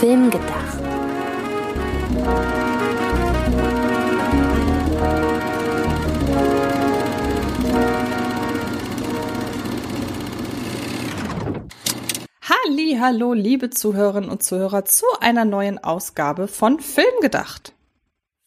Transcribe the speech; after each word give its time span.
Film 0.00 0.30
gedacht. 0.30 0.78
Halli, 12.42 12.98
hallo, 13.00 13.32
liebe 13.32 13.70
Zuhörerinnen 13.70 14.28
und 14.28 14.42
Zuhörer 14.42 14.84
zu 14.84 15.06
einer 15.20 15.46
neuen 15.46 15.78
Ausgabe 15.78 16.46
von 16.46 16.78
Film 16.80 17.06
gedacht. 17.22 17.72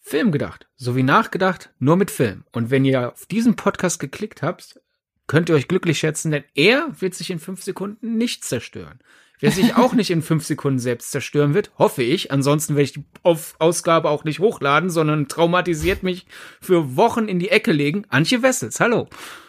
Film 0.01 0.31
gedacht, 0.31 0.67
sowie 0.75 1.01
nachgedacht, 1.01 1.71
nur 1.79 1.95
mit 1.95 2.11
Film. 2.11 2.43
Und 2.51 2.69
wenn 2.69 2.85
ihr 2.85 3.11
auf 3.11 3.25
diesen 3.25 3.55
Podcast 3.55 3.99
geklickt 3.99 4.43
habt, 4.43 4.79
könnt 5.25 5.49
ihr 5.49 5.55
euch 5.55 5.67
glücklich 5.67 5.97
schätzen, 5.97 6.29
denn 6.29 6.43
er 6.53 6.89
wird 6.99 7.15
sich 7.15 7.31
in 7.31 7.39
fünf 7.39 7.63
Sekunden 7.63 8.17
nicht 8.17 8.43
zerstören. 8.45 8.99
Wer 9.41 9.51
sich 9.51 9.75
auch 9.75 9.93
nicht 9.93 10.11
in 10.11 10.21
fünf 10.21 10.45
Sekunden 10.45 10.79
selbst 10.79 11.11
zerstören 11.11 11.53
wird, 11.53 11.71
hoffe 11.77 12.03
ich. 12.03 12.31
Ansonsten 12.31 12.75
werde 12.75 12.83
ich 12.83 12.93
die 12.93 13.05
Auf 13.23 13.55
Ausgabe 13.59 14.09
auch 14.09 14.25
nicht 14.25 14.39
hochladen, 14.39 14.89
sondern 14.89 15.29
traumatisiert 15.29 16.03
mich 16.03 16.25
für 16.61 16.97
Wochen 16.97 17.27
in 17.27 17.39
die 17.39 17.49
Ecke 17.49 17.71
legen. 17.71 18.05
Antje 18.09 18.43
Wessels, 18.43 18.79
hallo. 18.81 19.07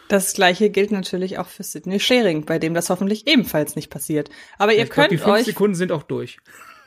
Das 0.09 0.33
gleiche 0.33 0.71
gilt 0.71 0.93
natürlich 0.93 1.39
auch 1.39 1.49
für 1.49 1.63
Sidney 1.63 2.01
Schering, 2.01 2.45
bei 2.45 2.59
dem 2.59 2.75
das 2.75 2.91
hoffentlich 2.91 3.27
ebenfalls 3.27 3.77
nicht 3.77 3.91
passiert. 3.91 4.31
Aber 4.59 4.73
ihr 4.73 4.85
ich 4.85 4.91
glaub, 4.91 5.09
könnt 5.09 5.13
die 5.13 5.19
fünf 5.19 5.39
euch. 5.39 5.45
Sekunden 5.45 5.75
sind 5.75 5.93
auch 5.93 6.05
durch. 6.05 6.39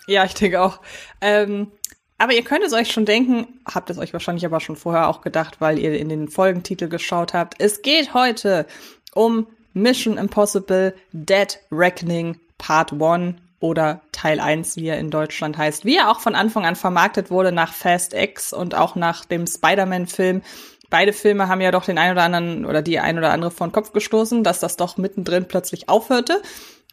Ja, 0.07 0.23
ich 0.26 0.34
denke 0.34 0.62
auch. 0.62 0.81
Ähm, 1.21 1.71
aber 2.17 2.34
ihr 2.34 2.43
könnt 2.43 2.63
es 2.63 2.73
euch 2.73 2.91
schon 2.91 3.05
denken, 3.05 3.48
habt 3.65 3.90
es 3.90 3.98
euch 3.98 4.13
wahrscheinlich 4.13 4.45
aber 4.45 4.59
schon 4.62 4.77
vorher 4.77 5.09
auch 5.09 5.21
gedacht, 5.21 5.59
weil 5.59 5.77
ihr 5.77 5.98
in 5.98 6.09
den 6.09 6.29
Folgentitel 6.29 6.88
geschaut 6.88 7.34
habt. 7.34 7.55
Es 7.59 7.81
geht 7.81 8.13
heute 8.13 8.65
um 9.13 9.48
Mission 9.73 10.17
Impossible 10.17 10.95
Dead 11.12 11.59
Reckoning 11.71 12.40
Part 12.63 12.94
1 12.94 13.35
oder 13.60 13.99
Teil 14.13 14.40
1, 14.40 14.77
wie 14.77 14.87
er 14.87 14.98
in 14.98 15.12
Deutschland 15.12 15.57
heißt, 15.57 15.84
wie 15.84 15.98
er 15.98 16.10
auch 16.10 16.21
von 16.21 16.34
Anfang 16.34 16.65
an 16.65 16.77
vermarktet 16.77 17.29
wurde 17.29 17.51
nach 17.51 17.74
Fast 17.74 18.13
X 18.13 18.54
und 18.54 18.74
auch 18.74 18.96
nach 18.96 19.26
dem 19.26 19.48
Spider-Man-Film. 19.48 20.41
Beide 20.90 21.12
Filme 21.12 21.49
haben 21.49 21.60
ja 21.60 21.71
doch 21.71 21.84
den 21.84 21.98
ein 21.98 22.13
oder 22.13 22.24
anderen 22.24 22.65
oder 22.65 22.82
die 22.82 22.99
ein 22.99 23.18
oder 23.18 23.32
andere 23.32 23.52
vor 23.52 23.68
den 23.68 23.74
Kopf 23.74 23.91
gestoßen, 23.91 24.46
dass 24.46 24.62
das 24.62 24.77
doch 24.77 24.96
mittendrin 24.96 25.46
plötzlich 25.46 25.90
aufhörte. 25.90 26.41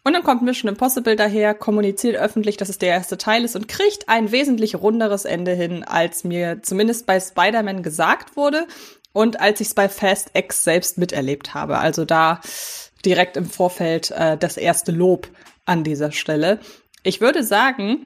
Und 0.03 0.11
dann 0.13 0.23
kommt 0.23 0.41
Mission 0.41 0.67
Impossible 0.67 1.15
daher, 1.15 1.53
kommuniziert 1.53 2.17
öffentlich, 2.17 2.57
dass 2.57 2.67
es 2.67 2.77
der 2.77 2.89
erste 2.89 3.17
Teil 3.17 3.45
ist 3.45 3.55
und 3.55 3.69
kriegt 3.69 4.09
ein 4.09 4.31
wesentlich 4.33 4.75
runderes 4.75 5.23
Ende 5.23 5.53
hin, 5.53 5.85
als 5.85 6.25
mir 6.25 6.61
zumindest 6.63 7.05
bei 7.05 7.19
Spider-Man 7.19 7.81
gesagt 7.81 8.35
wurde 8.35 8.67
und 9.13 9.39
als 9.39 9.61
ich 9.61 9.67
es 9.67 9.73
bei 9.73 9.87
Fast 9.87 10.31
X 10.33 10.65
selbst 10.65 10.97
miterlebt 10.97 11.53
habe. 11.53 11.77
Also 11.77 12.03
da 12.03 12.41
direkt 13.05 13.37
im 13.37 13.45
Vorfeld 13.45 14.11
äh, 14.11 14.37
das 14.37 14.57
erste 14.57 14.91
Lob 14.91 15.27
an 15.65 15.83
dieser 15.83 16.11
Stelle. 16.11 16.59
Ich 17.03 17.21
würde 17.21 17.43
sagen, 17.43 18.05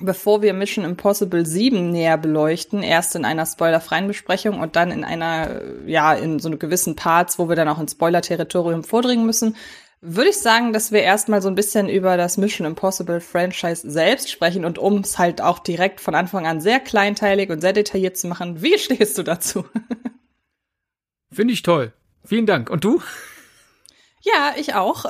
bevor 0.00 0.42
wir 0.42 0.52
Mission 0.52 0.84
Impossible 0.84 1.44
7 1.44 1.90
näher 1.90 2.18
beleuchten, 2.18 2.82
erst 2.82 3.16
in 3.16 3.24
einer 3.24 3.46
spoilerfreien 3.46 4.06
Besprechung 4.06 4.60
und 4.60 4.76
dann 4.76 4.90
in 4.90 5.04
einer, 5.04 5.60
ja, 5.86 6.14
in 6.14 6.38
so 6.38 6.50
gewissen 6.50 6.96
Parts, 6.96 7.38
wo 7.38 7.48
wir 7.48 7.56
dann 7.56 7.68
auch 7.68 7.80
ins 7.80 7.92
Spoiler-Territorium 7.92 8.84
vordringen 8.84 9.26
müssen, 9.26 9.56
würde 10.00 10.30
ich 10.30 10.38
sagen, 10.38 10.72
dass 10.72 10.92
wir 10.92 11.02
erstmal 11.02 11.42
so 11.42 11.48
ein 11.48 11.56
bisschen 11.56 11.88
über 11.88 12.16
das 12.16 12.36
Mission 12.36 12.66
Impossible 12.66 13.20
Franchise 13.20 13.90
selbst 13.90 14.30
sprechen 14.30 14.64
und 14.64 14.78
um 14.78 14.98
es 14.98 15.18
halt 15.18 15.40
auch 15.40 15.58
direkt 15.58 16.00
von 16.00 16.14
Anfang 16.14 16.46
an 16.46 16.60
sehr 16.60 16.78
kleinteilig 16.78 17.50
und 17.50 17.60
sehr 17.60 17.72
detailliert 17.72 18.16
zu 18.16 18.28
machen. 18.28 18.62
Wie 18.62 18.78
stehst 18.78 19.18
du 19.18 19.24
dazu? 19.24 19.64
Finde 21.32 21.52
ich 21.52 21.62
toll. 21.62 21.92
Vielen 22.24 22.46
Dank. 22.46 22.70
Und 22.70 22.84
du? 22.84 23.02
Ja, 24.22 24.52
ich 24.56 24.74
auch. 24.74 25.04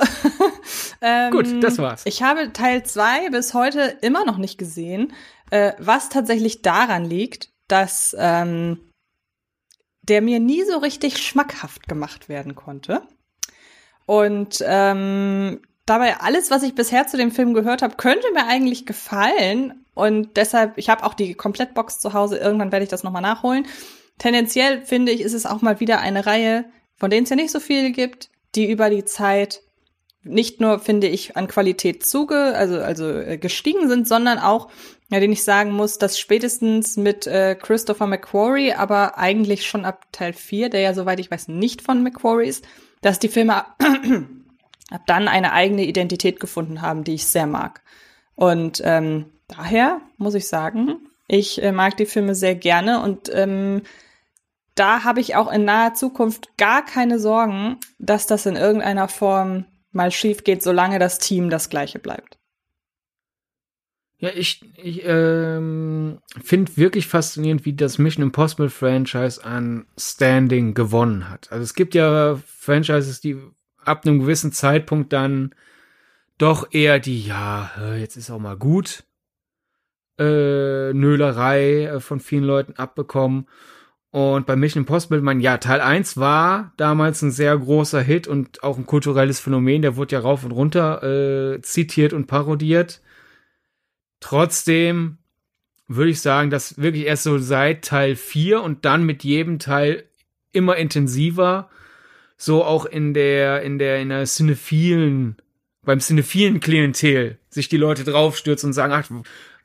ähm, 1.01 1.31
Gut, 1.31 1.63
das 1.63 1.77
war's. 1.77 2.03
Ich 2.05 2.21
habe 2.21 2.53
Teil 2.53 2.83
2 2.83 3.29
bis 3.31 3.53
heute 3.53 3.97
immer 4.01 4.25
noch 4.25 4.37
nicht 4.37 4.57
gesehen, 4.57 5.13
äh, 5.49 5.73
was 5.79 6.09
tatsächlich 6.09 6.61
daran 6.61 7.05
liegt, 7.05 7.49
dass 7.67 8.15
ähm, 8.17 8.79
der 10.03 10.21
mir 10.21 10.39
nie 10.39 10.63
so 10.63 10.77
richtig 10.77 11.17
schmackhaft 11.17 11.87
gemacht 11.87 12.29
werden 12.29 12.55
konnte. 12.55 13.03
Und 14.05 14.63
ähm, 14.65 15.61
dabei 15.85 16.19
alles, 16.19 16.49
was 16.49 16.63
ich 16.63 16.75
bisher 16.75 17.07
zu 17.07 17.17
dem 17.17 17.31
Film 17.31 17.53
gehört 17.53 17.81
habe, 17.81 17.95
könnte 17.95 18.31
mir 18.33 18.47
eigentlich 18.47 18.85
gefallen. 18.85 19.85
Und 19.93 20.37
deshalb, 20.37 20.77
ich 20.77 20.89
habe 20.89 21.03
auch 21.03 21.13
die 21.13 21.33
Komplettbox 21.35 21.99
zu 21.99 22.13
Hause. 22.13 22.37
Irgendwann 22.37 22.71
werde 22.71 22.83
ich 22.83 22.89
das 22.89 23.03
nochmal 23.03 23.21
nachholen. 23.21 23.67
Tendenziell 24.17 24.81
finde 24.81 25.11
ich, 25.11 25.21
ist 25.21 25.33
es 25.33 25.45
auch 25.45 25.61
mal 25.61 25.79
wieder 25.79 25.99
eine 25.99 26.25
Reihe, 26.25 26.65
von 26.97 27.09
denen 27.09 27.23
es 27.23 27.29
ja 27.29 27.35
nicht 27.35 27.51
so 27.51 27.59
viel 27.59 27.91
gibt, 27.91 28.29
die 28.55 28.69
über 28.69 28.89
die 28.89 29.05
Zeit 29.05 29.61
nicht 30.23 30.59
nur, 30.59 30.79
finde 30.79 31.07
ich, 31.07 31.37
an 31.37 31.47
Qualität 31.47 32.05
zuge, 32.05 32.53
also, 32.55 32.79
also 32.79 33.09
äh, 33.09 33.37
gestiegen 33.37 33.87
sind, 33.87 34.07
sondern 34.07 34.37
auch, 34.37 34.69
ja, 35.09 35.19
den 35.19 35.31
ich 35.31 35.43
sagen 35.43 35.71
muss, 35.71 35.97
dass 35.97 36.19
spätestens 36.19 36.97
mit 36.97 37.25
äh, 37.25 37.55
Christopher 37.55 38.05
McQuarrie, 38.05 38.73
aber 38.73 39.17
eigentlich 39.17 39.65
schon 39.65 39.85
ab 39.85 40.05
Teil 40.11 40.33
4, 40.33 40.69
der 40.69 40.81
ja, 40.81 40.93
soweit 40.93 41.19
ich 41.19 41.31
weiß, 41.31 41.47
nicht 41.47 41.81
von 41.81 42.03
McQuarrie 42.03 42.47
ist, 42.47 42.67
dass 43.01 43.19
die 43.19 43.29
Filme 43.29 43.55
ab 43.55 45.01
dann 45.07 45.27
eine 45.27 45.53
eigene 45.53 45.85
Identität 45.85 46.39
gefunden 46.39 46.81
haben, 46.81 47.03
die 47.03 47.15
ich 47.15 47.25
sehr 47.25 47.47
mag. 47.47 47.81
Und 48.35 48.81
ähm, 48.83 49.25
daher 49.47 50.01
muss 50.17 50.35
ich 50.35 50.47
sagen, 50.47 50.97
ich 51.27 51.61
äh, 51.61 51.71
mag 51.71 51.95
die 51.97 52.05
Filme 52.05 52.35
sehr 52.35 52.55
gerne 52.55 53.01
und 53.01 53.31
ähm, 53.33 53.83
da 54.79 55.03
habe 55.03 55.19
ich 55.19 55.35
auch 55.35 55.51
in 55.51 55.65
naher 55.65 55.93
Zukunft 55.93 56.55
gar 56.57 56.85
keine 56.85 57.19
Sorgen, 57.19 57.77
dass 57.97 58.27
das 58.27 58.45
in 58.45 58.55
irgendeiner 58.55 59.09
Form 59.09 59.65
mal 59.91 60.11
schief 60.11 60.43
geht, 60.43 60.63
solange 60.63 60.99
das 60.99 61.19
Team 61.19 61.49
das 61.49 61.69
gleiche 61.69 61.99
bleibt. 61.99 62.37
Ja, 64.19 64.29
ich, 64.35 64.61
ich 64.75 65.01
ähm, 65.05 66.19
finde 66.43 66.75
wirklich 66.75 67.07
faszinierend, 67.07 67.65
wie 67.65 67.73
das 67.73 67.97
Mission 67.97 68.23
Impossible 68.23 68.69
Franchise 68.69 69.43
an 69.43 69.85
Standing 69.97 70.73
gewonnen 70.73 71.29
hat. 71.29 71.51
Also 71.51 71.63
es 71.63 71.73
gibt 71.73 71.95
ja 71.95 72.37
Franchises, 72.45 73.21
die 73.21 73.37
ab 73.77 74.05
einem 74.05 74.19
gewissen 74.19 74.51
Zeitpunkt 74.51 75.13
dann 75.13 75.55
doch 76.37 76.67
eher 76.71 76.99
die, 76.99 77.25
ja, 77.25 77.71
jetzt 77.97 78.17
ist 78.17 78.29
auch 78.29 78.39
mal 78.39 78.57
gut, 78.57 79.03
äh, 80.17 80.93
Nölerei 80.93 81.85
äh, 81.85 81.99
von 81.99 82.19
vielen 82.19 82.43
Leuten 82.43 82.73
abbekommen. 82.73 83.47
Und 84.11 84.47
bei 84.47 84.55
Mission 84.55 84.83
Impossible, 84.83 85.21
man, 85.21 85.39
ja, 85.39 85.57
Teil 85.57 85.81
1 85.81 86.17
war 86.17 86.73
damals 86.77 87.21
ein 87.21 87.31
sehr 87.31 87.55
großer 87.55 88.01
Hit 88.01 88.27
und 88.27 88.63
auch 88.63 88.77
ein 88.77 88.87
kulturelles 88.87 89.39
Phänomen, 89.39 89.83
der 89.83 89.95
wurde 89.97 90.15
ja 90.15 90.21
rauf 90.21 90.43
und 90.43 90.51
runter 90.51 91.03
äh, 91.03 91.61
zitiert 91.61 92.13
und 92.13 92.25
parodiert. 92.25 93.01
Trotzdem 94.19 95.19
würde 95.87 96.11
ich 96.11 96.21
sagen, 96.21 96.49
dass 96.49 96.79
wirklich 96.79 97.05
erst 97.05 97.23
so 97.23 97.37
seit 97.37 97.85
Teil 97.85 98.15
4 98.15 98.61
und 98.61 98.85
dann 98.85 99.03
mit 99.03 99.23
jedem 99.23 99.59
Teil 99.59 100.05
immer 100.51 100.75
intensiver, 100.77 101.69
so 102.35 102.63
auch 102.63 102.85
in 102.85 103.13
der, 103.13 103.61
in 103.61 103.77
der, 103.77 103.99
in 103.99 104.09
der 104.09 104.25
cinephilen, 104.25 105.37
beim 105.83 105.99
cinephilen 105.99 106.59
Klientel 106.59 107.37
sich 107.49 107.69
die 107.69 107.77
Leute 107.77 108.03
draufstürzen 108.03 108.69
und 108.69 108.73
sagen, 108.73 108.93
ach, 108.93 109.09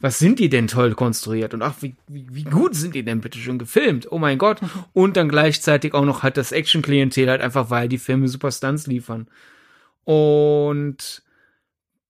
was 0.05 0.19
sind 0.19 0.39
die 0.39 0.51
denn 0.51 0.67
toll 0.67 0.93
konstruiert 0.93 1.55
und 1.55 1.63
ach, 1.63 1.77
wie, 1.81 1.95
wie, 2.09 2.27
wie 2.31 2.45
gut 2.45 2.75
sind 2.75 2.95
die 2.95 3.05
denn 3.05 3.23
bitte 3.23 3.39
schon 3.39 3.59
gefilmt? 3.59 4.13
Oh 4.13 4.19
mein 4.19 4.37
Gott. 4.37 4.61
Und 4.93 5.17
dann 5.17 5.31
gleichzeitig 5.31 5.95
auch 5.95 6.05
noch 6.05 6.23
halt 6.23 6.37
das 6.37 6.53
Action-Klientel 6.53 7.31
halt 7.31 7.41
einfach, 7.41 7.71
weil 7.71 7.89
die 7.89 7.97
Filme 7.97 8.29
super 8.29 8.53
Stunts 8.53 8.87
liefern. 8.87 9.29
Und 10.05 11.23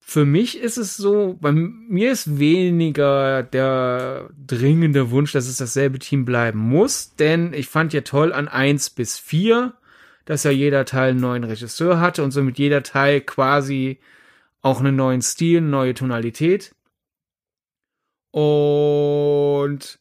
für 0.00 0.24
mich 0.24 0.58
ist 0.58 0.76
es 0.76 0.96
so, 0.96 1.38
bei 1.40 1.52
mir 1.52 2.10
ist 2.10 2.36
weniger 2.40 3.44
der 3.44 4.28
dringende 4.44 5.12
Wunsch, 5.12 5.30
dass 5.30 5.46
es 5.46 5.58
dasselbe 5.58 6.00
Team 6.00 6.24
bleiben 6.24 6.58
muss, 6.58 7.14
denn 7.14 7.52
ich 7.52 7.68
fand 7.68 7.92
ja 7.92 8.00
toll 8.00 8.32
an 8.32 8.48
eins 8.48 8.90
bis 8.90 9.20
vier, 9.20 9.72
dass 10.24 10.42
ja 10.42 10.50
jeder 10.50 10.84
Teil 10.84 11.10
einen 11.10 11.20
neuen 11.20 11.44
Regisseur 11.44 12.00
hatte 12.00 12.24
und 12.24 12.32
somit 12.32 12.58
jeder 12.58 12.82
Teil 12.82 13.20
quasi 13.20 14.00
auch 14.62 14.80
einen 14.80 14.96
neuen 14.96 15.22
Stil, 15.22 15.58
eine 15.58 15.68
neue 15.68 15.94
Tonalität. 15.94 16.74
Und 18.34 20.00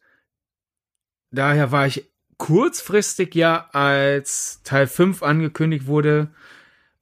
daher 1.30 1.70
war 1.70 1.86
ich 1.86 2.10
kurzfristig 2.36 3.36
ja, 3.36 3.68
als 3.70 4.60
Teil 4.64 4.88
5 4.88 5.22
angekündigt 5.22 5.86
wurde, 5.86 6.30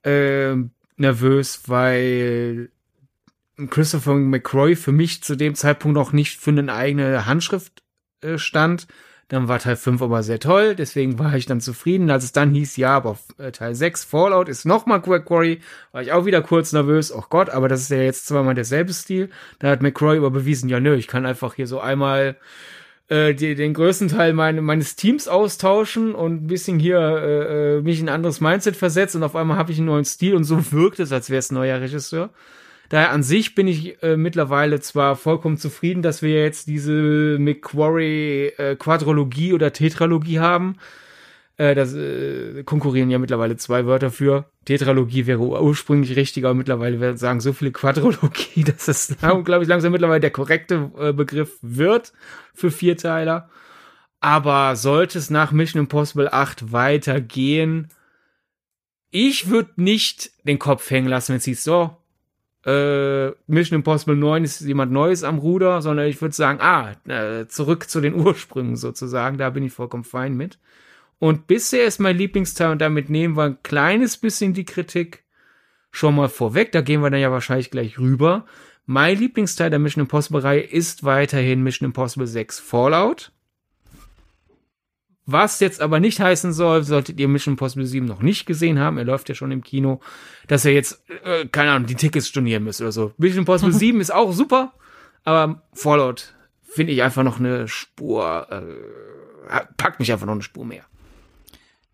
äh, 0.02 0.54
nervös, 0.98 1.62
weil 1.68 2.70
Christopher 3.70 4.16
McCroy 4.16 4.76
für 4.76 4.92
mich 4.92 5.22
zu 5.22 5.34
dem 5.34 5.54
Zeitpunkt 5.54 5.94
noch 5.94 6.12
nicht 6.12 6.38
für 6.38 6.50
eine 6.50 6.70
eigene 6.70 7.24
Handschrift 7.24 7.82
äh, 8.20 8.36
stand. 8.36 8.86
Dann 9.28 9.48
war 9.48 9.58
Teil 9.58 9.76
5 9.76 10.02
aber 10.02 10.22
sehr 10.22 10.40
toll, 10.40 10.74
deswegen 10.74 11.18
war 11.18 11.34
ich 11.34 11.46
dann 11.46 11.60
zufrieden. 11.60 12.10
Als 12.10 12.24
es 12.24 12.32
dann 12.32 12.50
hieß, 12.50 12.76
ja, 12.76 12.96
aber 12.96 13.18
äh, 13.38 13.50
Teil 13.50 13.74
6 13.74 14.04
Fallout 14.04 14.48
ist 14.48 14.66
nochmal 14.66 15.02
McQuarrie, 15.06 15.60
war 15.92 16.02
ich 16.02 16.12
auch 16.12 16.26
wieder 16.26 16.42
kurz 16.42 16.72
nervös. 16.72 17.12
Oh 17.12 17.24
Gott, 17.30 17.48
aber 17.48 17.68
das 17.68 17.82
ist 17.82 17.90
ja 17.90 17.98
jetzt 17.98 18.26
zweimal 18.26 18.54
derselbe 18.54 18.92
Stil. 18.92 19.30
Da 19.58 19.70
hat 19.70 19.82
McCroy 19.82 20.18
aber 20.18 20.30
bewiesen, 20.30 20.68
ja, 20.68 20.80
nö, 20.80 20.94
ich 20.96 21.08
kann 21.08 21.24
einfach 21.24 21.54
hier 21.54 21.66
so 21.66 21.80
einmal 21.80 22.36
äh, 23.08 23.34
die, 23.34 23.54
den 23.54 23.74
größten 23.74 24.08
Teil 24.08 24.32
meine, 24.32 24.62
meines 24.62 24.96
Teams 24.96 25.28
austauschen 25.28 26.14
und 26.14 26.44
ein 26.44 26.46
bisschen 26.46 26.78
hier 26.78 26.98
äh, 26.98 27.76
äh 27.78 27.82
mich 27.82 28.00
in 28.00 28.08
ein 28.08 28.14
anderes 28.14 28.40
Mindset 28.40 28.76
versetzt 28.76 29.16
und 29.16 29.22
auf 29.22 29.36
einmal 29.36 29.56
habe 29.56 29.72
ich 29.72 29.78
einen 29.78 29.86
neuen 29.86 30.04
Stil 30.04 30.34
und 30.34 30.44
so 30.44 30.72
wirkt 30.72 30.98
es, 31.00 31.12
als 31.12 31.30
wäre 31.30 31.38
es 31.38 31.50
ein 31.50 31.54
neuer 31.56 31.80
Regisseur. 31.80 32.30
Daher 32.92 33.10
an 33.10 33.22
sich 33.22 33.54
bin 33.54 33.68
ich 33.68 34.02
äh, 34.02 34.18
mittlerweile 34.18 34.78
zwar 34.80 35.16
vollkommen 35.16 35.56
zufrieden, 35.56 36.02
dass 36.02 36.20
wir 36.20 36.42
jetzt 36.42 36.66
diese 36.66 37.38
McQuarrie 37.40 38.48
äh, 38.58 38.76
Quadrologie 38.76 39.54
oder 39.54 39.72
Tetralogie 39.72 40.40
haben. 40.40 40.76
Äh, 41.56 41.74
das 41.74 41.94
äh, 41.94 42.64
konkurrieren 42.64 43.08
ja 43.08 43.18
mittlerweile 43.18 43.56
zwei 43.56 43.86
Wörter 43.86 44.10
für. 44.10 44.44
Tetralogie 44.66 45.26
wäre 45.26 45.40
ursprünglich 45.40 46.16
richtig, 46.16 46.44
aber 46.44 46.52
mittlerweile 46.52 47.16
sagen 47.16 47.40
so 47.40 47.54
viele 47.54 47.72
Quadrologie, 47.72 48.62
dass 48.66 48.84
das, 48.84 49.16
glaube 49.18 49.62
ich, 49.62 49.68
langsam 49.70 49.92
mittlerweile 49.92 50.20
der 50.20 50.30
korrekte 50.30 50.90
äh, 50.98 51.14
Begriff 51.14 51.56
wird 51.62 52.12
für 52.52 52.70
Vierteiler. 52.70 53.48
Aber 54.20 54.76
sollte 54.76 55.16
es 55.16 55.30
nach 55.30 55.50
Mission 55.50 55.80
Impossible 55.80 56.28
8 56.30 56.72
weitergehen, 56.72 57.88
ich 59.10 59.48
würde 59.48 59.72
nicht 59.76 60.32
den 60.46 60.58
Kopf 60.58 60.90
hängen 60.90 61.08
lassen, 61.08 61.30
wenn 61.30 61.38
es 61.38 61.46
hieß, 61.46 61.64
so, 61.64 61.96
äh, 62.64 63.30
Mission 63.46 63.76
Impossible 63.76 64.16
9 64.16 64.44
ist 64.44 64.60
jemand 64.60 64.92
Neues 64.92 65.24
am 65.24 65.38
Ruder, 65.38 65.82
sondern 65.82 66.06
ich 66.06 66.20
würde 66.20 66.34
sagen, 66.34 66.60
ah, 66.60 66.92
äh, 67.08 67.46
zurück 67.46 67.88
zu 67.88 68.00
den 68.00 68.14
Ursprüngen 68.26 68.76
sozusagen, 68.76 69.38
da 69.38 69.50
bin 69.50 69.64
ich 69.64 69.72
vollkommen 69.72 70.04
fein 70.04 70.36
mit. 70.36 70.58
Und 71.18 71.46
bisher 71.46 71.84
ist 71.84 72.00
mein 72.00 72.16
Lieblingsteil 72.16 72.70
und 72.70 72.80
damit 72.80 73.08
nehmen 73.08 73.36
wir 73.36 73.44
ein 73.44 73.62
kleines 73.62 74.16
bisschen 74.16 74.54
die 74.54 74.64
Kritik 74.64 75.24
schon 75.90 76.16
mal 76.16 76.28
vorweg, 76.28 76.72
da 76.72 76.80
gehen 76.80 77.02
wir 77.02 77.10
dann 77.10 77.20
ja 77.20 77.30
wahrscheinlich 77.30 77.70
gleich 77.70 77.98
rüber. 77.98 78.46
Mein 78.86 79.18
Lieblingsteil 79.18 79.70
der 79.70 79.78
Mission 79.78 80.02
Impossible 80.02 80.40
Reihe 80.40 80.62
ist 80.62 81.04
weiterhin 81.04 81.62
Mission 81.62 81.86
Impossible 81.86 82.26
6 82.26 82.58
Fallout. 82.58 83.30
Was 85.24 85.60
jetzt 85.60 85.80
aber 85.80 86.00
nicht 86.00 86.18
heißen 86.18 86.52
soll, 86.52 86.82
solltet 86.82 87.20
ihr 87.20 87.28
Mission 87.28 87.52
Impossible 87.52 87.86
7 87.86 88.06
noch 88.06 88.22
nicht 88.22 88.44
gesehen 88.44 88.80
haben, 88.80 88.98
er 88.98 89.04
läuft 89.04 89.28
ja 89.28 89.34
schon 89.34 89.52
im 89.52 89.62
Kino, 89.62 90.00
dass 90.48 90.64
ihr 90.64 90.72
jetzt, 90.72 91.04
äh, 91.24 91.46
keine 91.46 91.70
Ahnung, 91.70 91.86
die 91.86 91.94
Tickets 91.94 92.28
stornieren 92.28 92.64
müsst 92.64 92.80
oder 92.80 92.92
so. 92.92 93.12
Mission 93.18 93.40
Impossible 93.40 93.72
7 93.78 94.00
ist 94.00 94.12
auch 94.12 94.32
super, 94.32 94.72
aber 95.24 95.62
Fallout 95.74 96.34
finde 96.64 96.92
ich 96.92 97.02
einfach 97.02 97.22
noch 97.22 97.38
eine 97.38 97.68
Spur, 97.68 98.46
äh, 98.50 99.60
packt 99.76 100.00
mich 100.00 100.10
einfach 100.10 100.26
noch 100.26 100.32
eine 100.32 100.42
Spur 100.42 100.64
mehr. 100.64 100.84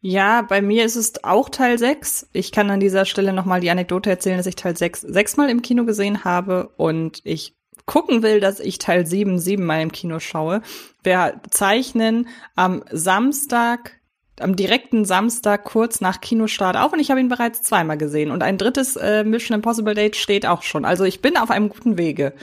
Ja, 0.00 0.42
bei 0.42 0.62
mir 0.62 0.84
ist 0.84 0.96
es 0.96 1.24
auch 1.24 1.48
Teil 1.48 1.76
6. 1.76 2.28
Ich 2.32 2.52
kann 2.52 2.70
an 2.70 2.78
dieser 2.78 3.04
Stelle 3.04 3.32
nochmal 3.32 3.60
die 3.60 3.70
Anekdote 3.70 4.08
erzählen, 4.08 4.36
dass 4.36 4.46
ich 4.46 4.54
Teil 4.54 4.76
6 4.76 5.00
sechsmal 5.00 5.50
im 5.50 5.60
Kino 5.60 5.84
gesehen 5.84 6.24
habe 6.24 6.68
und 6.76 7.20
ich 7.24 7.57
gucken 7.88 8.22
will, 8.22 8.38
dass 8.38 8.60
ich 8.60 8.78
Teil 8.78 9.04
7 9.04 9.40
siebenmal 9.40 9.82
im 9.82 9.90
Kino 9.90 10.20
schaue. 10.20 10.62
Wir 11.02 11.40
zeichnen 11.50 12.28
am 12.54 12.84
Samstag 12.92 13.98
am 14.40 14.54
direkten 14.54 15.04
Samstag 15.04 15.64
kurz 15.64 16.00
nach 16.00 16.20
Kinostart 16.20 16.76
auf 16.76 16.92
und 16.92 17.00
ich 17.00 17.10
habe 17.10 17.18
ihn 17.18 17.28
bereits 17.28 17.62
zweimal 17.62 17.98
gesehen. 17.98 18.30
Und 18.30 18.44
ein 18.44 18.56
drittes 18.56 18.94
äh, 18.94 19.24
Mission 19.24 19.56
Impossible 19.56 19.94
Date 19.94 20.14
steht 20.14 20.46
auch 20.46 20.62
schon. 20.62 20.84
Also 20.84 21.02
ich 21.02 21.20
bin 21.20 21.36
auf 21.36 21.50
einem 21.50 21.68
guten 21.68 21.98
Wege. 21.98 22.34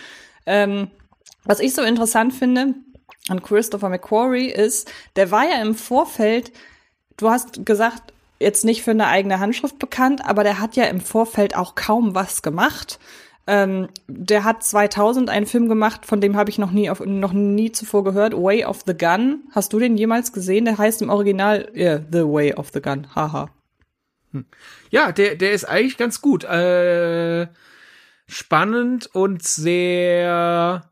Ähm, 0.45 0.89
was 1.45 1.61
ich 1.61 1.73
so 1.73 1.83
interessant 1.83 2.33
finde 2.33 2.73
an 3.29 3.41
Christopher 3.41 3.89
McQuarrie 3.89 4.49
ist, 4.49 4.91
der 5.15 5.31
war 5.31 5.45
ja 5.45 5.61
im 5.61 5.73
Vorfeld, 5.73 6.51
du 7.15 7.29
hast 7.29 7.65
gesagt, 7.65 8.13
jetzt 8.39 8.65
nicht 8.65 8.83
für 8.83 8.91
eine 8.91 9.07
eigene 9.07 9.39
Handschrift 9.39 9.79
bekannt, 9.79 10.25
aber 10.25 10.43
der 10.43 10.59
hat 10.59 10.75
ja 10.75 10.85
im 10.85 10.99
Vorfeld 10.99 11.55
auch 11.55 11.75
kaum 11.75 12.13
was 12.13 12.41
gemacht. 12.41 12.99
Ähm, 13.47 13.89
der 14.07 14.43
hat 14.43 14.63
2000 14.63 15.29
einen 15.29 15.45
Film 15.45 15.69
gemacht, 15.69 16.05
von 16.05 16.19
dem 16.19 16.35
habe 16.35 16.49
ich 16.49 16.57
noch 16.57 16.71
nie 16.71 16.89
auf, 16.89 16.99
noch 17.05 17.33
nie 17.33 17.71
zuvor 17.71 18.03
gehört. 18.03 18.33
Way 18.33 18.65
of 18.65 18.81
the 18.87 18.97
Gun. 18.97 19.43
Hast 19.51 19.71
du 19.73 19.79
den 19.79 19.97
jemals 19.97 20.33
gesehen? 20.33 20.65
Der 20.65 20.77
heißt 20.77 21.01
im 21.01 21.09
Original 21.09 21.71
yeah, 21.75 22.01
The 22.11 22.23
Way 22.23 22.55
of 22.55 22.71
the 22.73 22.81
Gun. 22.81 23.07
Haha. 23.13 23.49
Hm. 24.31 24.45
Ja, 24.89 25.11
der 25.11 25.35
der 25.35 25.51
ist 25.51 25.65
eigentlich 25.65 25.97
ganz 25.97 26.21
gut. 26.21 26.43
Äh, 26.43 27.47
spannend 28.27 29.07
und 29.13 29.43
sehr 29.43 30.89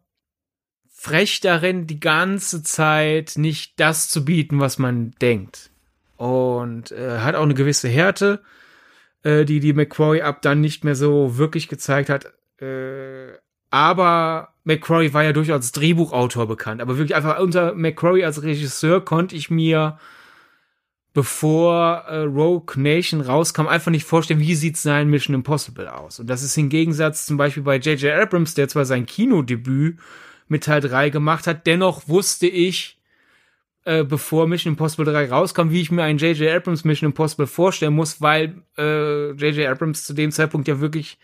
frech 1.04 1.42
darin, 1.42 1.88
die 1.88 2.00
ganze 2.00 2.64
Zeit 2.64 3.34
nicht 3.36 3.80
das 3.80 4.10
zu 4.10 4.24
bieten, 4.24 4.60
was 4.60 4.78
man 4.78 5.12
denkt. 5.22 5.72
Und 6.16 6.92
äh, 6.92 7.20
hat 7.20 7.36
auch 7.36 7.44
eine 7.44 7.56
gewisse 7.56 7.90
Härte, 7.90 8.42
äh, 9.24 9.44
die 9.44 9.60
die 9.60 9.74
McQuarrie 9.74 10.22
ab 10.22 10.42
dann 10.42 10.62
nicht 10.62 10.84
mehr 10.84 10.96
so 10.96 11.38
wirklich 11.38 11.68
gezeigt 11.68 12.10
hat. 12.10 12.32
Äh, 12.60 13.38
aber 13.74 14.50
McCrory 14.66 15.14
war 15.14 15.24
ja 15.24 15.34
durchaus 15.34 15.56
als 15.56 15.72
Drehbuchautor 15.72 16.48
bekannt. 16.48 16.82
Aber 16.82 16.98
wirklich 16.98 17.16
einfach 17.16 17.40
unter 17.40 17.74
McCrory 17.74 18.24
als 18.24 18.44
Regisseur 18.44 19.04
konnte 19.04 19.36
ich 19.36 19.50
mir, 19.50 19.98
bevor 21.14 22.04
äh, 22.08 22.20
Rogue 22.20 22.76
Nation 22.76 23.22
rauskam, 23.22 23.68
einfach 23.68 23.92
nicht 23.92 24.06
vorstellen, 24.06 24.40
wie 24.40 24.56
sieht 24.56 24.78
sein 24.78 25.10
Mission 25.10 25.34
Impossible 25.34 25.88
aus. 25.88 26.20
Und 26.20 26.28
das 26.28 26.44
ist 26.44 26.56
im 26.58 26.70
Gegensatz 26.70 27.26
zum 27.26 27.38
Beispiel 27.38 27.64
bei 27.64 27.78
J.J. 27.78 28.14
Abrams, 28.14 28.54
der 28.54 28.68
zwar 28.68 28.86
sein 28.86 29.06
Kinodebüt 29.06 29.98
mit 30.48 30.64
Teil 30.66 30.82
3 30.82 31.10
gemacht 31.10 31.48
hat, 31.48 31.66
dennoch 31.66 32.08
wusste 32.08 32.48
ich, 32.48 33.00
äh, 33.86 34.04
bevor 34.04 34.48
Mission 34.48 34.74
Impossible 34.74 35.12
3 35.12 35.30
rauskam, 35.30 35.72
wie 35.72 35.82
ich 35.82 35.92
mir 35.92 36.04
einen 36.04 36.20
J.J. 36.20 36.56
Abrams 36.56 36.84
Mission 36.84 37.10
Impossible 37.10 37.48
vorstellen 37.48 37.96
muss, 37.96 38.22
weil 38.22 38.62
äh, 38.78 39.32
J.J. 39.32 39.68
Abrams 39.68 40.06
zu 40.06 40.14
dem 40.14 40.32
Zeitpunkt 40.32 40.68
ja 40.68 40.80
wirklich 40.80 41.18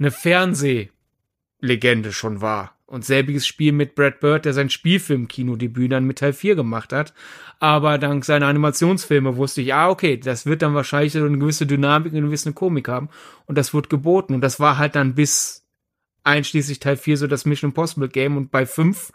eine 0.00 0.10
Fernsehlegende 0.10 2.12
schon 2.12 2.40
war. 2.40 2.76
Und 2.86 3.04
selbiges 3.04 3.46
Spiel 3.46 3.70
mit 3.70 3.94
Brad 3.94 4.18
Bird, 4.18 4.44
der 4.44 4.52
sein 4.52 4.68
Spielfilm-Kinodebüt 4.68 5.92
dann 5.92 6.06
mit 6.06 6.18
Teil 6.18 6.32
4 6.32 6.56
gemacht 6.56 6.92
hat. 6.92 7.14
Aber 7.60 7.98
dank 7.98 8.24
seiner 8.24 8.48
Animationsfilme 8.48 9.36
wusste 9.36 9.60
ich, 9.60 9.72
ah, 9.72 9.90
okay, 9.90 10.16
das 10.16 10.44
wird 10.44 10.62
dann 10.62 10.74
wahrscheinlich 10.74 11.12
so 11.12 11.24
eine 11.24 11.38
gewisse 11.38 11.66
Dynamik, 11.66 12.12
eine 12.12 12.22
gewisse 12.22 12.52
Komik 12.52 12.88
haben. 12.88 13.08
Und 13.46 13.58
das 13.58 13.72
wird 13.72 13.90
geboten. 13.90 14.34
Und 14.34 14.40
das 14.40 14.58
war 14.58 14.76
halt 14.76 14.96
dann 14.96 15.14
bis 15.14 15.64
einschließlich 16.24 16.80
Teil 16.80 16.96
4 16.96 17.18
so 17.18 17.26
das 17.28 17.44
Mission 17.44 17.70
Impossible 17.70 18.08
Game. 18.08 18.36
Und 18.36 18.50
bei 18.50 18.66
5 18.66 19.12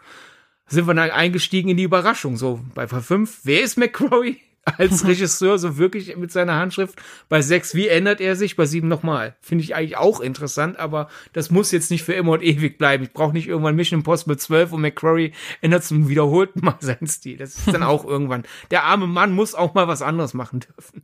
sind 0.68 0.86
wir 0.86 0.94
dann 0.94 1.10
eingestiegen 1.10 1.68
in 1.68 1.76
die 1.76 1.82
Überraschung. 1.82 2.38
So, 2.38 2.62
bei 2.74 2.88
5, 2.88 3.40
wer 3.44 3.62
ist 3.62 3.76
McCrory? 3.76 4.40
als 4.78 5.06
Regisseur 5.06 5.58
so 5.58 5.78
wirklich 5.78 6.16
mit 6.16 6.32
seiner 6.32 6.56
Handschrift. 6.56 7.00
Bei 7.28 7.40
sechs, 7.40 7.74
wie 7.74 7.88
ändert 7.88 8.20
er 8.20 8.36
sich? 8.36 8.56
Bei 8.56 8.66
sieben 8.66 8.88
nochmal. 8.88 9.36
Finde 9.40 9.62
ich 9.64 9.74
eigentlich 9.74 9.96
auch 9.96 10.20
interessant, 10.20 10.78
aber 10.78 11.08
das 11.32 11.50
muss 11.50 11.70
jetzt 11.70 11.90
nicht 11.90 12.02
für 12.02 12.14
immer 12.14 12.32
und 12.32 12.42
ewig 12.42 12.76
bleiben. 12.76 13.04
Ich 13.04 13.12
brauche 13.12 13.32
nicht 13.32 13.48
irgendwann 13.48 13.76
Mission 13.76 14.00
Impossible 14.00 14.36
12 14.36 14.72
und 14.72 14.80
McCrory 14.80 15.32
ändert 15.60 15.84
zum 15.84 16.08
wiederholten 16.08 16.64
Mal 16.64 16.76
seinen 16.80 17.06
Stil. 17.06 17.36
Das 17.36 17.56
ist 17.56 17.72
dann 17.72 17.82
auch 17.82 18.04
irgendwann. 18.04 18.44
Der 18.70 18.84
arme 18.84 19.06
Mann 19.06 19.32
muss 19.32 19.54
auch 19.54 19.74
mal 19.74 19.88
was 19.88 20.02
anderes 20.02 20.34
machen 20.34 20.60
dürfen. 20.60 21.02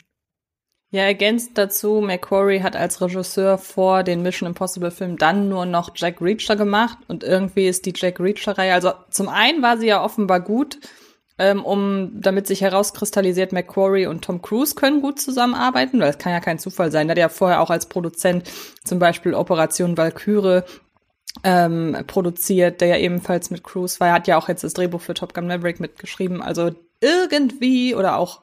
Ja, 0.90 1.04
ergänzt 1.04 1.52
dazu, 1.54 2.02
McQuarrie 2.02 2.60
hat 2.60 2.76
als 2.76 3.00
Regisseur 3.00 3.56
vor 3.56 4.02
den 4.02 4.20
Mission 4.20 4.48
Impossible 4.48 4.90
Film 4.90 5.16
dann 5.16 5.48
nur 5.48 5.64
noch 5.64 5.92
Jack 5.94 6.20
Reacher 6.20 6.54
gemacht 6.54 6.98
und 7.08 7.24
irgendwie 7.24 7.66
ist 7.66 7.86
die 7.86 7.94
Jack 7.96 8.20
Reacher 8.20 8.58
Reihe, 8.58 8.74
also 8.74 8.92
zum 9.08 9.30
einen 9.30 9.62
war 9.62 9.78
sie 9.78 9.86
ja 9.86 10.04
offenbar 10.04 10.40
gut, 10.40 10.78
ähm, 11.38 11.64
um 11.64 12.20
damit 12.20 12.46
sich 12.46 12.60
herauskristallisiert, 12.60 13.52
McQuarrie 13.52 14.06
und 14.06 14.22
Tom 14.22 14.42
Cruise 14.42 14.74
können 14.74 15.00
gut 15.00 15.20
zusammenarbeiten, 15.20 16.00
weil 16.00 16.10
es 16.10 16.18
kann 16.18 16.32
ja 16.32 16.40
kein 16.40 16.58
Zufall 16.58 16.90
sein. 16.90 17.06
Der 17.08 17.12
hat 17.12 17.18
ja 17.18 17.28
vorher 17.28 17.60
auch 17.60 17.70
als 17.70 17.86
Produzent 17.86 18.50
zum 18.84 18.98
Beispiel 18.98 19.34
Operation 19.34 19.96
Valkyrie 19.96 20.62
ähm, 21.44 21.96
produziert, 22.06 22.80
der 22.80 22.88
ja 22.88 22.96
ebenfalls 22.98 23.50
mit 23.50 23.64
Cruise 23.64 23.98
war. 24.00 24.08
Er 24.08 24.14
hat 24.14 24.28
ja 24.28 24.36
auch 24.36 24.48
jetzt 24.48 24.64
das 24.64 24.74
Drehbuch 24.74 25.00
für 25.00 25.14
Top 25.14 25.34
Gun 25.34 25.46
Maverick 25.46 25.80
mitgeschrieben. 25.80 26.42
Also 26.42 26.70
irgendwie 27.00 27.94
oder 27.94 28.18
auch 28.18 28.42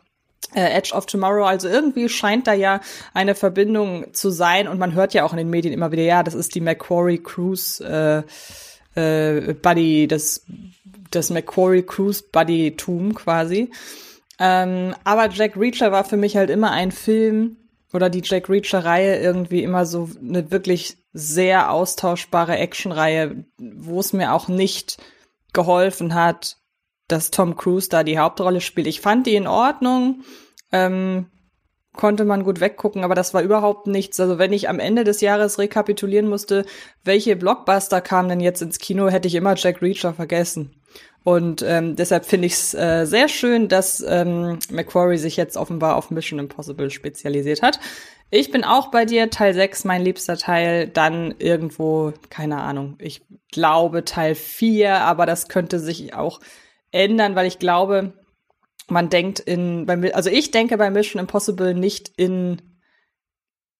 äh, 0.55 0.71
Edge 0.71 0.93
of 0.93 1.05
Tomorrow. 1.05 1.45
Also 1.45 1.67
irgendwie 1.67 2.09
scheint 2.09 2.47
da 2.47 2.53
ja 2.53 2.81
eine 3.13 3.35
Verbindung 3.35 4.13
zu 4.13 4.29
sein 4.29 4.67
und 4.67 4.79
man 4.79 4.93
hört 4.93 5.13
ja 5.13 5.23
auch 5.23 5.31
in 5.31 5.37
den 5.37 5.49
Medien 5.49 5.73
immer 5.73 5.91
wieder, 5.91 6.03
ja, 6.03 6.23
das 6.23 6.33
ist 6.33 6.55
die 6.55 6.61
McQuarrie 6.61 7.19
Cruise 7.19 7.83
äh, 7.85 8.23
äh, 8.95 9.53
Buddy, 9.53 10.07
das 10.07 10.45
das 11.11 11.29
Macquarie 11.29 11.83
Cruise 11.83 12.23
Buddy-Tum 12.31 13.15
quasi. 13.15 13.71
Ähm, 14.39 14.95
aber 15.03 15.29
Jack 15.29 15.57
Reacher 15.57 15.91
war 15.91 16.05
für 16.05 16.17
mich 16.17 16.37
halt 16.37 16.49
immer 16.49 16.71
ein 16.71 16.91
Film 16.91 17.57
oder 17.93 18.09
die 18.09 18.21
Jack 18.23 18.49
Reacher-Reihe 18.49 19.19
irgendwie 19.19 19.63
immer 19.63 19.85
so 19.85 20.09
eine 20.21 20.51
wirklich 20.51 20.97
sehr 21.11 21.71
austauschbare 21.71 22.57
Action-Reihe, 22.57 23.45
wo 23.57 23.99
es 23.99 24.13
mir 24.13 24.33
auch 24.33 24.47
nicht 24.47 24.97
geholfen 25.53 26.13
hat, 26.13 26.57
dass 27.07 27.31
Tom 27.31 27.57
Cruise 27.57 27.89
da 27.89 28.03
die 28.03 28.19
Hauptrolle 28.19 28.61
spielt. 28.61 28.87
Ich 28.87 29.01
fand 29.01 29.25
die 29.25 29.35
in 29.35 29.47
Ordnung, 29.47 30.23
ähm, 30.71 31.25
konnte 31.93 32.23
man 32.23 32.43
gut 32.43 32.59
weggucken, 32.59 33.03
aber 33.03 33.15
das 33.15 33.33
war 33.33 33.41
überhaupt 33.41 33.87
nichts. 33.87 34.19
Also 34.19 34.37
wenn 34.37 34.53
ich 34.53 34.69
am 34.69 34.79
Ende 34.79 35.03
des 35.03 35.19
Jahres 35.21 35.57
rekapitulieren 35.57 36.29
musste, 36.29 36.65
welche 37.03 37.35
Blockbuster 37.35 37.99
kamen 37.99 38.29
denn 38.29 38.39
jetzt 38.39 38.61
ins 38.61 38.77
Kino, 38.77 39.09
hätte 39.09 39.27
ich 39.27 39.35
immer 39.35 39.55
Jack 39.55 39.81
Reacher 39.81 40.13
vergessen. 40.13 40.78
Und 41.23 41.61
ähm, 41.61 41.95
deshalb 41.95 42.25
finde 42.25 42.47
ich 42.47 42.53
es 42.53 42.73
äh, 42.73 43.05
sehr 43.05 43.27
schön, 43.27 43.67
dass 43.67 44.03
ähm, 44.07 44.59
Macquarie 44.71 45.17
sich 45.17 45.37
jetzt 45.37 45.57
offenbar 45.57 45.95
auf 45.95 46.11
Mission 46.11 46.39
Impossible 46.39 46.89
spezialisiert 46.89 47.61
hat. 47.61 47.79
Ich 48.31 48.51
bin 48.51 48.63
auch 48.63 48.91
bei 48.91 49.05
dir, 49.05 49.29
Teil 49.29 49.53
6, 49.53 49.85
mein 49.85 50.03
liebster 50.03 50.37
Teil, 50.37 50.87
dann 50.87 51.33
irgendwo, 51.39 52.13
keine 52.29 52.61
Ahnung, 52.61 52.95
ich 52.99 53.23
glaube 53.51 54.05
Teil 54.05 54.35
4, 54.35 55.01
aber 55.01 55.25
das 55.25 55.47
könnte 55.47 55.79
sich 55.79 56.13
auch 56.13 56.39
ändern, 56.91 57.35
weil 57.35 57.47
ich 57.47 57.57
glaube, 57.59 58.13
man 58.87 59.09
denkt 59.09 59.39
in, 59.39 59.89
also 60.13 60.29
ich 60.29 60.51
denke 60.51 60.77
bei 60.77 60.89
Mission 60.91 61.19
Impossible 61.19 61.73
nicht 61.73 62.11
in 62.17 62.61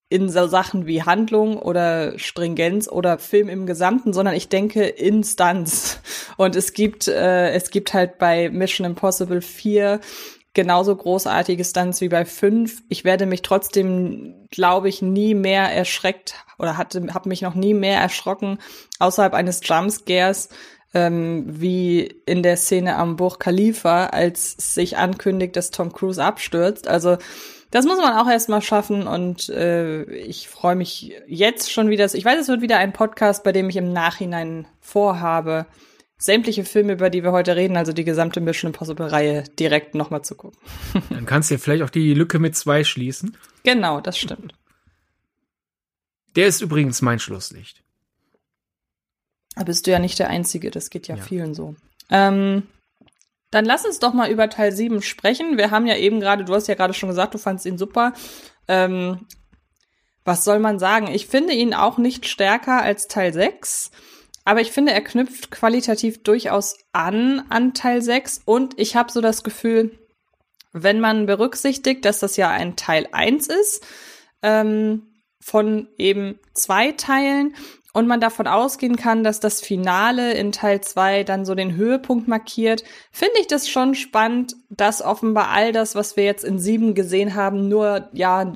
in 0.09 0.27
so 0.29 0.47
Sachen 0.47 0.87
wie 0.87 1.03
Handlung 1.03 1.57
oder 1.57 2.17
Stringenz 2.17 2.87
oder 2.87 3.19
Film 3.19 3.47
im 3.47 3.67
Gesamten, 3.67 4.11
sondern 4.11 4.35
ich 4.35 4.49
denke 4.49 4.83
in 4.83 5.23
Stunts. 5.23 6.01
Und 6.37 6.55
es 6.55 6.73
gibt, 6.73 7.07
äh, 7.07 7.51
es 7.51 7.69
gibt 7.69 7.93
halt 7.93 8.17
bei 8.17 8.49
Mission 8.49 8.87
Impossible 8.87 9.41
4 9.41 9.99
genauso 10.53 10.95
großartige 10.95 11.63
Stunts 11.63 12.01
wie 12.01 12.09
bei 12.09 12.25
5. 12.25 12.81
Ich 12.89 13.03
werde 13.03 13.27
mich 13.27 13.43
trotzdem, 13.43 14.47
glaube 14.49 14.89
ich, 14.89 15.03
nie 15.03 15.35
mehr 15.35 15.71
erschreckt 15.71 16.33
oder 16.57 16.75
hatte, 16.75 17.13
habe 17.13 17.29
mich 17.29 17.43
noch 17.43 17.53
nie 17.53 17.75
mehr 17.75 17.99
erschrocken 17.99 18.57
außerhalb 18.97 19.35
eines 19.35 19.61
Jumpscares 19.63 20.49
ähm, 20.95 21.45
wie 21.47 22.01
in 22.25 22.41
der 22.41 22.57
Szene 22.57 22.95
am 22.95 23.15
Burj 23.15 23.37
Khalifa, 23.37 24.07
als 24.07 24.55
sich 24.57 24.97
ankündigt, 24.97 25.55
dass 25.55 25.69
Tom 25.69 25.93
Cruise 25.93 26.23
abstürzt. 26.23 26.87
Also 26.87 27.17
das 27.71 27.85
muss 27.85 27.97
man 27.97 28.17
auch 28.17 28.29
erstmal 28.29 28.61
schaffen 28.61 29.05
und 29.07 29.49
äh, 29.49 30.03
ich 30.03 30.47
freue 30.47 30.75
mich 30.75 31.13
jetzt 31.27 31.71
schon 31.71 31.89
wieder. 31.89 32.05
Ich 32.13 32.25
weiß, 32.25 32.39
es 32.39 32.47
wird 32.47 32.61
wieder 32.61 32.77
ein 32.77 32.93
Podcast, 32.93 33.43
bei 33.43 33.51
dem 33.51 33.69
ich 33.69 33.75
im 33.75 33.93
Nachhinein 33.93 34.67
vorhabe, 34.79 35.67
sämtliche 36.17 36.65
Filme, 36.65 36.93
über 36.93 37.09
die 37.09 37.23
wir 37.23 37.31
heute 37.31 37.55
reden, 37.55 37.77
also 37.77 37.93
die 37.93 38.03
gesamte 38.03 38.41
Mission 38.41 38.69
Impossible-Reihe, 38.69 39.43
direkt 39.59 39.93
nochmal 39.93 40.23
zu 40.23 40.35
gucken. 40.35 40.59
Dann 41.09 41.25
kannst 41.25 41.49
du 41.49 41.55
ja 41.55 41.59
vielleicht 41.59 41.83
auch 41.83 41.89
die 41.89 42.13
Lücke 42.13 42.39
mit 42.39 42.55
zwei 42.55 42.83
schließen. 42.83 43.37
Genau, 43.63 44.01
das 44.01 44.17
stimmt. 44.17 44.53
Der 46.35 46.47
ist 46.47 46.61
übrigens 46.61 47.01
mein 47.01 47.19
Schlusslicht. 47.19 47.83
Da 49.55 49.63
bist 49.63 49.87
du 49.87 49.91
ja 49.91 49.99
nicht 49.99 50.19
der 50.19 50.29
Einzige, 50.29 50.71
das 50.71 50.89
geht 50.89 51.07
ja, 51.07 51.15
ja. 51.15 51.23
vielen 51.23 51.53
so. 51.53 51.75
Ähm, 52.09 52.63
dann 53.51 53.65
lass 53.65 53.85
uns 53.85 53.99
doch 53.99 54.13
mal 54.13 54.29
über 54.29 54.49
Teil 54.49 54.71
7 54.71 55.01
sprechen. 55.01 55.57
Wir 55.57 55.71
haben 55.71 55.87
ja 55.87 55.97
eben 55.97 56.19
gerade, 56.19 56.45
du 56.45 56.53
hast 56.53 56.67
ja 56.67 56.75
gerade 56.75 56.93
schon 56.93 57.09
gesagt, 57.09 57.33
du 57.33 57.37
fandst 57.37 57.65
ihn 57.65 57.77
super. 57.77 58.13
Ähm, 58.67 59.25
was 60.23 60.43
soll 60.43 60.59
man 60.59 60.79
sagen? 60.79 61.07
Ich 61.07 61.27
finde 61.27 61.53
ihn 61.53 61.73
auch 61.73 61.97
nicht 61.97 62.27
stärker 62.27 62.81
als 62.81 63.07
Teil 63.07 63.33
6, 63.33 63.91
aber 64.45 64.61
ich 64.61 64.71
finde, 64.71 64.91
er 64.91 65.01
knüpft 65.01 65.49
qualitativ 65.49 66.21
durchaus 66.23 66.77
an 66.91 67.43
an 67.49 67.73
Teil 67.73 68.01
6 68.01 68.41
und 68.45 68.79
ich 68.79 68.95
habe 68.95 69.11
so 69.11 69.21
das 69.21 69.43
Gefühl, 69.43 69.97
wenn 70.71 70.99
man 70.99 71.25
berücksichtigt, 71.25 72.05
dass 72.05 72.19
das 72.19 72.37
ja 72.37 72.49
ein 72.49 72.75
Teil 72.75 73.07
1 73.11 73.47
ist, 73.47 73.85
ähm, 74.43 75.07
von 75.39 75.87
eben 75.97 76.39
zwei 76.53 76.91
Teilen 76.91 77.55
und 77.93 78.07
man 78.07 78.19
davon 78.19 78.47
ausgehen 78.47 78.95
kann, 78.95 79.23
dass 79.23 79.39
das 79.39 79.61
Finale 79.61 80.33
in 80.33 80.51
Teil 80.51 80.81
2 80.81 81.23
dann 81.23 81.45
so 81.45 81.55
den 81.55 81.75
Höhepunkt 81.75 82.27
markiert, 82.27 82.83
finde 83.11 83.39
ich 83.39 83.47
das 83.47 83.67
schon 83.67 83.95
spannend, 83.95 84.55
dass 84.69 85.01
offenbar 85.01 85.49
all 85.49 85.71
das, 85.71 85.95
was 85.95 86.15
wir 86.15 86.23
jetzt 86.23 86.43
in 86.43 86.59
7 86.59 86.93
gesehen 86.93 87.35
haben, 87.35 87.67
nur 87.67 88.09
ja 88.13 88.53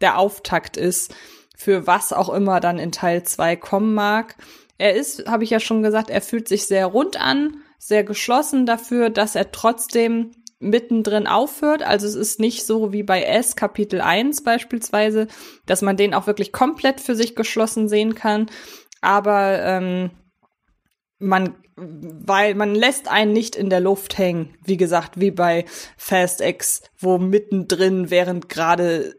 der 0.00 0.18
Auftakt 0.18 0.76
ist 0.76 1.14
für 1.56 1.86
was 1.86 2.12
auch 2.12 2.28
immer 2.28 2.60
dann 2.60 2.78
in 2.78 2.92
Teil 2.92 3.22
2 3.22 3.56
kommen 3.56 3.94
mag. 3.94 4.36
Er 4.78 4.94
ist, 4.94 5.26
habe 5.26 5.44
ich 5.44 5.50
ja 5.50 5.60
schon 5.60 5.82
gesagt, 5.82 6.10
er 6.10 6.20
fühlt 6.20 6.48
sich 6.48 6.66
sehr 6.66 6.86
rund 6.86 7.18
an, 7.18 7.62
sehr 7.78 8.04
geschlossen 8.04 8.66
dafür, 8.66 9.10
dass 9.10 9.34
er 9.34 9.52
trotzdem 9.52 10.32
mittendrin 10.58 11.26
aufhört. 11.26 11.82
Also 11.82 12.06
es 12.06 12.14
ist 12.14 12.40
nicht 12.40 12.64
so 12.64 12.92
wie 12.92 13.02
bei 13.02 13.22
S 13.22 13.56
Kapitel 13.56 14.00
1 14.00 14.42
beispielsweise, 14.42 15.26
dass 15.66 15.82
man 15.82 15.96
den 15.96 16.14
auch 16.14 16.26
wirklich 16.26 16.52
komplett 16.52 17.00
für 17.00 17.14
sich 17.14 17.36
geschlossen 17.36 17.88
sehen 17.88 18.14
kann. 18.14 18.46
Aber 19.00 19.62
ähm, 19.62 20.10
man, 21.18 21.56
weil 21.76 22.54
man 22.54 22.74
lässt 22.74 23.08
einen 23.08 23.32
nicht 23.32 23.56
in 23.56 23.70
der 23.70 23.80
Luft 23.80 24.18
hängen, 24.18 24.54
wie 24.64 24.76
gesagt, 24.76 25.20
wie 25.20 25.30
bei 25.30 25.64
Fast 25.96 26.40
X, 26.40 26.82
wo 26.98 27.18
mittendrin, 27.18 28.10
während 28.10 28.48
gerade 28.48 29.16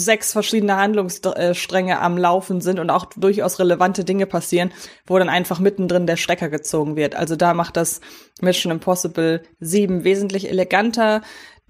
sechs 0.00 0.32
verschiedene 0.32 0.76
Handlungsstränge 0.76 2.00
am 2.00 2.18
Laufen 2.18 2.60
sind 2.60 2.78
und 2.78 2.90
auch 2.90 3.06
durchaus 3.16 3.58
relevante 3.58 4.04
Dinge 4.04 4.26
passieren, 4.26 4.72
wo 5.06 5.18
dann 5.18 5.28
einfach 5.28 5.60
mittendrin 5.60 6.06
der 6.06 6.16
Stecker 6.16 6.48
gezogen 6.48 6.96
wird. 6.96 7.14
Also 7.14 7.36
da 7.36 7.54
macht 7.54 7.76
das 7.76 8.00
Mission 8.40 8.72
Impossible 8.72 9.42
7 9.60 10.04
wesentlich 10.04 10.48
eleganter. 10.48 11.22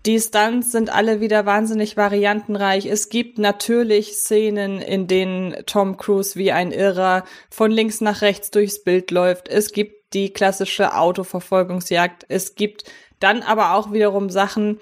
Die 0.07 0.19
Stunts 0.19 0.73
sind 0.73 0.89
alle 0.89 1.21
wieder 1.21 1.45
wahnsinnig 1.45 1.99
variantenreich. 1.99 2.87
Es 2.87 3.11
gibt 3.11 3.39
natürlich 3.39 4.15
Szenen, 4.15 4.81
in 4.81 5.07
denen 5.07 5.55
Tom 5.67 5.99
Cruise 5.99 6.37
wie 6.37 6.53
ein 6.53 6.73
Irrer 6.73 7.25
von 7.51 7.71
links 7.71 8.01
nach 8.01 8.23
rechts 8.23 8.51
durchs 8.51 8.83
Bild 8.83 9.11
läuft. 9.11 9.49
Es 9.49 9.73
gibt 9.73 10.15
die 10.15 10.33
klassische 10.33 10.97
Autoverfolgungsjagd. 10.97 12.25
Es 12.29 12.55
gibt 12.55 12.85
dann 13.19 13.43
aber 13.43 13.75
auch 13.75 13.93
wiederum 13.93 14.31
Sachen, 14.31 14.79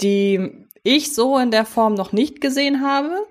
die 0.00 0.68
ich 0.82 1.14
so 1.14 1.38
in 1.38 1.50
der 1.50 1.64
Form 1.64 1.94
noch 1.94 2.12
nicht 2.12 2.40
gesehen 2.40 2.82
habe. 2.82 3.26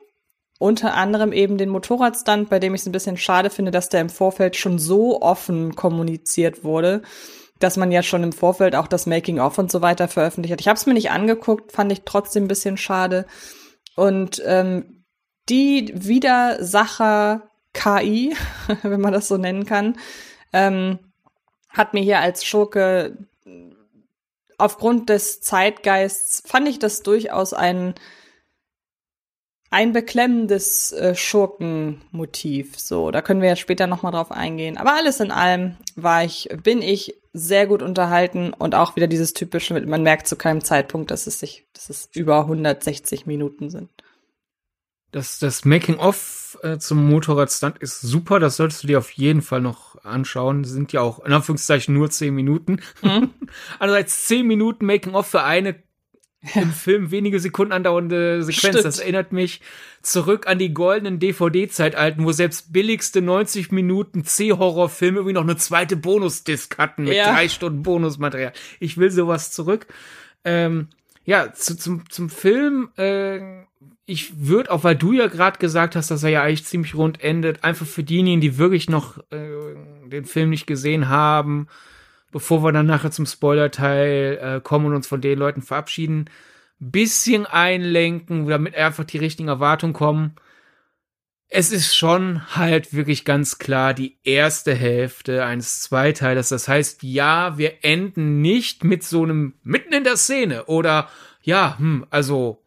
Unter 0.60 0.94
anderem 0.96 1.32
eben 1.32 1.58
den 1.58 1.70
Motorradstand, 1.70 2.50
bei 2.50 2.60
dem 2.60 2.76
ich 2.76 2.82
es 2.82 2.88
ein 2.88 2.92
bisschen 2.92 3.18
schade 3.18 3.50
finde, 3.50 3.72
dass 3.72 3.90
der 3.90 4.02
im 4.02 4.10
Vorfeld 4.10 4.58
schon 4.58 4.78
so 4.78 5.22
offen 5.22 5.76
kommuniziert 5.76 6.66
wurde, 6.66 7.02
dass 7.60 7.78
man 7.78 7.92
ja 7.92 8.04
schon 8.04 8.24
im 8.24 8.34
Vorfeld 8.34 8.76
auch 8.76 8.88
das 8.88 9.06
Making-of 9.06 9.58
und 9.58 9.72
so 9.72 9.82
weiter 9.82 10.08
veröffentlicht 10.10 10.52
hat. 10.52 10.62
Ich 10.62 10.68
habe 10.68 10.78
es 10.78 10.86
mir 10.86 10.94
nicht 10.94 11.12
angeguckt, 11.12 11.72
fand 11.72 11.92
ich 11.92 12.02
trotzdem 12.04 12.46
ein 12.46 12.50
bisschen 12.50 12.76
schade. 12.78 13.26
Und 13.96 14.42
ähm, 14.46 15.06
die 15.48 15.92
Widersacher 15.96 17.50
KI, 17.74 18.36
wenn 18.82 19.02
man 19.02 19.14
das 19.14 19.28
so 19.28 19.38
nennen 19.38 19.66
kann, 19.66 19.98
ähm, 20.52 21.00
hat 21.70 21.94
mir 21.94 22.02
hier 22.02 22.20
als 22.20 22.44
Schurke 22.44 23.29
aufgrund 24.60 25.10
des 25.10 25.42
Zeitgeists 25.42 26.44
fand 26.46 26.68
ich 26.68 26.80
das 26.80 27.04
durchaus 27.04 27.54
ein 27.54 27.96
ein 29.72 29.94
beklemmendes 29.94 30.92
äh, 30.94 31.14
Schurkenmotiv. 31.14 32.80
So, 32.80 33.12
da 33.12 33.22
können 33.22 33.42
wir 33.42 33.50
ja 33.50 33.56
später 33.56 33.88
noch 33.88 34.02
mal 34.02 34.12
drauf 34.12 34.32
eingehen. 34.32 34.78
Aber 34.78 34.94
alles 34.94 35.20
in 35.20 35.32
allem 35.32 35.78
war 35.96 36.24
ich, 36.24 36.50
bin 36.64 36.82
ich 36.82 37.16
sehr 37.34 37.68
gut 37.68 37.84
unterhalten 37.84 38.52
und 38.54 38.74
auch 38.74 38.96
wieder 38.96 39.08
dieses 39.08 39.34
typische, 39.34 39.80
man 39.80 40.02
merkt 40.02 40.28
zu 40.28 40.36
keinem 40.36 40.64
Zeitpunkt, 40.64 41.12
dass 41.12 41.28
es 41.28 41.40
sich, 41.40 41.68
dass 41.74 41.90
es 41.90 42.10
über 42.16 42.42
160 42.42 43.28
Minuten 43.28 43.70
sind. 43.70 43.90
Das, 45.12 45.40
das 45.40 45.66
Making-of 45.66 46.60
äh, 46.62 46.78
zum 46.78 47.10
Motorradstand 47.10 47.80
ist 47.80 48.02
super. 48.02 48.40
Das 48.40 48.58
solltest 48.58 48.84
du 48.84 48.88
dir 48.88 49.00
auf 49.00 49.12
jeden 49.12 49.42
Fall 49.42 49.62
noch 49.62 50.04
anschauen. 50.04 50.64
Sind 50.64 50.94
ja 50.94 51.02
auch 51.02 51.26
in 51.26 51.34
Anführungszeichen 51.34 51.94
nur 51.94 52.10
zehn 52.10 52.36
Minuten. 52.36 52.82
Mhm. 53.02 53.32
Andererseits 53.80 54.26
zehn 54.28 54.46
Minuten 54.46 54.86
Making-of 54.86 55.28
für 55.28 55.44
eine 55.44 55.76
ja. 56.42 56.62
im 56.62 56.72
Film 56.72 57.12
wenige 57.12 57.40
Sekunden 57.40 57.74
andauernde 57.74 58.44
Sequenz. 58.44 58.76
Stimmt. 58.76 58.86
Das 58.86 59.00
erinnert 59.00 59.32
mich 59.32 59.62
zurück 60.02 60.48
an 60.48 60.58
die 60.58 60.74
goldenen 60.74 61.20
DVD-Zeitalten, 61.20 62.24
wo 62.24 62.32
selbst 62.32 62.72
billigste 62.72 63.22
90 63.22 63.72
Minuten 63.72 64.24
C-Horror-Filme 64.24 65.18
irgendwie 65.18 65.34
noch 65.34 65.44
eine 65.44 65.58
zweite 65.58 65.98
Bonus-Disc 65.98 66.78
hatten 66.78 67.04
mit 67.04 67.14
ja. 67.14 67.34
drei 67.34 67.50
Stunden 67.50 67.84
Bonusmaterial. 67.84 68.54
Ich 68.80 68.98
will 68.98 69.12
sowas 69.12 69.52
zurück. 69.52 69.88
Ähm, 70.46 70.88
ja, 71.26 71.52
zu, 71.54 71.76
zum, 71.76 72.10
zum 72.10 72.30
Film. 72.30 72.90
Äh, 72.96 73.66
ich 74.10 74.48
würde, 74.48 74.72
auch 74.72 74.84
weil 74.84 74.96
du 74.96 75.14
ja 75.14 75.28
gerade 75.28 75.60
gesagt 75.60 75.96
hast, 75.96 76.10
dass 76.10 76.24
er 76.24 76.30
ja 76.30 76.42
eigentlich 76.42 76.66
ziemlich 76.66 76.96
rund 76.96 77.22
endet, 77.24 77.64
einfach 77.64 77.86
für 77.86 78.04
diejenigen, 78.04 78.42
die 78.42 78.58
wirklich 78.58 78.90
noch 78.90 79.20
äh, 79.32 79.76
den 80.08 80.26
Film 80.26 80.50
nicht 80.50 80.66
gesehen 80.66 81.10
haben, 81.10 81.68
bevor 82.32 82.64
wir 82.64 82.72
dann 82.72 82.88
nachher 82.88 83.12
zum 83.12 83.28
Spoiler-Teil 83.28 84.40
äh, 84.42 84.62
kommen 84.62 84.88
und 84.88 84.96
uns 84.96 85.08
von 85.08 85.22
den 85.22 85.38
Leuten 85.38 85.62
verabschieden, 85.62 86.26
bisschen 86.80 87.46
einlenken, 87.46 88.48
damit 88.48 88.76
einfach 88.76 89.04
die 89.04 89.18
richtigen 89.18 89.50
Erwartungen 89.50 89.94
kommen. 89.94 90.36
Es 91.48 91.72
ist 91.72 91.96
schon 91.96 92.56
halt 92.56 92.94
wirklich 92.94 93.26
ganz 93.26 93.60
klar 93.60 93.94
die 93.94 94.18
erste 94.24 94.74
Hälfte 94.74 95.46
eines 95.46 95.82
Zweiteilers. 95.82 96.50
Das 96.50 96.68
heißt, 96.68 97.04
ja, 97.04 97.58
wir 97.58 97.84
enden 97.84 98.42
nicht 98.42 98.84
mit 98.84 99.04
so 99.04 99.24
einem 99.24 99.54
mitten 99.64 99.94
in 99.94 100.04
der 100.04 100.18
Szene 100.18 100.66
oder 100.66 101.10
ja, 101.42 101.78
hm, 101.78 102.06
also 102.10 102.64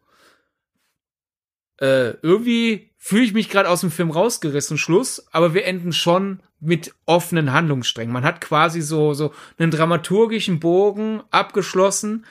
äh, 1.83 2.15
irgendwie 2.21 2.91
fühle 2.97 3.25
ich 3.25 3.33
mich 3.33 3.49
gerade 3.49 3.67
aus 3.69 3.81
dem 3.81 3.91
Film 3.91 4.09
rausgerissen, 4.09 4.77
Schluss, 4.77 5.27
aber 5.33 5.53
wir 5.53 5.65
enden 5.65 5.91
schon 5.91 6.41
mit 6.61 6.93
offenen 7.05 7.51
Handlungssträngen. 7.51 8.13
Man 8.13 8.23
hat 8.23 8.39
quasi 8.39 8.79
so, 8.81 9.13
so 9.13 9.33
einen 9.57 9.69
dramaturgischen 9.69 10.61
Bogen 10.61 11.21
abgeschlossen. 11.29 12.25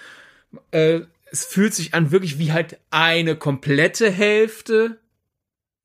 Äh, 0.71 1.01
es 1.31 1.45
fühlt 1.45 1.75
sich 1.75 1.93
an 1.93 2.13
wirklich 2.13 2.39
wie 2.39 2.53
halt 2.53 2.79
eine 2.91 3.37
komplette 3.37 4.11
Hälfte 4.11 4.99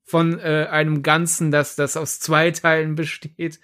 von 0.02 0.38
äh, 0.38 0.66
einem 0.70 1.02
Ganzen, 1.02 1.50
das, 1.50 1.76
das 1.76 1.98
aus 1.98 2.20
zwei 2.20 2.50
Teilen 2.52 2.94
besteht. 2.94 3.60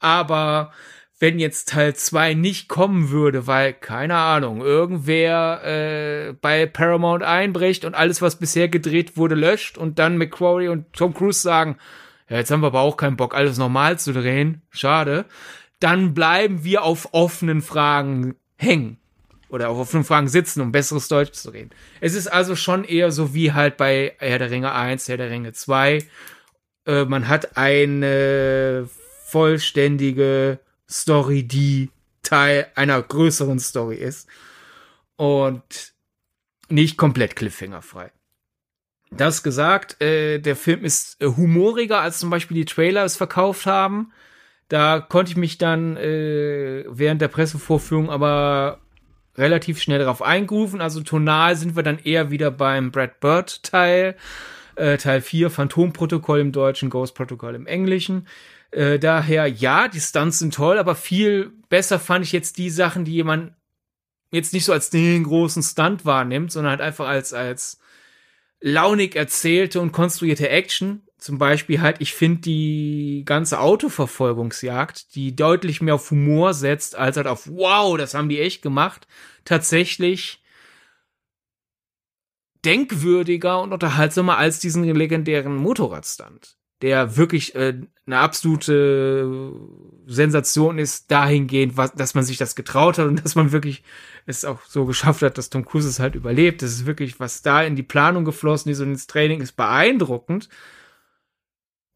Aber 0.00 0.70
wenn 1.18 1.38
jetzt 1.38 1.70
Teil 1.70 1.94
2 1.94 2.34
nicht 2.34 2.68
kommen 2.68 3.10
würde, 3.10 3.46
weil, 3.46 3.72
keine 3.72 4.16
Ahnung, 4.16 4.60
irgendwer 4.60 5.62
äh, 5.64 6.32
bei 6.34 6.66
Paramount 6.66 7.22
einbricht 7.22 7.84
und 7.84 7.94
alles, 7.94 8.20
was 8.20 8.36
bisher 8.36 8.68
gedreht 8.68 9.16
wurde, 9.16 9.34
löscht 9.34 9.78
und 9.78 9.98
dann 9.98 10.18
McQuarrie 10.18 10.68
und 10.68 10.92
Tom 10.92 11.14
Cruise 11.14 11.40
sagen, 11.40 11.78
ja, 12.28 12.36
jetzt 12.36 12.50
haben 12.50 12.60
wir 12.60 12.66
aber 12.66 12.80
auch 12.80 12.96
keinen 12.96 13.16
Bock, 13.16 13.34
alles 13.34 13.56
normal 13.56 13.98
zu 13.98 14.12
drehen, 14.12 14.62
schade, 14.70 15.24
dann 15.80 16.12
bleiben 16.12 16.64
wir 16.64 16.82
auf 16.82 17.08
offenen 17.12 17.62
Fragen 17.62 18.34
hängen. 18.56 18.98
oder 19.48 19.70
auf 19.70 19.88
fünf 19.88 20.08
Fragen 20.08 20.28
sitzen, 20.28 20.60
um 20.60 20.72
besseres 20.72 21.08
Deutsch 21.08 21.32
zu 21.32 21.50
reden. 21.50 21.70
Es 22.00 22.14
ist 22.14 22.26
also 22.26 22.56
schon 22.56 22.84
eher 22.84 23.10
so 23.12 23.32
wie 23.32 23.52
halt 23.52 23.76
bei 23.76 24.14
Herr 24.18 24.40
der 24.40 24.50
Ringe 24.50 24.72
1, 24.72 25.08
Herr 25.08 25.18
der 25.18 25.30
Ringe 25.30 25.52
2. 25.52 26.04
Äh, 26.86 27.04
man 27.04 27.28
hat 27.28 27.56
eine 27.56 28.88
vollständige 29.26 30.58
Story, 30.88 31.42
die 31.42 31.90
Teil 32.22 32.66
einer 32.74 33.00
größeren 33.00 33.58
Story 33.58 33.96
ist 33.96 34.28
und 35.16 35.94
nicht 36.68 36.96
komplett 36.96 37.36
cliffhangerfrei. 37.36 38.12
Das 39.10 39.42
gesagt, 39.42 40.00
äh, 40.02 40.38
der 40.38 40.56
Film 40.56 40.84
ist 40.84 41.22
äh, 41.22 41.26
humoriger, 41.26 42.00
als 42.00 42.18
zum 42.18 42.30
Beispiel 42.30 42.56
die 42.56 42.64
Trailer 42.64 43.04
es 43.04 43.16
verkauft 43.16 43.66
haben. 43.66 44.12
Da 44.68 44.98
konnte 44.98 45.30
ich 45.30 45.36
mich 45.36 45.58
dann 45.58 45.96
äh, 45.96 46.84
während 46.88 47.20
der 47.20 47.28
Pressevorführung 47.28 48.10
aber 48.10 48.80
relativ 49.38 49.80
schnell 49.80 50.00
darauf 50.00 50.22
eingerufen. 50.22 50.80
Also 50.80 51.02
tonal 51.02 51.54
sind 51.56 51.76
wir 51.76 51.84
dann 51.84 51.98
eher 51.98 52.30
wieder 52.30 52.50
beim 52.50 52.90
Brad 52.90 53.20
Bird 53.20 53.62
Teil, 53.62 54.16
äh, 54.74 54.96
Teil 54.96 55.20
4, 55.20 55.50
Phantomprotokoll 55.50 56.40
im 56.40 56.50
Deutschen, 56.50 56.90
Ghost 56.90 57.14
Protocol 57.14 57.54
im 57.54 57.66
Englischen. 57.66 58.26
Äh, 58.70 58.98
daher, 58.98 59.46
ja, 59.46 59.88
die 59.88 60.00
Stunts 60.00 60.38
sind 60.38 60.54
toll, 60.54 60.78
aber 60.78 60.94
viel 60.94 61.52
besser 61.68 61.98
fand 61.98 62.24
ich 62.24 62.32
jetzt 62.32 62.58
die 62.58 62.70
Sachen, 62.70 63.04
die 63.04 63.12
jemand 63.12 63.52
jetzt 64.30 64.52
nicht 64.52 64.64
so 64.64 64.72
als 64.72 64.90
den 64.90 65.24
großen 65.24 65.62
Stunt 65.62 66.04
wahrnimmt, 66.04 66.52
sondern 66.52 66.72
halt 66.72 66.80
einfach 66.80 67.06
als, 67.06 67.32
als 67.32 67.78
launig 68.60 69.16
erzählte 69.16 69.80
und 69.80 69.92
konstruierte 69.92 70.48
Action. 70.48 71.02
Zum 71.18 71.38
Beispiel 71.38 71.80
halt, 71.80 71.96
ich 72.00 72.12
finde 72.12 72.42
die 72.42 73.22
ganze 73.24 73.60
Autoverfolgungsjagd, 73.60 75.14
die 75.14 75.34
deutlich 75.34 75.80
mehr 75.80 75.94
auf 75.94 76.10
Humor 76.10 76.52
setzt, 76.52 76.94
als 76.96 77.16
halt 77.16 77.26
auf 77.26 77.48
wow, 77.48 77.96
das 77.96 78.14
haben 78.14 78.28
die 78.28 78.40
echt 78.40 78.62
gemacht, 78.62 79.06
tatsächlich 79.44 80.42
denkwürdiger 82.64 83.60
und 83.62 83.72
unterhaltsamer 83.72 84.36
als 84.36 84.58
diesen 84.58 84.84
legendären 84.84 85.56
Motorradstand, 85.56 86.58
der 86.82 87.16
wirklich 87.16 87.54
äh, 87.54 87.74
eine 88.06 88.18
absolute 88.18 89.52
Sensation 90.06 90.78
ist, 90.78 91.10
dahingehend, 91.10 91.76
was, 91.76 91.92
dass 91.94 92.14
man 92.14 92.24
sich 92.24 92.36
das 92.36 92.54
getraut 92.54 92.98
hat 92.98 93.06
und 93.06 93.16
dass 93.24 93.34
man 93.34 93.52
wirklich 93.52 93.82
es 94.26 94.44
auch 94.44 94.60
so 94.66 94.84
geschafft 94.84 95.22
hat, 95.22 95.38
dass 95.38 95.50
Tom 95.50 95.64
Cruise 95.64 95.88
es 95.88 96.00
halt 96.00 96.14
überlebt. 96.14 96.62
Das 96.62 96.70
ist 96.72 96.86
wirklich, 96.86 97.20
was 97.20 97.42
da 97.42 97.62
in 97.62 97.76
die 97.76 97.82
Planung 97.82 98.24
geflossen 98.24 98.70
ist 98.70 98.80
und 98.80 98.90
ins 98.90 99.06
Training 99.06 99.40
ist 99.40 99.52
beeindruckend 99.52 100.48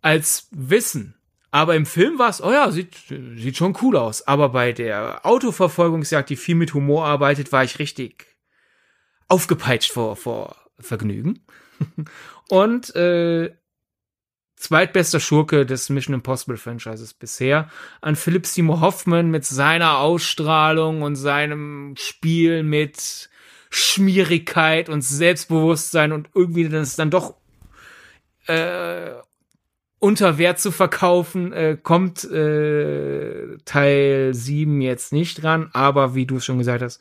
als 0.01 0.49
Wissen. 0.51 1.17
Aber 1.51 1.75
im 1.75 1.85
Film 1.85 2.19
war 2.19 2.31
es, 2.31 2.43
oh 2.43 2.53
ja, 2.53 2.71
sieht, 2.71 2.95
sieht 3.09 3.57
schon 3.57 3.77
cool 3.83 3.97
aus. 3.97 4.23
Aber 4.23 4.51
bei 4.51 4.73
der 4.73 5.27
Autoverfolgungsjagd, 5.27 6.31
die 6.31 6.37
viel 6.37 6.55
mit 6.55 6.75
Humor 6.75 7.05
arbeitet, 7.07 7.51
war 7.51 7.65
ich 7.65 7.81
richtig 7.81 8.27
aufgepeitscht 9.29 9.93
vor, 9.93 10.17
vor 10.17 10.57
Vergnügen. 10.79 11.45
Und 12.49 12.95
äh, 12.95 13.53
zweitbester 14.61 15.21
Schurke 15.21 15.65
des 15.65 15.89
Mission 15.89 16.15
Impossible 16.15 16.59
Franchises 16.59 17.15
bisher. 17.15 17.71
An 18.03 18.15
Philip 18.15 18.47
Seymour 18.47 18.81
Hoffman 18.81 19.31
mit 19.31 19.45
seiner 19.45 19.99
Ausstrahlung 19.99 21.03
und 21.03 21.17
seinem 21.17 21.95
Spiel 21.97 22.63
mit 22.63 23.31
Schmierigkeit 23.71 24.89
und 24.89 25.03
Selbstbewusstsein 25.03 26.13
und 26.13 26.29
irgendwie 26.35 26.69
das 26.69 26.97
dann 26.97 27.11
doch 27.11 27.37
äh, 28.47 29.13
unter 29.99 30.39
Wert 30.39 30.59
zu 30.59 30.73
verkaufen, 30.73 31.53
äh, 31.53 31.79
kommt 31.83 32.25
äh, 32.25 33.57
Teil 33.65 34.35
7 34.35 34.81
jetzt 34.83 35.13
nicht 35.13 35.43
dran, 35.43 35.71
aber 35.73 36.15
wie 36.15 36.27
du 36.27 36.37
es 36.37 36.45
schon 36.45 36.59
gesagt 36.59 36.83
hast, 36.83 37.01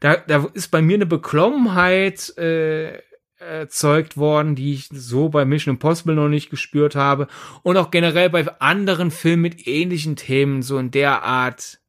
da, 0.00 0.16
da 0.16 0.48
ist 0.54 0.68
bei 0.68 0.82
mir 0.82 0.94
eine 0.94 1.06
Beklommenheit 1.06 2.36
äh, 2.38 2.98
erzeugt 3.40 4.16
worden, 4.16 4.54
die 4.54 4.74
ich 4.74 4.88
so 4.92 5.28
bei 5.28 5.44
Mission 5.44 5.74
Impossible 5.74 6.14
noch 6.14 6.28
nicht 6.28 6.50
gespürt 6.50 6.94
habe 6.94 7.26
und 7.62 7.76
auch 7.76 7.90
generell 7.90 8.30
bei 8.30 8.46
anderen 8.60 9.10
Filmen 9.10 9.42
mit 9.42 9.66
ähnlichen 9.66 10.16
Themen 10.16 10.62
so 10.62 10.78
in 10.78 10.90
der 10.90 11.22
Art 11.22 11.80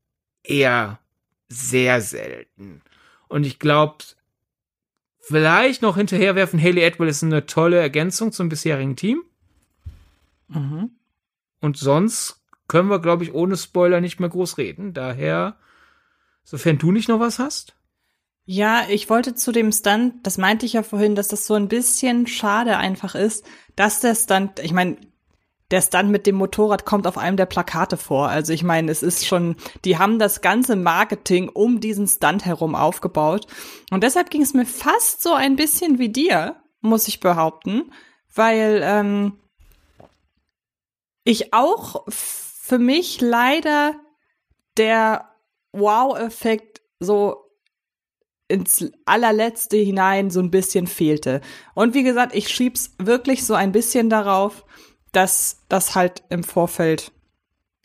eher 0.43 0.99
sehr 1.49 2.02
selten. 2.02 2.82
Und 3.28 3.45
ich 3.45 3.60
glaube, 3.60 3.97
vielleicht 5.19 5.82
noch 5.82 5.97
hinterherwerfen, 5.97 6.62
Haley 6.62 6.86
Atwell 6.86 7.10
ist 7.10 7.23
eine 7.23 7.45
tolle 7.45 7.80
Ergänzung 7.80 8.32
zum 8.32 8.49
bisherigen 8.49 8.95
Team. 8.95 9.23
Mhm. 10.47 10.91
Und 11.60 11.78
sonst 11.78 12.41
können 12.67 12.89
wir, 12.89 12.99
glaube 12.99 13.23
ich, 13.23 13.34
ohne 13.34 13.58
Spoiler 13.58 13.99
nicht 13.99 14.19
mehr 14.19 14.30
groß 14.30 14.58
reden. 14.58 14.93
Daher, 14.93 15.58
sofern 16.43 16.78
du 16.78 16.91
nicht 16.91 17.10
noch 17.10 17.19
was 17.19 17.39
hast. 17.39 17.75
Ja, 18.45 18.86
ich 18.89 19.10
wollte 19.10 19.36
zu 19.36 19.51
dem 19.51 19.71
Stunt, 19.71 20.15
das 20.23 20.38
meinte 20.38 20.65
ich 20.65 20.73
ja 20.73 20.84
vorhin, 20.84 21.15
dass 21.15 21.27
das 21.27 21.45
so 21.45 21.54
ein 21.54 21.67
bisschen 21.67 22.27
schade 22.27 22.77
einfach 22.77 23.15
ist, 23.15 23.45
dass 23.75 23.99
der 23.99 24.15
Stunt, 24.15 24.60
ich 24.60 24.73
meine, 24.73 24.97
der 25.71 25.82
Stunt 25.82 26.10
mit 26.10 26.27
dem 26.27 26.36
Motorrad 26.36 26.86
kommt 26.86 27.08
auf 27.08 27.17
einem 27.17 27.38
der 27.38 27.45
Plakate 27.45 27.95
vor. 27.95 28.27
Also 28.27 28.51
ich 28.51 28.63
meine, 28.63 28.91
es 28.91 29.04
ist 29.04 29.25
schon, 29.25 29.56
die 29.86 29.97
haben 29.97 30.19
das 30.19 30.41
ganze 30.41 30.75
Marketing 30.75 31.49
um 31.49 31.80
diesen 31.80 32.08
Stunt 32.08 32.45
herum 32.45 32.75
aufgebaut. 32.75 33.47
Und 33.89 34.04
deshalb 34.04 34.30
ging 34.30 34.41
es 34.41 34.54
mir 34.54 34.65
fast 34.65 35.23
so 35.23 35.34
ein 35.34 35.56
bisschen 35.56 35.97
wie 35.97 36.10
dir, 36.10 36.58
muss 36.82 37.08
ich 37.08 37.21
behaupten, 37.21 37.91
weil 38.34 38.82
ähm, 38.84 39.39
ich 41.23 41.54
auch 41.54 42.04
für 42.10 42.80
mich 42.80 43.21
leider 43.21 43.95
der 44.77 45.30
Wow-Effekt 45.71 46.82
so 46.99 47.50
ins 48.51 48.91
allerletzte 49.05 49.77
hinein 49.77 50.29
so 50.29 50.39
ein 50.39 50.51
bisschen 50.51 50.85
fehlte. 50.85 51.41
Und 51.73 51.93
wie 51.93 52.03
gesagt, 52.03 52.35
ich 52.35 52.49
schieb's 52.49 52.93
wirklich 52.99 53.45
so 53.45 53.53
ein 53.53 53.71
bisschen 53.71 54.09
darauf, 54.09 54.65
dass 55.11 55.63
das 55.69 55.95
halt 55.95 56.23
im 56.29 56.43
Vorfeld 56.43 57.11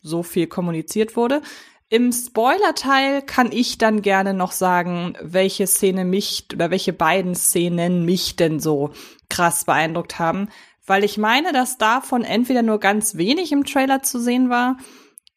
so 0.01 0.23
viel 0.23 0.47
kommuniziert 0.47 1.15
wurde. 1.15 1.41
Im 1.89 2.11
Spoiler-Teil 2.11 3.21
kann 3.21 3.51
ich 3.51 3.77
dann 3.77 4.01
gerne 4.01 4.33
noch 4.33 4.51
sagen, 4.51 5.15
welche 5.21 5.67
Szene 5.67 6.03
mich 6.03 6.47
oder 6.53 6.69
welche 6.69 6.91
beiden 6.91 7.33
Szenen 7.33 8.03
mich 8.03 8.35
denn 8.35 8.59
so 8.59 8.91
krass 9.29 9.63
beeindruckt 9.63 10.19
haben, 10.19 10.49
weil 10.85 11.05
ich 11.05 11.17
meine, 11.17 11.53
dass 11.53 11.77
davon 11.77 12.23
entweder 12.23 12.61
nur 12.61 12.79
ganz 12.79 13.15
wenig 13.15 13.53
im 13.53 13.63
Trailer 13.63 14.03
zu 14.03 14.19
sehen 14.19 14.49
war 14.49 14.77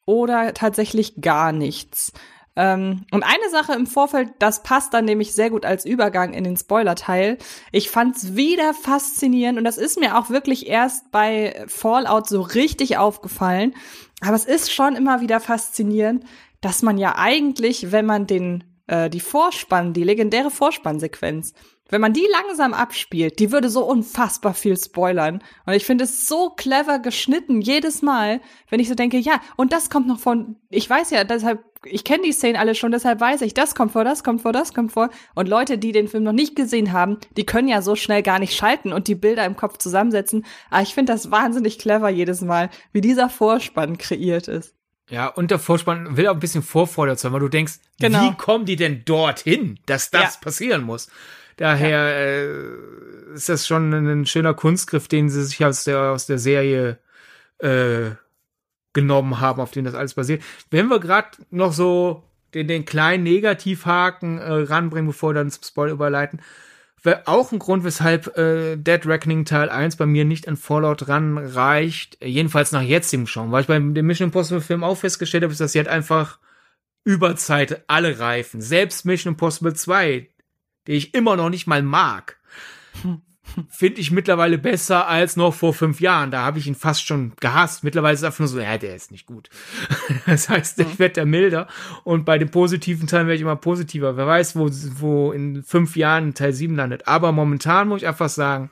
oder 0.06 0.52
tatsächlich 0.54 1.20
gar 1.20 1.52
nichts. 1.52 2.12
Ähm, 2.56 3.04
und 3.12 3.22
eine 3.22 3.50
Sache 3.50 3.74
im 3.74 3.86
Vorfeld, 3.86 4.30
das 4.38 4.62
passt 4.62 4.92
dann 4.92 5.04
nämlich 5.04 5.32
sehr 5.32 5.50
gut 5.50 5.64
als 5.64 5.84
Übergang 5.84 6.32
in 6.32 6.44
den 6.44 6.56
Spoiler-Teil. 6.56 7.38
Ich 7.72 7.90
fand's 7.90 8.34
wieder 8.34 8.74
faszinierend 8.74 9.58
und 9.58 9.64
das 9.64 9.78
ist 9.78 9.98
mir 9.98 10.18
auch 10.18 10.30
wirklich 10.30 10.66
erst 10.66 11.10
bei 11.12 11.64
Fallout 11.68 12.28
so 12.28 12.40
richtig 12.40 12.98
aufgefallen. 12.98 13.74
Aber 14.20 14.34
es 14.34 14.44
ist 14.44 14.72
schon 14.72 14.96
immer 14.96 15.20
wieder 15.20 15.40
faszinierend, 15.40 16.24
dass 16.60 16.82
man 16.82 16.98
ja 16.98 17.14
eigentlich, 17.16 17.92
wenn 17.92 18.04
man 18.04 18.26
den 18.26 18.64
äh, 18.90 19.08
die 19.08 19.20
Vorspann, 19.20 19.92
die 19.92 20.04
legendäre 20.04 20.50
Vorspannsequenz, 20.50 21.54
wenn 21.88 22.00
man 22.00 22.12
die 22.12 22.26
langsam 22.30 22.74
abspielt, 22.74 23.38
die 23.38 23.52
würde 23.52 23.68
so 23.68 23.84
unfassbar 23.84 24.54
viel 24.54 24.76
spoilern. 24.76 25.42
Und 25.66 25.74
ich 25.74 25.84
finde 25.84 26.04
es 26.04 26.26
so 26.26 26.50
clever 26.50 26.98
geschnitten 26.98 27.60
jedes 27.60 28.02
Mal, 28.02 28.40
wenn 28.68 28.80
ich 28.80 28.88
so 28.88 28.94
denke, 28.94 29.18
ja, 29.18 29.40
und 29.56 29.72
das 29.72 29.90
kommt 29.90 30.06
noch 30.06 30.18
von, 30.18 30.56
ich 30.68 30.88
weiß 30.88 31.10
ja, 31.10 31.24
deshalb, 31.24 31.64
ich 31.84 32.04
kenne 32.04 32.24
die 32.24 32.32
Szenen 32.32 32.56
alle 32.56 32.74
schon, 32.74 32.92
deshalb 32.92 33.20
weiß 33.20 33.40
ich, 33.42 33.54
das 33.54 33.74
kommt 33.74 33.92
vor, 33.92 34.04
das 34.04 34.22
kommt 34.22 34.42
vor, 34.42 34.52
das 34.52 34.74
kommt 34.74 34.92
vor. 34.92 35.10
Und 35.34 35.48
Leute, 35.48 35.78
die 35.78 35.92
den 35.92 36.08
Film 36.08 36.24
noch 36.24 36.32
nicht 36.32 36.56
gesehen 36.56 36.92
haben, 36.92 37.18
die 37.36 37.46
können 37.46 37.68
ja 37.68 37.80
so 37.82 37.96
schnell 37.96 38.22
gar 38.22 38.38
nicht 38.38 38.54
schalten 38.54 38.92
und 38.92 39.08
die 39.08 39.14
Bilder 39.14 39.46
im 39.46 39.56
Kopf 39.56 39.78
zusammensetzen. 39.78 40.44
Aber 40.70 40.82
ich 40.82 40.94
finde 40.94 41.12
das 41.12 41.30
wahnsinnig 41.30 41.78
clever 41.78 42.10
jedes 42.10 42.42
Mal, 42.42 42.70
wie 42.92 43.00
dieser 43.00 43.30
Vorspann 43.30 43.98
kreiert 43.98 44.48
ist. 44.48 44.74
Ja, 45.08 45.26
und 45.26 45.50
der 45.50 45.58
Vorspann 45.58 46.16
will 46.16 46.28
auch 46.28 46.34
ein 46.34 46.40
bisschen 46.40 46.62
Vorfreude 46.62 47.16
sein, 47.16 47.32
weil 47.32 47.40
du 47.40 47.48
denkst, 47.48 47.80
genau. 47.98 48.22
wie 48.22 48.34
kommen 48.36 48.64
die 48.64 48.76
denn 48.76 49.04
dorthin, 49.04 49.80
dass 49.86 50.10
das 50.10 50.34
ja. 50.34 50.40
passieren 50.40 50.82
muss? 50.82 51.08
Daher 51.56 51.88
ja. 51.88 52.08
äh, 52.08 53.34
ist 53.34 53.48
das 53.48 53.66
schon 53.66 53.92
ein 53.92 54.26
schöner 54.26 54.54
Kunstgriff, 54.54 55.08
den 55.08 55.28
sie 55.28 55.44
sich 55.44 55.64
aus 55.64 55.84
der, 55.84 56.12
aus 56.12 56.26
der 56.26 56.38
Serie 56.38 56.98
äh, 57.58 58.12
genommen 58.92 59.40
haben, 59.40 59.60
auf 59.60 59.70
den 59.70 59.84
das 59.84 59.94
alles 59.94 60.14
basiert. 60.14 60.42
Wenn 60.70 60.88
wir 60.88 61.00
gerade 61.00 61.30
noch 61.50 61.72
so 61.72 62.24
den, 62.54 62.68
den 62.68 62.84
kleinen 62.84 63.24
Negativhaken 63.24 64.38
äh, 64.38 64.52
ranbringen, 64.52 65.08
bevor 65.08 65.30
wir 65.30 65.34
dann 65.34 65.50
zum 65.50 65.62
Spoil 65.62 65.90
überleiten, 65.90 66.40
wäre 67.02 67.22
auch 67.26 67.52
ein 67.52 67.58
Grund, 67.58 67.84
weshalb 67.84 68.36
äh, 68.36 68.76
Dead 68.76 69.06
Reckoning 69.06 69.44
Teil 69.44 69.70
1 69.70 69.96
bei 69.96 70.06
mir 70.06 70.24
nicht 70.24 70.48
an 70.48 70.56
Fallout 70.56 71.08
ranreicht, 71.08 72.18
jedenfalls 72.22 72.72
nach 72.72 72.82
jetzigem 72.82 73.26
Schauen, 73.26 73.52
weil 73.52 73.62
ich 73.62 73.68
beim 73.68 73.94
dem 73.94 74.06
Mission 74.06 74.28
Impossible 74.28 74.60
Film 74.60 74.84
auch 74.84 74.96
festgestellt 74.96 75.44
habe, 75.44 75.52
ist, 75.52 75.60
dass 75.60 75.72
sie 75.72 75.78
halt 75.78 75.88
einfach 75.88 76.38
über 77.04 77.36
Zeit 77.36 77.84
alle 77.86 78.18
reifen. 78.18 78.60
Selbst 78.60 79.06
Mission 79.06 79.34
Impossible 79.34 79.74
2, 79.74 80.28
die 80.86 80.92
ich 80.92 81.14
immer 81.14 81.36
noch 81.36 81.48
nicht 81.48 81.66
mal 81.66 81.82
mag, 81.82 82.36
finde 83.68 84.00
ich 84.00 84.10
mittlerweile 84.10 84.58
besser 84.58 85.06
als 85.06 85.36
noch 85.36 85.54
vor 85.54 85.74
fünf 85.74 86.00
Jahren. 86.00 86.30
Da 86.30 86.44
habe 86.44 86.58
ich 86.58 86.66
ihn 86.66 86.74
fast 86.74 87.06
schon 87.06 87.32
gehasst. 87.40 87.84
Mittlerweile 87.84 88.14
ist 88.14 88.20
es 88.20 88.24
einfach 88.24 88.40
nur 88.40 88.48
so, 88.48 88.60
ja, 88.60 88.78
der 88.78 88.94
ist 88.94 89.10
nicht 89.10 89.26
gut. 89.26 89.50
das 90.26 90.48
heißt, 90.48 90.78
ich 90.80 90.98
werde 90.98 91.14
da 91.14 91.24
milder. 91.24 91.68
Und 92.04 92.24
bei 92.24 92.38
den 92.38 92.50
positiven 92.50 93.06
Teilen 93.06 93.26
werde 93.26 93.36
ich 93.36 93.42
immer 93.42 93.56
positiver. 93.56 94.16
Wer 94.16 94.26
weiß, 94.26 94.56
wo, 94.56 94.68
wo 95.00 95.32
in 95.32 95.62
fünf 95.62 95.96
Jahren 95.96 96.34
Teil 96.34 96.52
7 96.52 96.74
landet. 96.76 97.08
Aber 97.08 97.32
momentan 97.32 97.88
muss 97.88 98.02
ich 98.02 98.08
einfach 98.08 98.28
sagen, 98.28 98.70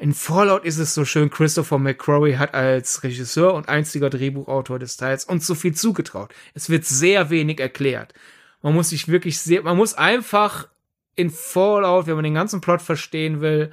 in 0.00 0.14
Fallout 0.14 0.64
ist 0.64 0.78
es 0.78 0.94
so 0.94 1.04
schön, 1.04 1.28
Christopher 1.28 1.78
McCrory 1.78 2.34
hat 2.34 2.54
als 2.54 3.02
Regisseur 3.02 3.54
und 3.54 3.68
einziger 3.68 4.10
Drehbuchautor 4.10 4.78
des 4.78 4.96
Teils 4.96 5.24
uns 5.24 5.44
so 5.44 5.56
viel 5.56 5.74
zugetraut. 5.74 6.32
Es 6.54 6.70
wird 6.70 6.84
sehr 6.84 7.30
wenig 7.30 7.58
erklärt. 7.58 8.14
Man 8.62 8.74
muss 8.74 8.90
sich 8.90 9.08
wirklich 9.08 9.40
sehr, 9.40 9.62
man 9.62 9.76
muss 9.76 9.94
einfach 9.94 10.68
in 11.16 11.30
Fallout, 11.30 12.06
wenn 12.06 12.14
man 12.14 12.24
den 12.24 12.34
ganzen 12.34 12.60
Plot 12.60 12.80
verstehen 12.80 13.40
will, 13.40 13.72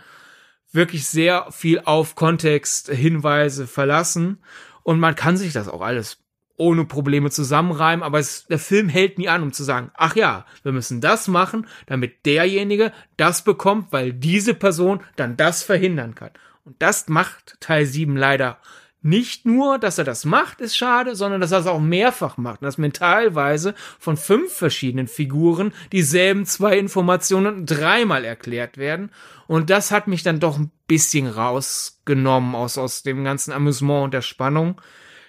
wirklich 0.76 1.08
sehr 1.08 1.48
viel 1.52 1.80
auf 1.80 2.16
Kontext, 2.16 2.90
Hinweise 2.90 3.68
verlassen. 3.68 4.40
Und 4.84 5.00
man 5.00 5.16
kann 5.16 5.38
sich 5.38 5.54
das 5.54 5.68
auch 5.68 5.82
alles 5.82 6.20
ohne 6.58 6.86
Probleme 6.86 7.32
zusammenreimen, 7.32 8.04
aber 8.04 8.20
es, 8.20 8.46
der 8.48 8.60
Film 8.60 8.88
hält 8.88 9.18
nie 9.18 9.28
an, 9.28 9.44
um 9.44 9.52
zu 9.52 9.64
sagen, 9.64 9.92
ach 9.94 10.16
ja, 10.16 10.46
wir 10.64 10.72
müssen 10.72 11.02
das 11.02 11.28
machen, 11.28 11.68
damit 11.88 12.26
derjenige 12.26 12.94
das 13.18 13.44
bekommt, 13.44 13.92
weil 13.92 14.14
diese 14.14 14.54
Person 14.54 15.02
dann 15.18 15.36
das 15.36 15.64
verhindern 15.64 16.16
kann. 16.16 16.32
Und 16.64 16.76
das 16.80 17.10
macht 17.10 17.58
Teil 17.60 17.86
7 17.86 18.16
leider 18.16 18.58
nicht 19.06 19.46
nur, 19.46 19.78
dass 19.78 20.00
er 20.00 20.04
das 20.04 20.26
macht, 20.26 20.62
ist 20.62 20.76
schade, 20.76 21.16
sondern 21.16 21.40
dass 21.40 21.52
er 21.52 21.60
es 21.60 21.68
auch 21.68 21.80
mehrfach 21.80 22.38
macht. 22.38 22.62
Und 22.62 22.66
dass 22.66 22.80
mir 22.80 22.92
teilweise 22.92 23.76
von 24.00 24.18
fünf 24.18 24.52
verschiedenen 24.52 25.08
Figuren 25.08 25.74
dieselben 25.92 26.48
zwei 26.48 26.80
Informationen 26.80 27.68
dreimal 27.68 28.26
erklärt 28.26 28.80
werden. 28.80 29.12
Und 29.46 29.70
das 29.70 29.92
hat 29.92 30.08
mich 30.08 30.24
dann 30.24 30.40
doch 30.40 30.58
ein 30.58 30.72
bisschen 30.88 31.28
rausgenommen 31.28 32.56
aus, 32.56 32.80
aus 32.80 33.04
dem 33.04 33.24
ganzen 33.24 33.52
Amüsement 33.52 34.06
und 34.06 34.14
der 34.16 34.24
Spannung 34.24 34.82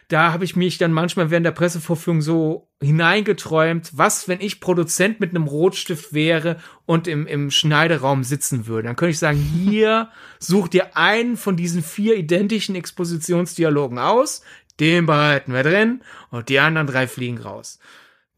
da 0.08 0.32
habe 0.32 0.44
ich 0.44 0.54
mich 0.54 0.78
dann 0.78 0.92
manchmal 0.92 1.30
während 1.30 1.46
der 1.46 1.52
Pressevorführung 1.52 2.22
so 2.22 2.68
hineingeträumt, 2.80 3.90
was, 3.96 4.28
wenn 4.28 4.40
ich 4.40 4.60
Produzent 4.60 5.18
mit 5.18 5.30
einem 5.30 5.44
Rotstift 5.44 6.12
wäre 6.12 6.58
und 6.84 7.08
im, 7.08 7.26
im 7.26 7.50
Schneideraum 7.50 8.22
sitzen 8.22 8.66
würde. 8.66 8.86
Dann 8.86 8.96
könnte 8.96 9.10
ich 9.10 9.18
sagen, 9.18 9.38
hier 9.68 10.10
such 10.38 10.68
dir 10.68 10.96
einen 10.96 11.36
von 11.36 11.56
diesen 11.56 11.82
vier 11.82 12.16
identischen 12.16 12.76
Expositionsdialogen 12.76 13.98
aus, 13.98 14.42
den 14.78 15.06
behalten 15.06 15.52
wir 15.52 15.62
drin 15.62 16.02
und 16.30 16.50
die 16.50 16.60
anderen 16.60 16.86
drei 16.86 17.08
fliegen 17.08 17.38
raus. 17.38 17.80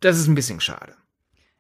Das 0.01 0.19
ist 0.19 0.29
ein 0.29 0.37
bisschen 0.37 0.61
schade. 0.61 0.95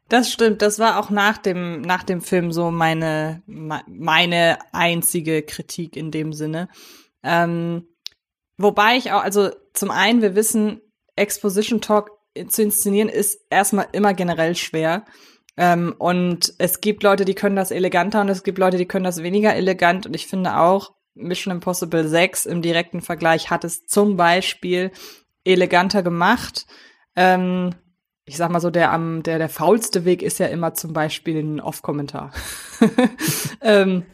Das 0.08 0.32
stimmt, 0.32 0.62
das 0.62 0.78
war 0.78 0.98
auch 0.98 1.10
nach 1.10 1.36
dem, 1.36 1.82
nach 1.82 2.02
dem 2.02 2.22
Film 2.22 2.50
so 2.50 2.70
meine, 2.70 3.42
meine 3.46 4.58
einzige 4.72 5.42
Kritik 5.42 5.96
in 5.96 6.10
dem 6.10 6.32
Sinne. 6.32 6.68
Ähm, 7.22 7.82
Wobei 8.58 8.96
ich 8.96 9.12
auch, 9.12 9.22
also 9.22 9.50
zum 9.78 9.90
einen, 9.90 10.22
wir 10.22 10.34
wissen, 10.34 10.80
Exposition 11.16 11.80
Talk 11.80 12.10
zu 12.48 12.62
inszenieren 12.62 13.08
ist 13.08 13.40
erstmal 13.50 13.88
immer 13.92 14.14
generell 14.14 14.54
schwer. 14.54 15.04
Ähm, 15.56 15.94
und 15.98 16.54
es 16.58 16.80
gibt 16.80 17.02
Leute, 17.02 17.24
die 17.24 17.34
können 17.34 17.56
das 17.56 17.72
eleganter 17.72 18.20
und 18.20 18.28
es 18.28 18.44
gibt 18.44 18.58
Leute, 18.58 18.76
die 18.76 18.86
können 18.86 19.04
das 19.04 19.22
weniger 19.22 19.54
elegant. 19.54 20.06
Und 20.06 20.14
ich 20.14 20.26
finde 20.26 20.58
auch, 20.58 20.92
Mission 21.14 21.52
Impossible 21.52 22.06
6 22.06 22.46
im 22.46 22.62
direkten 22.62 23.00
Vergleich 23.00 23.50
hat 23.50 23.64
es 23.64 23.86
zum 23.86 24.16
Beispiel 24.16 24.92
eleganter 25.44 26.04
gemacht. 26.04 26.66
Ähm, 27.16 27.74
ich 28.24 28.36
sag 28.36 28.50
mal 28.50 28.60
so, 28.60 28.70
der 28.70 28.92
am, 28.92 29.22
der, 29.22 29.38
der 29.38 29.48
faulste 29.48 30.04
Weg 30.04 30.22
ist 30.22 30.38
ja 30.38 30.46
immer 30.46 30.74
zum 30.74 30.92
Beispiel 30.92 31.38
ein 31.38 31.60
Off-Kommentar. 31.60 32.30
ähm, 33.62 34.04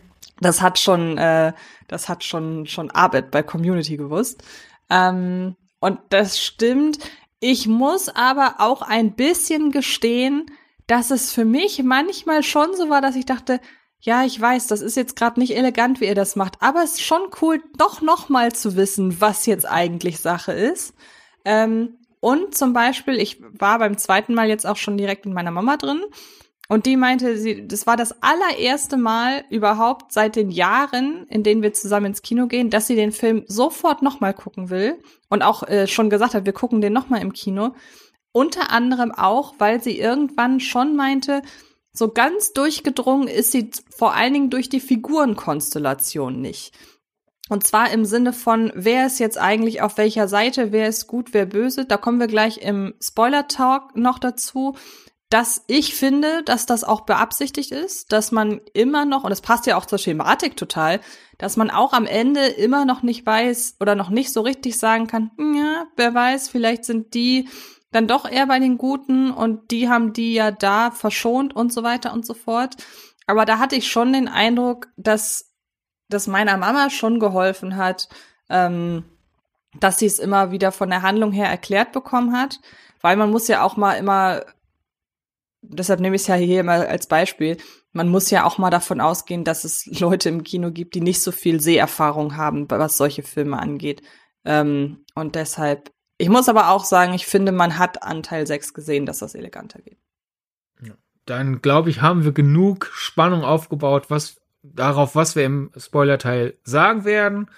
das 0.40 0.62
hat 0.62 0.78
schon, 0.78 1.18
äh, 1.18 1.52
das 1.88 2.08
hat 2.08 2.24
schon, 2.24 2.66
schon 2.66 2.90
Arbeit 2.90 3.30
bei 3.30 3.42
Community 3.42 3.96
gewusst. 3.96 4.42
Ähm, 4.90 5.56
und 5.80 5.98
das 6.10 6.40
stimmt. 6.40 6.98
Ich 7.40 7.66
muss 7.66 8.08
aber 8.08 8.56
auch 8.58 8.82
ein 8.82 9.14
bisschen 9.14 9.70
gestehen, 9.70 10.46
dass 10.86 11.10
es 11.10 11.32
für 11.32 11.44
mich 11.44 11.82
manchmal 11.82 12.42
schon 12.42 12.74
so 12.74 12.88
war, 12.88 13.00
dass 13.00 13.16
ich 13.16 13.26
dachte, 13.26 13.60
ja, 14.00 14.24
ich 14.24 14.38
weiß, 14.38 14.66
das 14.66 14.82
ist 14.82 14.96
jetzt 14.96 15.16
gerade 15.16 15.40
nicht 15.40 15.56
elegant, 15.56 16.00
wie 16.00 16.06
ihr 16.06 16.14
das 16.14 16.36
macht, 16.36 16.56
aber 16.60 16.82
es 16.82 16.92
ist 16.92 17.02
schon 17.02 17.22
cool, 17.40 17.62
doch 17.78 18.02
noch 18.02 18.28
mal 18.28 18.52
zu 18.52 18.76
wissen, 18.76 19.20
was 19.20 19.46
jetzt 19.46 19.66
eigentlich 19.66 20.20
Sache 20.20 20.52
ist. 20.52 20.94
Ähm, 21.46 21.98
und 22.20 22.54
zum 22.54 22.72
Beispiel, 22.72 23.20
ich 23.20 23.42
war 23.58 23.78
beim 23.78 23.98
zweiten 23.98 24.34
Mal 24.34 24.48
jetzt 24.48 24.66
auch 24.66 24.76
schon 24.76 24.96
direkt 24.96 25.24
mit 25.26 25.34
meiner 25.34 25.50
Mama 25.50 25.76
drin 25.76 26.02
und 26.68 26.86
die 26.86 26.96
meinte, 26.96 27.36
sie, 27.36 27.66
das 27.68 27.86
war 27.86 27.96
das 27.96 28.22
allererste 28.22 28.96
Mal 28.96 29.44
überhaupt 29.50 30.12
seit 30.12 30.36
den 30.36 30.50
Jahren, 30.50 31.26
in 31.28 31.42
denen 31.42 31.62
wir 31.62 31.74
zusammen 31.74 32.06
ins 32.06 32.22
Kino 32.22 32.46
gehen, 32.46 32.70
dass 32.70 32.86
sie 32.86 32.96
den 32.96 33.12
Film 33.12 33.44
sofort 33.46 34.02
nochmal 34.02 34.32
gucken 34.32 34.70
will 34.70 34.98
und 35.28 35.42
auch 35.42 35.62
äh, 35.64 35.86
schon 35.86 36.08
gesagt 36.08 36.34
hat, 36.34 36.46
wir 36.46 36.54
gucken 36.54 36.80
den 36.80 36.92
nochmal 36.92 37.20
im 37.20 37.34
Kino. 37.34 37.74
Unter 38.32 38.70
anderem 38.70 39.12
auch, 39.12 39.54
weil 39.58 39.82
sie 39.82 39.98
irgendwann 39.98 40.58
schon 40.58 40.96
meinte, 40.96 41.42
so 41.92 42.08
ganz 42.08 42.52
durchgedrungen 42.52 43.28
ist 43.28 43.52
sie 43.52 43.70
vor 43.94 44.14
allen 44.14 44.32
Dingen 44.32 44.50
durch 44.50 44.68
die 44.68 44.80
Figurenkonstellation 44.80 46.40
nicht. 46.40 46.74
Und 47.50 47.66
zwar 47.66 47.90
im 47.90 48.06
Sinne 48.06 48.32
von, 48.32 48.72
wer 48.74 49.06
ist 49.06 49.20
jetzt 49.20 49.38
eigentlich 49.38 49.82
auf 49.82 49.98
welcher 49.98 50.28
Seite, 50.28 50.72
wer 50.72 50.88
ist 50.88 51.06
gut, 51.06 51.34
wer 51.34 51.44
böse. 51.44 51.84
Da 51.84 51.98
kommen 51.98 52.18
wir 52.18 52.26
gleich 52.26 52.58
im 52.58 52.94
Spoiler-Talk 53.02 53.96
noch 53.96 54.18
dazu 54.18 54.74
dass 55.30 55.64
ich 55.66 55.94
finde, 55.94 56.42
dass 56.44 56.66
das 56.66 56.84
auch 56.84 57.02
beabsichtigt 57.02 57.72
ist, 57.72 58.12
dass 58.12 58.30
man 58.30 58.60
immer 58.72 59.04
noch, 59.04 59.24
und 59.24 59.32
es 59.32 59.40
passt 59.40 59.66
ja 59.66 59.76
auch 59.76 59.86
zur 59.86 59.98
Schematik 59.98 60.56
total, 60.56 61.00
dass 61.38 61.56
man 61.56 61.70
auch 61.70 61.92
am 61.92 62.06
Ende 62.06 62.46
immer 62.46 62.84
noch 62.84 63.02
nicht 63.02 63.26
weiß 63.26 63.76
oder 63.80 63.94
noch 63.94 64.10
nicht 64.10 64.32
so 64.32 64.42
richtig 64.42 64.78
sagen 64.78 65.06
kann, 65.06 65.30
hm, 65.36 65.54
ja, 65.54 65.86
wer 65.96 66.14
weiß, 66.14 66.48
vielleicht 66.48 66.84
sind 66.84 67.14
die 67.14 67.48
dann 67.90 68.06
doch 68.06 68.28
eher 68.28 68.46
bei 68.46 68.58
den 68.58 68.76
Guten 68.76 69.30
und 69.30 69.70
die 69.70 69.88
haben 69.88 70.12
die 70.12 70.34
ja 70.34 70.50
da 70.50 70.90
verschont 70.90 71.54
und 71.54 71.72
so 71.72 71.82
weiter 71.82 72.12
und 72.12 72.26
so 72.26 72.34
fort. 72.34 72.76
Aber 73.26 73.44
da 73.44 73.58
hatte 73.58 73.76
ich 73.76 73.88
schon 73.88 74.12
den 74.12 74.28
Eindruck, 74.28 74.88
dass 74.96 75.52
das 76.08 76.26
meiner 76.26 76.56
Mama 76.56 76.90
schon 76.90 77.20
geholfen 77.20 77.76
hat, 77.76 78.08
ähm, 78.50 79.04
dass 79.80 79.98
sie 79.98 80.06
es 80.06 80.18
immer 80.18 80.50
wieder 80.50 80.72
von 80.72 80.90
der 80.90 81.02
Handlung 81.02 81.32
her 81.32 81.48
erklärt 81.48 81.92
bekommen 81.92 82.36
hat. 82.36 82.60
Weil 83.00 83.16
man 83.16 83.30
muss 83.30 83.48
ja 83.48 83.62
auch 83.62 83.76
mal 83.76 83.94
immer 83.94 84.42
deshalb 85.68 86.00
nehme 86.00 86.16
ich 86.16 86.22
es 86.22 86.28
ja 86.28 86.34
hier 86.34 86.64
mal 86.64 86.86
als 86.86 87.06
Beispiel. 87.06 87.56
Man 87.92 88.08
muss 88.08 88.30
ja 88.30 88.44
auch 88.44 88.58
mal 88.58 88.70
davon 88.70 89.00
ausgehen, 89.00 89.44
dass 89.44 89.64
es 89.64 89.86
Leute 90.00 90.28
im 90.28 90.42
Kino 90.42 90.70
gibt, 90.70 90.94
die 90.94 91.00
nicht 91.00 91.22
so 91.22 91.32
viel 91.32 91.60
Seherfahrung 91.60 92.36
haben, 92.36 92.70
was 92.70 92.96
solche 92.96 93.22
Filme 93.22 93.58
angeht. 93.58 94.02
Ähm, 94.44 95.04
und 95.14 95.34
deshalb, 95.34 95.90
ich 96.18 96.28
muss 96.28 96.48
aber 96.48 96.70
auch 96.70 96.84
sagen, 96.84 97.14
ich 97.14 97.26
finde, 97.26 97.52
man 97.52 97.78
hat 97.78 98.02
an 98.02 98.22
Teil 98.22 98.46
6 98.46 98.74
gesehen, 98.74 99.06
dass 99.06 99.18
das 99.18 99.34
eleganter 99.34 99.80
geht. 99.80 99.98
Dann 101.26 101.62
glaube 101.62 101.90
ich, 101.90 102.02
haben 102.02 102.24
wir 102.24 102.32
genug 102.32 102.90
Spannung 102.92 103.44
aufgebaut, 103.44 104.06
was 104.10 104.40
darauf, 104.62 105.14
was 105.14 105.36
wir 105.36 105.44
im 105.44 105.70
Spoiler-Teil 105.76 106.58
sagen 106.64 107.04
werden. 107.04 107.50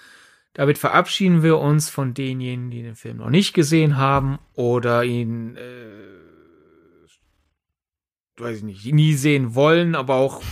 Damit 0.54 0.78
verabschieden 0.78 1.42
wir 1.42 1.58
uns 1.58 1.90
von 1.90 2.14
denjenigen, 2.14 2.70
die 2.70 2.82
den 2.82 2.94
Film 2.94 3.18
noch 3.18 3.28
nicht 3.28 3.54
gesehen 3.54 3.96
haben 3.96 4.38
oder 4.54 5.04
ihn 5.04 5.56
äh, 5.56 6.25
weiß 8.38 8.58
ich 8.58 8.62
nicht, 8.62 8.92
nie 8.92 9.14
sehen 9.14 9.54
wollen, 9.54 9.94
aber 9.94 10.14
auch 10.14 10.42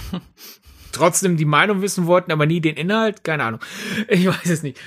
trotzdem 0.93 1.37
die 1.37 1.45
Meinung 1.45 1.83
wissen 1.83 2.07
wollten, 2.07 2.33
aber 2.33 2.47
nie 2.47 2.61
den 2.61 2.77
Inhalt, 2.77 3.25
keine 3.25 3.45
Ahnung. 3.45 3.61
Ich 4.09 4.27
weiß 4.27 4.47
es 4.47 4.63
nicht. 4.63 4.81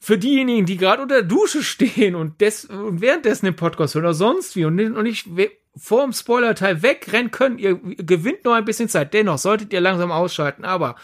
Für 0.00 0.18
diejenigen, 0.18 0.66
die 0.66 0.76
gerade 0.76 1.02
unter 1.02 1.22
der 1.22 1.24
Dusche 1.24 1.62
stehen 1.62 2.14
und, 2.14 2.40
des, 2.40 2.66
und 2.66 3.00
währenddessen 3.00 3.46
den 3.46 3.56
Podcast 3.56 3.94
hören 3.94 4.04
oder 4.04 4.14
sonst 4.14 4.54
wie 4.54 4.66
und, 4.66 4.76
nicht 4.76 5.28
vor 5.76 6.02
dem 6.02 6.12
Spoiler-Teil 6.12 6.82
wegrennen 6.82 7.30
können, 7.30 7.58
ihr, 7.58 7.80
ihr 7.82 8.04
gewinnt 8.04 8.44
noch 8.44 8.52
ein 8.52 8.66
bisschen 8.66 8.88
Zeit. 8.88 9.14
Dennoch 9.14 9.38
solltet 9.38 9.72
ihr 9.72 9.80
langsam 9.80 10.12
ausschalten, 10.12 10.64
aber 10.64 10.96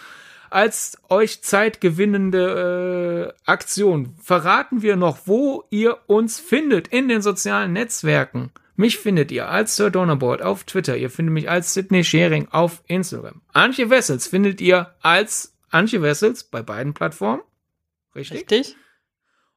als 0.50 0.98
euch 1.09 1.42
zeitgewinnende 1.42 3.35
äh, 3.46 3.50
Aktion 3.50 4.14
verraten 4.20 4.83
wir 4.83 4.96
noch, 4.96 5.20
wo 5.26 5.64
ihr 5.70 5.98
uns 6.06 6.38
findet 6.38 6.88
in 6.88 7.09
den 7.09 7.22
sozialen 7.22 7.72
Netzwerken. 7.72 8.50
Mich 8.80 8.96
findet 8.96 9.30
ihr 9.30 9.46
als 9.50 9.76
Sir 9.76 9.90
Donnerboard 9.90 10.40
auf 10.40 10.64
Twitter. 10.64 10.96
Ihr 10.96 11.10
findet 11.10 11.34
mich 11.34 11.50
als 11.50 11.74
Sydney 11.74 12.02
Sharing 12.02 12.48
auf 12.50 12.82
Instagram. 12.86 13.42
Antje 13.52 13.90
Wessels 13.90 14.26
findet 14.26 14.62
ihr 14.62 14.94
als 15.02 15.54
Antje 15.68 16.00
Wessels 16.00 16.44
bei 16.44 16.62
beiden 16.62 16.94
Plattformen. 16.94 17.42
Richtig? 18.14 18.38
Richtig. 18.38 18.76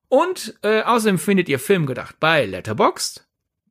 Und 0.10 0.60
äh, 0.62 0.82
außerdem 0.82 1.20
findet 1.20 1.48
ihr 1.48 1.58
Filmgedacht 1.58 2.20
bei 2.20 2.46
Letterboxd, 2.46 3.26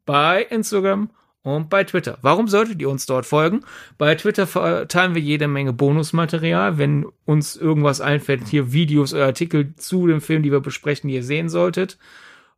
bei 0.06 0.42
Instagram 0.42 1.10
und 1.42 1.68
bei 1.68 1.84
Twitter. 1.84 2.16
Warum 2.22 2.48
solltet 2.48 2.80
ihr 2.80 2.88
uns 2.88 3.04
dort 3.04 3.26
folgen? 3.26 3.60
Bei 3.98 4.14
Twitter 4.14 4.46
verteilen 4.46 5.14
wir 5.14 5.20
jede 5.20 5.48
Menge 5.48 5.74
Bonusmaterial. 5.74 6.78
Wenn 6.78 7.04
uns 7.26 7.56
irgendwas 7.56 8.00
einfällt, 8.00 8.48
hier 8.48 8.72
Videos 8.72 9.12
oder 9.12 9.26
Artikel 9.26 9.74
zu 9.76 10.06
dem 10.06 10.22
Film, 10.22 10.42
die 10.42 10.50
wir 10.50 10.60
besprechen, 10.60 11.08
die 11.08 11.16
ihr 11.16 11.22
sehen 11.22 11.50
solltet 11.50 11.98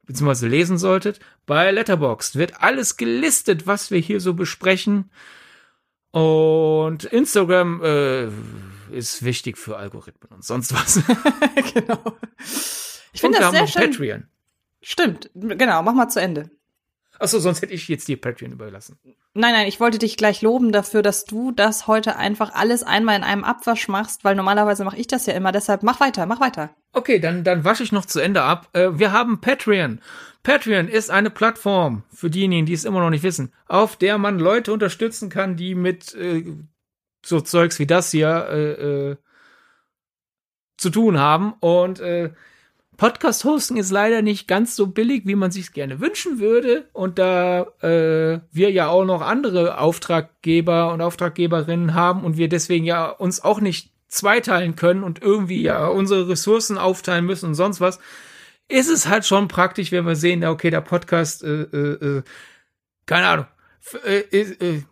beziehungsweise 0.06 0.48
lesen 0.48 0.78
solltet. 0.78 1.20
Bei 1.46 1.70
Letterboxd 1.70 2.36
wird 2.36 2.62
alles 2.62 2.96
gelistet, 2.96 3.66
was 3.66 3.90
wir 3.90 3.98
hier 3.98 4.20
so 4.20 4.34
besprechen. 4.34 5.10
Und 6.10 7.04
Instagram 7.04 7.82
äh, 7.82 8.28
ist 8.92 9.24
wichtig 9.24 9.58
für 9.58 9.76
Algorithmen 9.76 10.30
und 10.32 10.44
sonst 10.44 10.72
was. 10.72 11.02
genau. 11.74 11.98
Ich 13.12 13.20
finde 13.20 13.38
das 13.38 13.50
sehr 13.50 13.66
schön. 13.66 13.90
Patreon. 13.90 14.28
Stimmt, 14.80 15.30
genau, 15.34 15.82
mach 15.82 15.94
mal 15.94 16.08
zu 16.08 16.20
Ende. 16.20 16.50
Achso, 17.18 17.38
sonst 17.38 17.62
hätte 17.62 17.72
ich 17.72 17.88
jetzt 17.88 18.08
dir 18.08 18.20
Patreon 18.20 18.52
überlassen. 18.52 18.98
Nein, 19.34 19.52
nein, 19.52 19.66
ich 19.66 19.80
wollte 19.80 19.98
dich 19.98 20.16
gleich 20.16 20.42
loben 20.42 20.72
dafür, 20.72 21.02
dass 21.02 21.24
du 21.24 21.52
das 21.52 21.86
heute 21.86 22.16
einfach 22.16 22.52
alles 22.54 22.82
einmal 22.82 23.16
in 23.16 23.24
einem 23.24 23.44
Abwasch 23.44 23.88
machst, 23.88 24.24
weil 24.24 24.34
normalerweise 24.34 24.84
mache 24.84 24.96
ich 24.96 25.06
das 25.06 25.26
ja 25.26 25.34
immer. 25.34 25.52
Deshalb 25.52 25.82
mach 25.82 26.00
weiter, 26.00 26.26
mach 26.26 26.40
weiter. 26.40 26.70
Okay, 26.92 27.18
dann, 27.18 27.44
dann 27.44 27.64
wasche 27.64 27.82
ich 27.82 27.92
noch 27.92 28.04
zu 28.04 28.20
Ende 28.20 28.42
ab. 28.42 28.68
Äh, 28.72 28.98
wir 28.98 29.12
haben 29.12 29.40
Patreon. 29.40 30.00
Patreon 30.42 30.88
ist 30.88 31.10
eine 31.10 31.30
Plattform, 31.30 32.04
für 32.12 32.30
diejenigen, 32.30 32.66
die 32.66 32.74
es 32.74 32.84
immer 32.84 33.00
noch 33.00 33.10
nicht 33.10 33.22
wissen, 33.22 33.52
auf 33.66 33.96
der 33.96 34.18
man 34.18 34.38
Leute 34.38 34.72
unterstützen 34.72 35.30
kann, 35.30 35.56
die 35.56 35.74
mit 35.74 36.14
äh, 36.14 36.44
so 37.24 37.40
Zeugs 37.40 37.78
wie 37.78 37.86
das 37.86 38.10
hier 38.10 38.46
äh, 38.50 39.10
äh, 39.10 39.16
zu 40.76 40.90
tun 40.90 41.18
haben. 41.18 41.54
Und 41.60 42.00
äh, 42.00 42.32
Podcast-Hosting 42.96 43.76
ist 43.76 43.90
leider 43.90 44.22
nicht 44.22 44.48
ganz 44.48 44.76
so 44.76 44.86
billig, 44.86 45.22
wie 45.26 45.34
man 45.34 45.50
sich 45.50 45.72
gerne 45.72 46.00
wünschen 46.00 46.38
würde. 46.38 46.88
Und 46.92 47.18
da 47.18 47.62
äh, 47.80 48.40
wir 48.52 48.70
ja 48.70 48.88
auch 48.88 49.04
noch 49.04 49.22
andere 49.22 49.78
Auftraggeber 49.78 50.92
und 50.92 51.00
Auftraggeberinnen 51.00 51.94
haben 51.94 52.24
und 52.24 52.36
wir 52.36 52.48
deswegen 52.48 52.84
ja 52.84 53.08
uns 53.08 53.42
auch 53.42 53.60
nicht 53.60 53.92
zweiteilen 54.08 54.76
können 54.76 55.02
und 55.02 55.22
irgendwie 55.22 55.62
ja 55.62 55.86
unsere 55.86 56.28
Ressourcen 56.28 56.78
aufteilen 56.78 57.26
müssen 57.26 57.46
und 57.46 57.54
sonst 57.54 57.80
was, 57.80 57.98
ist 58.68 58.88
es 58.88 59.08
halt 59.08 59.26
schon 59.26 59.48
praktisch, 59.48 59.92
wenn 59.92 60.06
wir 60.06 60.16
sehen, 60.16 60.44
okay, 60.44 60.70
der 60.70 60.80
Podcast, 60.80 61.42
äh, 61.42 61.62
äh, 61.62 62.18
äh 62.18 62.22
keine 63.06 63.26
Ahnung, 63.26 63.46
äh, 64.04 64.20
äh, 64.30 64.82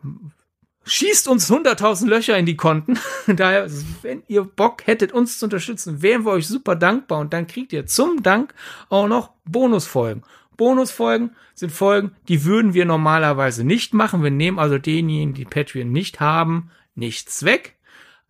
schießt 0.84 1.28
uns 1.28 1.50
100.000 1.50 2.06
Löcher 2.06 2.36
in 2.36 2.46
die 2.46 2.56
Konten. 2.56 2.98
Daher, 3.26 3.68
wenn 4.02 4.22
ihr 4.28 4.44
Bock 4.44 4.86
hättet, 4.86 5.12
uns 5.12 5.38
zu 5.38 5.46
unterstützen, 5.46 6.02
wären 6.02 6.24
wir 6.24 6.32
euch 6.32 6.46
super 6.46 6.76
dankbar 6.76 7.20
und 7.20 7.32
dann 7.32 7.46
kriegt 7.46 7.72
ihr 7.72 7.86
zum 7.86 8.22
Dank 8.22 8.54
auch 8.88 9.08
noch 9.08 9.30
Bonusfolgen. 9.44 10.22
Bonusfolgen 10.56 11.34
sind 11.54 11.72
Folgen, 11.72 12.12
die 12.28 12.44
würden 12.44 12.74
wir 12.74 12.84
normalerweise 12.84 13.64
nicht 13.64 13.94
machen. 13.94 14.22
Wir 14.22 14.30
nehmen 14.30 14.58
also 14.58 14.78
denjenigen, 14.78 15.34
die 15.34 15.44
Patreon 15.44 15.90
nicht 15.90 16.20
haben, 16.20 16.70
nichts 16.94 17.44
weg. 17.44 17.76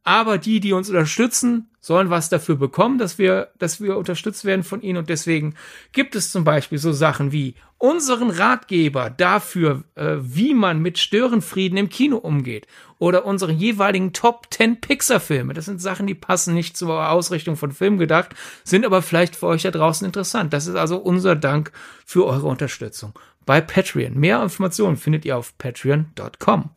Aber 0.04 0.38
die, 0.38 0.60
die 0.60 0.72
uns 0.72 0.88
unterstützen, 0.88 1.68
sollen 1.80 2.10
was 2.10 2.28
dafür 2.28 2.56
bekommen, 2.56 2.98
dass 2.98 3.18
wir, 3.18 3.50
dass 3.58 3.80
wir 3.80 3.96
unterstützt 3.96 4.44
werden 4.44 4.62
von 4.62 4.82
ihnen. 4.82 4.98
Und 4.98 5.08
deswegen 5.08 5.54
gibt 5.92 6.14
es 6.16 6.30
zum 6.30 6.44
Beispiel 6.44 6.78
so 6.78 6.92
Sachen 6.92 7.32
wie 7.32 7.54
unseren 7.78 8.30
Ratgeber 8.30 9.10
dafür, 9.10 9.84
äh, 9.96 10.16
wie 10.20 10.54
man 10.54 10.80
mit 10.80 10.98
Störenfrieden 10.98 11.76
im 11.78 11.88
Kino 11.88 12.16
umgeht. 12.16 12.66
Oder 12.98 13.26
unsere 13.26 13.50
jeweiligen 13.50 14.12
Top 14.12 14.46
10 14.50 14.80
Pixar-Filme. 14.80 15.54
Das 15.54 15.64
sind 15.64 15.80
Sachen, 15.80 16.06
die 16.06 16.14
passen 16.14 16.54
nicht 16.54 16.76
zur 16.76 17.08
Ausrichtung 17.08 17.56
von 17.56 17.72
Film 17.72 17.98
gedacht, 17.98 18.34
sind 18.62 18.86
aber 18.86 19.02
vielleicht 19.02 19.34
für 19.34 19.46
euch 19.46 19.62
da 19.62 19.72
draußen 19.72 20.06
interessant. 20.06 20.52
Das 20.52 20.68
ist 20.68 20.76
also 20.76 20.98
unser 20.98 21.34
Dank 21.34 21.72
für 22.06 22.26
eure 22.26 22.46
Unterstützung 22.46 23.18
bei 23.44 23.60
Patreon. 23.60 24.16
Mehr 24.18 24.42
Informationen 24.42 24.96
findet 24.96 25.24
ihr 25.24 25.36
auf 25.36 25.56
patreon.com. 25.58 26.70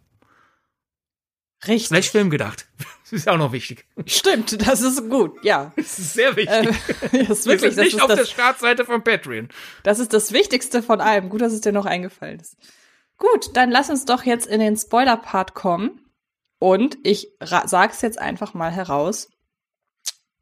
Richtig. 1.68 1.88
Slash 1.88 2.10
Film 2.10 2.30
gedacht. 2.30 2.68
Das 3.06 3.14
ist 3.14 3.30
auch 3.30 3.38
noch 3.38 3.52
wichtig. 3.52 3.86
Stimmt, 4.08 4.68
das 4.68 4.82
ist 4.82 5.08
gut, 5.12 5.38
ja. 5.44 5.72
Das 5.76 6.00
ist 6.00 6.14
sehr 6.14 6.36
wichtig. 6.36 6.76
Äh, 7.12 7.26
das 7.28 7.40
ist 7.40 7.46
wirklich, 7.46 7.76
das 7.76 7.86
nicht 7.86 7.96
ist 7.96 8.02
auf 8.02 8.08
das, 8.08 8.18
der 8.18 8.26
Startseite 8.26 8.84
von 8.84 9.04
Patreon. 9.04 9.50
Das 9.84 10.00
ist 10.00 10.12
das 10.12 10.32
Wichtigste 10.32 10.82
von 10.82 11.02
allem. 11.02 11.30
Gut, 11.30 11.42
dass 11.42 11.54
es 11.54 11.62
dir 11.62 11.72
noch 11.72 11.86
eingefallen 11.86 12.40
ist. 12.40 12.58
Gut, 13.18 13.56
dann 13.56 13.70
lass 13.70 13.92
uns 13.92 14.06
doch 14.06 14.24
jetzt 14.24 14.48
in 14.48 14.60
den 14.60 14.76
Spoiler-Part 14.76 15.54
kommen. 15.54 16.02
Und 16.58 16.98
ich 17.04 17.32
sag's 17.40 18.02
jetzt 18.02 18.18
einfach 18.18 18.56
mal 18.56 18.72
heraus. 18.72 19.30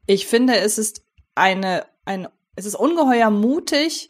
Ich 0.06 0.26
finde, 0.26 0.56
es 0.56 0.78
ist 0.78 1.04
eine, 1.34 1.84
ein, 2.06 2.28
es 2.56 2.64
ist 2.64 2.76
ungeheuer 2.76 3.28
mutig 3.28 4.08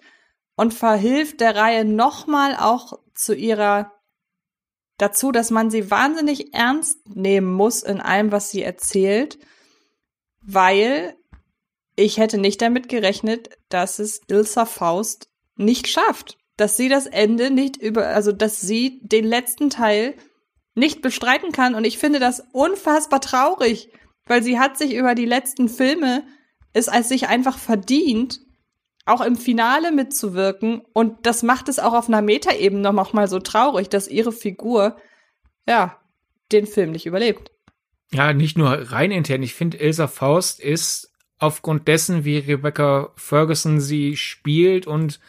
und 0.55 0.73
verhilft 0.73 1.40
der 1.40 1.57
Reihe 1.57 1.85
nochmal 1.85 2.57
auch 2.57 3.01
zu 3.14 3.35
ihrer 3.35 3.93
dazu, 4.98 5.33
dass 5.33 5.50
man 5.50 5.70
sie 5.70 5.90
wahnsinnig 5.90 6.54
ernst 6.54 7.09
nehmen 7.14 7.52
muss 7.52 7.83
in 7.83 8.00
allem, 8.00 8.33
was 8.33 8.50
sie 8.50 8.62
erzählt, 8.62 9.38
weil 10.40 11.16
ich 11.96 12.18
hätte 12.18 12.38
nicht 12.38 12.61
damit 12.61 12.88
gerechnet, 12.88 13.50
dass 13.68 13.98
es 13.98 14.20
Ilsa 14.28 14.66
Faust 14.66 15.28
nicht 15.57 15.88
schafft, 15.88 16.38
dass 16.57 16.76
sie 16.76 16.88
das 16.88 17.07
Ende 17.07 17.50
nicht 17.50 17.76
über, 17.76 18.09
also 18.09 18.33
dass 18.33 18.61
sie 18.61 19.00
den 19.02 19.24
letzten 19.24 19.70
Teil 19.70 20.14
nicht 20.74 21.02
bestreiten 21.02 21.52
kann. 21.52 21.74
Und 21.74 21.85
ich 21.85 21.98
finde 21.98 22.18
das 22.18 22.42
unfassbar 22.52 23.20
traurig, 23.20 23.90
weil 24.26 24.42
sie 24.42 24.59
hat 24.59 24.76
sich 24.76 24.94
über 24.94 25.14
die 25.14 25.26
letzten 25.26 25.68
Filme 25.68 26.24
es 26.72 26.88
als 26.88 27.09
sich 27.09 27.28
einfach 27.28 27.59
verdient, 27.59 28.40
auch 29.07 29.21
im 29.21 29.37
Finale 29.37 29.93
mitzuwirken. 29.93 30.83
Und 30.93 31.27
das 31.27 31.43
macht 31.43 31.69
es 31.69 31.79
auch 31.79 31.93
auf 31.95 32.09
einer 32.09 32.23
Metaebene 32.23 32.93
noch 32.93 33.12
mal 33.12 33.29
so 33.29 33.38
traurig, 33.38 33.88
dass 33.88 34.09
ihre 34.09 34.33
Figur, 34.33 34.97
ja, 35.69 36.01
den 36.53 36.67
Film 36.67 36.93
nicht 36.93 37.07
überlebt. 37.07 37.51
Ja, 38.12 38.33
nicht 38.33 38.57
nur 38.57 38.71
rein 38.71 39.11
intern. 39.11 39.43
Ich 39.43 39.55
finde, 39.55 39.81
Elsa 39.81 40.07
Faust 40.07 40.61
ist 40.61 41.12
aufgrund 41.38 41.88
dessen, 41.88 42.25
wie 42.25 42.38
Rebecca 42.38 43.11
Ferguson 43.17 43.81
sie 43.81 44.17
spielt 44.17 44.87
und 44.87 45.21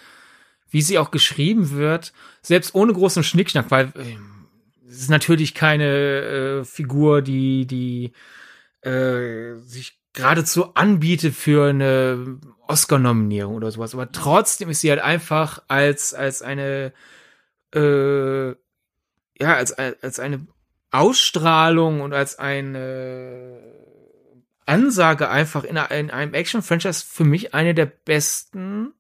wie 0.70 0.82
sie 0.82 1.00
auch 1.00 1.12
geschrieben 1.12 1.72
wird, 1.72 2.14
selbst 2.42 2.76
ohne 2.76 2.94
großen 2.94 3.24
Schnickschnack, 3.24 3.72
weil 3.72 3.94
äh, 3.96 4.18
es 4.88 5.02
ist 5.02 5.10
natürlich 5.10 5.54
keine 5.54 6.62
äh, 6.62 6.64
Figur, 6.64 7.22
die, 7.22 7.66
die 7.66 8.12
äh, 8.86 9.56
sich 9.66 10.00
geradezu 10.14 10.76
anbietet 10.76 11.36
für 11.36 11.70
eine 11.70 12.40
Oscar-Nominierung 12.68 13.56
oder 13.56 13.72
sowas. 13.72 13.94
Aber 13.94 14.12
trotzdem 14.12 14.70
ist 14.70 14.82
sie 14.82 14.90
halt 14.90 15.02
einfach 15.02 15.62
als, 15.68 16.14
als 16.14 16.42
eine, 16.42 16.94
äh, 17.74 18.50
ja, 18.50 19.56
als, 19.56 19.74
als 19.74 20.20
eine 20.20 20.48
Ausstrahlung 20.92 22.02
und 22.02 22.14
als 22.14 22.40
eine 22.40 23.60
Ansage 24.66 25.30
einfach 25.30 25.64
in, 25.64 25.76
in 25.76 26.10
einem 26.10 26.34
Action-Franchise 26.34 27.04
für 27.08 27.26
mich 27.26 27.54
eine 27.54 27.74
der 27.74 27.86
besten 27.86 28.94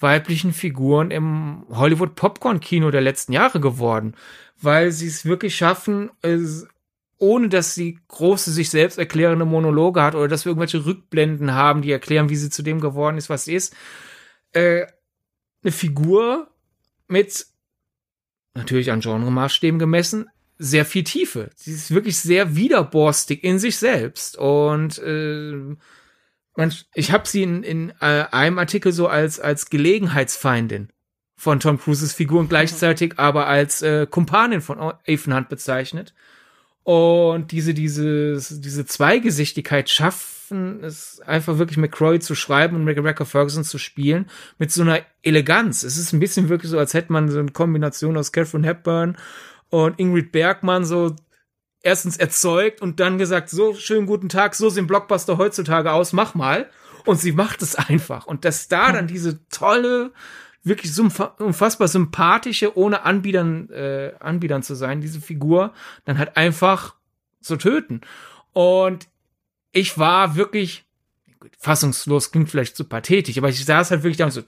weiblichen 0.00 0.52
Figuren 0.52 1.10
im 1.10 1.64
Hollywood 1.70 2.16
Popcorn-Kino 2.16 2.90
der 2.90 3.00
letzten 3.00 3.32
Jahre 3.32 3.60
geworden, 3.60 4.14
weil 4.60 4.90
sie 4.90 5.06
es 5.06 5.24
wirklich 5.24 5.56
schaffen, 5.56 6.10
ohne 7.18 7.48
dass 7.48 7.74
sie 7.74 7.98
große 8.08 8.50
sich 8.50 8.70
selbst 8.70 8.98
erklärende 8.98 9.44
Monologe 9.44 10.02
hat 10.02 10.14
oder 10.14 10.28
dass 10.28 10.44
wir 10.44 10.50
irgendwelche 10.50 10.84
Rückblenden 10.84 11.54
haben, 11.54 11.82
die 11.82 11.92
erklären, 11.92 12.28
wie 12.28 12.36
sie 12.36 12.50
zu 12.50 12.62
dem 12.62 12.80
geworden 12.80 13.16
ist, 13.16 13.30
was 13.30 13.44
sie 13.44 13.54
ist. 13.54 13.74
Äh, 14.52 14.86
eine 15.62 15.72
Figur 15.72 16.48
mit 17.08 17.46
natürlich 18.54 18.90
an 18.90 19.00
Genre-Maßstäben 19.00 19.78
gemessen 19.78 20.28
sehr 20.58 20.84
viel 20.84 21.04
Tiefe. 21.04 21.50
Sie 21.56 21.72
ist 21.72 21.92
wirklich 21.92 22.18
sehr 22.18 22.54
widerborstig 22.54 23.42
in 23.42 23.58
sich 23.58 23.76
selbst 23.76 24.36
und 24.36 24.98
äh, 24.98 25.76
man, 26.56 26.72
ich 26.94 27.10
habe 27.10 27.26
sie 27.26 27.42
in, 27.42 27.62
in 27.64 27.90
äh, 28.00 28.26
einem 28.30 28.58
Artikel 28.58 28.92
so 28.92 29.08
als 29.08 29.40
als 29.40 29.70
Gelegenheitsfeindin 29.70 30.92
von 31.36 31.58
Tom 31.58 31.78
Cruises 31.78 32.12
Figur 32.12 32.40
und 32.40 32.48
gleichzeitig 32.48 33.18
aber 33.18 33.46
als 33.46 33.82
äh, 33.82 34.06
Kumpanin 34.08 34.60
von 34.60 34.94
Ethan 35.04 35.34
Hunt 35.34 35.48
bezeichnet. 35.48 36.14
Und 36.84 37.50
diese, 37.50 37.72
diese, 37.72 38.34
diese 38.34 38.84
Zweigesichtigkeit 38.84 39.88
schaffen 39.88 40.84
es 40.84 41.20
einfach 41.20 41.56
wirklich 41.56 41.78
McCroy 41.78 42.20
zu 42.20 42.34
schreiben 42.34 42.76
und 42.76 42.86
Rebecca 42.86 43.24
Ferguson 43.24 43.64
zu 43.64 43.78
spielen 43.78 44.30
mit 44.58 44.70
so 44.70 44.82
einer 44.82 45.00
Eleganz. 45.22 45.82
Es 45.82 45.96
ist 45.96 46.12
ein 46.12 46.20
bisschen 46.20 46.50
wirklich 46.50 46.70
so, 46.70 46.78
als 46.78 46.92
hätte 46.92 47.12
man 47.12 47.30
so 47.30 47.38
eine 47.38 47.52
Kombination 47.52 48.18
aus 48.18 48.32
Catherine 48.32 48.66
Hepburn 48.66 49.16
und 49.70 49.98
Ingrid 49.98 50.30
Bergmann 50.30 50.84
so 50.84 51.16
erstens 51.80 52.18
erzeugt 52.18 52.82
und 52.82 53.00
dann 53.00 53.16
gesagt, 53.16 53.48
so 53.48 53.74
schönen 53.74 54.06
guten 54.06 54.28
Tag, 54.28 54.54
so 54.54 54.68
sehen 54.68 54.86
Blockbuster 54.86 55.38
heutzutage 55.38 55.92
aus, 55.92 56.12
mach 56.12 56.34
mal. 56.34 56.68
Und 57.06 57.20
sie 57.20 57.32
macht 57.32 57.60
es 57.60 57.76
einfach. 57.76 58.26
Und 58.26 58.44
dass 58.44 58.68
da 58.68 58.90
dann 58.92 59.06
diese 59.06 59.46
tolle, 59.48 60.12
wirklich 60.64 60.92
so 60.94 61.08
unfassbar 61.38 61.88
sympathische, 61.88 62.76
ohne 62.76 63.02
Anbietern, 63.02 63.70
äh, 63.70 64.12
Anbietern 64.18 64.62
zu 64.62 64.74
sein, 64.74 65.00
diese 65.00 65.20
Figur, 65.20 65.72
dann 66.06 66.18
halt 66.18 66.36
einfach 66.36 66.94
zu 67.40 67.56
töten. 67.56 68.00
Und 68.52 69.06
ich 69.72 69.98
war 69.98 70.36
wirklich 70.36 70.84
fassungslos, 71.58 72.30
klingt 72.30 72.50
vielleicht 72.50 72.76
zu 72.76 72.84
pathetisch, 72.84 73.36
aber 73.36 73.50
ich 73.50 73.64
saß 73.64 73.90
halt 73.90 74.02
wirklich 74.02 74.16
da 74.16 74.24
und 74.24 74.30
so, 74.30 74.42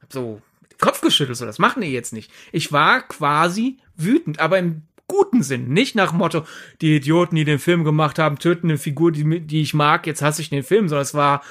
hab 0.00 0.12
so 0.12 0.42
mit 0.60 0.72
dem 0.72 0.78
Kopf 0.78 1.00
geschüttelt, 1.00 1.38
so, 1.38 1.46
das 1.46 1.60
machen 1.60 1.82
die 1.82 1.88
jetzt 1.88 2.12
nicht. 2.12 2.30
Ich 2.50 2.72
war 2.72 3.02
quasi 3.02 3.78
wütend, 3.96 4.40
aber 4.40 4.58
im 4.58 4.82
guten 5.06 5.42
Sinn, 5.42 5.68
nicht 5.68 5.94
nach 5.94 6.12
Motto, 6.12 6.46
die 6.80 6.96
Idioten, 6.96 7.36
die 7.36 7.44
den 7.44 7.58
Film 7.58 7.84
gemacht 7.84 8.18
haben, 8.18 8.38
töten 8.38 8.68
eine 8.68 8.78
Figur, 8.78 9.12
die, 9.12 9.40
die 9.40 9.62
ich 9.62 9.74
mag, 9.74 10.06
jetzt 10.06 10.22
hasse 10.22 10.42
ich 10.42 10.50
den 10.50 10.64
Film, 10.64 10.88
sondern 10.88 11.02
es 11.02 11.14
war, 11.14 11.42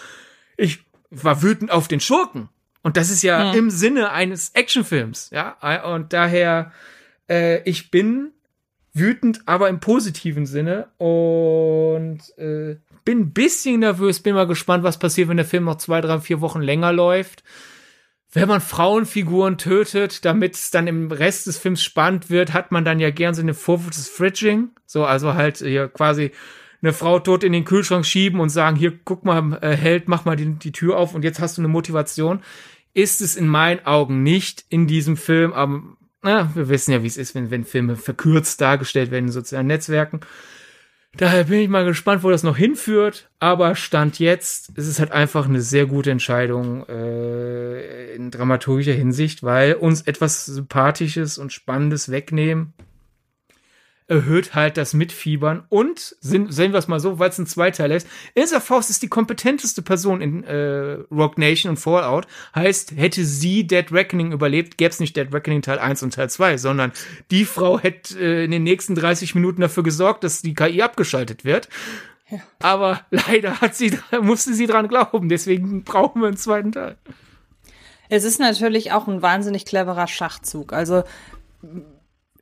ich 0.58 0.80
war 1.12 1.42
wütend 1.42 1.72
auf 1.72 1.88
den 1.88 2.00
Schurken. 2.00 2.50
Und 2.84 2.98
das 2.98 3.10
ist 3.10 3.22
ja, 3.22 3.46
ja. 3.46 3.54
im 3.54 3.70
Sinne 3.70 4.12
eines 4.12 4.50
Actionfilms, 4.50 5.30
ja. 5.32 5.84
Und 5.94 6.14
daher, 6.14 6.72
äh, 7.30 7.62
ich 7.70 7.92
bin 7.92 8.32
wütend, 8.94 9.42
aber 9.46 9.70
im 9.70 9.80
positiven 9.80 10.46
Sinne. 10.46 10.88
Und 10.98 12.20
äh, 12.38 12.78
bin 13.06 13.20
ein 13.20 13.34
bisschen 13.34 13.80
nervös, 13.80 14.20
bin 14.20 14.36
mal 14.36 14.48
gespannt, 14.48 14.84
was 14.84 15.00
passiert, 15.00 15.30
wenn 15.30 15.38
der 15.38 15.46
Film 15.46 15.66
noch 15.66 15.78
zwei, 15.78 16.02
drei, 16.02 16.20
vier 16.20 16.42
Wochen 16.42 16.62
länger 16.62 16.92
läuft. 16.92 17.44
Wenn 18.34 18.48
man 18.48 18.62
Frauenfiguren 18.62 19.58
tötet, 19.58 20.24
damit 20.24 20.56
es 20.56 20.72
dann 20.72 20.88
im 20.88 21.12
Rest 21.12 21.48
des 21.48 21.58
Films 21.58 21.84
spannend 21.84 22.30
wird, 22.30 22.54
hat 22.54 22.72
man 22.72 22.86
dann 22.86 23.00
ja 23.00 23.12
gern 23.12 23.34
so 23.34 23.42
eine 23.42 23.54
Vorwurf 23.54 23.90
des 23.90 24.08
Fridging. 24.08 24.70
So, 24.86 25.06
also 25.06 25.34
halt 25.34 25.58
hier 25.58 25.90
quasi 25.90 26.32
eine 26.82 26.94
Frau 26.94 27.20
tot 27.20 27.44
in 27.44 27.54
den 27.54 27.66
Kühlschrank 27.66 28.06
schieben 28.06 28.40
und 28.40 28.50
sagen, 28.50 28.76
hier, 28.76 28.98
guck 29.04 29.24
mal, 29.24 29.60
äh, 29.62 29.76
Held, 29.76 30.08
mach 30.08 30.26
mal 30.26 30.36
die, 30.36 30.54
die 30.54 30.72
Tür 30.72 30.98
auf 30.98 31.14
und 31.14 31.24
jetzt 31.24 31.40
hast 31.40 31.58
du 31.58 31.62
eine 31.62 31.68
Motivation. 31.68 32.42
Ist 32.94 33.22
es 33.22 33.36
in 33.36 33.48
meinen 33.48 33.86
Augen 33.86 34.24
nicht 34.24 34.66
in 34.70 34.88
diesem 34.88 35.16
Film, 35.16 35.54
aber 35.54 35.82
na, 36.24 36.54
wir 36.56 36.70
wissen 36.70 36.92
ja, 36.92 37.04
wie 37.04 37.08
es 37.08 37.18
ist, 37.18 37.36
wenn, 37.36 37.52
wenn 37.52 37.66
Filme 37.66 37.96
verkürzt 37.96 38.62
dargestellt 38.62 39.12
werden 39.12 39.26
in 39.26 39.32
sozialen 39.32 39.68
Netzwerken. 39.68 40.20
Daher 41.18 41.46
bin 41.46 41.60
ich 41.60 41.68
mal 41.68 41.84
gespannt, 41.84 42.24
wo 42.24 42.30
das 42.30 42.44
noch 42.44 42.56
hinführt. 42.56 43.30
Aber 43.40 43.76
Stand 43.76 44.20
jetzt 44.20 44.70
ist 44.78 44.88
es 44.88 45.00
halt 45.00 45.12
einfach 45.12 45.48
eine 45.48 45.62
sehr 45.62 45.86
gute 45.86 46.12
Entscheidung 46.12 46.88
äh, 46.88 48.14
in 48.16 48.32
dramaturgischer 48.32 48.94
Hinsicht, 48.94 49.44
weil 49.44 49.74
uns 49.74 50.04
etwas 50.04 50.46
Sympathisches 50.46 51.38
und 51.38 51.52
Spannendes 51.52 52.12
wegnehmen 52.12 52.74
erhöht 54.12 54.54
halt 54.54 54.76
das 54.76 54.94
Mitfiebern 54.94 55.64
und 55.70 56.18
sind, 56.20 56.54
sehen 56.54 56.74
wir 56.74 56.80
es 56.80 56.90
mal 56.90 57.00
so, 57.00 57.18
weil 57.18 57.30
es 57.30 57.38
ein 57.38 57.48
Zweiteil 57.48 57.92
ist. 57.92 58.06
Ilsa 58.36 58.60
Faust 58.60 58.90
ist 58.90 59.02
die 59.04 59.08
kompetenteste 59.08 59.82
Person 59.82 60.20
in 60.20 60.44
äh, 60.44 60.98
Rogue 61.10 61.36
Nation 61.38 61.70
und 61.70 61.78
Fallout. 61.78 62.28
Heißt, 62.54 62.92
hätte 62.98 63.24
sie 63.24 63.66
Dead 63.66 63.90
Reckoning 63.90 64.34
überlebt, 64.34 64.78
gäbe 64.78 64.90
es 64.90 65.00
nicht 65.00 65.16
Dead 65.16 65.34
Reckoning 65.34 65.62
Teil 65.62 65.80
1 65.80 66.04
und 66.04 66.14
Teil 66.14 66.30
2, 66.30 66.58
sondern 66.58 66.92
die 67.32 67.46
Frau 67.46 67.80
hätte 67.80 68.20
äh, 68.20 68.44
in 68.44 68.52
den 68.52 68.64
nächsten 68.64 68.96
30 68.96 69.34
Minuten 69.34 69.62
dafür 69.62 69.84
gesorgt, 69.84 70.26
dass 70.26 70.42
die 70.42 70.56
KI 70.56 70.82
abgeschaltet 70.82 71.46
wird. 71.46 71.70
Ja. 72.30 72.40
Aber 72.60 73.06
leider 73.12 73.62
hat 73.62 73.76
sie, 73.76 73.98
musste 74.22 74.54
sie 74.54 74.68
dran 74.68 74.90
glauben, 74.90 75.30
deswegen 75.30 75.86
brauchen 75.86 76.20
wir 76.22 76.28
einen 76.28 76.38
zweiten 76.38 76.74
Teil. 76.74 76.98
Es 78.10 78.26
ist 78.26 78.42
natürlich 78.42 78.92
auch 78.92 79.08
ein 79.08 79.22
wahnsinnig 79.22 79.64
cleverer 79.64 80.08
Schachzug. 80.08 80.74
Also 80.74 81.04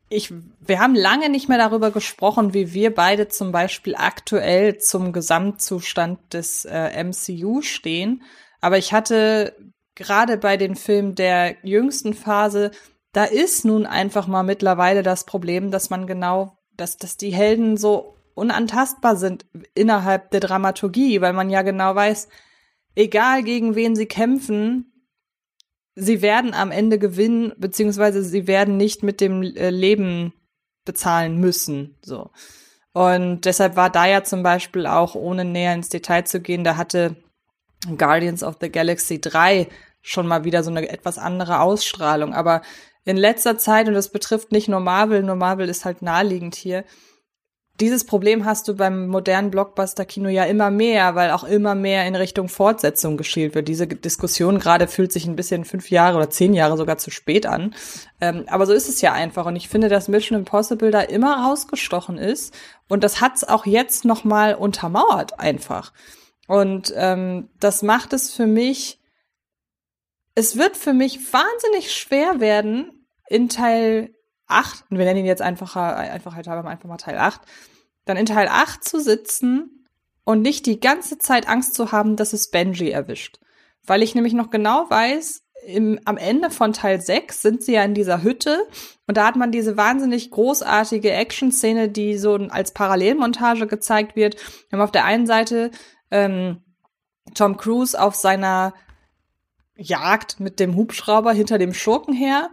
ich, 0.10 0.34
wir 0.60 0.80
haben 0.80 0.96
lange 0.96 1.30
nicht 1.30 1.50
mehr 1.50 1.60
darüber 1.60 1.92
gesprochen, 1.92 2.54
wie 2.54 2.74
wir 2.74 2.94
beide 2.94 3.28
zum 3.28 3.52
Beispiel 3.52 3.96
aktuell 3.96 4.80
zum 4.80 5.14
Gesamtzustand 5.14 6.34
des 6.34 6.66
äh, 6.66 7.04
MCU 7.04 7.62
stehen. 7.62 8.24
Aber 8.60 8.78
ich 8.78 8.92
hatte 8.92 9.56
gerade 9.96 10.38
bei 10.38 10.58
den 10.58 10.76
Filmen 10.76 11.14
der 11.14 11.56
jüngsten 11.64 12.14
Phase, 12.14 12.72
da 13.12 13.26
ist 13.26 13.66
nun 13.66 13.86
einfach 13.86 14.28
mal 14.28 14.44
mittlerweile 14.44 15.04
das 15.04 15.26
Problem, 15.26 15.72
dass 15.72 15.90
man 15.90 16.08
genau, 16.08 16.58
dass, 16.76 16.98
dass 16.98 17.18
die 17.18 17.32
Helden 17.32 17.78
so 17.78 18.16
unantastbar 18.34 19.16
sind 19.16 19.46
innerhalb 19.76 20.32
der 20.32 20.40
Dramaturgie, 20.40 21.22
weil 21.22 21.34
man 21.34 21.50
ja 21.50 21.62
genau 21.62 21.94
weiß, 21.94 22.30
egal 22.96 23.44
gegen 23.44 23.76
wen 23.76 23.96
sie 23.96 24.06
kämpfen, 24.06 24.89
sie 26.00 26.22
werden 26.22 26.54
am 26.54 26.72
Ende 26.72 27.00
gewinnen, 27.00 27.54
beziehungsweise 27.58 28.24
sie 28.24 28.48
werden 28.48 28.78
nicht 28.78 29.04
mit 29.04 29.22
dem 29.22 29.44
äh, 29.44 29.70
Leben 29.70 30.34
bezahlen 30.86 31.38
müssen. 31.40 31.96
So. 32.02 32.32
Und 32.94 33.46
deshalb 33.46 33.76
war 33.76 33.90
da 33.90 34.08
ja 34.08 34.24
zum 34.24 34.44
Beispiel 34.44 34.88
auch, 34.88 35.16
ohne 35.16 35.46
näher 35.46 35.74
ins 35.74 35.90
Detail 35.90 36.24
zu 36.24 36.42
gehen, 36.42 36.64
da 36.64 36.78
hatte 36.78 37.16
Guardians 37.98 38.44
of 38.44 38.58
the 38.60 38.72
Galaxy 38.72 39.22
3 39.22 39.68
schon 40.02 40.28
mal 40.28 40.44
wieder 40.44 40.64
so 40.64 40.72
eine 40.72 40.88
etwas 40.90 41.18
andere 41.18 41.60
Ausstrahlung. 41.60 42.34
Aber 42.34 42.62
in 43.06 43.18
letzter 43.18 43.58
Zeit, 43.58 43.88
und 43.88 43.94
das 43.94 44.12
betrifft 44.12 44.52
nicht 44.52 44.68
nur 44.68 44.80
Marvel, 44.80 45.24
nur 45.24 45.36
Marvel 45.36 45.70
ist 45.70 45.86
halt 45.86 46.02
naheliegend 46.02 46.56
hier, 46.56 46.84
dieses 47.80 48.04
Problem 48.04 48.46
hast 48.46 48.68
du 48.68 48.76
beim 48.76 49.08
modernen 49.08 49.52
Blockbuster-Kino 49.52 50.30
ja 50.30 50.44
immer 50.44 50.70
mehr, 50.70 51.16
weil 51.16 51.32
auch 51.32 51.44
immer 51.44 51.76
mehr 51.76 52.06
in 52.06 52.16
Richtung 52.16 52.50
Fortsetzung 52.50 53.16
geschielt 53.16 53.56
wird. 53.56 53.68
Diese 53.68 53.88
Diskussion 53.88 54.60
gerade 54.60 54.88
fühlt 54.88 55.12
sich 55.12 55.26
ein 55.26 55.36
bisschen 55.36 55.64
fünf 55.66 55.90
Jahre 55.90 56.18
oder 56.18 56.30
zehn 56.30 56.54
Jahre 56.54 56.78
sogar 56.78 56.98
zu 56.98 57.10
spät 57.10 57.46
an. 57.46 57.74
Ähm, 58.20 58.46
aber 58.48 58.66
so 58.66 58.74
ist 58.74 58.90
es 58.90 59.02
ja 59.02 59.14
einfach. 59.14 59.46
Und 59.46 59.56
ich 59.56 59.70
finde, 59.70 59.88
dass 59.88 60.08
Mission 60.10 60.40
Impossible 60.40 60.92
da 60.92 61.02
immer 61.02 61.46
rausgestochen 61.46 62.18
ist. 62.18 62.54
Und 62.90 63.04
das 63.04 63.22
hat's 63.22 63.44
auch 63.44 63.66
jetzt 63.66 64.04
noch 64.04 64.24
mal 64.24 64.56
untermauert 64.56 65.40
einfach. 65.40 65.94
Und 66.48 66.94
ähm, 66.98 67.50
das 67.60 67.82
macht 67.82 68.12
es 68.12 68.32
für 68.32 68.48
mich, 68.48 69.00
es 70.36 70.58
wird 70.58 70.76
für 70.76 70.94
mich 70.94 71.32
wahnsinnig 71.32 71.94
schwer 71.94 72.40
werden, 72.40 73.06
in 73.30 73.48
Teil 73.48 74.14
8, 74.50 74.86
und 74.90 74.98
wir 74.98 75.06
nennen 75.06 75.20
ihn 75.20 75.26
jetzt 75.26 75.42
einfacher, 75.42 75.96
einfach 75.96 76.36
halt 76.36 76.48
einfach 76.48 76.90
mal 76.90 76.98
Teil 76.98 77.18
8, 77.18 77.42
dann 78.06 78.18
in 78.18 78.26
Teil 78.26 78.48
8 78.50 78.84
zu 78.84 79.00
sitzen 79.00 79.86
und 80.24 80.42
nicht 80.42 80.66
die 80.66 80.80
ganze 80.80 81.18
Zeit 81.18 81.48
Angst 81.48 81.76
zu 81.76 81.92
haben, 81.92 82.16
dass 82.16 82.34
es 82.34 82.50
Benji 82.50 82.90
erwischt. 82.90 83.40
Weil 83.86 84.04
ich 84.04 84.16
nämlich 84.16 84.34
noch 84.34 84.50
genau 84.50 84.90
weiß, 84.90 85.44
im, 85.66 86.00
am 86.06 86.18
Ende 86.18 86.50
von 86.50 86.74
Teil 86.74 87.02
6 87.02 87.42
sind 87.42 87.64
sie 87.64 87.74
ja 87.74 87.84
in 87.84 87.94
dieser 87.94 88.24
Hütte 88.24 88.68
und 89.08 89.18
da 89.18 89.26
hat 89.28 89.36
man 89.36 89.52
diese 89.52 89.78
wahnsinnig 89.78 90.32
großartige 90.32 91.12
Action-Szene, 91.12 91.90
die 91.90 92.18
so 92.18 92.36
als 92.36 92.74
Parallelmontage 92.74 93.68
gezeigt 93.68 94.16
wird. 94.16 94.36
Wir 94.70 94.78
haben 94.78 94.84
auf 94.84 94.92
der 94.92 95.06
einen 95.06 95.28
Seite 95.28 95.72
ähm, 96.12 96.64
Tom 97.36 97.58
Cruise 97.58 98.00
auf 98.00 98.16
seiner 98.16 98.74
Jagd 99.76 100.40
mit 100.40 100.60
dem 100.60 100.76
Hubschrauber 100.76 101.34
hinter 101.34 101.58
dem 101.58 101.74
Schurken 101.74 102.14
her 102.14 102.50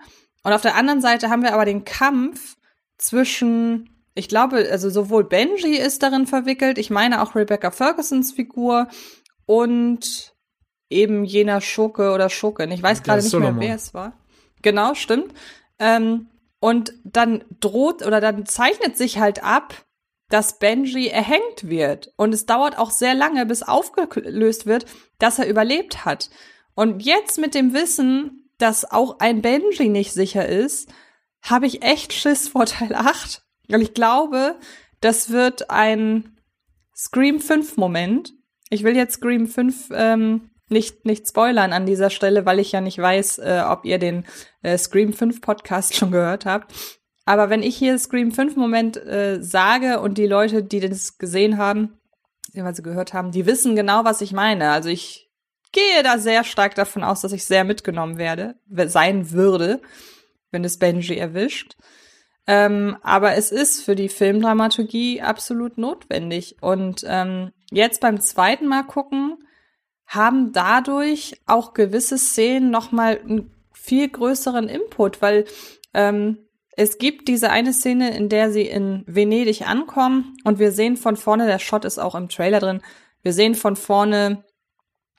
und 0.47 0.53
auf 0.53 0.63
der 0.63 0.77
anderen 0.77 1.01
Seite 1.01 1.29
haben 1.29 1.43
wir 1.43 1.53
aber 1.53 1.65
den 1.65 1.85
Kampf 1.85 2.57
zwischen, 2.99 3.91
ich 4.15 4.29
glaube, 4.29 4.69
also 4.71 4.91
sowohl 4.91 5.25
Benji 5.25 5.77
ist 5.77 6.05
darin 6.05 6.29
verwickelt, 6.29 6.79
ich 6.79 6.89
meine 6.89 7.21
auch 7.21 7.35
Rebecca 7.35 7.73
Fergusons 7.73 8.31
Figur 8.31 8.87
und 9.45 10.37
eben 10.89 11.25
jener 11.25 11.61
Schurke 11.61 12.13
oder 12.13 12.31
Schurkin. 12.31 12.71
Ich 12.71 12.81
weiß 12.81 13.03
gerade 13.03 13.23
nicht 13.23 13.33
Solomon. 13.33 13.57
mehr, 13.57 13.71
wer 13.71 13.75
es 13.75 13.93
war. 13.93 14.13
Genau, 14.63 14.95
stimmt. 14.95 15.35
Ähm, 15.81 16.29
und 16.61 16.95
dann 17.03 17.43
droht 17.59 18.07
oder 18.07 18.21
dann 18.21 18.47
zeichnet 18.47 18.97
sich 18.97 19.19
halt 19.19 19.43
ab, 19.43 19.75
dass 20.29 20.61
Benji 20.61 21.09
erhängt 21.09 21.65
wird. 21.69 22.13
Und 22.17 22.33
es 22.33 22.47
dauert 22.47 22.79
auch 22.79 22.93
sehr 22.93 23.17
lange, 23.17 23.47
bis 23.47 23.65
aufgelöst 23.65 24.65
wird, 24.65 24.87
dass 25.19 25.41
er 25.41 25.49
überlebt 25.49 26.05
hat. 26.05 26.31
Und 26.77 27.05
jetzt 27.05 27.37
mit 27.37 27.57
dem 27.57 27.75
Wissen, 27.75 28.46
dass 28.59 28.91
auch 28.91 29.19
ein 29.21 29.43
Benji 29.43 29.89
nicht 29.89 30.13
sicher 30.13 30.47
ist, 30.47 30.89
habe 31.43 31.67
ich 31.67 31.83
echt 31.83 32.13
Schiss 32.13 32.49
vor 32.49 32.67
Teil 32.67 32.95
8. 32.95 33.43
Weil 33.69 33.83
ich 33.83 33.95
glaube, 33.95 34.57
das 35.01 35.31
wird 35.31 35.71
ein 35.71 36.37
Scream 36.95 37.41
5 37.41 37.77
Moment. 37.77 38.33
Ich 38.71 38.83
will 38.83 38.97
jetzt 38.97 39.15
Scream 39.15 39.47
5 39.47 39.91
ähm, 39.93 40.51
nicht, 40.69 41.05
nicht 41.05 41.29
spoilern 41.29 41.73
an 41.73 41.87
dieser 41.87 42.11
Stelle, 42.11 42.45
weil 42.47 42.59
ich 42.59 42.73
ja 42.73 42.81
nicht 42.81 42.99
weiß, 42.99 43.39
äh, 43.39 43.63
ob 43.69 43.85
ihr 43.85 43.99
den 43.99 44.25
äh, 44.63 44.77
Scream 44.77 45.13
5 45.13 45.41
Podcast 45.41 45.95
schon 45.95 46.11
gehört 46.11 46.47
habt. 46.47 46.73
Aber 47.25 47.51
wenn 47.51 47.63
ich 47.63 47.77
hier 47.77 47.99
Scream 47.99 48.33
5 48.33 48.57
Moment 48.57 48.97
äh, 48.97 49.43
sage 49.43 50.01
und 50.01 50.19
die 50.19 50.27
Leute, 50.27 50.63
die 50.63 50.81
das 50.81 51.19
gesehen 51.19 51.59
haben, 51.59 51.99
sie 52.53 52.83
gehört 52.83 53.13
haben, 53.13 53.33
die 53.33 53.47
wissen 53.47 53.77
genau, 53.77 54.05
was 54.05 54.21
ich 54.21 54.33
meine. 54.33 54.71
Also 54.71 54.89
ich 54.89 55.26
gehe 55.77 56.03
da 56.03 56.19
sehr 56.19 56.43
stark 56.43 56.75
davon 56.75 57.05
aus, 57.05 57.21
dass 57.21 57.33
ich 57.33 57.45
sehr 57.45 57.65
mitgenommen 57.65 58.17
werde, 58.17 58.55
sein 58.87 59.31
würde, 59.31 59.83
wenn 60.51 60.65
es 60.65 60.79
Benji 60.79 61.17
erwischt. 61.17 61.77
Ähm, 62.47 62.97
aber 63.03 63.35
es 63.35 63.53
ist 63.53 63.85
für 63.85 63.95
die 63.95 64.09
Filmdramaturgie 64.09 65.21
absolut 65.21 65.77
notwendig. 65.77 66.57
Und 66.63 67.05
ähm, 67.07 67.53
jetzt 67.71 68.01
beim 68.01 68.21
zweiten 68.21 68.67
Mal 68.67 68.85
gucken, 68.85 69.37
haben 70.07 70.53
dadurch 70.53 71.43
auch 71.45 71.75
gewisse 71.75 72.17
Szenen 72.17 72.71
nochmal 72.71 73.21
einen 73.21 73.53
viel 73.73 74.09
größeren 74.09 74.69
Input, 74.69 75.21
weil 75.21 75.45
ähm, 75.93 76.39
es 76.71 76.99
gibt 76.99 77.29
diese 77.29 77.51
eine 77.51 77.73
Szene, 77.73 78.17
in 78.17 78.29
der 78.29 78.51
sie 78.51 78.67
in 78.67 79.03
Venedig 79.07 79.69
ankommen 79.69 80.37
und 80.45 80.59
wir 80.59 80.73
sehen 80.73 80.97
von 80.97 81.17
vorne, 81.17 81.47
der 81.47 81.59
Shot 81.59 81.85
ist 81.85 81.99
auch 81.99 82.15
im 82.15 82.29
Trailer 82.29 82.61
drin, 82.61 82.83
wir 83.23 83.33
sehen 83.33 83.55
von 83.55 83.77
vorne 83.77 84.45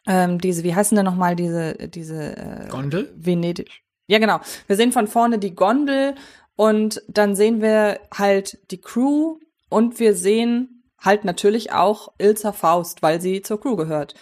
ähm, 0.08 0.40
diese, 0.40 0.64
wie 0.64 0.74
heißen 0.74 0.96
denn 0.96 1.06
nochmal 1.06 1.36
diese, 1.36 1.76
diese 1.90 2.38
äh, 2.38 2.68
Gondel? 2.70 3.14
Venedig. 3.16 3.84
Ja, 4.08 4.20
genau. 4.20 4.40
Wir 4.68 4.78
sehen 4.78 4.92
von 4.92 5.08
vorne 5.08 5.38
die 5.38 5.54
Gondel 5.54 6.16
und 6.56 7.02
dann 7.08 7.36
sehen 7.36 7.62
wir 7.62 8.00
halt 8.18 8.60
die 8.72 8.80
Crew 8.80 9.38
und 9.70 10.00
wir 10.00 10.16
sehen 10.16 10.84
halt 11.00 11.26
natürlich 11.26 11.74
auch 11.74 12.14
Ilza 12.18 12.54
Faust, 12.54 13.02
weil 13.02 13.22
sie 13.22 13.42
zur 13.42 13.60
Crew 13.60 13.76
gehört. 13.76 14.16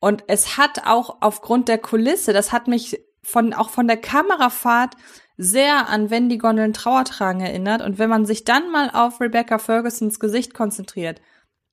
Und 0.00 0.24
es 0.26 0.56
hat 0.56 0.86
auch 0.86 1.18
aufgrund 1.20 1.68
der 1.68 1.78
Kulisse, 1.78 2.32
das 2.32 2.52
hat 2.52 2.66
mich 2.66 3.00
von, 3.22 3.52
auch 3.52 3.70
von 3.70 3.86
der 3.86 3.98
Kamerafahrt 3.98 4.94
sehr 5.36 5.88
an 5.88 6.10
Wenn 6.10 6.28
die 6.28 6.38
Gondeln 6.38 6.72
Trauer 6.72 7.04
tragen 7.04 7.40
erinnert. 7.40 7.82
Und 7.82 7.98
wenn 7.98 8.10
man 8.10 8.26
sich 8.26 8.44
dann 8.44 8.70
mal 8.70 8.90
auf 8.90 9.20
Rebecca 9.20 9.58
Fergusons 9.58 10.18
Gesicht 10.18 10.54
konzentriert, 10.54 11.20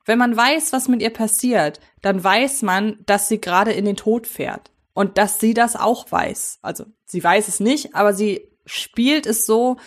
wenn 0.06 0.20
man 0.20 0.38
weiß, 0.38 0.72
was 0.72 0.88
mit 0.88 1.02
ihr 1.02 1.12
passiert, 1.12 1.80
dann 2.02 2.24
weiß 2.24 2.62
man, 2.62 2.98
dass 3.06 3.28
sie 3.28 3.42
gerade 3.42 3.74
in 3.74 3.86
den 3.86 3.96
Tod 3.96 4.28
fährt. 4.28 4.72
Und 4.94 5.18
dass 5.18 5.40
sie 5.40 5.54
das 5.54 5.76
auch 5.76 6.10
weiß. 6.10 6.60
Also, 6.62 6.86
sie 7.06 7.22
weiß 7.22 7.50
es 7.50 7.60
nicht, 7.60 7.96
aber 7.96 8.14
sie 8.14 8.50
spielt 8.66 9.26
es 9.26 9.46
so, 9.46 9.78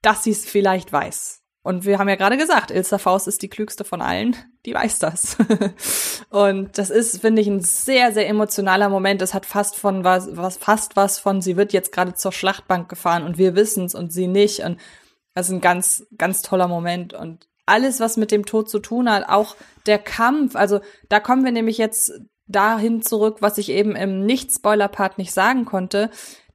dass 0.00 0.24
sie 0.24 0.30
es 0.30 0.46
vielleicht 0.46 0.92
weiß. 0.92 1.42
Und 1.62 1.86
wir 1.86 1.98
haben 1.98 2.10
ja 2.10 2.16
gerade 2.16 2.36
gesagt, 2.36 2.70
Ilsa 2.70 2.98
Faust 2.98 3.26
ist 3.26 3.40
die 3.40 3.48
klügste 3.48 3.84
von 3.84 4.02
allen, 4.02 4.36
die 4.66 4.74
weiß 4.74 4.98
das. 4.98 5.38
und 6.28 6.76
das 6.76 6.90
ist, 6.90 7.22
finde 7.22 7.40
ich, 7.40 7.48
ein 7.48 7.60
sehr, 7.60 8.12
sehr 8.12 8.28
emotionaler 8.28 8.90
Moment. 8.90 9.22
Es 9.22 9.32
hat 9.32 9.46
fast 9.46 9.74
von 9.76 10.04
was, 10.04 10.36
was, 10.36 10.58
fast 10.58 10.94
was 10.94 11.18
von, 11.18 11.40
sie 11.40 11.56
wird 11.56 11.72
jetzt 11.72 11.90
gerade 11.90 12.12
zur 12.14 12.32
Schlachtbank 12.32 12.90
gefahren 12.90 13.24
und 13.24 13.38
wir 13.38 13.54
wissen's 13.54 13.94
und 13.94 14.12
sie 14.12 14.26
nicht. 14.26 14.60
Und 14.60 14.78
das 15.32 15.48
ist 15.48 15.54
ein 15.54 15.62
ganz, 15.62 16.06
ganz 16.18 16.42
toller 16.42 16.68
Moment. 16.68 17.14
Und 17.14 17.48
alles, 17.66 18.00
was 18.00 18.16
mit 18.16 18.30
dem 18.30 18.46
Tod 18.46 18.68
zu 18.68 18.78
tun 18.78 19.10
hat, 19.10 19.28
auch 19.28 19.56
der 19.86 19.98
Kampf, 19.98 20.56
also 20.56 20.80
da 21.08 21.20
kommen 21.20 21.44
wir 21.44 21.52
nämlich 21.52 21.78
jetzt 21.78 22.12
dahin 22.46 23.02
zurück, 23.02 23.38
was 23.40 23.58
ich 23.58 23.70
eben 23.70 23.96
im 23.96 24.26
Nicht-Spoiler-Part 24.26 25.18
nicht 25.18 25.32
sagen 25.32 25.64
konnte. 25.64 26.10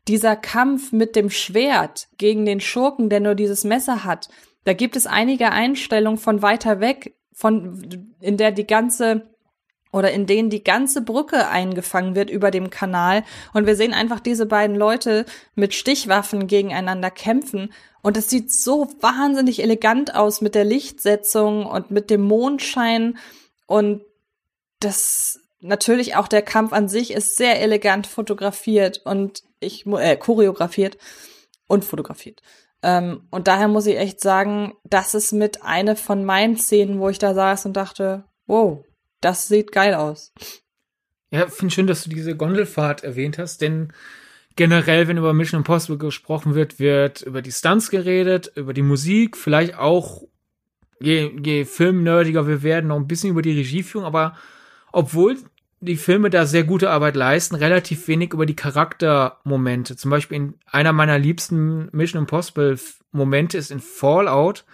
Dieser 0.07 0.35
Kampf 0.35 0.91
mit 0.91 1.15
dem 1.15 1.29
Schwert 1.29 2.07
gegen 2.17 2.45
den 2.45 2.59
Schurken, 2.59 3.09
der 3.09 3.19
nur 3.19 3.35
dieses 3.35 3.63
Messer 3.63 4.03
hat, 4.03 4.29
da 4.65 4.73
gibt 4.73 4.95
es 4.95 5.07
einige 5.07 5.51
Einstellungen 5.51 6.19
von 6.19 6.41
weiter 6.41 6.79
weg, 6.79 7.15
von, 7.33 8.13
in 8.19 8.37
der 8.37 8.51
die 8.51 8.67
ganze 8.67 9.29
oder 9.91 10.11
in 10.11 10.27
denen 10.27 10.49
die 10.49 10.63
ganze 10.63 11.01
Brücke 11.01 11.47
eingefangen 11.47 12.13
wird 12.13 12.29
über 12.29 12.51
dem 12.51 12.69
Kanal. 12.69 13.23
Und 13.53 13.65
wir 13.65 13.75
sehen 13.75 13.93
einfach 13.93 14.19
diese 14.19 14.45
beiden 14.45 14.75
Leute 14.75 15.25
mit 15.55 15.73
Stichwaffen 15.73 16.45
gegeneinander 16.45 17.09
kämpfen 17.09 17.73
und 18.01 18.17
es 18.17 18.29
sieht 18.29 18.51
so 18.51 18.89
wahnsinnig 19.01 19.61
elegant 19.61 20.15
aus 20.15 20.41
mit 20.41 20.55
der 20.55 20.65
Lichtsetzung 20.65 21.65
und 21.65 21.91
mit 21.91 22.09
dem 22.09 22.21
Mondschein 22.21 23.17
und 23.67 24.01
das 24.79 25.39
natürlich 25.61 26.15
auch 26.15 26.27
der 26.27 26.41
Kampf 26.41 26.73
an 26.73 26.87
sich 26.87 27.11
ist 27.11 27.35
sehr 27.35 27.61
elegant 27.61 28.07
fotografiert 28.07 29.01
und 29.03 29.43
ich 29.59 29.85
äh, 29.85 30.15
choreografiert 30.15 30.97
und 31.67 31.83
fotografiert. 31.83 32.41
Ähm, 32.81 33.27
und 33.29 33.47
daher 33.47 33.67
muss 33.67 33.85
ich 33.85 33.97
echt 33.97 34.21
sagen, 34.21 34.73
das 34.83 35.13
ist 35.13 35.33
mit 35.33 35.63
eine 35.63 35.95
von 35.95 36.23
meinen 36.23 36.57
Szenen, 36.57 36.99
wo 36.99 37.09
ich 37.09 37.19
da 37.19 37.33
saß 37.33 37.65
und 37.65 37.73
dachte, 37.73 38.23
wow, 38.47 38.83
das 39.21 39.47
sieht 39.47 39.71
geil 39.71 39.93
aus. 39.93 40.31
Ja, 41.31 41.47
finde 41.47 41.73
schön, 41.73 41.87
dass 41.87 42.03
du 42.03 42.09
diese 42.09 42.35
Gondelfahrt 42.35 43.03
erwähnt 43.03 43.37
hast, 43.37 43.61
denn 43.61 43.93
generell, 44.59 45.07
wenn 45.07 45.15
über 45.15 45.31
Mission 45.31 45.61
Impossible 45.61 45.97
gesprochen 45.97 46.53
wird, 46.53 46.79
wird 46.79 47.21
über 47.21 47.41
die 47.41 47.51
Stunts 47.53 47.89
geredet, 47.89 48.51
über 48.55 48.73
die 48.73 48.81
Musik, 48.81 49.37
vielleicht 49.37 49.75
auch, 49.77 50.23
je, 50.99 51.31
je 51.41 51.63
filmnerdiger 51.63 52.45
wir 52.45 52.61
werden, 52.61 52.87
noch 52.87 52.97
ein 52.97 53.07
bisschen 53.07 53.29
über 53.29 53.41
die 53.41 53.57
Regieführung, 53.57 54.05
aber 54.05 54.35
obwohl 54.91 55.37
die 55.79 55.95
Filme 55.95 56.29
da 56.29 56.45
sehr 56.45 56.65
gute 56.65 56.89
Arbeit 56.89 57.15
leisten, 57.15 57.55
relativ 57.55 58.09
wenig 58.09 58.33
über 58.33 58.45
die 58.45 58.55
Charaktermomente. 58.57 59.95
Zum 59.95 60.11
Beispiel 60.11 60.35
in 60.35 60.53
einer 60.65 60.91
meiner 60.91 61.17
liebsten 61.17 61.87
Mission 61.93 62.23
Impossible 62.23 62.77
Momente 63.13 63.57
ist 63.57 63.71
in 63.71 63.79
Fallout, 63.79 64.65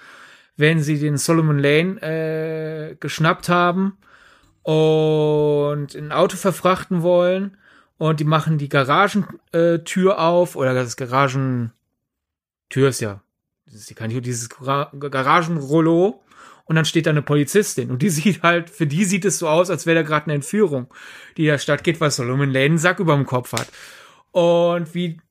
wenn 0.58 0.82
sie 0.82 0.98
den 0.98 1.18
Solomon 1.18 1.60
Lane 1.60 2.02
äh, 2.02 2.96
geschnappt 3.00 3.50
haben 3.50 4.00
und 4.64 5.94
in 5.94 6.06
ein 6.06 6.12
Auto 6.12 6.38
verfrachten 6.38 7.04
wollen 7.04 7.56
und 7.98 8.20
die 8.20 8.26
machen 8.26 8.58
die 8.58 8.70
Garagentür 8.70 10.12
äh, 10.12 10.16
auf 10.16 10.56
oder 10.56 10.74
das 10.74 10.98
Garagentür 10.98 11.72
ist 12.74 13.02
ja, 13.02 13.22
das 13.66 13.76
ist 13.76 13.90
die, 13.90 14.22
dieses 14.22 14.50
Garagenrollo 14.50 16.22
und 16.66 16.76
dann 16.76 16.86
steht 16.86 17.06
da 17.06 17.12
eine 17.12 17.22
Polizistin 17.22 17.92
und 17.92 18.02
die 18.02 18.10
sieht 18.12 18.44
halt, 18.44 18.70
für 18.70 18.88
die 18.88 19.06
sieht 19.06 19.26
es 19.26 19.40
so 19.40 19.48
aus, 19.48 19.70
als 19.70 19.86
wäre 19.86 20.00
da 20.00 20.02
gerade 20.02 20.26
eine 20.26 20.36
Entführung, 20.36 20.94
die 21.38 21.48
da 21.48 21.58
stattgeht, 21.58 22.02
weil 22.02 22.12
Solomon 22.12 22.50
Lane 22.50 22.66
einen 22.66 22.78
Sack 22.78 23.00
über 23.00 23.16
dem 23.16 23.26
Kopf 23.26 23.54
hat. 23.54 23.70
Und 24.32 24.94
wie 24.94 25.22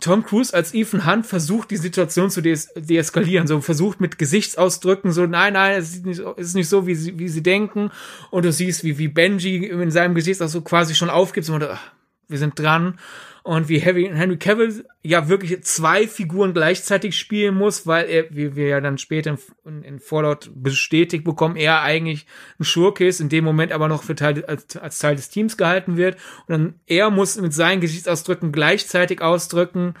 Tom 0.00 0.24
Cruise 0.24 0.52
als 0.52 0.74
Ethan 0.74 1.06
Hunt 1.06 1.26
versucht, 1.26 1.70
die 1.70 1.76
Situation 1.76 2.30
zu 2.30 2.40
dees 2.40 2.68
deeskalieren, 2.74 3.46
so 3.46 3.60
versucht 3.60 4.00
mit 4.00 4.18
Gesichtsausdrücken, 4.18 5.12
so 5.12 5.26
nein, 5.26 5.52
nein, 5.54 5.78
es 5.78 5.94
ist 5.94 6.06
nicht, 6.06 6.20
ist 6.36 6.54
nicht 6.54 6.68
so, 6.68 6.86
wie 6.86 6.94
sie, 6.94 7.18
wie 7.18 7.28
sie 7.28 7.42
denken. 7.42 7.90
Und 8.30 8.44
du 8.44 8.52
siehst, 8.52 8.84
wie, 8.84 8.98
wie 8.98 9.08
Benji 9.08 9.66
in 9.66 9.90
seinem 9.90 10.14
Gesichtsausdruck 10.14 10.64
quasi 10.64 10.94
schon 10.94 11.10
aufgibt, 11.10 11.46
so, 11.46 11.54
ach, 11.56 11.92
wir 12.28 12.38
sind 12.38 12.58
dran 12.58 12.98
und 13.42 13.68
wie 13.68 13.78
Henry 13.78 14.36
Cavill 14.36 14.84
ja 15.02 15.28
wirklich 15.28 15.62
zwei 15.64 16.06
Figuren 16.06 16.52
gleichzeitig 16.52 17.18
spielen 17.18 17.54
muss, 17.54 17.86
weil 17.86 18.08
er, 18.08 18.24
wie 18.30 18.54
wir 18.54 18.68
ja 18.68 18.80
dann 18.80 18.98
später 18.98 19.38
in, 19.64 19.82
in 19.82 19.98
Fallout 19.98 20.50
bestätigt 20.54 21.24
bekommen, 21.24 21.56
er 21.56 21.80
eigentlich 21.80 22.26
ein 22.58 22.64
Schurke 22.64 23.06
ist, 23.06 23.20
in 23.20 23.30
dem 23.30 23.44
Moment 23.44 23.72
aber 23.72 23.88
noch 23.88 24.02
für 24.02 24.14
Teil, 24.14 24.44
als, 24.44 24.76
als 24.76 24.98
Teil 24.98 25.16
des 25.16 25.30
Teams 25.30 25.56
gehalten 25.56 25.96
wird. 25.96 26.16
Und 26.46 26.52
dann 26.52 26.74
er 26.86 27.10
muss 27.10 27.40
mit 27.40 27.54
seinen 27.54 27.80
Gesichtsausdrücken 27.80 28.52
gleichzeitig 28.52 29.22
ausdrücken, 29.22 29.94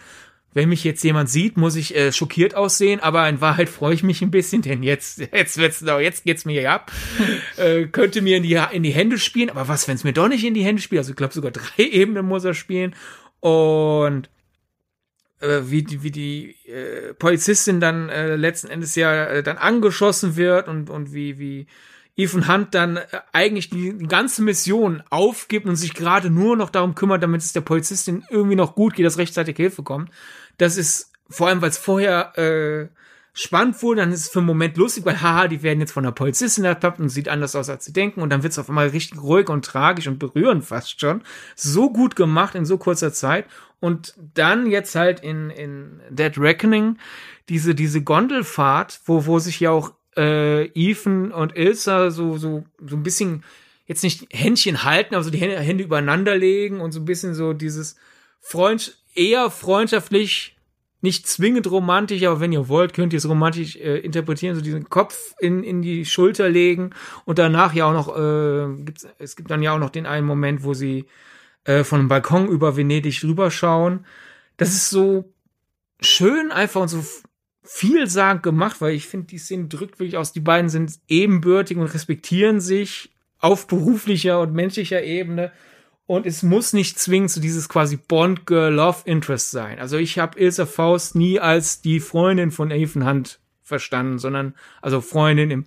wenn 0.52 0.68
mich 0.68 0.82
jetzt 0.82 1.04
jemand 1.04 1.30
sieht, 1.30 1.56
muss 1.56 1.76
ich 1.76 1.94
äh, 1.94 2.12
schockiert 2.12 2.56
aussehen, 2.56 2.98
aber 3.00 3.28
in 3.28 3.40
Wahrheit 3.40 3.68
freue 3.68 3.94
ich 3.94 4.02
mich 4.02 4.20
ein 4.20 4.32
bisschen, 4.32 4.62
denn 4.62 4.82
jetzt 4.82 5.18
jetzt 5.32 5.56
wird's 5.58 5.84
jetzt 6.00 6.24
geht's 6.24 6.44
mir 6.44 6.60
ja 6.60 6.74
ab. 6.74 6.92
äh, 7.56 7.86
könnte 7.86 8.20
mir 8.20 8.36
in 8.36 8.42
die 8.42 8.58
in 8.72 8.82
die 8.82 8.90
Hände 8.90 9.18
spielen, 9.18 9.50
aber 9.50 9.68
was, 9.68 9.86
wenn 9.86 9.94
es 9.94 10.04
mir 10.04 10.12
doch 10.12 10.28
nicht 10.28 10.44
in 10.44 10.54
die 10.54 10.64
Hände 10.64 10.82
spielt? 10.82 10.98
Also 10.98 11.12
ich 11.12 11.16
glaube 11.16 11.32
sogar 11.32 11.52
drei 11.52 11.62
Ebenen 11.78 12.26
muss 12.26 12.44
er 12.44 12.54
spielen 12.54 12.94
und 13.40 14.28
äh, 15.40 15.62
wie 15.64 15.82
die, 15.82 16.02
wie 16.02 16.10
die 16.10 16.56
äh, 16.66 17.14
Polizistin 17.14 17.80
dann 17.80 18.08
äh, 18.08 18.36
letzten 18.36 18.68
Endes 18.68 18.94
ja 18.94 19.24
äh, 19.26 19.42
dann 19.42 19.58
angeschossen 19.58 20.36
wird 20.36 20.68
und, 20.68 20.90
und 20.90 21.12
wie, 21.12 21.38
wie 21.38 21.66
Ethan 22.16 22.48
Hunt 22.48 22.74
dann 22.74 22.98
äh, 22.98 23.06
eigentlich 23.32 23.70
die, 23.70 23.96
die 23.96 24.06
ganze 24.06 24.42
Mission 24.42 25.02
aufgibt 25.10 25.66
und 25.66 25.76
sich 25.76 25.94
gerade 25.94 26.30
nur 26.30 26.56
noch 26.56 26.70
darum 26.70 26.94
kümmert, 26.94 27.22
damit 27.22 27.40
es 27.40 27.52
der 27.52 27.62
Polizistin 27.62 28.24
irgendwie 28.30 28.56
noch 28.56 28.74
gut 28.74 28.94
geht, 28.94 29.06
dass 29.06 29.18
rechtzeitig 29.18 29.56
Hilfe 29.56 29.82
kommt. 29.82 30.10
Das 30.58 30.76
ist 30.76 31.12
vor 31.28 31.48
allem, 31.48 31.62
weil 31.62 31.70
es 31.70 31.78
vorher 31.78 32.36
äh, 32.36 32.88
spannend 33.32 33.82
wurde, 33.82 34.00
dann 34.00 34.12
ist 34.12 34.20
es 34.20 34.28
für 34.28 34.40
einen 34.40 34.46
Moment 34.46 34.76
lustig, 34.76 35.04
weil 35.04 35.20
haha, 35.20 35.48
die 35.48 35.62
werden 35.62 35.80
jetzt 35.80 35.92
von 35.92 36.04
der 36.04 36.10
Polizistin 36.10 36.64
ertappt 36.64 37.00
und 37.00 37.08
sieht 37.08 37.28
anders 37.28 37.54
aus, 37.54 37.68
als 37.68 37.84
sie 37.84 37.92
denken. 37.92 38.22
Und 38.22 38.30
dann 38.30 38.42
wird 38.42 38.52
es 38.52 38.58
auf 38.58 38.68
einmal 38.68 38.88
richtig 38.88 39.22
ruhig 39.22 39.48
und 39.48 39.64
tragisch 39.64 40.06
und 40.06 40.18
berührend 40.18 40.64
fast 40.64 41.00
schon. 41.00 41.22
So 41.54 41.90
gut 41.90 42.16
gemacht 42.16 42.54
in 42.54 42.64
so 42.64 42.78
kurzer 42.78 43.12
Zeit. 43.12 43.46
Und 43.80 44.14
dann 44.34 44.66
jetzt 44.70 44.94
halt 44.94 45.20
in, 45.20 45.50
in 45.50 46.00
Dead 46.10 46.36
Reckoning 46.36 46.98
diese, 47.48 47.74
diese 47.74 48.02
Gondelfahrt, 48.02 49.00
wo, 49.06 49.26
wo 49.26 49.38
sich 49.38 49.60
ja 49.60 49.70
auch 49.70 49.92
äh, 50.16 50.66
Ethan 50.74 51.32
und 51.32 51.56
Ilsa 51.56 52.10
so, 52.10 52.36
so, 52.36 52.64
so 52.84 52.96
ein 52.96 53.02
bisschen 53.02 53.44
jetzt 53.86 54.04
nicht 54.04 54.26
Händchen 54.30 54.84
halten, 54.84 55.14
aber 55.14 55.24
so 55.24 55.30
die 55.30 55.38
Hände, 55.38 55.58
Hände 55.58 55.84
übereinander 55.84 56.36
legen 56.36 56.80
und 56.80 56.92
so 56.92 57.00
ein 57.00 57.04
bisschen 57.06 57.34
so 57.34 57.52
dieses 57.52 57.96
Freund, 58.40 58.98
eher 59.14 59.50
freundschaftlich 59.50 60.56
nicht 61.02 61.26
zwingend 61.26 61.70
romantisch, 61.70 62.22
aber 62.24 62.40
wenn 62.40 62.52
ihr 62.52 62.68
wollt, 62.68 62.92
könnt 62.92 63.12
ihr 63.12 63.18
es 63.18 63.28
romantisch 63.28 63.76
äh, 63.76 63.98
interpretieren, 63.98 64.54
so 64.54 64.60
diesen 64.60 64.88
Kopf 64.90 65.34
in, 65.38 65.62
in 65.62 65.82
die 65.82 66.04
Schulter 66.04 66.48
legen 66.48 66.90
und 67.24 67.38
danach 67.38 67.72
ja 67.74 67.86
auch 67.86 67.92
noch, 67.92 68.16
äh, 68.16 68.82
gibt's, 68.82 69.06
es 69.18 69.36
gibt 69.36 69.50
dann 69.50 69.62
ja 69.62 69.72
auch 69.74 69.78
noch 69.78 69.90
den 69.90 70.06
einen 70.06 70.26
Moment, 70.26 70.62
wo 70.62 70.74
sie 70.74 71.06
äh, 71.64 71.84
von 71.84 72.00
einem 72.00 72.08
Balkon 72.08 72.48
über 72.48 72.76
Venedig 72.76 73.22
rüberschauen. 73.24 74.04
Das 74.56 74.70
ist 74.70 74.90
so 74.90 75.32
schön 76.00 76.52
einfach 76.52 76.82
und 76.82 76.88
so 76.88 77.04
vielsagend 77.62 78.42
gemacht, 78.42 78.80
weil 78.80 78.94
ich 78.94 79.06
finde, 79.06 79.26
die 79.26 79.38
Szene 79.38 79.68
drückt 79.68 80.00
wirklich 80.00 80.16
aus, 80.16 80.32
die 80.32 80.40
beiden 80.40 80.68
sind 80.68 80.98
ebenbürtig 81.08 81.76
und 81.76 81.92
respektieren 81.94 82.60
sich 82.60 83.10
auf 83.38 83.66
beruflicher 83.66 84.40
und 84.40 84.52
menschlicher 84.52 85.02
Ebene 85.02 85.52
und 86.10 86.26
es 86.26 86.42
muss 86.42 86.72
nicht 86.72 86.98
zwingend 86.98 87.30
so 87.30 87.40
dieses 87.40 87.68
quasi 87.68 87.96
Bond-Girl 87.96 88.74
Love 88.74 89.02
Interest 89.04 89.52
sein. 89.52 89.78
Also 89.78 89.96
ich 89.96 90.18
habe 90.18 90.40
Ilsa 90.40 90.66
Faust 90.66 91.14
nie 91.14 91.38
als 91.38 91.82
die 91.82 92.00
Freundin 92.00 92.50
von 92.50 92.72
Ethan 92.72 93.06
Hunt 93.06 93.38
verstanden, 93.62 94.18
sondern 94.18 94.56
also 94.82 95.00
Freundin 95.00 95.52
im 95.52 95.66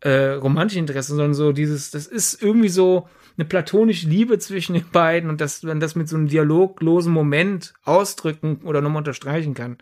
äh, 0.00 0.30
romantischen 0.30 0.84
Interesse, 0.84 1.10
sondern 1.10 1.34
so 1.34 1.52
dieses, 1.52 1.90
das 1.90 2.06
ist 2.06 2.42
irgendwie 2.42 2.70
so 2.70 3.10
eine 3.36 3.44
platonische 3.44 4.08
Liebe 4.08 4.38
zwischen 4.38 4.72
den 4.72 4.88
beiden 4.90 5.28
und 5.28 5.42
dass 5.42 5.62
man 5.62 5.80
das 5.80 5.96
mit 5.96 6.08
so 6.08 6.16
einem 6.16 6.28
dialoglosen 6.28 7.12
Moment 7.12 7.74
ausdrücken 7.84 8.62
oder 8.64 8.80
nochmal 8.80 9.00
unterstreichen 9.00 9.52
kann, 9.52 9.76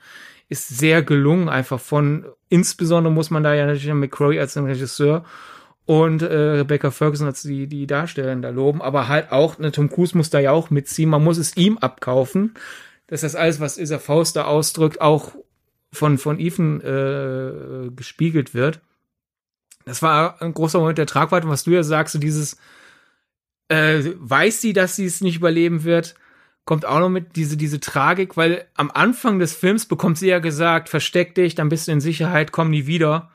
ist 0.49 0.67
sehr 0.67 1.05
gelungen 1.05 1.49
einfach 1.49 1.79
von, 1.79 2.27
insbesondere 2.49 3.15
muss 3.15 3.31
man 3.31 3.45
da 3.45 3.55
ja 3.55 3.67
natürlich 3.67 3.95
McCrory 3.95 4.41
als 4.41 4.55
den 4.55 4.67
Regisseur 4.67 5.25
und 5.87 6.23
äh, 6.23 6.35
Rebecca 6.35 6.91
Ferguson 6.91 7.27
als 7.27 7.43
die, 7.43 7.67
die 7.67 7.87
Darstellerin 7.87 8.43
da 8.43 8.51
loben, 8.51 8.81
aber 8.81 9.09
halt 9.09 9.33
auch, 9.33 9.59
ne, 9.59 9.73
Tom 9.73 9.91
Cruise 9.91 10.17
muss 10.17 10.31
da 10.31 10.39
ja 10.39 10.53
auch 10.53 10.71
mitziehen, 10.71 11.11
man 11.11 11.25
muss 11.25 11.39
es 11.39 11.57
ihm 11.57 11.79
abkaufen, 11.79 12.55
dass 13.09 13.23
das 13.23 13.35
alles, 13.35 13.61
was 13.61 13.79
Isa 13.79 13.99
Faust 13.99 14.37
da 14.37 14.45
ausdrückt, 14.45 15.01
auch 15.01 15.33
von, 15.93 16.19
von 16.19 16.39
Ethan 16.39 16.81
äh, 16.81 17.91
gespiegelt 17.95 18.55
wird. 18.55 18.81
Das 19.85 20.03
war 20.03 20.41
ein 20.41 20.55
großer 20.55 20.79
Moment 20.79 20.99
der 20.99 21.07
Tragweite, 21.07 21.49
was 21.49 21.65
du 21.65 21.73
ja 21.73 21.83
sagst, 21.83 22.13
so 22.13 22.19
dieses, 22.19 22.57
äh, 23.69 24.03
weiß 24.17 24.61
sie, 24.61 24.73
dass 24.73 24.97
sie 24.97 25.07
es 25.07 25.21
nicht 25.21 25.37
überleben 25.37 25.85
wird, 25.85 26.15
kommt 26.65 26.87
auch 26.87 27.01
noch 27.01 27.09
mit 27.09 27.35
diese, 27.37 27.57
diese 27.57 27.81
Tragik, 27.81 28.37
weil 28.37 28.67
am 28.75 28.91
Anfang 28.93 29.41
des 29.41 29.53
Films 29.53 29.87
bekommt 29.87 30.19
sie 30.19 30.29
ja 30.29 30.39
gesagt, 30.39 30.89
versteck 30.89 31.35
dich, 31.35 31.57
dann 31.57 31.69
bist 31.69 31.89
du 31.89 31.93
in 31.93 32.01
Sicherheit, 32.01 32.53
komm 32.53 32.71
nie 32.71 32.87
wieder. 32.87 33.31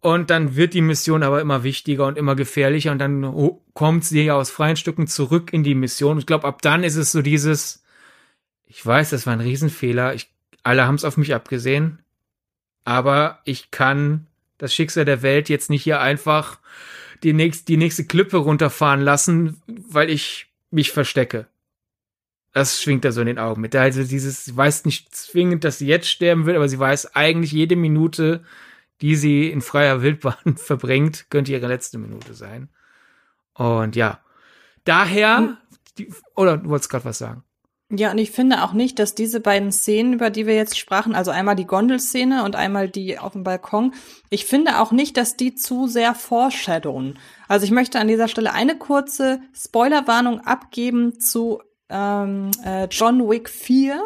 Und 0.00 0.30
dann 0.30 0.54
wird 0.54 0.74
die 0.74 0.80
Mission 0.80 1.22
aber 1.24 1.40
immer 1.40 1.64
wichtiger 1.64 2.06
und 2.06 2.16
immer 2.16 2.36
gefährlicher 2.36 2.92
und 2.92 2.98
dann 2.98 3.52
kommt 3.74 4.04
sie 4.04 4.24
ja 4.24 4.34
aus 4.34 4.50
freien 4.50 4.76
Stücken 4.76 5.08
zurück 5.08 5.52
in 5.52 5.64
die 5.64 5.74
Mission. 5.74 6.18
Ich 6.18 6.26
glaube, 6.26 6.46
ab 6.46 6.62
dann 6.62 6.84
ist 6.84 6.94
es 6.96 7.10
so 7.10 7.20
dieses, 7.20 7.82
ich 8.66 8.84
weiß, 8.84 9.10
das 9.10 9.26
war 9.26 9.32
ein 9.32 9.40
Riesenfehler. 9.40 10.14
Ich, 10.14 10.30
alle 10.62 10.86
haben 10.86 10.94
es 10.94 11.04
auf 11.04 11.16
mich 11.16 11.34
abgesehen. 11.34 12.00
aber 12.84 13.40
ich 13.44 13.70
kann 13.70 14.26
das 14.56 14.74
Schicksal 14.74 15.04
der 15.04 15.20
Welt 15.20 15.50
jetzt 15.50 15.68
nicht 15.68 15.82
hier 15.82 16.00
einfach 16.00 16.58
die, 17.22 17.34
nächst, 17.34 17.68
die 17.68 17.76
nächste 17.76 18.04
Klippe 18.04 18.38
runterfahren 18.38 19.02
lassen, 19.02 19.60
weil 19.66 20.08
ich 20.08 20.46
mich 20.70 20.90
verstecke. 20.92 21.46
Das 22.54 22.82
schwingt 22.82 23.04
da 23.04 23.12
so 23.12 23.20
in 23.20 23.26
den 23.26 23.38
Augen 23.38 23.60
mit. 23.60 23.76
Also 23.76 24.04
dieses, 24.04 24.46
sie 24.46 24.56
weiß 24.56 24.84
nicht 24.86 25.14
zwingend, 25.14 25.64
dass 25.64 25.78
sie 25.78 25.86
jetzt 25.86 26.08
sterben 26.08 26.46
will, 26.46 26.56
aber 26.56 26.68
sie 26.68 26.78
weiß 26.78 27.14
eigentlich 27.14 27.52
jede 27.52 27.76
Minute, 27.76 28.42
die 29.00 29.16
sie 29.16 29.50
in 29.50 29.60
freier 29.60 30.02
Wildbahn 30.02 30.56
verbringt, 30.56 31.30
könnte 31.30 31.52
ihre 31.52 31.68
letzte 31.68 31.98
Minute 31.98 32.34
sein. 32.34 32.68
Und 33.54 33.96
ja, 33.96 34.20
daher, 34.84 35.38
hm. 35.38 35.56
die, 35.98 36.12
oder 36.36 36.58
du 36.58 36.68
wolltest 36.68 36.90
gerade 36.90 37.04
was 37.04 37.18
sagen? 37.18 37.42
Ja, 37.90 38.10
und 38.10 38.18
ich 38.18 38.32
finde 38.32 38.62
auch 38.62 38.74
nicht, 38.74 38.98
dass 38.98 39.14
diese 39.14 39.40
beiden 39.40 39.72
Szenen, 39.72 40.12
über 40.12 40.28
die 40.28 40.46
wir 40.46 40.54
jetzt 40.54 40.78
sprachen, 40.78 41.14
also 41.14 41.30
einmal 41.30 41.56
die 41.56 41.66
Gondelszene 41.66 42.44
und 42.44 42.54
einmal 42.54 42.86
die 42.90 43.18
auf 43.18 43.32
dem 43.32 43.44
Balkon, 43.44 43.94
ich 44.28 44.44
finde 44.44 44.80
auch 44.80 44.92
nicht, 44.92 45.16
dass 45.16 45.38
die 45.38 45.54
zu 45.54 45.86
sehr 45.86 46.14
foreshadowen. 46.14 47.18
Also 47.48 47.64
ich 47.64 47.70
möchte 47.70 47.98
an 47.98 48.08
dieser 48.08 48.28
Stelle 48.28 48.52
eine 48.52 48.76
kurze 48.76 49.40
Spoilerwarnung 49.54 50.40
abgeben 50.40 51.18
zu 51.18 51.62
ähm, 51.88 52.50
äh, 52.62 52.88
John 52.90 53.26
Wick 53.26 53.48
4. 53.48 54.02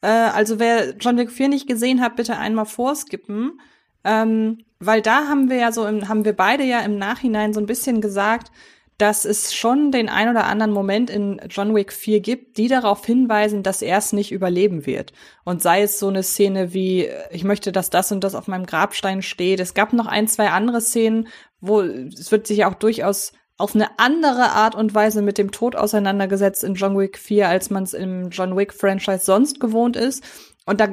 Äh, 0.00 0.08
also 0.08 0.58
wer 0.58 0.96
John 0.96 1.16
Wick 1.16 1.30
4 1.30 1.48
nicht 1.48 1.68
gesehen 1.68 2.00
hat, 2.00 2.16
bitte 2.16 2.36
einmal 2.36 2.66
vorskippen. 2.66 3.60
Ähm, 4.04 4.64
weil 4.80 5.02
da 5.02 5.28
haben 5.28 5.50
wir 5.50 5.56
ja 5.56 5.72
so, 5.72 5.86
im, 5.86 6.08
haben 6.08 6.24
wir 6.24 6.34
beide 6.34 6.64
ja 6.64 6.80
im 6.80 6.98
Nachhinein 6.98 7.52
so 7.54 7.60
ein 7.60 7.66
bisschen 7.66 8.00
gesagt, 8.00 8.50
dass 8.98 9.24
es 9.24 9.52
schon 9.52 9.90
den 9.90 10.08
ein 10.08 10.28
oder 10.28 10.44
anderen 10.44 10.72
Moment 10.72 11.10
in 11.10 11.40
John 11.50 11.74
Wick 11.74 11.92
4 11.92 12.20
gibt, 12.20 12.58
die 12.58 12.68
darauf 12.68 13.04
hinweisen, 13.04 13.64
dass 13.64 13.82
er 13.82 13.98
es 13.98 14.12
nicht 14.12 14.30
überleben 14.30 14.86
wird. 14.86 15.12
Und 15.44 15.62
sei 15.62 15.82
es 15.82 15.98
so 15.98 16.08
eine 16.08 16.22
Szene 16.22 16.72
wie, 16.72 17.08
ich 17.30 17.42
möchte, 17.42 17.72
dass 17.72 17.90
das 17.90 18.12
und 18.12 18.22
das 18.22 18.36
auf 18.36 18.46
meinem 18.46 18.66
Grabstein 18.66 19.22
steht. 19.22 19.58
Es 19.58 19.74
gab 19.74 19.92
noch 19.92 20.06
ein, 20.06 20.28
zwei 20.28 20.50
andere 20.50 20.80
Szenen, 20.80 21.26
wo 21.60 21.80
es 21.80 22.30
wird 22.30 22.46
sich 22.46 22.64
auch 22.64 22.74
durchaus 22.74 23.32
auf 23.56 23.74
eine 23.74 23.98
andere 23.98 24.50
Art 24.50 24.74
und 24.74 24.94
Weise 24.94 25.22
mit 25.22 25.38
dem 25.38 25.50
Tod 25.50 25.76
auseinandergesetzt 25.76 26.64
in 26.64 26.74
John 26.74 26.98
Wick 26.98 27.18
4, 27.18 27.48
als 27.48 27.70
man 27.70 27.84
es 27.84 27.94
im 27.94 28.30
John 28.30 28.56
Wick 28.56 28.72
Franchise 28.72 29.24
sonst 29.24 29.60
gewohnt 29.60 29.96
ist. 29.96 30.24
Und 30.66 30.80
da 30.80 30.88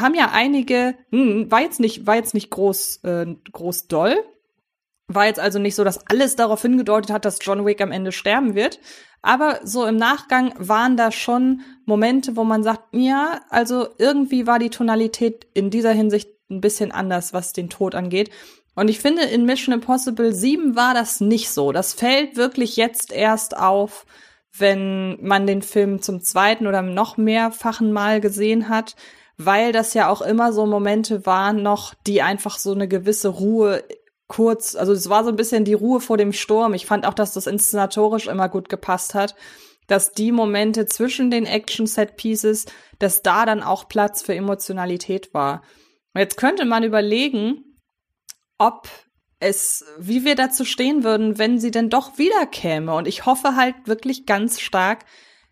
haben 0.00 0.14
ja 0.14 0.30
einige, 0.32 0.94
hm, 1.10 1.50
war 1.50 1.62
jetzt 1.62 1.80
nicht, 1.80 2.06
war 2.06 2.16
jetzt 2.16 2.34
nicht 2.34 2.50
groß, 2.50 3.00
äh, 3.04 3.26
groß 3.52 3.88
doll, 3.88 4.16
war 5.08 5.26
jetzt 5.26 5.40
also 5.40 5.58
nicht 5.58 5.74
so, 5.74 5.84
dass 5.84 6.06
alles 6.08 6.36
darauf 6.36 6.62
hingedeutet 6.62 7.10
hat, 7.10 7.24
dass 7.24 7.38
John 7.40 7.64
Wick 7.64 7.80
am 7.80 7.92
Ende 7.92 8.12
sterben 8.12 8.54
wird. 8.54 8.80
Aber 9.22 9.60
so 9.64 9.86
im 9.86 9.96
Nachgang 9.96 10.52
waren 10.58 10.96
da 10.96 11.10
schon 11.10 11.62
Momente, 11.86 12.36
wo 12.36 12.44
man 12.44 12.62
sagt, 12.62 12.94
ja, 12.94 13.40
also 13.48 13.88
irgendwie 13.98 14.46
war 14.46 14.58
die 14.58 14.70
Tonalität 14.70 15.46
in 15.54 15.70
dieser 15.70 15.92
Hinsicht 15.92 16.28
ein 16.50 16.60
bisschen 16.60 16.92
anders, 16.92 17.32
was 17.32 17.52
den 17.52 17.70
Tod 17.70 17.94
angeht. 17.94 18.30
Und 18.74 18.88
ich 18.88 18.98
finde, 18.98 19.22
in 19.22 19.46
Mission 19.46 19.74
Impossible 19.74 20.34
7 20.34 20.76
war 20.76 20.94
das 20.94 21.20
nicht 21.20 21.50
so. 21.50 21.72
Das 21.72 21.94
fällt 21.94 22.36
wirklich 22.36 22.76
jetzt 22.76 23.12
erst 23.12 23.56
auf, 23.56 24.04
wenn 24.56 25.18
man 25.22 25.46
den 25.46 25.62
Film 25.62 26.00
zum 26.00 26.20
zweiten 26.20 26.66
oder 26.66 26.82
noch 26.82 27.16
mehrfachen 27.16 27.92
Mal 27.92 28.20
gesehen 28.20 28.68
hat, 28.68 28.94
weil 29.36 29.72
das 29.72 29.94
ja 29.94 30.08
auch 30.08 30.22
immer 30.22 30.52
so 30.52 30.64
Momente 30.66 31.26
waren 31.26 31.62
noch, 31.62 31.94
die 32.06 32.22
einfach 32.22 32.58
so 32.58 32.72
eine 32.72 32.86
gewisse 32.86 33.28
Ruhe 33.28 33.82
kurz, 34.28 34.74
also 34.74 34.92
es 34.92 35.08
war 35.08 35.24
so 35.24 35.30
ein 35.30 35.36
bisschen 35.36 35.64
die 35.64 35.74
Ruhe 35.74 36.00
vor 36.00 36.16
dem 36.16 36.32
Sturm. 36.32 36.74
Ich 36.74 36.86
fand 36.86 37.06
auch, 37.06 37.14
dass 37.14 37.34
das 37.34 37.46
inszenatorisch 37.46 38.26
immer 38.26 38.48
gut 38.48 38.68
gepasst 38.68 39.14
hat, 39.14 39.34
dass 39.86 40.12
die 40.12 40.32
Momente 40.32 40.86
zwischen 40.86 41.30
den 41.30 41.46
Action-Set-Pieces, 41.46 42.66
dass 42.98 43.22
da 43.22 43.44
dann 43.44 43.62
auch 43.62 43.88
Platz 43.88 44.22
für 44.22 44.34
Emotionalität 44.34 45.34
war. 45.34 45.62
Jetzt 46.16 46.36
könnte 46.36 46.64
man 46.64 46.84
überlegen, 46.84 47.78
ob 48.56 48.88
es, 49.44 49.84
wie 49.98 50.24
wir 50.24 50.34
dazu 50.34 50.64
stehen 50.64 51.04
würden, 51.04 51.38
wenn 51.38 51.58
sie 51.58 51.70
denn 51.70 51.90
doch 51.90 52.18
wiederkäme. 52.18 52.94
Und 52.94 53.06
ich 53.06 53.26
hoffe 53.26 53.56
halt 53.56 53.74
wirklich 53.84 54.26
ganz 54.26 54.60
stark, 54.60 55.04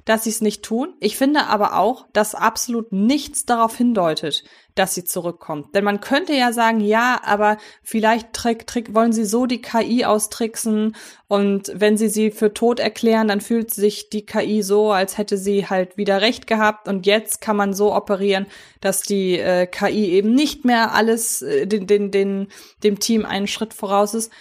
dass 0.05 0.24
sie 0.24 0.30
es 0.30 0.40
nicht 0.40 0.64
tun. 0.64 0.95
Ich 1.01 1.16
finde 1.16 1.47
aber 1.47 1.76
auch, 1.78 2.07
dass 2.12 2.34
absolut 2.34 2.90
nichts 2.93 3.45
darauf 3.45 3.76
hindeutet, 3.76 4.45
dass 4.75 4.95
sie 4.95 5.05
zurückkommt. 5.05 5.75
Denn 5.75 5.85
man 5.85 6.01
könnte 6.01 6.35
ja 6.35 6.53
sagen, 6.53 6.81
ja, 6.81 7.20
aber 7.25 7.59
vielleicht 7.83 8.33
trick, 8.33 8.66
trick, 8.66 8.95
wollen 8.95 9.12
sie 9.12 9.25
so 9.25 9.47
die 9.47 9.61
KI 9.61 10.05
austricksen 10.05 10.97
und 11.29 11.73
wenn 11.75 11.97
sie 11.97 12.09
sie 12.09 12.31
für 12.31 12.55
tot 12.55 12.81
erklären, 12.81 13.29
dann 13.29 13.41
fühlt 13.41 13.73
sich 13.73 14.11
die 14.11 14.25
KI 14.27 14.62
so, 14.62 14.93
als 14.93 15.18
hätte 15.18 15.37
sie 15.37 15.68
halt 15.68 15.97
wieder 15.97 16.20
recht 16.20 16.47
gehabt 16.47 16.89
und 16.89 17.07
jetzt 17.07 17.41
kann 17.41 17.57
man 17.57 17.75
so 17.75 17.95
operieren, 17.95 18.47
dass 18.81 19.03
die 19.03 19.39
äh, 19.39 19.66
KI 19.66 20.11
eben 20.12 20.35
nicht 20.35 20.64
mehr 20.64 20.93
alles 20.93 21.43
äh, 21.43 21.66
den, 21.66 21.87
den, 21.87 22.11
den, 22.11 22.49
dem 22.83 22.99
Team 22.99 23.25
einen 23.27 23.47
Schritt 23.47 23.75
voraus 23.75 24.14
ist. 24.14 24.33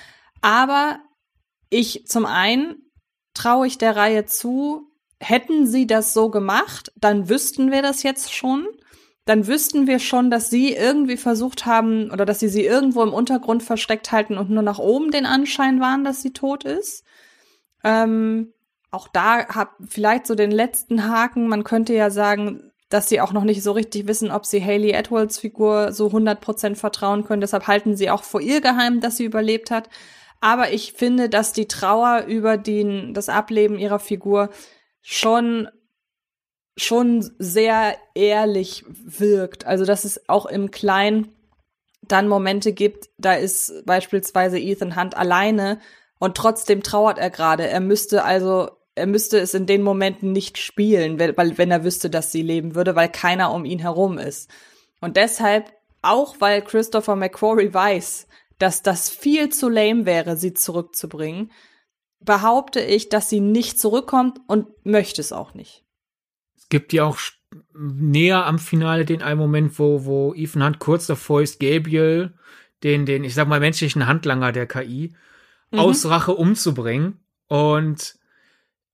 Aber 0.41 0.99
ich 1.69 2.05
zum 2.07 2.25
einen 2.25 2.91
traue 3.33 3.67
ich 3.67 3.77
der 3.77 3.95
Reihe 3.95 4.25
zu, 4.25 4.87
hätten 5.19 5.67
sie 5.67 5.87
das 5.87 6.13
so 6.13 6.29
gemacht, 6.29 6.91
dann 6.95 7.29
wüssten 7.29 7.71
wir 7.71 7.81
das 7.81 8.03
jetzt 8.03 8.33
schon. 8.33 8.67
Dann 9.25 9.45
wüssten 9.47 9.85
wir 9.85 9.99
schon, 9.99 10.31
dass 10.31 10.49
sie 10.49 10.73
irgendwie 10.73 11.17
versucht 11.17 11.65
haben 11.65 12.09
oder 12.11 12.25
dass 12.25 12.39
sie 12.39 12.49
sie 12.49 12.65
irgendwo 12.65 13.03
im 13.03 13.13
Untergrund 13.13 13.61
versteckt 13.61 14.11
halten 14.11 14.37
und 14.37 14.49
nur 14.49 14.63
nach 14.63 14.79
oben 14.79 15.11
den 15.11 15.25
Anschein 15.25 15.79
waren, 15.79 16.03
dass 16.03 16.21
sie 16.21 16.33
tot 16.33 16.63
ist. 16.63 17.03
Ähm, 17.83 18.53
auch 18.89 19.07
da 19.07 19.47
hab 19.47 19.75
vielleicht 19.87 20.27
so 20.27 20.35
den 20.35 20.51
letzten 20.51 21.07
Haken. 21.07 21.47
Man 21.47 21.63
könnte 21.63 21.93
ja 21.93 22.09
sagen, 22.09 22.71
dass 22.89 23.07
sie 23.07 23.21
auch 23.21 23.31
noch 23.31 23.43
nicht 23.43 23.63
so 23.63 23.71
richtig 23.71 24.07
wissen, 24.07 24.31
ob 24.31 24.45
sie 24.45 24.63
Haley 24.63 24.91
Edwards 24.91 25.39
Figur 25.39 25.93
so 25.93 26.07
100% 26.07 26.75
vertrauen 26.75 27.23
können. 27.23 27.41
Deshalb 27.41 27.67
halten 27.67 27.95
sie 27.95 28.09
auch 28.09 28.23
vor 28.23 28.41
ihr 28.41 28.59
geheim, 28.59 28.99
dass 28.99 29.17
sie 29.17 29.23
überlebt 29.23 29.71
hat. 29.71 29.89
Aber 30.41 30.73
ich 30.73 30.93
finde, 30.93 31.29
dass 31.29 31.53
die 31.53 31.67
Trauer 31.67 32.25
über 32.27 32.57
den, 32.57 33.13
das 33.13 33.29
Ableben 33.29 33.79
ihrer 33.79 33.99
Figur 33.99 34.49
schon 35.01 35.69
schon 36.83 37.31
sehr 37.37 37.95
ehrlich 38.15 38.85
wirkt. 38.87 39.65
Also 39.65 39.85
dass 39.85 40.03
es 40.03 40.27
auch 40.29 40.45
im 40.45 40.71
Kleinen 40.71 41.33
dann 42.01 42.27
Momente 42.27 42.73
gibt, 42.73 43.09
da 43.17 43.33
ist 43.33 43.85
beispielsweise 43.85 44.59
Ethan 44.59 44.95
Hunt 44.95 45.15
alleine 45.15 45.79
und 46.19 46.35
trotzdem 46.35 46.83
trauert 46.83 47.17
er 47.17 47.29
gerade. 47.29 47.67
Er 47.67 47.79
müsste 47.79 48.23
also, 48.23 48.69
er 48.95 49.07
müsste 49.07 49.39
es 49.39 49.53
in 49.53 49.65
den 49.65 49.81
Momenten 49.81 50.31
nicht 50.31 50.57
spielen, 50.57 51.19
weil, 51.19 51.57
wenn 51.57 51.71
er 51.71 51.83
wüsste, 51.83 52.09
dass 52.09 52.31
sie 52.31 52.41
leben 52.41 52.75
würde, 52.75 52.95
weil 52.95 53.09
keiner 53.09 53.53
um 53.53 53.65
ihn 53.65 53.79
herum 53.79 54.17
ist. 54.17 54.49
Und 54.99 55.17
deshalb, 55.17 55.71
auch 56.01 56.35
weil 56.39 56.61
Christopher 56.61 57.15
McQuarrie 57.15 57.73
weiß, 57.73 58.27
dass 58.59 58.83
das 58.83 59.09
viel 59.09 59.49
zu 59.49 59.69
lame 59.69 60.05
wäre, 60.05 60.37
sie 60.37 60.53
zurückzubringen, 60.53 61.51
behaupte 62.19 62.81
ich, 62.81 63.09
dass 63.09 63.29
sie 63.29 63.39
nicht 63.39 63.79
zurückkommt 63.79 64.39
und 64.47 64.67
möchte 64.85 65.21
es 65.21 65.31
auch 65.31 65.53
nicht. 65.53 65.83
Gibt 66.71 66.93
ja 66.93 67.03
auch 67.03 67.19
näher 67.75 68.45
am 68.45 68.57
Finale 68.57 69.03
den 69.03 69.21
einen 69.21 69.37
Moment, 69.37 69.77
wo, 69.77 70.05
wo 70.05 70.33
Ethan 70.33 70.63
Hunt 70.63 70.79
kurz 70.79 71.05
davor 71.05 71.41
ist, 71.41 71.59
Gabriel, 71.59 72.33
den, 72.81 73.05
den, 73.05 73.25
ich 73.25 73.35
sag 73.35 73.47
mal, 73.49 73.59
menschlichen 73.59 74.07
Handlanger 74.07 74.53
der 74.53 74.67
KI, 74.67 75.13
mhm. 75.71 75.79
aus 75.79 76.05
Rache 76.05 76.33
umzubringen. 76.33 77.19
Und 77.47 78.15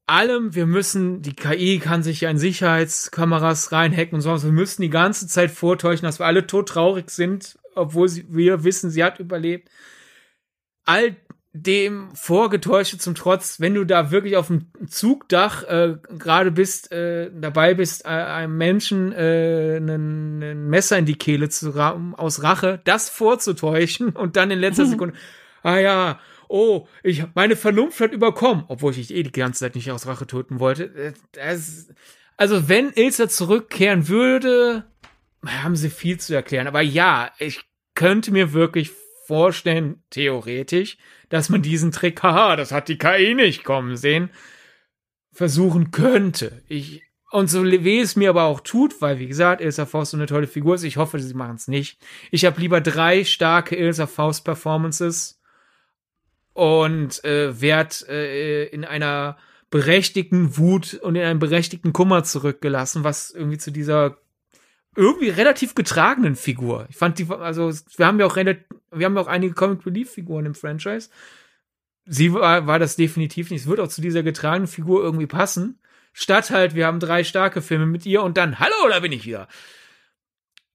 allem, 0.08 0.56
wir 0.56 0.66
müssen, 0.66 1.22
die 1.22 1.36
KI 1.36 1.78
kann 1.78 2.02
sich 2.02 2.22
ja 2.22 2.32
in 2.32 2.40
Sicherheitskameras 2.40 3.72
reinhacken 3.72 4.16
und 4.16 4.22
so, 4.22 4.42
wir 4.42 4.52
müssen 4.52 4.82
die 4.82 4.90
ganze 4.90 5.28
Zeit 5.28 5.52
vortäuschen, 5.52 6.06
dass 6.06 6.20
wir 6.20 6.26
alle 6.26 6.48
todtraurig 6.48 7.12
sind, 7.12 7.60
obwohl 7.76 8.10
sie, 8.10 8.26
wir 8.30 8.64
wissen, 8.64 8.90
sie 8.90 9.04
hat 9.04 9.20
überlebt. 9.20 9.70
All 10.84 11.16
dem 11.54 12.14
Vorgetäuschte 12.14 12.98
zum 12.98 13.16
Trotz, 13.16 13.60
wenn 13.60 13.74
du 13.74 13.84
da 13.84 14.12
wirklich 14.12 14.38
auf 14.38 14.48
dem 14.48 14.68
Zugdach 14.88 15.64
äh, 15.64 15.96
gerade 16.18 16.52
bist, 16.52 16.92
äh, 16.92 17.32
dabei 17.34 17.74
bist, 17.74 18.06
äh, 18.06 18.10
einem 18.10 18.58
Menschen 18.58 19.12
äh, 19.14 19.78
ein 19.78 20.70
Messer 20.70 20.98
in 20.98 21.06
die 21.06 21.18
Kehle 21.18 21.50
zu 21.50 21.72
um 21.72 22.16
aus 22.16 22.44
Rache, 22.44 22.82
das 22.84 23.10
vorzutäuschen 23.10 24.10
und 24.10 24.36
dann 24.36 24.52
in 24.52 24.60
letzter 24.60 24.86
Sekunde, 24.86 25.16
ah 25.64 25.78
ja, 25.78 26.20
oh, 26.48 26.88
ich 27.04 27.24
meine 27.34 27.56
Vernunft 27.56 28.00
hat 28.00 28.14
überkommen, 28.14 28.66
obwohl 28.68 28.92
ich 28.92 29.08
dich 29.08 29.18
eh 29.18 29.24
die 29.24 29.32
ganze 29.32 29.62
Zeit 29.62 29.76
nicht 29.76 29.92
aus 29.92 30.08
Rache 30.08 30.28
töten 30.28 30.60
wollte. 30.60 30.84
Äh, 30.96 31.14
das, 31.32 31.90
also 32.36 32.70
wenn 32.70 32.92
Ilsa 32.94 33.30
zurückkehren 33.30 34.08
würde, 34.08 34.86
haben 35.46 35.76
sie 35.76 35.90
viel 35.90 36.20
zu 36.20 36.36
erklären. 36.36 36.68
Aber 36.68 36.82
ja, 36.82 37.32
ich 37.40 37.62
könnte 37.96 38.32
mir 38.32 38.54
wirklich 38.54 38.92
vorstellen, 39.28 40.02
theoretisch, 40.10 40.98
dass 41.30 41.50
man 41.50 41.62
diesen 41.62 41.92
Trick, 41.92 42.24
haha, 42.24 42.56
das 42.56 42.72
hat 42.72 42.88
die 42.88 42.98
KI 42.98 43.36
nicht 43.36 43.66
kommen 43.66 43.98
sehen, 43.98 44.30
versuchen 45.34 45.92
könnte. 45.92 46.64
Ich, 46.70 47.04
und 47.32 47.50
so 47.50 47.64
weh 47.66 48.00
es 48.00 48.16
mir 48.16 48.30
aber 48.30 48.44
auch 48.44 48.62
tut, 48.62 49.02
weil, 49.02 49.20
wie 49.20 49.28
gesagt, 49.28 49.62
Ilsa 49.62 49.86
Faust 49.86 50.12
so 50.12 50.18
eine 50.18 50.28
tolle 50.28 50.48
Figur 50.48 50.76
ist, 50.76 50.84
ich 50.84 50.96
hoffe, 50.96 51.20
sie 51.20 51.34
machen 51.34 51.58
es 51.58 51.68
nicht. 51.68 52.00
Ich 52.32 52.46
habe 52.46 52.60
lieber 52.62 52.80
drei 52.80 53.26
starke 53.26 53.76
Ilsa 53.76 54.08
Faust 54.08 54.46
Performances 54.46 55.42
und 56.54 57.24
äh, 57.26 57.60
werd 57.62 58.08
äh, 58.08 58.66
in 58.68 58.86
einer 58.86 59.38
berechtigten 59.70 60.58
Wut 60.58 60.94
und 60.94 61.16
in 61.16 61.24
einem 61.24 61.40
berechtigten 61.40 61.92
Kummer 61.92 62.24
zurückgelassen, 62.24 63.04
was 63.04 63.32
irgendwie 63.32 63.58
zu 63.58 63.72
dieser 63.72 64.18
irgendwie 64.98 65.30
relativ 65.30 65.76
getragenen 65.76 66.36
Figur. 66.36 66.88
Ich 66.90 66.98
fand 66.98 67.20
die, 67.20 67.28
also 67.30 67.72
wir 67.98 68.08
haben 68.08 68.20
ja 68.20 68.26
auch 68.26 68.36
relativ, 68.36 68.66
wir 68.92 69.06
haben 69.06 69.18
auch 69.18 69.28
einige 69.28 69.54
Comic 69.54 69.86
Relief 69.86 70.12
Figuren 70.12 70.46
im 70.46 70.56
Franchise. 70.56 71.10
Sie 72.06 72.34
war, 72.34 72.68
war 72.68 72.80
das 72.80 72.96
definitiv 72.96 73.52
nicht. 73.52 73.62
Es 73.62 73.68
wird 73.68 73.80
auch 73.80 73.90
zu 73.90 74.02
dieser 74.02 74.24
getragenen 74.24 74.68
Figur 74.68 75.04
irgendwie 75.04 75.28
passen. 75.28 75.80
Statt 76.14 76.50
halt, 76.50 76.74
wir 76.74 76.88
haben 76.88 77.00
drei 77.00 77.24
starke 77.24 77.62
Filme 77.62 77.86
mit 77.86 78.06
ihr 78.06 78.24
und 78.24 78.38
dann, 78.38 78.60
hallo, 78.60 78.90
da 78.90 79.00
bin 79.00 79.12
ich 79.12 79.26
wieder. 79.26 79.48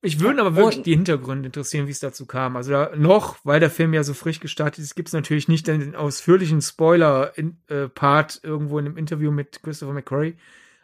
Ich 0.04 0.18
würde 0.18 0.40
aber 0.40 0.56
wirklich 0.56 0.82
die 0.82 0.94
Hintergründe 0.94 1.46
interessieren, 1.46 1.86
wie 1.86 1.92
es 1.92 2.00
dazu 2.00 2.26
kam. 2.26 2.56
Also 2.56 2.72
da 2.72 2.90
noch, 2.96 3.38
weil 3.44 3.60
der 3.60 3.70
Film 3.70 3.94
ja 3.94 4.02
so 4.02 4.14
frisch 4.14 4.40
gestartet 4.40 4.82
ist, 4.82 4.96
gibt 4.96 5.08
es 5.08 5.14
natürlich 5.14 5.46
nicht 5.46 5.68
den 5.68 5.94
ausführlichen 5.94 6.60
Spoiler-Part 6.60 8.40
äh, 8.42 8.46
irgendwo 8.46 8.80
in 8.80 8.86
einem 8.86 8.96
Interview 8.96 9.30
mit 9.30 9.62
Christopher 9.62 9.92
McQuarrie. 9.92 10.36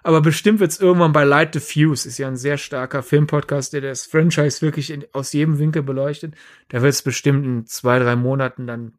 Aber 0.03 0.21
bestimmt 0.21 0.61
wird 0.61 0.71
es 0.71 0.81
irgendwann 0.81 1.13
bei 1.13 1.25
Light 1.25 1.55
Diffuse, 1.55 2.09
ist 2.09 2.19
ja 2.19 2.29
ein 2.29 2.37
sehr 2.37 2.57
starker 2.57 3.03
Filmpodcast, 3.03 3.73
der 3.73 3.81
das 3.81 4.07
Franchise 4.07 4.63
wirklich 4.63 4.91
in, 4.91 5.05
aus 5.13 5.33
jedem 5.33 5.59
Winkel 5.59 5.83
beleuchtet. 5.83 6.35
Da 6.69 6.83
wird 6.83 6.93
es 6.93 7.03
bestimmt 7.03 7.45
in 7.45 7.67
zwei, 7.67 7.99
drei 7.99 8.17
Monaten 8.17 8.67
dann 8.67 8.95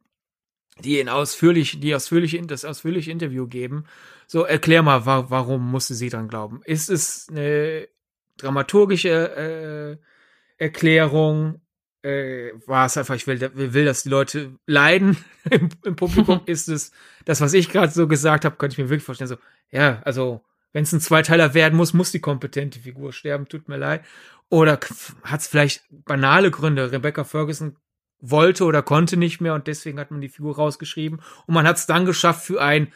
die 0.84 1.00
in 1.00 1.10
ausführlich, 1.10 1.80
die 1.82 1.94
ausführliche, 1.94 2.42
das 2.44 2.64
ausführliche 2.64 3.12
Interview 3.12 3.48
geben. 3.48 3.86
So, 4.28 4.44
erklär 4.44 4.82
mal, 4.82 5.06
wa 5.06 5.26
warum 5.30 5.70
musste 5.70 5.94
sie 5.94 6.10
dran 6.10 6.30
glauben? 6.30 6.62
Ist 6.64 6.90
es 6.90 7.28
eine 7.30 7.88
dramaturgische 8.38 10.00
äh, 10.60 10.64
Erklärung 10.64 11.62
äh, 12.02 12.52
war 12.66 12.86
es 12.86 12.98
einfach, 12.98 13.16
ich 13.16 13.28
will, 13.28 13.52
will, 13.54 13.86
dass 13.86 14.04
die 14.04 14.10
Leute 14.10 14.56
leiden 14.66 15.18
im, 15.50 15.70
im 15.84 15.96
Publikum, 15.96 16.42
ist 16.46 16.70
es 16.70 16.92
das, 17.26 17.42
was 17.42 17.54
ich 17.54 17.70
gerade 17.70 17.92
so 17.92 18.08
gesagt 18.08 18.46
habe, 18.46 18.56
könnte 18.56 18.74
ich 18.74 18.78
mir 18.78 18.90
wirklich 18.90 19.04
vorstellen, 19.04 19.28
so, 19.28 19.38
ja, 19.72 20.02
also, 20.06 20.42
wenn 20.74 20.84
es 20.84 20.94
ein 20.94 21.02
Zweiteiler 21.02 21.54
werden 21.54 21.76
muss, 21.76 21.94
muss 21.94 22.12
die 22.12 22.20
kompetente 22.20 22.80
Figur 22.80 23.14
sterben, 23.14 23.48
tut 23.48 23.68
mir 23.68 23.78
leid. 23.78 24.04
Oder 24.50 24.80
hat 25.24 25.42
es 25.42 25.48
vielleicht 25.48 25.84
banale 25.90 26.52
Gründe, 26.52 26.92
Rebecca 26.92 27.24
Ferguson 27.24 27.76
wollte 28.20 28.66
oder 28.66 28.82
konnte 28.82 29.16
nicht 29.18 29.40
mehr 29.40 29.54
und 29.54 29.68
deswegen 29.68 30.00
hat 30.00 30.12
man 30.12 30.22
die 30.22 30.30
Figur 30.30 30.56
rausgeschrieben 30.56 31.22
und 31.48 31.54
man 31.54 31.66
hat 31.66 31.78
es 31.78 31.86
dann 31.86 32.06
geschafft 32.06 32.44
für 32.44 32.62
ein 32.62 32.92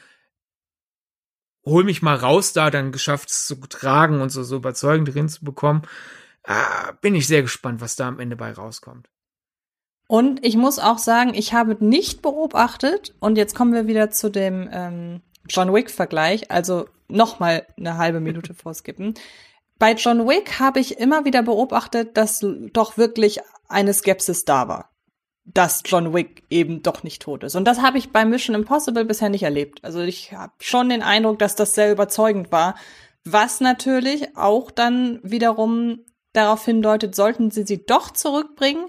hol 1.65 1.85
mich 1.85 2.01
mal 2.01 2.15
raus 2.17 2.51
da, 2.51 2.69
dann 2.69 2.91
geschafft 2.91 3.29
es 3.29 3.47
zu 3.47 3.55
tragen 3.55 4.19
und 4.19 4.31
so, 4.31 4.43
so 4.43 4.57
überzeugend 4.57 5.13
drin 5.13 5.29
zu 5.29 5.45
bekommen 5.45 5.83
ah, 6.43 6.91
bin 7.01 7.15
ich 7.15 7.27
sehr 7.27 7.41
gespannt, 7.41 7.81
was 7.81 7.95
da 7.95 8.07
am 8.07 8.19
Ende 8.19 8.35
bei 8.35 8.51
rauskommt. 8.51 9.09
Und 10.07 10.45
ich 10.45 10.57
muss 10.57 10.79
auch 10.79 10.97
sagen, 10.97 11.33
ich 11.33 11.53
habe 11.53 11.77
nicht 11.83 12.21
beobachtet, 12.21 13.15
und 13.19 13.37
jetzt 13.37 13.55
kommen 13.55 13.73
wir 13.73 13.87
wieder 13.87 14.11
zu 14.11 14.29
dem 14.29 14.69
ähm, 14.71 15.21
John 15.47 15.73
Wick-Vergleich, 15.73 16.51
also 16.51 16.87
noch 17.13 17.39
mal 17.39 17.65
eine 17.77 17.97
halbe 17.97 18.19
Minute 18.19 18.53
vorskippen. 18.53 19.13
Bei 19.79 19.93
John 19.93 20.27
Wick 20.27 20.59
habe 20.59 20.79
ich 20.79 20.99
immer 20.99 21.25
wieder 21.25 21.43
beobachtet, 21.43 22.15
dass 22.17 22.45
doch 22.73 22.97
wirklich 22.97 23.39
eine 23.67 23.93
Skepsis 23.93 24.45
da 24.45 24.67
war, 24.67 24.91
dass 25.45 25.81
John 25.85 26.13
Wick 26.13 26.43
eben 26.49 26.83
doch 26.83 27.03
nicht 27.03 27.21
tot 27.21 27.43
ist. 27.43 27.55
Und 27.55 27.65
das 27.65 27.81
habe 27.81 27.97
ich 27.97 28.11
bei 28.11 28.23
Mission 28.23 28.55
Impossible 28.55 29.05
bisher 29.05 29.29
nicht 29.29 29.43
erlebt. 29.43 29.83
Also 29.83 30.01
ich 30.01 30.31
habe 30.33 30.53
schon 30.59 30.89
den 30.89 31.01
Eindruck, 31.01 31.39
dass 31.39 31.55
das 31.55 31.75
sehr 31.75 31.91
überzeugend 31.91 32.51
war, 32.51 32.75
was 33.25 33.61
natürlich 33.61 34.37
auch 34.37 34.71
dann 34.71 35.19
wiederum 35.23 35.99
darauf 36.33 36.65
hindeutet, 36.65 37.15
sollten 37.15 37.51
sie 37.51 37.63
sie 37.63 37.85
doch 37.85 38.11
zurückbringen, 38.11 38.87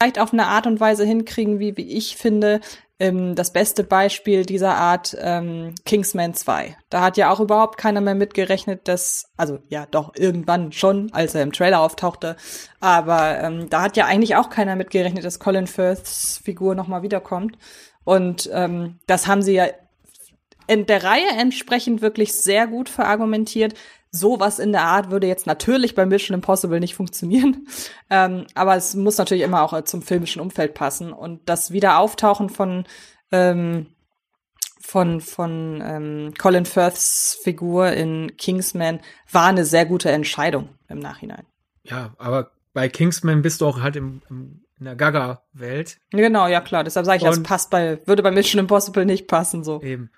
vielleicht 0.00 0.18
auf 0.18 0.32
eine 0.32 0.46
Art 0.46 0.66
und 0.66 0.80
Weise 0.80 1.04
hinkriegen, 1.04 1.58
wie, 1.58 1.76
wie 1.76 1.96
ich 1.96 2.16
finde, 2.16 2.60
ähm, 2.98 3.34
das 3.34 3.52
beste 3.52 3.84
Beispiel 3.84 4.44
dieser 4.44 4.76
Art 4.76 5.16
ähm, 5.20 5.74
Kingsman 5.84 6.34
2. 6.34 6.76
Da 6.88 7.02
hat 7.02 7.16
ja 7.16 7.30
auch 7.30 7.40
überhaupt 7.40 7.76
keiner 7.78 8.00
mehr 8.00 8.14
mitgerechnet, 8.14 8.88
dass, 8.88 9.30
also 9.36 9.58
ja, 9.68 9.86
doch 9.90 10.12
irgendwann 10.16 10.72
schon, 10.72 11.12
als 11.12 11.34
er 11.34 11.42
im 11.42 11.52
Trailer 11.52 11.80
auftauchte, 11.80 12.36
aber 12.80 13.40
ähm, 13.40 13.68
da 13.68 13.82
hat 13.82 13.96
ja 13.96 14.06
eigentlich 14.06 14.36
auch 14.36 14.50
keiner 14.50 14.76
mitgerechnet, 14.76 15.24
dass 15.24 15.38
Colin 15.38 15.66
Firths 15.66 16.40
Figur 16.42 16.74
nochmal 16.74 17.02
wiederkommt. 17.02 17.58
Und 18.04 18.48
ähm, 18.52 18.98
das 19.06 19.26
haben 19.26 19.42
sie 19.42 19.54
ja 19.54 19.66
in 20.68 20.86
der 20.86 21.04
Reihe 21.04 21.28
entsprechend 21.38 22.02
wirklich 22.02 22.32
sehr 22.34 22.66
gut 22.66 22.88
verargumentiert 22.88 23.74
sowas 24.18 24.58
in 24.58 24.72
der 24.72 24.82
Art 24.82 25.10
würde 25.10 25.26
jetzt 25.26 25.46
natürlich 25.46 25.94
bei 25.94 26.06
Mission 26.06 26.34
Impossible 26.34 26.80
nicht 26.80 26.94
funktionieren. 26.94 27.66
Ähm, 28.08 28.46
aber 28.54 28.76
es 28.76 28.94
muss 28.94 29.18
natürlich 29.18 29.42
immer 29.42 29.62
auch 29.62 29.82
zum 29.82 30.00
filmischen 30.00 30.40
Umfeld 30.40 30.74
passen. 30.74 31.12
Und 31.12 31.48
das 31.48 31.72
Wiederauftauchen 31.72 32.50
von, 32.50 32.84
ähm, 33.32 33.88
von, 34.80 35.20
von 35.20 35.82
ähm, 35.84 36.34
Colin 36.38 36.66
Firths 36.66 37.36
Figur 37.42 37.90
in 37.90 38.36
Kingsman 38.36 39.00
war 39.32 39.48
eine 39.48 39.64
sehr 39.64 39.86
gute 39.86 40.12
Entscheidung 40.12 40.68
im 40.88 41.00
Nachhinein. 41.00 41.46
Ja, 41.82 42.14
aber 42.18 42.52
bei 42.74 42.88
Kingsman 42.88 43.42
bist 43.42 43.60
du 43.60 43.66
auch 43.66 43.80
halt 43.80 43.96
im, 43.96 44.22
im 44.30 44.62
in 44.78 44.84
der 44.84 44.94
Gaga-Welt. 44.94 45.98
Genau, 46.10 46.46
ja 46.46 46.60
klar. 46.60 46.84
Deshalb 46.84 47.06
sage 47.06 47.18
ich, 47.18 47.24
das 47.24 47.42
passt 47.42 47.70
bei, 47.70 47.98
würde 48.06 48.22
bei 48.22 48.30
Mission 48.30 48.60
Impossible 48.60 49.06
nicht 49.06 49.26
passen, 49.26 49.64
so. 49.64 49.80
Eben. 49.82 50.10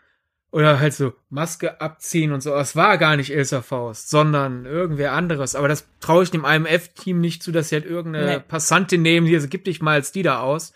Oder 0.50 0.80
halt 0.80 0.94
so 0.94 1.12
Maske 1.28 1.80
abziehen 1.80 2.32
und 2.32 2.42
so. 2.42 2.54
Es 2.54 2.74
war 2.74 2.96
gar 2.96 3.16
nicht 3.16 3.34
Elsa 3.34 3.60
Faust, 3.60 4.08
sondern 4.08 4.64
irgendwer 4.64 5.12
anderes. 5.12 5.54
Aber 5.54 5.68
das 5.68 5.86
traue 6.00 6.22
ich 6.22 6.30
dem 6.30 6.46
IMF-Team 6.46 7.20
nicht 7.20 7.42
zu, 7.42 7.52
dass 7.52 7.68
sie 7.68 7.76
halt 7.76 7.84
irgendeine 7.84 8.26
nee. 8.26 8.40
Passantin 8.40 9.02
nehmen, 9.02 9.26
die 9.26 9.34
also 9.34 9.48
gib 9.48 9.64
dich 9.64 9.82
mal 9.82 9.92
als 9.92 10.10
die 10.10 10.22
da 10.22 10.40
aus. 10.40 10.72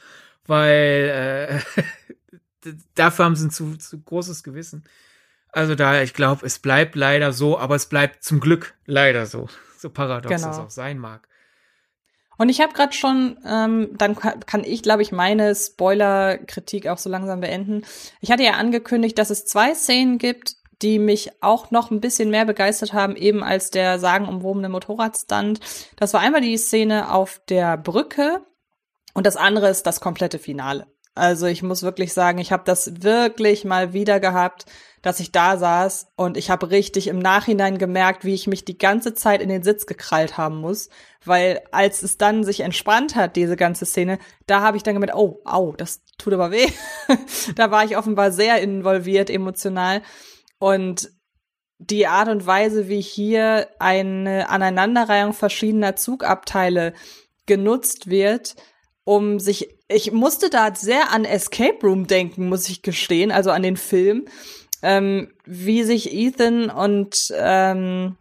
Weil 0.46 1.62
äh, 2.66 2.72
dafür 2.94 3.24
haben 3.24 3.36
sie 3.36 3.46
ein 3.46 3.50
zu, 3.50 3.76
zu 3.76 3.98
großes 4.02 4.42
Gewissen. 4.42 4.84
Also 5.48 5.74
da, 5.74 6.02
ich 6.02 6.12
glaube, 6.12 6.44
es 6.44 6.58
bleibt 6.58 6.94
leider 6.94 7.32
so, 7.32 7.58
aber 7.58 7.74
es 7.74 7.86
bleibt 7.86 8.22
zum 8.24 8.40
Glück 8.40 8.74
leider 8.84 9.24
so. 9.24 9.48
So 9.78 9.88
paradox 9.88 10.34
genau. 10.34 10.50
es 10.50 10.58
auch 10.58 10.70
sein 10.70 10.98
mag. 10.98 11.28
Und 12.38 12.48
ich 12.48 12.60
habe 12.60 12.72
gerade 12.72 12.92
schon, 12.92 13.38
ähm, 13.46 13.90
dann 13.96 14.16
kann 14.16 14.64
ich, 14.64 14.82
glaube 14.82 15.02
ich, 15.02 15.12
meine 15.12 15.54
Spoiler-Kritik 15.54 16.88
auch 16.88 16.98
so 16.98 17.10
langsam 17.10 17.40
beenden. 17.40 17.82
Ich 18.20 18.30
hatte 18.30 18.42
ja 18.42 18.52
angekündigt, 18.52 19.18
dass 19.18 19.30
es 19.30 19.44
zwei 19.44 19.74
Szenen 19.74 20.18
gibt, 20.18 20.56
die 20.82 20.98
mich 20.98 21.30
auch 21.42 21.70
noch 21.70 21.90
ein 21.90 22.00
bisschen 22.00 22.30
mehr 22.30 22.44
begeistert 22.44 22.92
haben, 22.92 23.16
eben 23.16 23.44
als 23.44 23.70
der 23.70 23.98
sagenumwobene 23.98 24.68
Motorradstand. 24.68 25.60
Das 25.96 26.12
war 26.12 26.20
einmal 26.20 26.40
die 26.40 26.56
Szene 26.56 27.12
auf 27.12 27.40
der 27.48 27.76
Brücke 27.76 28.44
und 29.14 29.26
das 29.26 29.36
andere 29.36 29.68
ist 29.68 29.86
das 29.86 30.00
komplette 30.00 30.38
Finale. 30.38 30.86
Also 31.14 31.46
ich 31.46 31.62
muss 31.62 31.82
wirklich 31.82 32.12
sagen, 32.12 32.38
ich 32.38 32.52
habe 32.52 32.64
das 32.64 33.02
wirklich 33.02 33.64
mal 33.64 33.92
wieder 33.92 34.18
gehabt, 34.18 34.64
dass 35.02 35.18
ich 35.18 35.32
da 35.32 35.56
saß 35.56 36.12
und 36.16 36.36
ich 36.36 36.48
habe 36.48 36.70
richtig 36.70 37.08
im 37.08 37.18
Nachhinein 37.18 37.76
gemerkt, 37.76 38.24
wie 38.24 38.34
ich 38.34 38.46
mich 38.46 38.64
die 38.64 38.78
ganze 38.78 39.14
Zeit 39.14 39.42
in 39.42 39.48
den 39.48 39.64
Sitz 39.64 39.86
gekrallt 39.86 40.38
haben 40.38 40.56
muss, 40.56 40.88
weil 41.24 41.60
als 41.72 42.02
es 42.02 42.18
dann 42.18 42.44
sich 42.44 42.60
entspannt 42.60 43.16
hat, 43.16 43.34
diese 43.34 43.56
ganze 43.56 43.84
Szene, 43.84 44.18
da 44.46 44.60
habe 44.60 44.76
ich 44.76 44.84
dann 44.84 44.94
gemerkt, 44.94 45.16
oh, 45.16 45.40
au, 45.44 45.72
das 45.72 46.02
tut 46.18 46.32
aber 46.32 46.52
weh. 46.52 46.68
da 47.56 47.72
war 47.72 47.84
ich 47.84 47.96
offenbar 47.96 48.30
sehr 48.30 48.62
involviert 48.62 49.28
emotional 49.28 50.02
und 50.58 51.10
die 51.78 52.06
Art 52.06 52.28
und 52.28 52.46
Weise, 52.46 52.88
wie 52.88 53.00
hier 53.00 53.68
eine 53.80 54.48
Aneinanderreihung 54.48 55.32
verschiedener 55.32 55.96
Zugabteile 55.96 56.92
genutzt 57.46 58.08
wird, 58.08 58.54
um 59.02 59.40
sich 59.40 59.76
ich 59.88 60.12
musste 60.12 60.48
da 60.48 60.74
sehr 60.74 61.12
an 61.12 61.24
Escape 61.24 61.78
Room 61.82 62.06
denken, 62.06 62.48
muss 62.48 62.68
ich 62.68 62.82
gestehen, 62.82 63.30
also 63.30 63.50
an 63.50 63.62
den 63.62 63.76
Film 63.76 64.26
ähm, 64.82 65.32
wie 65.44 65.84
sich 65.84 66.12
Ethan 66.12 66.70
und 66.70 67.32
ähm, 67.36 68.16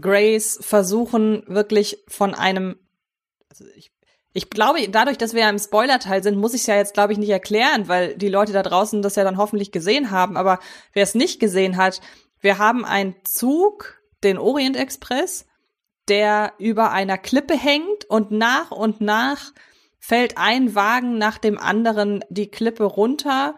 Grace 0.00 0.58
versuchen, 0.62 1.42
wirklich 1.46 1.98
von 2.08 2.34
einem, 2.34 2.76
also 3.50 3.64
ich, 3.76 3.92
ich 4.32 4.48
glaube, 4.48 4.88
dadurch, 4.88 5.18
dass 5.18 5.34
wir 5.34 5.42
ja 5.42 5.50
im 5.50 5.58
Spoiler-Teil 5.58 6.22
sind, 6.22 6.38
muss 6.38 6.54
ich 6.54 6.62
es 6.62 6.66
ja 6.66 6.76
jetzt, 6.76 6.94
glaube 6.94 7.12
ich, 7.12 7.18
nicht 7.18 7.28
erklären, 7.28 7.88
weil 7.88 8.16
die 8.16 8.28
Leute 8.28 8.52
da 8.52 8.62
draußen 8.62 9.02
das 9.02 9.16
ja 9.16 9.24
dann 9.24 9.36
hoffentlich 9.36 9.72
gesehen 9.72 10.10
haben. 10.10 10.36
Aber 10.38 10.58
wer 10.94 11.02
es 11.02 11.14
nicht 11.14 11.38
gesehen 11.38 11.76
hat, 11.76 12.00
wir 12.40 12.58
haben 12.58 12.84
einen 12.84 13.14
Zug, 13.24 14.00
den 14.24 14.38
Orient 14.38 14.76
Express, 14.76 15.46
der 16.08 16.54
über 16.58 16.92
einer 16.92 17.18
Klippe 17.18 17.56
hängt 17.56 18.04
und 18.08 18.30
nach 18.30 18.70
und 18.70 19.00
nach 19.00 19.52
fällt 19.98 20.38
ein 20.38 20.74
Wagen 20.74 21.18
nach 21.18 21.38
dem 21.38 21.58
anderen 21.58 22.24
die 22.28 22.50
Klippe 22.50 22.84
runter 22.84 23.54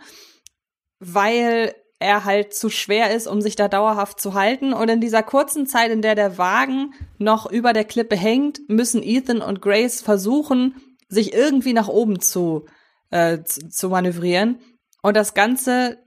weil 0.98 1.74
er 1.98 2.24
halt 2.24 2.54
zu 2.54 2.68
schwer 2.68 3.14
ist, 3.14 3.26
um 3.26 3.40
sich 3.40 3.56
da 3.56 3.68
dauerhaft 3.68 4.20
zu 4.20 4.34
halten. 4.34 4.72
Und 4.72 4.88
in 4.88 5.00
dieser 5.00 5.22
kurzen 5.22 5.66
Zeit, 5.66 5.90
in 5.90 6.02
der 6.02 6.14
der 6.14 6.38
Wagen 6.38 6.92
noch 7.18 7.50
über 7.50 7.72
der 7.72 7.84
Klippe 7.84 8.16
hängt, 8.16 8.60
müssen 8.68 9.02
Ethan 9.02 9.40
und 9.40 9.62
Grace 9.62 10.02
versuchen, 10.02 10.74
sich 11.08 11.32
irgendwie 11.32 11.72
nach 11.72 11.88
oben 11.88 12.20
zu, 12.20 12.66
äh, 13.10 13.42
zu, 13.44 13.88
manövrieren. 13.88 14.58
Und 15.02 15.16
das 15.16 15.34
Ganze 15.34 15.98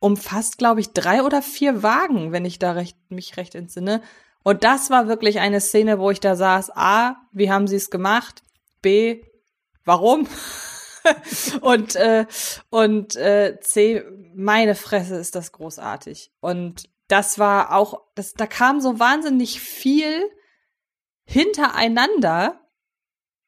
umfasst, 0.00 0.58
glaube 0.58 0.80
ich, 0.80 0.92
drei 0.92 1.22
oder 1.22 1.42
vier 1.42 1.82
Wagen, 1.82 2.32
wenn 2.32 2.44
ich 2.44 2.58
da 2.58 2.72
recht, 2.72 2.96
mich 3.10 3.36
recht 3.36 3.54
entsinne. 3.54 4.02
Und 4.42 4.64
das 4.64 4.90
war 4.90 5.08
wirklich 5.08 5.40
eine 5.40 5.60
Szene, 5.60 5.98
wo 5.98 6.10
ich 6.10 6.20
da 6.20 6.36
saß, 6.36 6.70
A, 6.74 7.16
wie 7.32 7.50
haben 7.50 7.66
sie 7.66 7.76
es 7.76 7.90
gemacht? 7.90 8.42
B, 8.82 9.22
warum? 9.84 10.26
und 11.60 11.96
äh, 11.96 12.26
und 12.70 13.16
äh, 13.16 13.58
C, 13.60 14.04
meine 14.34 14.74
Fresse 14.74 15.16
ist 15.16 15.34
das 15.34 15.52
großartig. 15.52 16.32
Und 16.40 16.88
das 17.08 17.38
war 17.38 17.74
auch, 17.74 18.00
das, 18.14 18.34
da 18.34 18.46
kam 18.46 18.80
so 18.80 18.98
wahnsinnig 18.98 19.60
viel 19.60 20.22
hintereinander, 21.24 22.60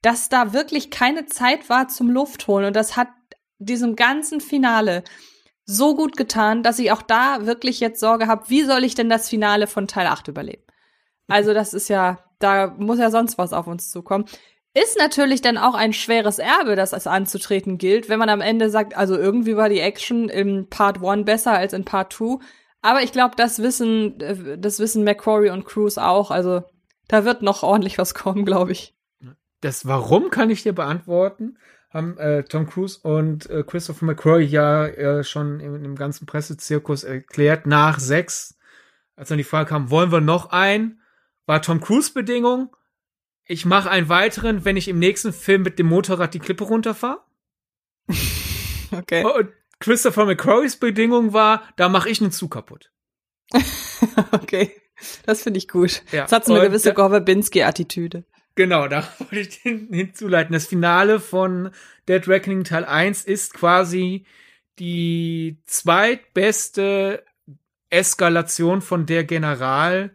dass 0.02 0.28
da 0.28 0.52
wirklich 0.52 0.90
keine 0.90 1.26
Zeit 1.26 1.68
war 1.68 1.88
zum 1.88 2.10
Luftholen. 2.10 2.66
Und 2.66 2.76
das 2.76 2.96
hat 2.96 3.08
diesem 3.58 3.96
ganzen 3.96 4.40
Finale 4.40 5.02
so 5.64 5.96
gut 5.96 6.16
getan, 6.16 6.62
dass 6.62 6.78
ich 6.78 6.92
auch 6.92 7.02
da 7.02 7.46
wirklich 7.46 7.80
jetzt 7.80 8.00
Sorge 8.00 8.28
habe, 8.28 8.48
wie 8.48 8.62
soll 8.62 8.84
ich 8.84 8.94
denn 8.94 9.08
das 9.08 9.28
Finale 9.28 9.66
von 9.66 9.88
Teil 9.88 10.06
8 10.06 10.28
überleben? 10.28 10.62
Also 11.26 11.54
das 11.54 11.74
ist 11.74 11.88
ja, 11.88 12.18
da 12.38 12.68
muss 12.78 12.98
ja 12.98 13.10
sonst 13.10 13.36
was 13.36 13.52
auf 13.52 13.66
uns 13.66 13.90
zukommen. 13.90 14.26
Ist 14.82 14.98
natürlich 14.98 15.40
dann 15.40 15.56
auch 15.56 15.72
ein 15.72 15.94
schweres 15.94 16.38
Erbe, 16.38 16.76
das 16.76 16.92
es 16.92 17.06
anzutreten 17.06 17.78
gilt, 17.78 18.10
wenn 18.10 18.18
man 18.18 18.28
am 18.28 18.42
Ende 18.42 18.68
sagt, 18.68 18.94
also 18.94 19.16
irgendwie 19.16 19.56
war 19.56 19.70
die 19.70 19.80
Action 19.80 20.28
im 20.28 20.68
Part 20.68 21.02
1 21.02 21.24
besser 21.24 21.52
als 21.52 21.72
in 21.72 21.86
Part 21.86 22.12
2. 22.12 22.44
Aber 22.82 23.00
ich 23.00 23.10
glaube, 23.10 23.36
das 23.38 23.62
wissen, 23.62 24.20
äh, 24.20 24.58
das 24.58 24.78
wissen 24.78 25.02
McQuarrie 25.02 25.48
und 25.48 25.64
Cruz 25.64 25.96
auch. 25.96 26.30
Also 26.30 26.62
da 27.08 27.24
wird 27.24 27.40
noch 27.40 27.62
ordentlich 27.62 27.96
was 27.96 28.14
kommen, 28.14 28.44
glaube 28.44 28.72
ich. 28.72 28.94
Das 29.62 29.86
Warum 29.86 30.28
kann 30.28 30.50
ich 30.50 30.62
dir 30.62 30.74
beantworten. 30.74 31.56
Haben 31.88 32.18
äh, 32.18 32.44
Tom 32.44 32.68
Cruise 32.68 33.00
und 33.02 33.48
äh, 33.48 33.64
Christopher 33.66 34.04
McQuarrie 34.04 34.44
ja 34.44 34.86
äh, 34.88 35.24
schon 35.24 35.58
im, 35.60 35.82
im 35.82 35.96
ganzen 35.96 36.26
Pressezirkus 36.26 37.02
erklärt, 37.02 37.66
nach 37.66 37.98
sechs, 37.98 38.58
als 39.14 39.30
dann 39.30 39.38
die 39.38 39.44
Frage 39.44 39.70
kam, 39.70 39.90
wollen 39.90 40.12
wir 40.12 40.20
noch 40.20 40.50
ein? 40.50 41.00
War 41.46 41.62
Tom 41.62 41.80
Cruise 41.80 42.12
Bedingung, 42.12 42.76
ich 43.46 43.64
mache 43.64 43.90
einen 43.90 44.08
weiteren, 44.08 44.64
wenn 44.64 44.76
ich 44.76 44.88
im 44.88 44.98
nächsten 44.98 45.32
Film 45.32 45.62
mit 45.62 45.78
dem 45.78 45.86
Motorrad 45.86 46.34
die 46.34 46.40
Klippe 46.40 46.64
runterfahre. 46.64 47.20
okay. 48.92 49.24
Und 49.24 49.50
Christopher 49.78 50.26
McQuarries 50.26 50.76
Bedingung 50.76 51.32
war, 51.32 51.62
da 51.76 51.88
mache 51.88 52.08
ich 52.08 52.20
einen 52.20 52.32
Zug 52.32 52.52
kaputt. 52.52 52.90
okay. 54.32 54.72
Das 55.24 55.42
finde 55.42 55.58
ich 55.58 55.68
gut. 55.68 56.02
Ja. 56.10 56.22
Das 56.22 56.32
hat 56.32 56.44
so 56.46 56.54
eine 56.54 56.62
und 56.62 56.68
gewisse 56.68 56.92
Gorwabinski-Attitüde. 56.92 58.24
Genau, 58.54 58.88
da 58.88 59.06
wollte 59.18 59.40
ich 59.40 59.62
den 59.62 59.92
hinzuleiten. 59.92 60.52
Das 60.52 60.66
Finale 60.66 61.20
von 61.20 61.70
Dead 62.08 62.26
Reckoning 62.26 62.64
Teil 62.64 62.84
1 62.84 63.24
ist 63.24 63.54
quasi 63.54 64.24
die 64.78 65.58
zweitbeste 65.66 67.24
Eskalation 67.90 68.82
von 68.82 69.06
der 69.06 69.24
General 69.24 70.10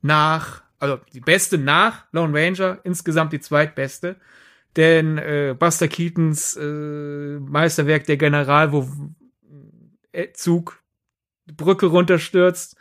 nach, 0.00 0.62
also 0.80 0.98
die 1.12 1.20
beste 1.20 1.58
nach 1.58 2.06
Lone 2.10 2.36
Ranger, 2.36 2.80
insgesamt 2.82 3.32
die 3.32 3.40
zweitbeste. 3.40 4.16
Denn 4.76 5.18
äh, 5.18 5.54
Buster 5.58 5.88
Keatons 5.88 6.56
äh, 6.56 7.38
Meisterwerk 7.38 8.06
der 8.06 8.16
General, 8.16 8.72
wo 8.72 8.88
äh, 10.12 10.32
Zug 10.32 10.82
Brücke 11.46 11.86
runterstürzt, 11.86 12.76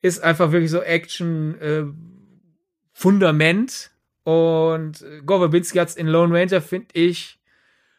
ist 0.00 0.22
einfach 0.22 0.52
wirklich 0.52 0.70
so 0.70 0.80
Action 0.80 1.60
äh, 1.60 1.84
Fundament. 2.92 3.90
Und 4.24 5.02
äh, 5.02 5.20
Gore 5.24 5.40
Verbinski 5.40 5.78
hat's 5.78 5.96
in 5.96 6.06
Lone 6.06 6.38
Ranger, 6.38 6.60
finde 6.60 6.88
ich, 6.94 7.40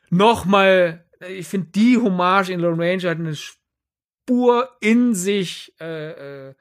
noch 0.10 0.46
mal, 0.46 1.06
ich 1.28 1.48
finde 1.48 1.72
die 1.72 1.98
Hommage 1.98 2.50
in 2.50 2.60
Lone 2.60 2.82
Ranger 2.82 3.10
hat 3.10 3.20
eine 3.20 3.36
Spur 3.36 4.70
in 4.80 5.16
sich 5.16 5.74
äh, 5.82 6.50
äh, 6.50 6.54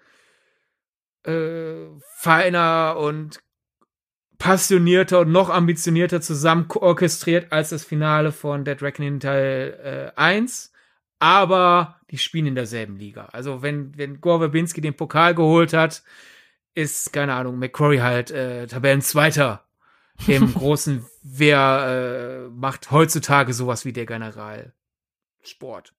äh, 1.25 1.87
feiner 2.17 2.97
und 2.99 3.41
passionierter 4.39 5.21
und 5.21 5.31
noch 5.31 5.51
ambitionierter 5.51 6.21
zusammen 6.21 6.67
orchestriert 6.75 7.53
als 7.53 7.71
das 7.71 7.85
Finale 7.85 8.33
von 8.33 8.65
Dead 8.65 8.83
Reckoning 8.83 9.21
Teil 9.21 10.13
äh, 10.17 10.21
1. 10.21 10.73
Aber 11.21 12.01
die 12.11 12.19
spielen 12.19 12.47
in 12.47 12.55
derselben 12.57 12.97
Liga. 12.97 13.27
Also 13.27 13.63
wenn, 13.63 13.97
wenn 13.97 14.21
Gore 14.21 14.41
Verbinski 14.41 14.81
den 14.81 14.97
Pokal 14.97 15.37
geholt 15.37 15.73
hat, 15.73 16.03
ist, 16.75 17.13
keine 17.13 17.35
Ahnung, 17.35 17.59
McCrory 17.59 17.99
halt 17.99 18.33
äh, 18.33 18.67
Tabellenzweiter 18.67 19.65
im 20.27 20.53
großen, 20.53 21.07
wer 21.23 22.49
äh, 22.49 22.49
macht 22.51 22.91
heutzutage 22.91 23.53
sowas 23.53 23.85
wie 23.85 23.93
der 23.93 24.07
General 24.07 24.73
Sport. 25.43 25.95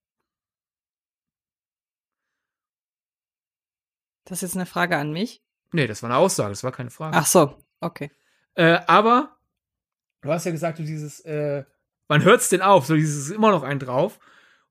Das 4.26 4.38
ist 4.38 4.41
jetzt 4.41 4.55
eine 4.55 4.65
Frage 4.65 4.97
an 4.97 5.11
mich? 5.11 5.41
Nee, 5.71 5.88
das 5.88 6.03
war 6.03 6.09
eine 6.09 6.19
Aussage, 6.19 6.49
das 6.49 6.63
war 6.63 6.71
keine 6.71 6.91
Frage. 6.91 7.17
Ach 7.17 7.26
so, 7.26 7.57
okay. 7.80 8.11
Äh, 8.55 8.80
aber 8.88 9.38
du 10.21 10.30
hast 10.30 10.45
ja 10.45 10.51
gesagt, 10.51 10.80
du 10.80 10.84
dieses, 10.84 11.19
äh, 11.21 11.63
wann 12.07 12.24
hört's 12.24 12.49
denn 12.49 12.61
auf? 12.61 12.86
So 12.86 12.95
dieses 12.95 13.30
immer 13.32 13.51
noch 13.51 13.63
ein 13.63 13.80
drauf. 13.80 14.19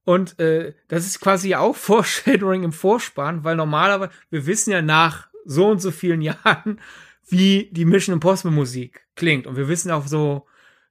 Und 0.05 0.38
äh, 0.40 0.74
das 0.88 1.07
ist 1.07 1.20
quasi 1.20 1.55
auch 1.55 1.76
Foreshadowing 1.76 2.64
im 2.64 2.72
Vorspann, 2.72 3.44
weil 3.44 3.57
normalerweise, 3.57 4.12
wir 4.30 4.46
wissen 4.46 4.70
ja 4.70 4.82
nach 4.82 5.28
so 5.44 5.68
und 5.68 5.80
so 5.80 5.90
vielen 5.90 6.22
Jahren, 6.22 6.80
wie 7.28 7.68
die 7.72 7.84
Mission 7.84 8.14
Impossible 8.14 8.53
Musik 8.53 9.07
klingt. 9.14 9.46
Und 9.46 9.57
wir 9.57 9.68
wissen 9.68 9.90
auch 9.90 10.07
so 10.07 10.46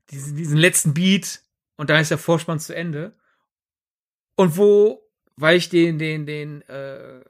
diesen, 0.10 0.36
diesen 0.36 0.58
letzten 0.58 0.94
Beat 0.94 1.42
und 1.78 1.90
da 1.90 2.00
ist 2.00 2.12
der 2.12 2.18
Vorspann 2.18 2.60
zu 2.60 2.76
Ende. 2.76 3.16
Und 4.36 4.58
wo, 4.58 5.10
weil 5.36 5.58
ich 5.58 5.70
den, 5.70 6.00
den, 6.00 6.26
den 6.26 6.62
äh, 6.64 7.22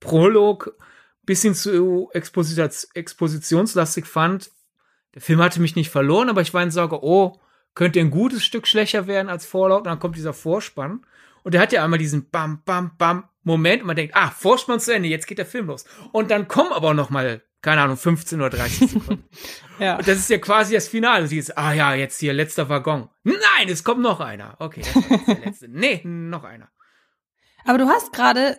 Prolog 0.00 0.76
bisschen 1.28 1.54
zu 1.54 2.10
expositionslastig 2.12 4.06
fand. 4.06 4.50
Der 5.14 5.20
Film 5.20 5.40
hatte 5.40 5.60
mich 5.60 5.76
nicht 5.76 5.90
verloren, 5.90 6.30
aber 6.30 6.40
ich 6.40 6.54
war 6.54 6.62
in 6.62 6.70
Sorge, 6.70 7.04
oh, 7.04 7.38
könnte 7.74 8.00
ein 8.00 8.10
gutes 8.10 8.44
Stück 8.44 8.66
schlechter 8.66 9.06
werden 9.06 9.28
als 9.28 9.46
Fallout. 9.46 9.80
Und 9.80 9.86
dann 9.86 9.98
kommt 10.00 10.16
dieser 10.16 10.32
Vorspann. 10.32 11.04
Und 11.44 11.54
der 11.54 11.60
hat 11.60 11.72
ja 11.72 11.84
einmal 11.84 11.98
diesen 11.98 12.30
Bam, 12.30 12.62
Bam, 12.64 12.96
Bam 12.96 13.28
Moment. 13.42 13.82
Und 13.82 13.86
man 13.86 13.96
denkt, 13.96 14.16
ah, 14.16 14.30
Vorspann 14.30 14.80
zu 14.80 14.92
Ende, 14.92 15.08
jetzt 15.08 15.26
geht 15.26 15.38
der 15.38 15.46
Film 15.46 15.66
los. 15.66 15.84
Und 16.12 16.30
dann 16.30 16.48
kommen 16.48 16.72
aber 16.72 16.94
noch 16.94 17.10
mal, 17.10 17.42
keine 17.60 17.82
Ahnung, 17.82 17.96
15 17.96 18.40
oder 18.40 18.50
30 18.50 18.90
Sekunden. 18.90 19.24
ja. 19.78 19.98
Und 19.98 20.08
das 20.08 20.18
ist 20.18 20.30
ja 20.30 20.38
quasi 20.38 20.74
das 20.74 20.88
Finale. 20.88 21.26
Sie 21.26 21.38
ist, 21.38 21.56
ah 21.58 21.72
ja, 21.72 21.94
jetzt 21.94 22.18
hier 22.18 22.32
letzter 22.32 22.68
Waggon. 22.68 23.10
Nein, 23.22 23.68
es 23.68 23.84
kommt 23.84 24.00
noch 24.00 24.20
einer. 24.20 24.56
Okay, 24.58 24.80
das 24.80 24.96
ist 24.96 25.28
der 25.28 25.38
letzte. 25.44 25.68
nee, 25.68 26.00
noch 26.04 26.44
einer. 26.44 26.70
Aber 27.64 27.78
du 27.78 27.86
hast 27.86 28.12
gerade 28.12 28.58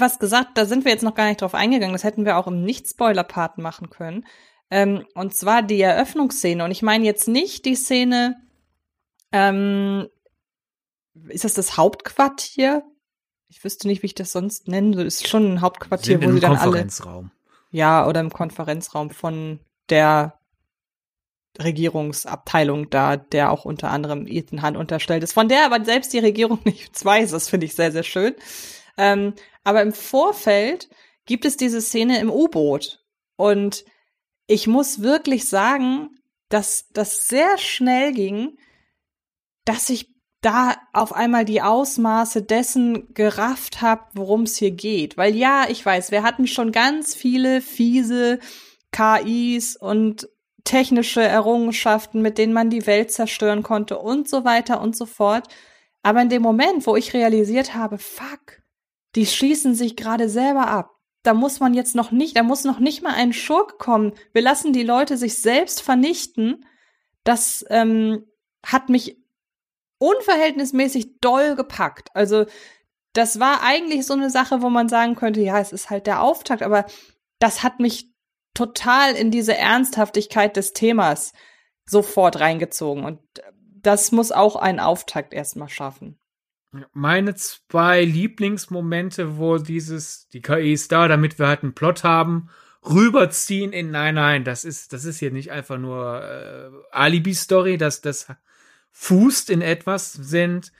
was 0.00 0.18
gesagt, 0.18 0.50
da 0.54 0.64
sind 0.64 0.84
wir 0.84 0.92
jetzt 0.92 1.02
noch 1.02 1.14
gar 1.14 1.26
nicht 1.26 1.40
drauf 1.40 1.54
eingegangen. 1.54 1.92
Das 1.92 2.04
hätten 2.04 2.24
wir 2.24 2.36
auch 2.36 2.46
im 2.46 2.62
Nicht-Spoiler-Part 2.62 3.58
machen 3.58 3.90
können. 3.90 4.26
Ähm, 4.70 5.04
und 5.14 5.34
zwar 5.34 5.62
die 5.62 5.80
Eröffnungsszene. 5.80 6.64
Und 6.64 6.70
ich 6.70 6.82
meine 6.82 7.04
jetzt 7.04 7.28
nicht 7.28 7.64
die 7.64 7.76
Szene, 7.76 8.36
ähm, 9.32 10.08
ist 11.28 11.44
das 11.44 11.54
das 11.54 11.76
Hauptquartier? 11.76 12.82
Ich 13.48 13.62
wüsste 13.64 13.86
nicht, 13.86 14.02
wie 14.02 14.06
ich 14.06 14.14
das 14.14 14.32
sonst 14.32 14.68
nennen 14.68 14.92
soll. 14.92 15.06
Ist 15.06 15.28
schon 15.28 15.54
ein 15.54 15.60
Hauptquartier, 15.60 16.22
wo 16.22 16.32
sie 16.32 16.40
dann 16.40 16.56
alle. 16.56 16.86
Ja, 17.70 18.06
oder 18.06 18.20
im 18.20 18.30
Konferenzraum 18.30 19.10
von 19.10 19.60
der 19.88 20.38
Regierungsabteilung 21.58 22.90
da, 22.90 23.16
der 23.16 23.50
auch 23.50 23.64
unter 23.64 23.90
anderem 23.90 24.26
Ethan 24.26 24.62
Hunt 24.62 24.76
unterstellt 24.76 25.22
ist, 25.22 25.32
von 25.32 25.48
der 25.48 25.64
aber 25.66 25.84
selbst 25.84 26.12
die 26.12 26.18
Regierung 26.18 26.58
nichts 26.64 27.04
weiß. 27.04 27.30
Das 27.30 27.48
finde 27.48 27.66
ich 27.66 27.74
sehr, 27.74 27.92
sehr 27.92 28.02
schön. 28.02 28.34
Ähm, 28.98 29.34
aber 29.66 29.82
im 29.82 29.92
Vorfeld 29.92 30.88
gibt 31.24 31.44
es 31.44 31.56
diese 31.56 31.80
Szene 31.80 32.20
im 32.20 32.30
U-Boot. 32.30 33.04
Und 33.34 33.84
ich 34.46 34.68
muss 34.68 35.02
wirklich 35.02 35.48
sagen, 35.48 36.10
dass 36.48 36.86
das 36.92 37.26
sehr 37.26 37.58
schnell 37.58 38.12
ging, 38.12 38.58
dass 39.64 39.90
ich 39.90 40.14
da 40.40 40.76
auf 40.92 41.12
einmal 41.12 41.44
die 41.44 41.62
Ausmaße 41.62 42.42
dessen 42.42 43.12
gerafft 43.12 43.82
habe, 43.82 44.04
worum 44.14 44.42
es 44.42 44.56
hier 44.56 44.70
geht. 44.70 45.16
Weil 45.16 45.34
ja, 45.34 45.66
ich 45.68 45.84
weiß, 45.84 46.12
wir 46.12 46.22
hatten 46.22 46.46
schon 46.46 46.70
ganz 46.70 47.16
viele 47.16 47.60
fiese 47.60 48.38
KIs 48.92 49.74
und 49.74 50.28
technische 50.62 51.22
Errungenschaften, 51.22 52.22
mit 52.22 52.38
denen 52.38 52.52
man 52.52 52.70
die 52.70 52.86
Welt 52.86 53.10
zerstören 53.10 53.64
konnte 53.64 53.98
und 53.98 54.28
so 54.28 54.44
weiter 54.44 54.80
und 54.80 54.96
so 54.96 55.06
fort. 55.06 55.48
Aber 56.04 56.22
in 56.22 56.28
dem 56.28 56.42
Moment, 56.42 56.86
wo 56.86 56.94
ich 56.94 57.14
realisiert 57.14 57.74
habe, 57.74 57.98
fuck, 57.98 58.62
die 59.14 59.26
schießen 59.26 59.74
sich 59.74 59.96
gerade 59.96 60.28
selber 60.28 60.68
ab. 60.68 60.90
Da 61.22 61.34
muss 61.34 61.60
man 61.60 61.74
jetzt 61.74 61.94
noch 61.94 62.10
nicht, 62.10 62.36
da 62.36 62.42
muss 62.42 62.64
noch 62.64 62.78
nicht 62.78 63.02
mal 63.02 63.14
ein 63.14 63.32
Schurk 63.32 63.78
kommen. 63.78 64.12
Wir 64.32 64.42
lassen 64.42 64.72
die 64.72 64.84
Leute 64.84 65.16
sich 65.16 65.40
selbst 65.40 65.82
vernichten. 65.82 66.64
Das 67.24 67.64
ähm, 67.68 68.24
hat 68.64 68.88
mich 68.88 69.16
unverhältnismäßig 69.98 71.20
doll 71.20 71.56
gepackt. 71.56 72.10
Also 72.14 72.46
das 73.12 73.40
war 73.40 73.62
eigentlich 73.62 74.06
so 74.06 74.12
eine 74.12 74.30
Sache, 74.30 74.60
wo 74.62 74.68
man 74.68 74.88
sagen 74.88 75.16
könnte, 75.16 75.40
ja, 75.40 75.58
es 75.58 75.72
ist 75.72 75.90
halt 75.90 76.06
der 76.06 76.22
Auftakt, 76.22 76.62
aber 76.62 76.84
das 77.38 77.62
hat 77.62 77.80
mich 77.80 78.12
total 78.54 79.14
in 79.14 79.30
diese 79.30 79.56
Ernsthaftigkeit 79.56 80.56
des 80.56 80.72
Themas 80.74 81.32
sofort 81.86 82.40
reingezogen. 82.40 83.04
Und 83.04 83.20
das 83.80 84.12
muss 84.12 84.32
auch 84.32 84.56
ein 84.56 84.80
Auftakt 84.80 85.32
erstmal 85.32 85.68
schaffen. 85.68 86.18
Meine 86.92 87.34
zwei 87.34 88.04
Lieblingsmomente, 88.04 89.38
wo 89.38 89.58
dieses, 89.58 90.28
die 90.28 90.42
KI 90.42 90.72
ist 90.72 90.92
da, 90.92 91.08
damit 91.08 91.38
wir 91.38 91.46
halt 91.46 91.62
einen 91.62 91.74
Plot 91.74 92.04
haben, 92.04 92.48
rüberziehen 92.84 93.72
in, 93.72 93.90
nein, 93.90 94.14
nein, 94.14 94.44
das 94.44 94.64
ist, 94.64 94.92
das 94.92 95.04
ist 95.04 95.18
hier 95.18 95.30
nicht 95.30 95.50
einfach 95.50 95.78
nur 95.78 96.22
äh, 96.22 96.70
Alibi-Story, 96.92 97.78
dass 97.78 98.00
das 98.00 98.28
fußt 98.92 99.50
in 99.50 99.60
etwas, 99.60 100.12
sind 100.12 100.72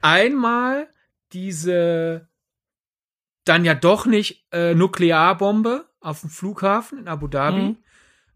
einmal 0.00 0.88
diese 1.32 2.28
dann 3.44 3.64
ja 3.64 3.74
doch 3.74 4.06
nicht 4.06 4.46
äh, 4.52 4.74
Nuklearbombe 4.74 5.88
auf 6.00 6.20
dem 6.20 6.30
Flughafen 6.30 6.98
in 6.98 7.08
Abu 7.08 7.26
Dhabi. 7.26 7.62
Mhm. 7.62 7.76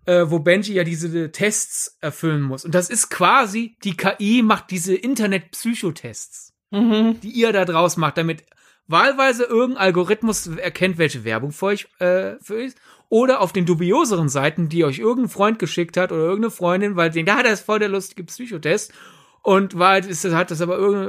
äh, 0.06 0.30
wo 0.30 0.38
Benji 0.38 0.74
ja 0.74 0.84
diese 0.84 1.32
Tests 1.32 1.98
erfüllen 2.00 2.42
muss. 2.42 2.64
Und 2.64 2.74
das 2.74 2.90
ist 2.90 3.08
quasi, 3.10 3.76
die 3.82 3.96
KI 3.96 4.42
macht 4.42 4.70
diese 4.70 4.94
Internet-Psychotests, 4.94 6.54
Mhm. 6.70 7.20
die 7.20 7.30
ihr 7.30 7.52
da 7.52 7.64
draus 7.64 7.96
macht, 7.96 8.18
damit 8.18 8.44
wahlweise 8.88 9.44
irgendein 9.44 9.84
Algorithmus 9.84 10.46
erkennt, 10.46 10.98
welche 10.98 11.24
Werbung 11.24 11.52
für 11.52 11.66
euch, 11.66 11.88
äh, 11.98 12.34
für 12.40 12.54
euch 12.54 12.66
ist. 12.66 12.78
Oder 13.08 13.40
auf 13.40 13.52
den 13.52 13.66
dubioseren 13.66 14.28
Seiten, 14.28 14.68
die 14.68 14.84
euch 14.84 14.98
irgendein 14.98 15.30
Freund 15.30 15.58
geschickt 15.58 15.96
hat 15.96 16.10
oder 16.10 16.22
irgendeine 16.22 16.50
Freundin, 16.50 16.96
weil 16.96 17.10
den, 17.10 17.26
da 17.26 17.36
hat 17.36 17.46
er 17.46 17.52
ist 17.52 17.64
voll 17.64 17.78
der 17.78 17.88
lustige 17.88 18.24
Psychotest. 18.24 18.92
Und 19.46 19.78
war 19.78 19.98
ist 19.98 20.24
das, 20.24 20.34
hat 20.34 20.50
das 20.50 20.60
aber 20.60 20.76
irgend, 20.76 21.08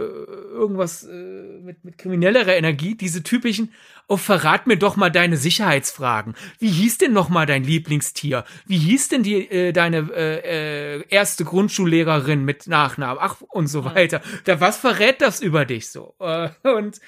irgendwas 0.52 1.04
äh, 1.06 1.60
mit, 1.64 1.84
mit 1.84 1.98
kriminellerer 1.98 2.56
Energie, 2.56 2.94
diese 2.94 3.24
typischen, 3.24 3.74
oh, 4.08 4.18
verrat 4.18 4.68
mir 4.68 4.78
doch 4.78 4.96
mal 4.96 5.10
deine 5.10 5.38
Sicherheitsfragen. 5.38 6.36
Wie 6.60 6.70
hieß 6.70 7.00
denn 7.00 7.14
noch 7.14 7.30
mal 7.30 7.48
dein 7.48 7.64
Lieblingstier? 7.64 8.46
Wie 8.68 8.78
hieß 8.78 9.10
denn 9.10 9.24
die 9.24 9.50
äh, 9.50 9.74
deine 9.74 10.12
äh, 10.16 10.98
äh, 10.98 11.04
erste 11.10 11.46
Grundschullehrerin 11.46 12.46
mit 12.46 12.68
Nachnamen? 12.68 13.18
Ach, 13.20 13.42
und 13.42 13.66
so 13.66 13.86
weiter. 13.86 14.22
Da, 14.44 14.62
was 14.62 14.78
verrät 14.78 15.20
das 15.20 15.42
über 15.42 15.66
dich 15.66 15.90
so? 15.90 16.14
Äh, 16.20 16.50
und 16.62 17.02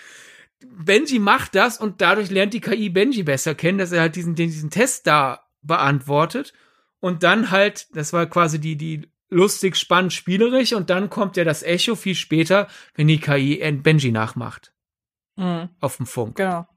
Benji 0.66 1.20
macht 1.20 1.54
das 1.54 1.78
und 1.78 2.02
dadurch 2.02 2.32
lernt 2.32 2.56
die 2.56 2.62
KI 2.62 2.90
Benji 2.90 3.22
besser 3.22 3.54
kennen, 3.54 3.78
dass 3.78 3.92
er 3.92 4.02
halt 4.02 4.16
diesen, 4.16 4.34
diesen 4.34 4.72
Test 4.72 5.06
da 5.06 5.46
beantwortet. 5.62 6.54
Und 7.00 7.22
dann 7.22 7.52
halt, 7.52 7.96
das 7.96 8.14
war 8.14 8.26
quasi 8.26 8.60
die, 8.60 8.78
die 8.78 9.12
lustig, 9.30 9.76
spannend, 9.76 10.14
spielerisch 10.14 10.74
und 10.74 10.90
dann 10.90 11.10
kommt 11.10 11.38
ja 11.38 11.44
das 11.44 11.64
Echo 11.64 11.96
viel 11.96 12.16
später, 12.16 12.68
wenn 12.96 13.08
die 13.08 13.20
KI 13.20 13.72
Benji 13.84 14.12
nachmacht. 14.12 14.74
Mhm. 15.36 15.70
Auf 15.80 15.98
dem 15.98 16.06
Funk. 16.06 16.36
Genau. 16.36 16.68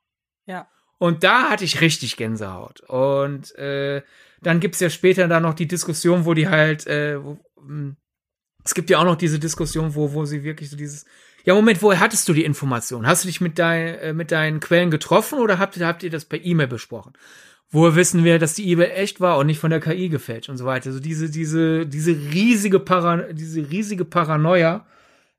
Und 1.02 1.24
da 1.24 1.50
hatte 1.50 1.64
ich 1.64 1.80
richtig 1.80 2.16
Gänsehaut. 2.16 2.78
Und 2.82 3.52
äh, 3.56 4.02
dann 4.40 4.60
gibt's 4.60 4.78
ja 4.78 4.88
später 4.88 5.26
da 5.26 5.40
noch 5.40 5.54
die 5.54 5.66
Diskussion, 5.66 6.26
wo 6.26 6.32
die 6.32 6.46
halt, 6.46 6.86
äh, 6.86 7.20
wo, 7.20 7.40
mh, 7.60 7.96
es 8.64 8.72
gibt 8.72 8.88
ja 8.88 9.00
auch 9.00 9.04
noch 9.04 9.16
diese 9.16 9.40
Diskussion, 9.40 9.96
wo, 9.96 10.12
wo 10.12 10.26
sie 10.26 10.44
wirklich 10.44 10.70
so 10.70 10.76
dieses, 10.76 11.04
ja 11.42 11.56
Moment, 11.56 11.82
woher 11.82 11.98
hattest 11.98 12.28
du 12.28 12.32
die 12.32 12.44
Information? 12.44 13.04
Hast 13.04 13.24
du 13.24 13.26
dich 13.26 13.40
mit, 13.40 13.58
dein, 13.58 13.96
äh, 13.96 14.12
mit 14.12 14.30
deinen 14.30 14.60
Quellen 14.60 14.92
getroffen 14.92 15.40
oder 15.40 15.58
habt, 15.58 15.76
ihr 15.76 15.88
habt 15.88 16.04
ihr 16.04 16.10
das 16.10 16.24
per 16.24 16.40
E-Mail 16.40 16.68
besprochen? 16.68 17.14
Woher 17.72 17.96
wissen 17.96 18.22
wir, 18.22 18.38
dass 18.38 18.54
die 18.54 18.68
E-Mail 18.68 18.90
echt 18.94 19.20
war 19.20 19.38
und 19.38 19.46
nicht 19.46 19.58
von 19.58 19.70
der 19.70 19.80
KI 19.80 20.10
gefälscht 20.10 20.50
und 20.50 20.58
so 20.58 20.66
weiter? 20.66 20.90
Also 20.90 21.00
diese, 21.00 21.30
diese, 21.30 21.86
diese 21.86 22.12
riesige 22.12 22.78
Para, 22.78 23.32
diese 23.32 23.68
riesige 23.70 24.04
Paranoia, 24.04 24.84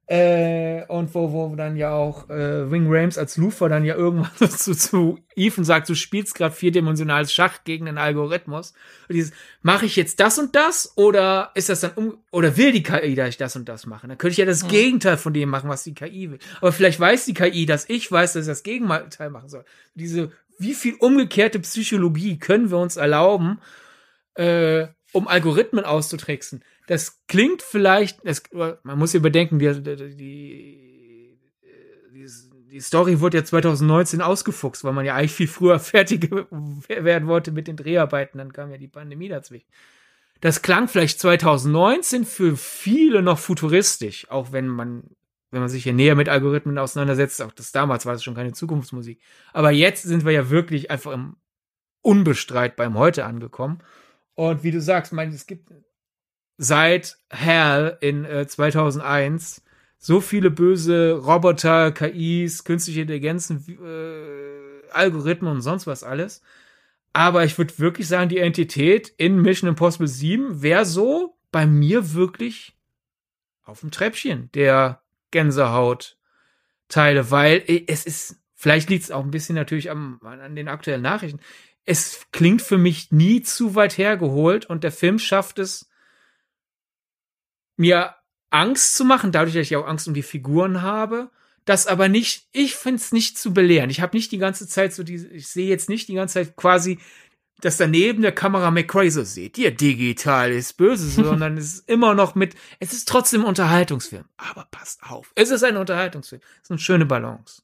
äh, 0.05 0.85
und 0.89 1.15
wo, 1.15 1.31
wo 1.31 1.55
dann 1.55 1.77
ja 1.77 1.93
auch 1.93 2.29
äh, 2.29 2.69
Wing 2.69 2.87
Rames 2.89 3.17
als 3.17 3.37
Lufer 3.37 3.69
dann 3.69 3.85
ja 3.85 3.95
irgendwann 3.95 4.49
zu, 4.49 4.75
zu 4.75 5.19
Ethan 5.33 5.63
sagt, 5.63 5.87
du 5.87 5.95
spielst 5.95 6.35
gerade 6.35 6.53
vierdimensionales 6.53 7.31
Schach 7.33 7.63
gegen 7.63 7.85
den 7.85 7.97
Algorithmus. 7.97 8.73
Und 9.07 9.15
dieses, 9.15 9.31
mache 9.61 9.85
ich 9.85 9.95
jetzt 9.95 10.19
das 10.19 10.37
und 10.37 10.55
das 10.57 10.91
oder 10.97 11.51
ist 11.55 11.69
das 11.69 11.79
dann 11.79 11.91
um 11.95 12.17
oder 12.31 12.57
will 12.57 12.73
die 12.73 12.83
KI, 12.83 13.15
dass 13.15 13.29
ich 13.29 13.37
das 13.37 13.55
und 13.55 13.69
das 13.69 13.85
mache? 13.85 14.07
Dann 14.07 14.17
könnte 14.17 14.33
ich 14.33 14.37
ja 14.39 14.45
das 14.45 14.63
Hm. 14.63 14.69
Gegenteil 14.69 15.15
von 15.17 15.33
dem 15.33 15.47
machen, 15.47 15.69
was 15.69 15.85
die 15.85 15.93
KI 15.93 16.31
will. 16.31 16.39
Aber 16.59 16.73
vielleicht 16.73 16.99
weiß 16.99 17.23
die 17.23 17.33
KI, 17.33 17.65
dass 17.65 17.89
ich 17.89 18.11
weiß, 18.11 18.33
dass 18.33 18.43
ich 18.45 18.51
das 18.51 18.63
Gegenteil 18.63 19.29
machen 19.29 19.47
soll. 19.47 19.63
Diese, 19.95 20.31
wie 20.57 20.73
viel 20.73 20.95
umgekehrte 20.95 21.59
Psychologie 21.59 22.37
können 22.37 22.71
wir 22.71 22.77
uns 22.77 22.97
erlauben, 22.97 23.59
äh, 24.35 24.87
um 25.11 25.27
Algorithmen 25.27 25.85
auszutricksen? 25.85 26.63
Das 26.87 27.25
klingt 27.27 27.61
vielleicht, 27.61 28.25
das, 28.25 28.43
man 28.51 28.99
muss 28.99 29.13
ja 29.13 29.19
bedenken, 29.19 29.59
die, 29.59 29.81
die, 29.81 30.15
die, 30.15 31.39
die, 32.71 32.79
Story 32.79 33.19
wurde 33.19 33.37
ja 33.37 33.43
2019 33.43 34.21
ausgefuchst, 34.21 34.83
weil 34.83 34.93
man 34.93 35.05
ja 35.05 35.15
eigentlich 35.15 35.33
viel 35.33 35.47
früher 35.47 35.79
fertig 35.91 36.29
werden 36.31 37.27
wollte 37.27 37.51
mit 37.51 37.67
den 37.67 37.77
Dreharbeiten, 37.77 38.39
dann 38.39 38.51
kam 38.51 38.71
ja 38.71 38.77
die 38.77 38.87
Pandemie 38.87 39.29
dazwischen. 39.29 39.67
Das 40.41 40.61
klang 40.61 40.89
vielleicht 40.89 41.21
2019 41.21 42.25
für 42.25 42.57
viele 42.57 43.21
noch 43.21 43.39
futuristisch, 43.39 44.29
auch 44.29 44.51
wenn 44.51 44.67
man, 44.67 45.03
wenn 45.53 45.61
man 45.61 45.69
sich 45.69 45.83
hier 45.83 45.93
näher 45.93 46.15
mit 46.15 46.29
Algorithmen 46.29 46.77
auseinandersetzt, 46.77 47.41
auch 47.41 47.51
das 47.51 47.71
damals 47.71 48.05
war 48.05 48.15
es 48.15 48.23
schon 48.23 48.35
keine 48.35 48.53
Zukunftsmusik. 48.53 49.21
Aber 49.53 49.71
jetzt 49.71 50.03
sind 50.03 50.25
wir 50.25 50.31
ja 50.31 50.49
wirklich 50.49 50.89
einfach 50.89 51.11
im 51.11 51.37
unbestreitbar 52.01 52.85
im 52.85 52.97
Heute 52.97 53.25
angekommen. 53.25 53.79
Und 54.35 54.63
wie 54.63 54.71
du 54.71 54.81
sagst, 54.81 55.13
mein, 55.13 55.31
es 55.31 55.45
gibt 55.45 55.71
seit 56.57 57.17
Hell 57.29 57.97
in 58.01 58.25
äh, 58.25 58.47
2001 58.47 59.63
so 59.99 60.19
viele 60.19 60.51
böse 60.51 61.13
Roboter, 61.13 61.91
KIs, 61.91 62.63
künstliche 62.63 63.01
Intelligenzen, 63.01 63.63
äh, 63.67 64.91
Algorithmen 64.91 65.51
und 65.51 65.61
sonst 65.61 65.87
was 65.87 66.03
alles. 66.03 66.41
Aber 67.13 67.45
ich 67.45 67.57
würde 67.57 67.77
wirklich 67.77 68.07
sagen, 68.07 68.29
die 68.29 68.39
Entität 68.39 69.13
in 69.17 69.41
Mission 69.41 69.69
Impossible 69.69 70.07
7 70.07 70.63
wäre 70.63 70.85
so 70.85 71.37
bei 71.51 71.67
mir 71.67 72.13
wirklich 72.13 72.75
auf 73.63 73.81
dem 73.81 73.91
Treppchen 73.91 74.51
der 74.53 75.02
Gänsehaut-Teile, 75.33 77.29
weil 77.29 77.61
äh, 77.67 77.83
es 77.87 78.05
ist, 78.05 78.37
vielleicht 78.55 78.89
liegt 78.89 79.03
es 79.03 79.11
auch 79.11 79.23
ein 79.23 79.31
bisschen 79.31 79.55
natürlich 79.55 79.91
am, 79.91 80.21
an 80.23 80.55
den 80.55 80.69
aktuellen 80.69 81.01
Nachrichten. 81.01 81.41
Es 81.83 82.21
klingt 82.31 82.61
für 82.61 82.77
mich 82.77 83.11
nie 83.11 83.41
zu 83.41 83.75
weit 83.75 83.97
hergeholt 83.97 84.65
und 84.67 84.85
der 84.85 84.93
Film 84.93 85.19
schafft 85.19 85.59
es, 85.59 85.89
mir 87.75 88.15
Angst 88.49 88.95
zu 88.95 89.03
machen, 89.03 89.33
dadurch, 89.33 89.55
dass 89.55 89.63
ich 89.63 89.75
auch 89.75 89.87
Angst 89.87 90.07
um 90.07 90.13
die 90.13 90.23
Figuren 90.23 90.81
habe, 90.81 91.29
das 91.65 91.87
aber 91.87 92.07
nicht, 92.07 92.47
ich 92.51 92.75
finde 92.75 92.97
es 92.97 93.11
nicht 93.11 93.37
zu 93.37 93.53
belehren. 93.53 93.89
Ich 93.89 94.01
habe 94.01 94.15
nicht 94.15 94.31
die 94.31 94.37
ganze 94.37 94.67
Zeit 94.67 94.93
so 94.93 95.03
diese, 95.03 95.27
ich 95.29 95.47
sehe 95.47 95.67
jetzt 95.67 95.89
nicht 95.89 96.07
die 96.07 96.13
ganze 96.13 96.33
Zeit 96.35 96.55
quasi, 96.55 96.99
dass 97.63 97.77
daneben 97.77 98.21
der 98.21 98.33
Kamera 98.33 98.71
McCray 98.71 99.09
so 99.09 99.23
seht 99.23 99.57
ihr, 99.57 99.71
digital 99.71 100.51
ist 100.51 100.73
böse, 100.73 101.07
sondern 101.23 101.57
es 101.57 101.75
ist 101.75 101.89
immer 101.89 102.13
noch 102.13 102.35
mit, 102.35 102.55
es 102.79 102.91
ist 102.91 103.07
trotzdem 103.07 103.41
ein 103.41 103.47
Unterhaltungsfilm. 103.47 104.25
Aber 104.37 104.67
passt 104.69 105.01
auf, 105.03 105.31
es 105.35 105.49
ist 105.49 105.63
ein 105.63 105.77
Unterhaltungsfilm. 105.77 106.41
Es 106.57 106.63
ist 106.63 106.71
eine 106.71 106.79
schöne 106.79 107.05
Balance. 107.05 107.61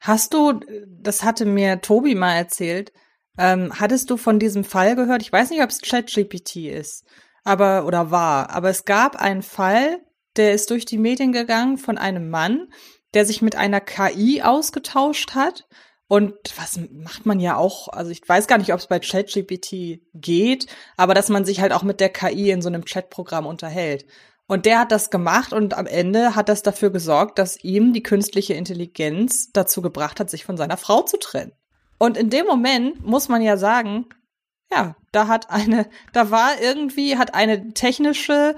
Hast 0.00 0.34
du, 0.34 0.60
das 0.86 1.22
hatte 1.22 1.44
mir 1.44 1.80
Tobi 1.80 2.14
mal 2.14 2.34
erzählt, 2.34 2.92
ähm, 3.38 3.72
hattest 3.78 4.10
du 4.10 4.16
von 4.16 4.38
diesem 4.38 4.64
Fall 4.64 4.96
gehört? 4.96 5.22
Ich 5.22 5.32
weiß 5.32 5.50
nicht, 5.50 5.62
ob 5.62 5.70
es 5.70 5.80
ChatGPT 5.80 6.56
ist, 6.56 7.04
aber 7.44 7.86
oder 7.86 8.10
war, 8.10 8.50
aber 8.50 8.70
es 8.70 8.84
gab 8.84 9.16
einen 9.16 9.42
Fall, 9.42 10.00
der 10.36 10.54
ist 10.54 10.70
durch 10.70 10.86
die 10.86 10.98
Medien 10.98 11.32
gegangen 11.32 11.78
von 11.78 11.98
einem 11.98 12.30
Mann, 12.30 12.68
der 13.14 13.26
sich 13.26 13.42
mit 13.42 13.56
einer 13.56 13.80
KI 13.80 14.42
ausgetauscht 14.42 15.34
hat. 15.34 15.68
Und 16.12 16.34
was 16.56 16.78
macht 16.92 17.24
man 17.24 17.40
ja 17.40 17.56
auch, 17.56 17.88
also 17.88 18.10
ich 18.10 18.20
weiß 18.28 18.46
gar 18.46 18.58
nicht, 18.58 18.74
ob 18.74 18.80
es 18.80 18.86
bei 18.86 18.98
ChatGPT 18.98 20.02
geht, 20.12 20.66
aber 20.98 21.14
dass 21.14 21.30
man 21.30 21.46
sich 21.46 21.62
halt 21.62 21.72
auch 21.72 21.84
mit 21.84 22.00
der 22.00 22.10
KI 22.10 22.50
in 22.50 22.60
so 22.60 22.68
einem 22.68 22.84
Chatprogramm 22.84 23.46
unterhält. 23.46 24.04
Und 24.46 24.66
der 24.66 24.80
hat 24.80 24.92
das 24.92 25.08
gemacht 25.08 25.54
und 25.54 25.72
am 25.72 25.86
Ende 25.86 26.34
hat 26.34 26.50
das 26.50 26.62
dafür 26.62 26.90
gesorgt, 26.90 27.38
dass 27.38 27.64
ihm 27.64 27.94
die 27.94 28.02
künstliche 28.02 28.52
Intelligenz 28.52 29.52
dazu 29.52 29.80
gebracht 29.80 30.20
hat, 30.20 30.28
sich 30.28 30.44
von 30.44 30.58
seiner 30.58 30.76
Frau 30.76 31.00
zu 31.00 31.16
trennen. 31.16 31.52
Und 31.96 32.18
in 32.18 32.28
dem 32.28 32.44
Moment 32.44 33.02
muss 33.02 33.30
man 33.30 33.40
ja 33.40 33.56
sagen, 33.56 34.04
ja, 34.70 34.96
da 35.12 35.28
hat 35.28 35.48
eine, 35.48 35.88
da 36.12 36.30
war 36.30 36.60
irgendwie, 36.60 37.16
hat 37.16 37.34
eine 37.34 37.72
technische, 37.72 38.54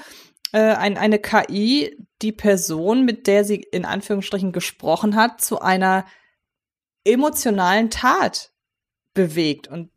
äh, 0.51 0.59
ein, 0.59 0.99
eine 0.99 1.21
KI 1.21 2.05
die 2.21 2.33
Person, 2.33 3.05
mit 3.05 3.29
der 3.29 3.45
sie 3.45 3.65
in 3.71 3.85
Anführungsstrichen 3.85 4.51
gesprochen 4.51 5.15
hat, 5.15 5.41
zu 5.41 5.61
einer 5.61 6.05
emotionalen 7.05 7.91
Tat 7.91 8.53
bewegt. 9.13 9.69
Und 9.69 9.91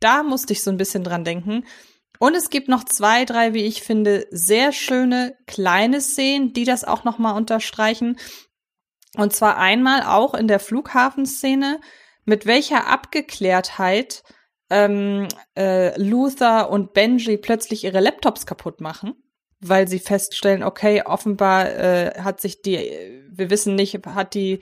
da 0.00 0.22
musste 0.22 0.52
ich 0.52 0.62
so 0.62 0.70
ein 0.70 0.76
bisschen 0.76 1.04
dran 1.04 1.24
denken. 1.24 1.64
Und 2.18 2.34
es 2.36 2.50
gibt 2.50 2.68
noch 2.68 2.84
zwei, 2.84 3.24
drei, 3.24 3.52
wie 3.52 3.64
ich 3.64 3.82
finde, 3.82 4.26
sehr 4.30 4.72
schöne 4.72 5.36
kleine 5.46 6.00
Szenen, 6.00 6.52
die 6.52 6.64
das 6.64 6.84
auch 6.84 7.04
noch 7.04 7.18
mal 7.18 7.32
unterstreichen. 7.32 8.18
Und 9.16 9.34
zwar 9.34 9.58
einmal 9.58 10.02
auch 10.02 10.34
in 10.34 10.48
der 10.48 10.60
Flughafenszene, 10.60 11.80
mit 12.24 12.46
welcher 12.46 12.86
Abgeklärtheit 12.86 14.22
ähm, 14.70 15.28
äh, 15.56 16.00
Luther 16.00 16.70
und 16.70 16.94
Benji 16.94 17.36
plötzlich 17.36 17.84
ihre 17.84 18.00
Laptops 18.00 18.46
kaputt 18.46 18.80
machen, 18.80 19.14
weil 19.60 19.88
sie 19.88 19.98
feststellen, 19.98 20.62
okay, 20.62 21.02
offenbar 21.04 21.68
äh, 21.70 22.20
hat 22.20 22.40
sich 22.40 22.62
die, 22.62 23.22
wir 23.30 23.50
wissen 23.50 23.74
nicht, 23.74 23.98
hat 24.06 24.34
die 24.34 24.60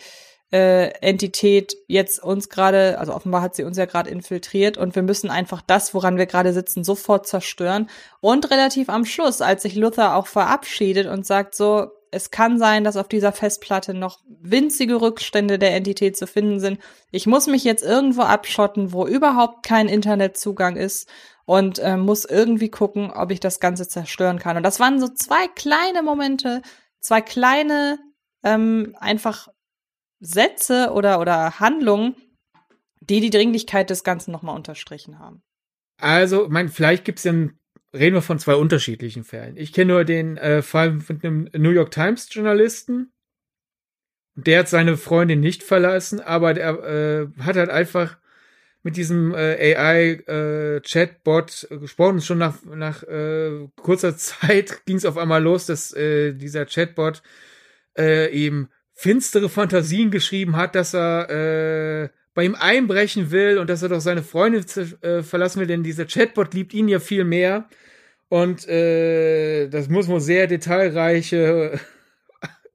äh, 0.52 0.88
Entität 1.00 1.76
jetzt 1.86 2.22
uns 2.22 2.48
gerade, 2.48 2.98
also 2.98 3.14
offenbar 3.14 3.42
hat 3.42 3.54
sie 3.54 3.64
uns 3.64 3.76
ja 3.76 3.86
gerade 3.86 4.10
infiltriert 4.10 4.78
und 4.78 4.96
wir 4.96 5.02
müssen 5.02 5.30
einfach 5.30 5.62
das, 5.62 5.94
woran 5.94 6.16
wir 6.16 6.26
gerade 6.26 6.52
sitzen, 6.52 6.82
sofort 6.82 7.26
zerstören. 7.26 7.88
Und 8.20 8.50
relativ 8.50 8.88
am 8.88 9.04
Schluss, 9.04 9.40
als 9.40 9.62
sich 9.62 9.76
Luther 9.76 10.16
auch 10.16 10.26
verabschiedet 10.26 11.06
und 11.06 11.24
sagt 11.24 11.54
so, 11.54 11.90
es 12.10 12.30
kann 12.30 12.58
sein, 12.58 12.82
dass 12.82 12.96
auf 12.96 13.06
dieser 13.06 13.32
Festplatte 13.32 13.94
noch 13.94 14.18
winzige 14.28 15.00
Rückstände 15.00 15.58
der 15.58 15.76
Entität 15.76 16.16
zu 16.16 16.26
finden 16.26 16.58
sind. 16.58 16.80
Ich 17.12 17.26
muss 17.26 17.46
mich 17.46 17.62
jetzt 17.62 17.84
irgendwo 17.84 18.22
abschotten, 18.22 18.92
wo 18.92 19.06
überhaupt 19.06 19.64
kein 19.64 19.88
Internetzugang 19.88 20.76
ist 20.76 21.08
und 21.44 21.78
äh, 21.78 21.96
muss 21.96 22.24
irgendwie 22.24 22.68
gucken, 22.68 23.12
ob 23.12 23.30
ich 23.30 23.40
das 23.40 23.60
Ganze 23.60 23.86
zerstören 23.86 24.40
kann. 24.40 24.56
Und 24.56 24.64
das 24.64 24.80
waren 24.80 24.98
so 24.98 25.08
zwei 25.08 25.46
kleine 25.54 26.02
Momente, 26.02 26.62
zwei 27.00 27.20
kleine 27.20 27.98
ähm, 28.42 28.96
einfach 28.98 29.48
Sätze 30.20 30.90
oder 30.92 31.20
oder 31.20 31.58
Handlungen, 31.58 32.14
die 33.00 33.20
die 33.20 33.30
Dringlichkeit 33.30 33.90
des 33.90 34.04
Ganzen 34.04 34.30
nochmal 34.30 34.54
unterstrichen 34.54 35.18
haben. 35.18 35.42
Also, 35.98 36.46
mein, 36.48 36.68
vielleicht 36.68 37.04
gibt's 37.04 37.24
ja 37.24 37.32
ein, 37.32 37.58
reden 37.94 38.14
wir 38.14 38.22
von 38.22 38.38
zwei 38.38 38.54
unterschiedlichen 38.54 39.24
Fällen. 39.24 39.56
Ich 39.56 39.72
kenne 39.72 39.92
nur 39.92 40.04
den 40.04 40.36
äh, 40.36 40.62
Fall 40.62 40.92
mit 40.92 41.24
einem 41.24 41.48
New 41.56 41.70
York 41.70 41.90
Times 41.90 42.28
Journalisten. 42.32 43.12
Der 44.34 44.60
hat 44.60 44.68
seine 44.68 44.96
Freundin 44.96 45.40
nicht 45.40 45.62
verlassen, 45.62 46.20
aber 46.20 46.54
der 46.54 47.30
äh, 47.38 47.42
hat 47.42 47.56
halt 47.56 47.68
einfach 47.68 48.18
mit 48.82 48.96
diesem 48.96 49.34
äh, 49.34 49.74
AI-Chatbot 49.74 51.68
äh, 51.70 51.78
gesprochen. 51.78 52.20
Schon 52.20 52.38
nach, 52.38 52.62
nach 52.64 53.02
äh, 53.02 53.68
kurzer 53.76 54.16
Zeit 54.16 54.86
ging 54.86 54.96
es 54.96 55.04
auf 55.04 55.18
einmal 55.18 55.42
los, 55.42 55.66
dass 55.66 55.92
äh, 55.92 56.32
dieser 56.32 56.64
Chatbot 56.66 57.22
äh, 57.98 58.30
eben 58.32 58.70
finstere 59.00 59.48
Fantasien 59.48 60.10
geschrieben 60.10 60.56
hat, 60.56 60.74
dass 60.74 60.94
er 60.94 61.30
äh, 61.30 62.08
bei 62.34 62.44
ihm 62.44 62.54
einbrechen 62.54 63.30
will 63.30 63.56
und 63.56 63.70
dass 63.70 63.82
er 63.82 63.88
doch 63.88 64.02
seine 64.02 64.22
Freundin 64.22 64.62
äh, 65.00 65.22
verlassen 65.22 65.58
will, 65.58 65.66
denn 65.66 65.82
dieser 65.82 66.04
Chatbot 66.04 66.52
liebt 66.52 66.74
ihn 66.74 66.86
ja 66.86 67.00
viel 67.00 67.24
mehr. 67.24 67.66
Und 68.28 68.68
äh, 68.68 69.68
das 69.68 69.88
muss 69.88 70.06
wohl 70.06 70.20
sehr 70.20 70.46
detailreiche 70.48 71.80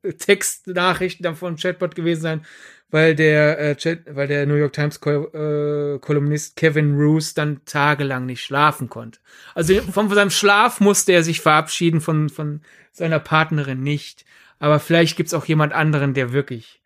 Textnachrichten 0.18 1.24
dann 1.24 1.36
vom 1.36 1.58
Chatbot 1.58 1.94
gewesen 1.94 2.22
sein, 2.22 2.46
weil 2.90 3.14
der 3.14 3.60
äh, 3.60 3.76
Chat, 3.76 4.00
weil 4.16 4.28
der 4.28 4.48
New 4.48 4.56
York 4.56 4.74
Times 4.74 4.98
äh, 5.06 6.00
Kolumnist 6.00 6.56
Kevin 6.56 6.96
Roos 6.96 7.36
dann 7.36 7.64
tagelang 7.66 8.26
nicht 8.26 8.42
schlafen 8.42 8.90
konnte. 8.90 9.20
Also 9.54 9.80
von 9.80 10.10
seinem 10.10 10.32
Schlaf 10.32 10.80
musste 10.80 11.12
er 11.12 11.22
sich 11.22 11.40
verabschieden, 11.40 12.02
von 12.02 12.30
von 12.30 12.62
seiner 12.92 13.20
Partnerin 13.20 13.84
nicht. 13.84 14.26
Aber 14.60 14.80
vielleicht 14.80 15.18
gibt's 15.18 15.34
auch 15.34 15.46
jemand 15.46 15.74
anderen, 15.74 16.14
der 16.14 16.32
wirklich 16.32 16.82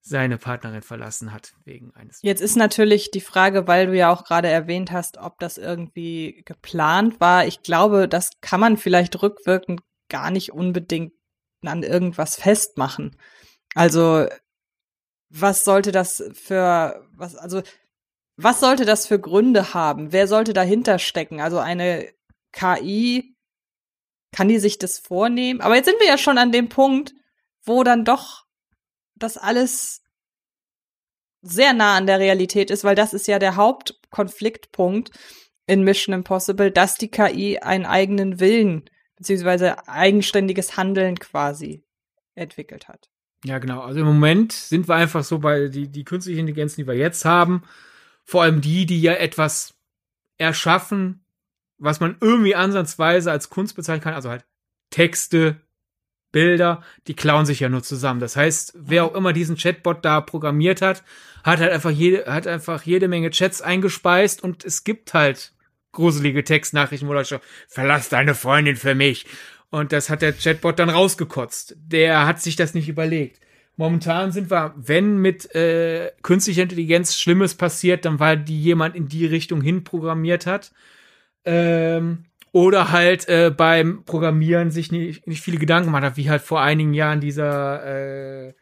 seine 0.00 0.36
Partnerin 0.36 0.82
verlassen 0.82 1.32
hat 1.32 1.54
wegen 1.64 1.94
eines. 1.94 2.20
Jetzt 2.22 2.42
ist 2.42 2.56
natürlich 2.56 3.10
die 3.10 3.22
Frage, 3.22 3.66
weil 3.66 3.86
du 3.86 3.96
ja 3.96 4.12
auch 4.12 4.24
gerade 4.24 4.48
erwähnt 4.48 4.92
hast, 4.92 5.16
ob 5.16 5.38
das 5.38 5.56
irgendwie 5.56 6.42
geplant 6.44 7.20
war. 7.20 7.46
Ich 7.46 7.62
glaube, 7.62 8.06
das 8.06 8.30
kann 8.42 8.60
man 8.60 8.76
vielleicht 8.76 9.22
rückwirkend 9.22 9.80
gar 10.10 10.30
nicht 10.30 10.52
unbedingt 10.52 11.14
an 11.64 11.82
irgendwas 11.82 12.36
festmachen. 12.36 13.16
Also 13.74 14.26
was 15.30 15.64
sollte 15.64 15.90
das 15.90 16.22
für 16.34 17.02
was 17.12 17.34
also 17.34 17.62
was 18.36 18.60
sollte 18.60 18.84
das 18.84 19.06
für 19.06 19.18
Gründe 19.18 19.74
haben? 19.74 20.12
Wer 20.12 20.28
sollte 20.28 20.52
dahinter 20.52 20.98
stecken? 20.98 21.40
Also 21.40 21.58
eine 21.58 22.08
KI 22.52 23.33
kann 24.34 24.48
die 24.48 24.58
sich 24.58 24.78
das 24.78 24.98
vornehmen? 24.98 25.60
Aber 25.60 25.76
jetzt 25.76 25.86
sind 25.86 26.00
wir 26.00 26.08
ja 26.08 26.18
schon 26.18 26.38
an 26.38 26.50
dem 26.50 26.68
Punkt, 26.68 27.14
wo 27.62 27.84
dann 27.84 28.04
doch 28.04 28.44
das 29.14 29.38
alles 29.38 30.02
sehr 31.40 31.72
nah 31.72 31.96
an 31.96 32.06
der 32.06 32.18
Realität 32.18 32.70
ist, 32.72 32.82
weil 32.82 32.96
das 32.96 33.14
ist 33.14 33.28
ja 33.28 33.38
der 33.38 33.54
Hauptkonfliktpunkt 33.54 35.10
in 35.66 35.84
Mission 35.84 36.14
Impossible, 36.14 36.72
dass 36.72 36.96
die 36.96 37.10
KI 37.10 37.58
einen 37.58 37.86
eigenen 37.86 38.40
Willen 38.40 38.90
beziehungsweise 39.16 39.86
eigenständiges 39.86 40.76
Handeln 40.76 41.18
quasi 41.18 41.84
entwickelt 42.34 42.88
hat. 42.88 43.10
Ja, 43.44 43.58
genau. 43.58 43.82
Also 43.82 44.00
im 44.00 44.06
Moment 44.06 44.52
sind 44.52 44.88
wir 44.88 44.96
einfach 44.96 45.22
so 45.22 45.38
bei 45.38 45.68
die, 45.68 45.86
die 45.86 46.04
künstliche 46.04 46.40
Intelligenz, 46.40 46.74
die 46.74 46.88
wir 46.88 46.94
jetzt 46.94 47.24
haben, 47.24 47.62
vor 48.24 48.42
allem 48.42 48.60
die, 48.60 48.84
die 48.84 49.00
ja 49.00 49.12
etwas 49.12 49.74
erschaffen, 50.38 51.23
was 51.78 52.00
man 52.00 52.16
irgendwie 52.20 52.54
ansatzweise 52.54 53.30
als 53.30 53.50
Kunst 53.50 53.76
bezeichnen 53.76 54.02
kann, 54.02 54.14
also 54.14 54.30
halt 54.30 54.44
Texte, 54.90 55.60
Bilder, 56.34 56.82
die 57.06 57.14
klauen 57.14 57.46
sich 57.46 57.60
ja 57.60 57.68
nur 57.68 57.84
zusammen. 57.84 58.18
Das 58.18 58.36
heißt, 58.36 58.74
wer 58.76 59.04
auch 59.04 59.14
immer 59.14 59.32
diesen 59.32 59.56
Chatbot 59.56 60.04
da 60.04 60.20
programmiert 60.20 60.82
hat, 60.82 61.04
hat 61.44 61.60
halt 61.60 61.70
einfach 61.70 61.92
jede, 61.92 62.26
hat 62.26 62.48
einfach 62.48 62.82
jede 62.82 63.06
Menge 63.06 63.30
Chats 63.30 63.62
eingespeist 63.62 64.42
und 64.42 64.64
es 64.64 64.82
gibt 64.82 65.14
halt 65.14 65.52
gruselige 65.92 66.42
Textnachrichten, 66.42 67.08
wo 67.08 67.12
Leute 67.12 67.40
verlass 67.68 68.08
deine 68.08 68.34
Freundin 68.34 68.74
für 68.74 68.96
mich. 68.96 69.26
Und 69.70 69.92
das 69.92 70.10
hat 70.10 70.22
der 70.22 70.32
Chatbot 70.32 70.78
dann 70.78 70.90
rausgekotzt. 70.90 71.76
Der 71.78 72.26
hat 72.26 72.42
sich 72.42 72.56
das 72.56 72.74
nicht 72.74 72.88
überlegt. 72.88 73.40
Momentan 73.76 74.30
sind 74.32 74.50
wir, 74.50 74.74
wenn 74.76 75.18
mit 75.18 75.54
äh, 75.54 76.12
künstlicher 76.22 76.62
Intelligenz 76.62 77.18
Schlimmes 77.18 77.54
passiert, 77.54 78.04
dann 78.04 78.20
weil 78.20 78.38
die 78.38 78.60
jemand 78.60 78.94
in 78.94 79.08
die 79.08 79.26
Richtung 79.26 79.60
hin 79.60 79.84
programmiert 79.84 80.46
hat. 80.46 80.72
Ähm, 81.44 82.24
oder 82.52 82.92
halt 82.92 83.28
äh, 83.28 83.50
beim 83.50 84.04
Programmieren 84.04 84.70
sich 84.70 84.92
nicht, 84.92 85.26
nicht 85.26 85.42
viele 85.42 85.58
Gedanken 85.58 85.86
gemacht 85.86 86.04
hat, 86.04 86.16
wie 86.16 86.30
halt 86.30 86.42
vor 86.42 86.60
einigen 86.60 86.94
Jahren 86.94 87.20
dieser 87.20 88.46
äh, 88.48 88.54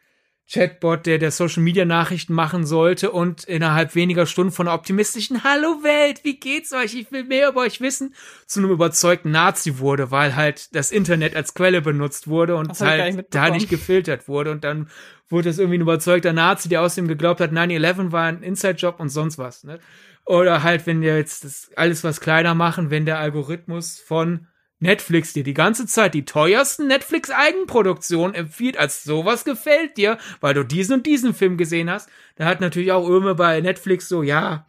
Chatbot, 0.49 1.05
der 1.05 1.19
der 1.19 1.31
Social 1.31 1.63
Media 1.63 1.85
Nachrichten 1.85 2.33
machen 2.33 2.65
sollte 2.65 3.11
und 3.11 3.45
innerhalb 3.45 3.95
weniger 3.95 4.25
Stunden 4.25 4.51
von 4.51 4.67
einer 4.67 4.75
optimistischen 4.75 5.43
Hallo 5.43 5.83
Welt, 5.83 6.23
wie 6.23 6.37
geht's 6.37 6.73
euch? 6.73 6.93
Ich 6.95 7.11
will 7.11 7.23
mehr 7.23 7.49
über 7.49 7.61
euch 7.61 7.81
wissen, 7.81 8.13
zu 8.45 8.59
einem 8.59 8.71
überzeugten 8.71 9.31
Nazi 9.31 9.79
wurde, 9.79 10.11
weil 10.11 10.35
halt 10.35 10.75
das 10.75 10.91
Internet 10.91 11.35
als 11.35 11.53
Quelle 11.53 11.81
benutzt 11.81 12.27
wurde 12.27 12.55
und 12.55 12.77
halt 12.79 13.25
da 13.31 13.49
nicht 13.49 13.69
gefiltert 13.69 14.27
wurde 14.27 14.51
und 14.51 14.63
dann 14.63 14.89
wurde 15.29 15.49
es 15.49 15.59
irgendwie 15.59 15.77
ein 15.77 15.81
überzeugter 15.81 16.33
Nazi, 16.33 16.69
der 16.69 16.81
außerdem 16.81 17.07
geglaubt 17.07 17.39
hat, 17.39 17.51
9-11 17.51 18.11
war 18.11 18.25
ein 18.25 18.43
Inside-Job 18.43 18.99
und 18.99 19.09
sonst 19.09 19.37
was, 19.37 19.63
ne? 19.63 19.79
Oder 20.25 20.63
halt, 20.63 20.85
wenn 20.87 21.01
wir 21.01 21.17
jetzt 21.17 21.43
das 21.43 21.71
alles 21.75 22.03
was 22.03 22.21
kleiner 22.21 22.55
machen, 22.55 22.89
wenn 22.89 23.05
der 23.05 23.19
Algorithmus 23.19 23.99
von 23.99 24.47
Netflix 24.83 25.33
dir 25.33 25.43
die 25.43 25.55
ganze 25.55 25.87
Zeit 25.87 26.13
die 26.13 26.25
teuersten 26.25 26.85
Netflix-Eigenproduktionen 26.87 28.35
empfiehlt, 28.35 28.77
als 28.77 29.03
sowas 29.03 29.43
gefällt 29.43 29.97
dir, 29.97 30.19
weil 30.39 30.53
du 30.53 30.63
diesen 30.63 30.93
und 30.93 31.05
diesen 31.07 31.33
Film 31.33 31.57
gesehen 31.57 31.89
hast, 31.89 32.09
da 32.35 32.45
hat 32.45 32.61
natürlich 32.61 32.91
auch 32.91 33.09
Irme 33.09 33.33
bei 33.33 33.59
Netflix 33.61 34.07
so, 34.07 34.21
ja, 34.21 34.67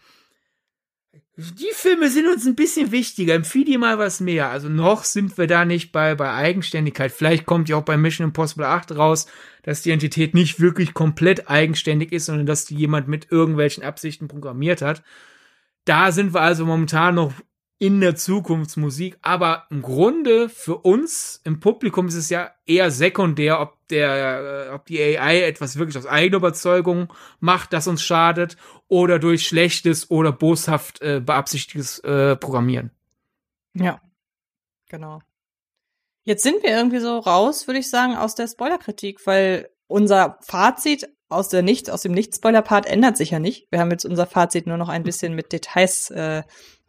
die 1.36 1.72
Filme 1.72 2.10
sind 2.10 2.28
uns 2.28 2.46
ein 2.46 2.54
bisschen 2.54 2.92
wichtiger, 2.92 3.34
empfiehl 3.34 3.64
dir 3.64 3.78
mal 3.80 3.98
was 3.98 4.20
mehr. 4.20 4.50
Also 4.50 4.68
noch 4.68 5.02
sind 5.02 5.36
wir 5.36 5.48
da 5.48 5.64
nicht 5.64 5.90
bei, 5.90 6.14
bei 6.14 6.32
Eigenständigkeit. 6.32 7.10
Vielleicht 7.10 7.44
kommt 7.44 7.68
ja 7.68 7.76
auch 7.76 7.82
bei 7.82 7.96
Mission 7.96 8.28
Impossible 8.28 8.66
8 8.66 8.96
raus, 8.96 9.26
dass 9.64 9.82
die 9.82 9.90
Entität 9.90 10.34
nicht 10.34 10.60
wirklich 10.60 10.94
komplett 10.94 11.50
eigenständig 11.50 12.12
ist, 12.12 12.26
sondern 12.26 12.46
dass 12.46 12.66
die 12.66 12.76
jemand 12.76 13.08
mit 13.08 13.32
irgendwelchen 13.32 13.82
Absichten 13.82 14.28
programmiert 14.28 14.80
hat. 14.80 15.02
Da 15.84 16.12
sind 16.12 16.34
wir 16.34 16.40
also 16.40 16.66
momentan 16.66 17.16
noch 17.16 17.32
in 17.78 18.00
der 18.00 18.14
Zukunftsmusik, 18.14 19.18
aber 19.20 19.66
im 19.70 19.82
Grunde 19.82 20.48
für 20.48 20.78
uns 20.78 21.40
im 21.44 21.60
Publikum 21.60 22.06
ist 22.06 22.14
es 22.14 22.30
ja 22.30 22.52
eher 22.66 22.90
sekundär, 22.90 23.60
ob 23.60 23.76
der, 23.88 24.68
äh, 24.68 24.74
ob 24.74 24.86
die 24.86 25.00
AI 25.00 25.42
etwas 25.42 25.76
wirklich 25.76 25.98
aus 25.98 26.06
eigener 26.06 26.38
Überzeugung 26.38 27.12
macht, 27.40 27.72
das 27.72 27.86
uns 27.86 28.02
schadet, 28.02 28.56
oder 28.88 29.18
durch 29.18 29.46
schlechtes 29.46 30.10
oder 30.10 30.30
boshaft 30.30 31.02
äh, 31.02 31.20
beabsichtigtes 31.20 31.98
äh, 32.00 32.36
Programmieren. 32.36 32.90
Ja, 33.74 34.00
genau. 34.88 35.20
Jetzt 36.22 36.42
sind 36.42 36.62
wir 36.62 36.70
irgendwie 36.70 37.00
so 37.00 37.18
raus, 37.18 37.66
würde 37.66 37.80
ich 37.80 37.90
sagen, 37.90 38.16
aus 38.16 38.34
der 38.34 38.46
Spoilerkritik, 38.46 39.26
weil 39.26 39.68
unser 39.88 40.38
Fazit 40.40 41.08
aus 41.28 41.48
der 41.48 41.62
Nicht, 41.62 41.90
aus 41.90 42.02
dem 42.02 42.12
Nicht-Spoiler-Part 42.12 42.86
ändert 42.86 43.16
sich 43.16 43.30
ja 43.30 43.40
nicht. 43.40 43.66
Wir 43.70 43.80
haben 43.80 43.90
jetzt 43.90 44.04
unser 44.04 44.26
Fazit 44.26 44.66
nur 44.66 44.76
noch 44.76 44.88
ein 44.88 45.02
bisschen 45.02 45.34
mit 45.34 45.52
Details 45.52 46.10
äh, 46.10 46.42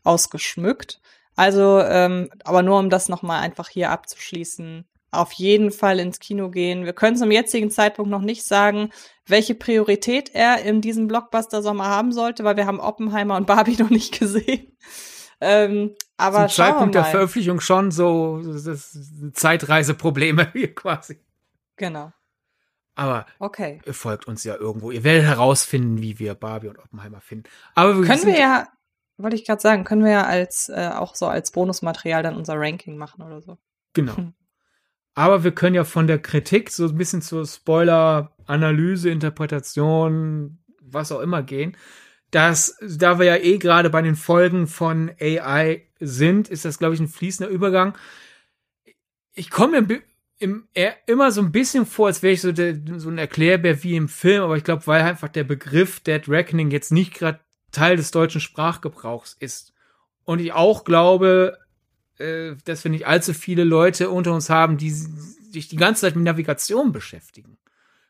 ausgeschmückt. 0.05 1.01
Also, 1.35 1.81
ähm, 1.81 2.29
aber 2.43 2.63
nur 2.63 2.79
um 2.79 2.89
das 2.89 3.09
nochmal 3.09 3.41
einfach 3.41 3.67
hier 3.67 3.91
abzuschließen, 3.91 4.85
auf 5.11 5.33
jeden 5.33 5.71
Fall 5.71 5.99
ins 5.99 6.19
Kino 6.19 6.49
gehen. 6.49 6.85
Wir 6.85 6.93
können 6.93 7.17
zum 7.17 7.31
jetzigen 7.31 7.71
Zeitpunkt 7.71 8.11
noch 8.11 8.21
nicht 8.21 8.43
sagen, 8.43 8.89
welche 9.25 9.55
Priorität 9.55 10.33
er 10.33 10.61
in 10.61 10.81
diesem 10.81 11.07
Blockbuster-Sommer 11.07 11.85
haben 11.85 12.11
sollte, 12.11 12.43
weil 12.43 12.57
wir 12.57 12.65
haben 12.65 12.79
Oppenheimer 12.79 13.35
und 13.35 13.47
Barbie 13.47 13.75
noch 13.79 13.89
nicht 13.89 14.17
gesehen. 14.17 14.77
Ähm, 15.41 15.95
aber 16.17 16.47
Zum 16.47 16.63
Zeitpunkt 16.63 16.95
der 16.95 17.05
Veröffentlichung 17.05 17.59
schon 17.59 17.91
so 17.91 18.41
Zeitreiseprobleme 19.33 20.49
hier 20.53 20.73
quasi. 20.73 21.19
Genau. 21.75 22.13
Aber 22.95 23.25
okay. 23.39 23.81
ihr 23.85 23.93
folgt 23.93 24.25
uns 24.25 24.45
ja 24.45 24.55
irgendwo. 24.55 24.91
Ihr 24.91 25.03
werdet 25.03 25.25
herausfinden, 25.25 26.01
wie 26.01 26.17
wir 26.17 26.33
Barbie 26.33 26.69
und 26.69 26.79
Oppenheimer 26.79 27.19
finden. 27.19 27.49
Aber 27.73 27.97
wir 27.97 28.07
können 28.07 28.25
wir 28.25 28.39
ja, 28.39 28.69
wollte 29.17 29.35
ich 29.35 29.45
gerade 29.45 29.61
sagen, 29.61 29.83
können 29.83 30.03
wir 30.03 30.11
ja 30.11 30.25
als 30.25 30.69
äh, 30.69 30.91
auch 30.93 31.15
so 31.15 31.27
als 31.27 31.51
Bonusmaterial 31.51 32.23
dann 32.23 32.35
unser 32.35 32.55
Ranking 32.57 32.97
machen 32.97 33.21
oder 33.21 33.41
so. 33.41 33.57
Genau. 33.93 34.17
Hm. 34.17 34.33
Aber 35.13 35.45
wir 35.45 35.53
können 35.53 35.75
ja 35.75 35.85
von 35.85 36.07
der 36.07 36.19
Kritik 36.19 36.69
so 36.69 36.85
ein 36.85 36.97
bisschen 36.97 37.21
zur 37.21 37.47
Spoiler-Analyse, 37.47 39.09
Interpretation, 39.09 40.59
was 40.81 41.11
auch 41.11 41.21
immer 41.21 41.41
gehen. 41.41 41.77
Das, 42.31 42.77
da 42.81 43.17
wir 43.17 43.25
ja 43.25 43.37
eh 43.37 43.57
gerade 43.57 43.89
bei 43.89 44.01
den 44.01 44.17
Folgen 44.17 44.67
von 44.67 45.09
AI 45.21 45.87
sind, 46.01 46.49
ist 46.49 46.65
das, 46.65 46.79
glaube 46.79 46.95
ich, 46.95 46.99
ein 46.99 47.07
fließender 47.07 47.49
Übergang. 47.49 47.97
Ich 49.31 49.49
komme 49.49 49.81
mir 49.81 50.01
im, 50.37 50.67
immer 51.05 51.31
so 51.31 51.41
ein 51.41 51.53
bisschen 51.53 51.85
vor, 51.85 52.07
als 52.07 52.21
wäre 52.21 52.33
ich 52.33 52.41
so, 52.41 52.51
der, 52.51 52.75
so 52.97 53.09
ein 53.09 53.17
Erklärbär 53.17 53.83
wie 53.83 53.95
im 53.95 54.09
Film, 54.09 54.43
aber 54.43 54.57
ich 54.57 54.65
glaube, 54.65 54.85
weil 54.85 55.01
einfach 55.01 55.29
der 55.29 55.45
Begriff 55.45 56.01
Dead 56.01 56.27
Reckoning 56.27 56.71
jetzt 56.71 56.91
nicht 56.91 57.13
gerade 57.13 57.39
Teil 57.75 57.97
des 57.97 58.11
deutschen 58.11 58.41
Sprachgebrauchs 58.41 59.35
ist. 59.39 59.73
Und 60.23 60.39
ich 60.39 60.53
auch 60.53 60.83
glaube, 60.83 61.57
äh, 62.17 62.55
dass 62.65 62.83
wir 62.83 62.91
nicht 62.91 63.07
allzu 63.07 63.33
viele 63.33 63.63
Leute 63.63 64.09
unter 64.09 64.33
uns 64.33 64.49
haben, 64.49 64.77
die 64.77 64.89
sich 64.89 65.67
die 65.67 65.75
ganze 65.75 66.01
Zeit 66.01 66.15
mit 66.15 66.25
Navigation 66.25 66.91
beschäftigen. 66.91 67.57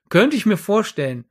Könnte 0.09 0.37
ich 0.37 0.45
mir 0.45 0.57
vorstellen, 0.57 1.25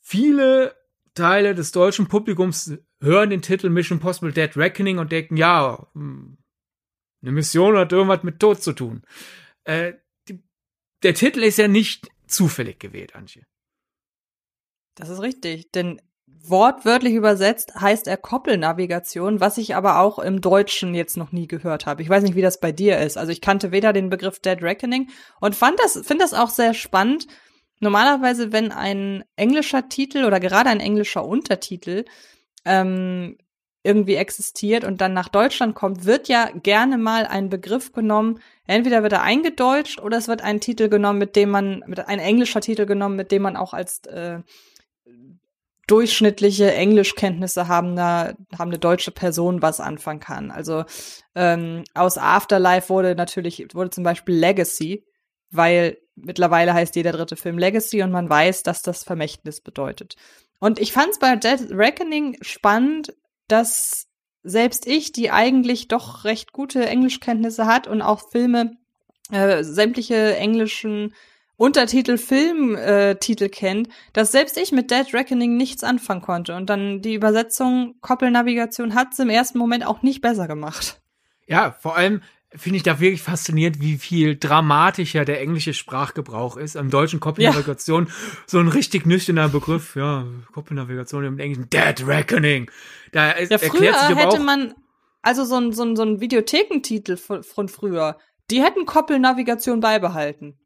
viele 0.00 0.74
Teile 1.14 1.54
des 1.54 1.70
deutschen 1.70 2.08
Publikums 2.08 2.72
hören 3.00 3.30
den 3.30 3.42
Titel 3.42 3.70
Mission 3.70 4.00
Possible 4.00 4.32
Dead 4.32 4.56
Reckoning 4.56 4.98
und 4.98 5.12
denken, 5.12 5.36
ja, 5.36 5.86
hm, 5.94 6.38
eine 7.22 7.32
Mission 7.32 7.76
hat 7.76 7.92
irgendwas 7.92 8.22
mit 8.22 8.40
Tod 8.40 8.62
zu 8.62 8.72
tun. 8.72 9.02
Äh, 9.62 9.94
die, 10.28 10.42
der 11.02 11.14
Titel 11.14 11.42
ist 11.42 11.58
ja 11.58 11.68
nicht 11.68 12.08
zufällig 12.26 12.80
gewählt, 12.80 13.14
Antje. 13.14 13.46
Das 14.96 15.08
ist 15.08 15.20
richtig, 15.20 15.70
denn 15.72 16.00
wortwörtlich 16.48 17.14
übersetzt 17.14 17.74
heißt 17.80 18.06
er 18.06 18.16
Koppelnavigation, 18.16 19.40
was 19.40 19.58
ich 19.58 19.74
aber 19.74 20.00
auch 20.00 20.18
im 20.18 20.40
Deutschen 20.40 20.94
jetzt 20.94 21.16
noch 21.16 21.32
nie 21.32 21.48
gehört 21.48 21.86
habe. 21.86 22.02
Ich 22.02 22.08
weiß 22.08 22.22
nicht, 22.22 22.36
wie 22.36 22.42
das 22.42 22.60
bei 22.60 22.72
dir 22.72 22.98
ist. 22.98 23.16
Also 23.16 23.32
ich 23.32 23.40
kannte 23.40 23.72
weder 23.72 23.92
den 23.92 24.10
Begriff 24.10 24.40
Dead 24.40 24.60
Reckoning 24.62 25.08
und 25.40 25.54
fand 25.54 25.78
das, 25.80 25.92
finde 25.92 26.24
das 26.24 26.34
auch 26.34 26.50
sehr 26.50 26.74
spannend. 26.74 27.26
Normalerweise, 27.80 28.52
wenn 28.52 28.72
ein 28.72 29.24
englischer 29.36 29.88
Titel 29.88 30.24
oder 30.24 30.40
gerade 30.40 30.70
ein 30.70 30.80
englischer 30.80 31.24
Untertitel 31.24 32.04
ähm, 32.64 33.36
irgendwie 33.82 34.14
existiert 34.14 34.84
und 34.84 35.00
dann 35.00 35.12
nach 35.12 35.28
Deutschland 35.28 35.74
kommt, 35.74 36.04
wird 36.06 36.28
ja 36.28 36.48
gerne 36.62 36.96
mal 36.96 37.26
ein 37.26 37.50
Begriff 37.50 37.92
genommen. 37.92 38.40
Entweder 38.66 39.02
wird 39.02 39.12
er 39.12 39.22
eingedeutscht 39.22 40.00
oder 40.00 40.16
es 40.16 40.28
wird 40.28 40.42
ein 40.42 40.60
Titel 40.60 40.88
genommen, 40.88 41.18
mit 41.18 41.36
dem 41.36 41.50
man, 41.50 41.84
mit 41.86 42.00
ein 42.06 42.18
englischer 42.18 42.62
Titel 42.62 42.86
genommen, 42.86 43.16
mit 43.16 43.30
dem 43.30 43.42
man 43.42 43.56
auch 43.56 43.74
als 43.74 44.06
äh, 44.06 44.38
durchschnittliche 45.86 46.72
Englischkenntnisse 46.72 47.68
haben 47.68 47.98
eine, 47.98 48.36
haben 48.58 48.70
eine 48.70 48.78
deutsche 48.78 49.10
Person 49.10 49.62
was 49.62 49.80
anfangen 49.80 50.20
kann. 50.20 50.50
Also 50.50 50.84
ähm, 51.34 51.84
aus 51.94 52.18
Afterlife 52.18 52.88
wurde 52.88 53.14
natürlich, 53.14 53.66
wurde 53.74 53.90
zum 53.90 54.04
Beispiel 54.04 54.34
Legacy, 54.34 55.04
weil 55.50 55.98
mittlerweile 56.16 56.74
heißt 56.74 56.96
jeder 56.96 57.12
dritte 57.12 57.36
Film 57.36 57.58
Legacy 57.58 58.02
und 58.02 58.10
man 58.10 58.28
weiß, 58.28 58.62
dass 58.62 58.82
das 58.82 59.04
Vermächtnis 59.04 59.60
bedeutet. 59.60 60.16
Und 60.60 60.78
ich 60.78 60.92
fand 60.92 61.10
es 61.10 61.18
bei 61.18 61.36
Dead 61.36 61.60
Reckoning 61.70 62.38
spannend, 62.40 63.14
dass 63.48 64.06
selbst 64.42 64.86
ich, 64.86 65.12
die 65.12 65.30
eigentlich 65.30 65.88
doch 65.88 66.24
recht 66.24 66.52
gute 66.52 66.86
Englischkenntnisse 66.86 67.66
hat 67.66 67.86
und 67.86 68.02
auch 68.02 68.30
Filme, 68.30 68.76
äh, 69.30 69.64
sämtliche 69.64 70.36
englischen 70.36 71.14
Untertitel, 71.56 72.18
Filmtitel 72.18 73.44
äh, 73.44 73.48
kennt, 73.48 73.88
dass 74.12 74.32
selbst 74.32 74.58
ich 74.58 74.72
mit 74.72 74.90
Dead 74.90 75.06
Reckoning 75.12 75.56
nichts 75.56 75.84
anfangen 75.84 76.20
konnte. 76.20 76.56
Und 76.56 76.68
dann 76.68 77.00
die 77.00 77.14
Übersetzung 77.14 77.94
Koppelnavigation 78.00 78.94
hat 78.94 79.12
es 79.12 79.20
im 79.20 79.30
ersten 79.30 79.58
Moment 79.58 79.86
auch 79.86 80.02
nicht 80.02 80.20
besser 80.20 80.48
gemacht. 80.48 81.00
Ja, 81.46 81.76
vor 81.78 81.96
allem 81.96 82.22
finde 82.56 82.76
ich 82.76 82.82
da 82.82 83.00
wirklich 83.00 83.22
faszinierend, 83.22 83.80
wie 83.80 83.98
viel 83.98 84.36
dramatischer 84.36 85.24
der 85.24 85.40
englische 85.40 85.74
Sprachgebrauch 85.74 86.56
ist. 86.56 86.76
Im 86.76 86.90
deutschen 86.90 87.20
Koppelnavigation 87.20 88.06
ja. 88.06 88.12
so 88.46 88.58
ein 88.58 88.68
richtig 88.68 89.06
nüchterner 89.06 89.48
Begriff, 89.48 89.96
ja, 89.96 90.26
Koppelnavigation 90.52 91.24
im 91.24 91.38
Englischen, 91.38 91.68
Dead 91.70 92.06
Reckoning. 92.06 92.70
Da 93.12 93.30
ist, 93.32 93.50
ja, 93.50 93.58
früher 93.58 93.70
erklärt 93.72 94.00
sich 94.00 94.10
aber 94.10 94.20
hätte 94.20 94.40
man, 94.40 94.74
also 95.22 95.44
so 95.44 95.56
ein, 95.56 95.72
so 95.72 95.84
ein, 95.84 95.96
so 95.96 96.02
ein 96.02 96.20
Videothekentitel 96.20 97.16
von, 97.16 97.42
von 97.42 97.68
früher, 97.68 98.18
die 98.50 98.62
hätten 98.62 98.86
Koppelnavigation 98.86 99.80
beibehalten 99.80 100.58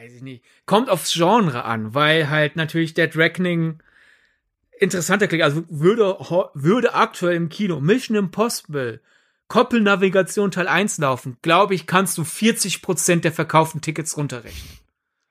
weiß 0.00 0.14
ich 0.14 0.22
nicht, 0.22 0.44
kommt 0.66 0.88
aufs 0.88 1.12
Genre 1.12 1.64
an, 1.64 1.94
weil 1.94 2.30
halt 2.30 2.56
natürlich 2.56 2.94
Dead 2.94 3.14
Reckoning 3.16 3.82
interessanter 4.78 5.28
klingt. 5.28 5.44
Also 5.44 5.64
würde, 5.68 6.16
würde 6.54 6.94
aktuell 6.94 7.36
im 7.36 7.48
Kino 7.48 7.80
Mission 7.80 8.16
Impossible 8.16 9.00
Koppelnavigation 9.48 10.52
Teil 10.52 10.68
1 10.68 10.98
laufen, 10.98 11.36
glaube 11.42 11.74
ich, 11.74 11.88
kannst 11.88 12.16
du 12.16 12.22
40% 12.22 13.20
der 13.20 13.32
verkauften 13.32 13.80
Tickets 13.80 14.16
runterrechnen. 14.16 14.78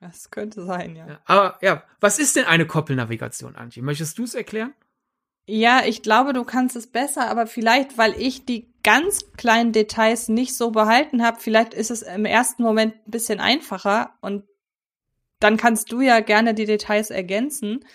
Das 0.01 0.30
könnte 0.30 0.65
sein, 0.65 0.95
ja. 0.95 1.07
ja. 1.07 1.20
Aber 1.26 1.57
ja, 1.61 1.84
was 2.01 2.20
ist 2.20 2.36
denn 2.36 2.43
eine 2.45 2.67
Koppelnavigation, 2.67 3.55
Antje? 3.55 3.82
Möchtest 3.82 4.17
du 4.17 4.26
es 4.26 4.36
erklären? 4.36 4.74
Ja, 5.47 5.84
ich 5.86 6.03
glaube, 6.03 6.34
du 6.34 6.43
kannst 6.43 6.76
es 6.76 6.88
besser, 6.88 7.30
aber 7.30 7.47
vielleicht, 7.47 7.97
weil 7.97 8.13
ich 8.20 8.45
die 8.45 8.72
ganz 8.84 9.32
kleinen 9.38 9.72
Details 9.72 10.28
nicht 10.28 10.55
so 10.55 10.72
behalten 10.72 11.24
habe, 11.24 11.39
vielleicht 11.39 11.74
ist 11.74 11.89
es 11.89 12.01
im 12.01 12.26
ersten 12.26 12.61
Moment 12.61 12.95
ein 12.95 13.11
bisschen 13.11 13.39
einfacher 13.39 14.11
und 14.22 14.43
dann 15.39 15.57
kannst 15.57 15.91
du 15.91 16.01
ja 16.01 16.19
gerne 16.19 16.53
die 16.53 16.65
Details 16.65 17.09
ergänzen. 17.09 17.85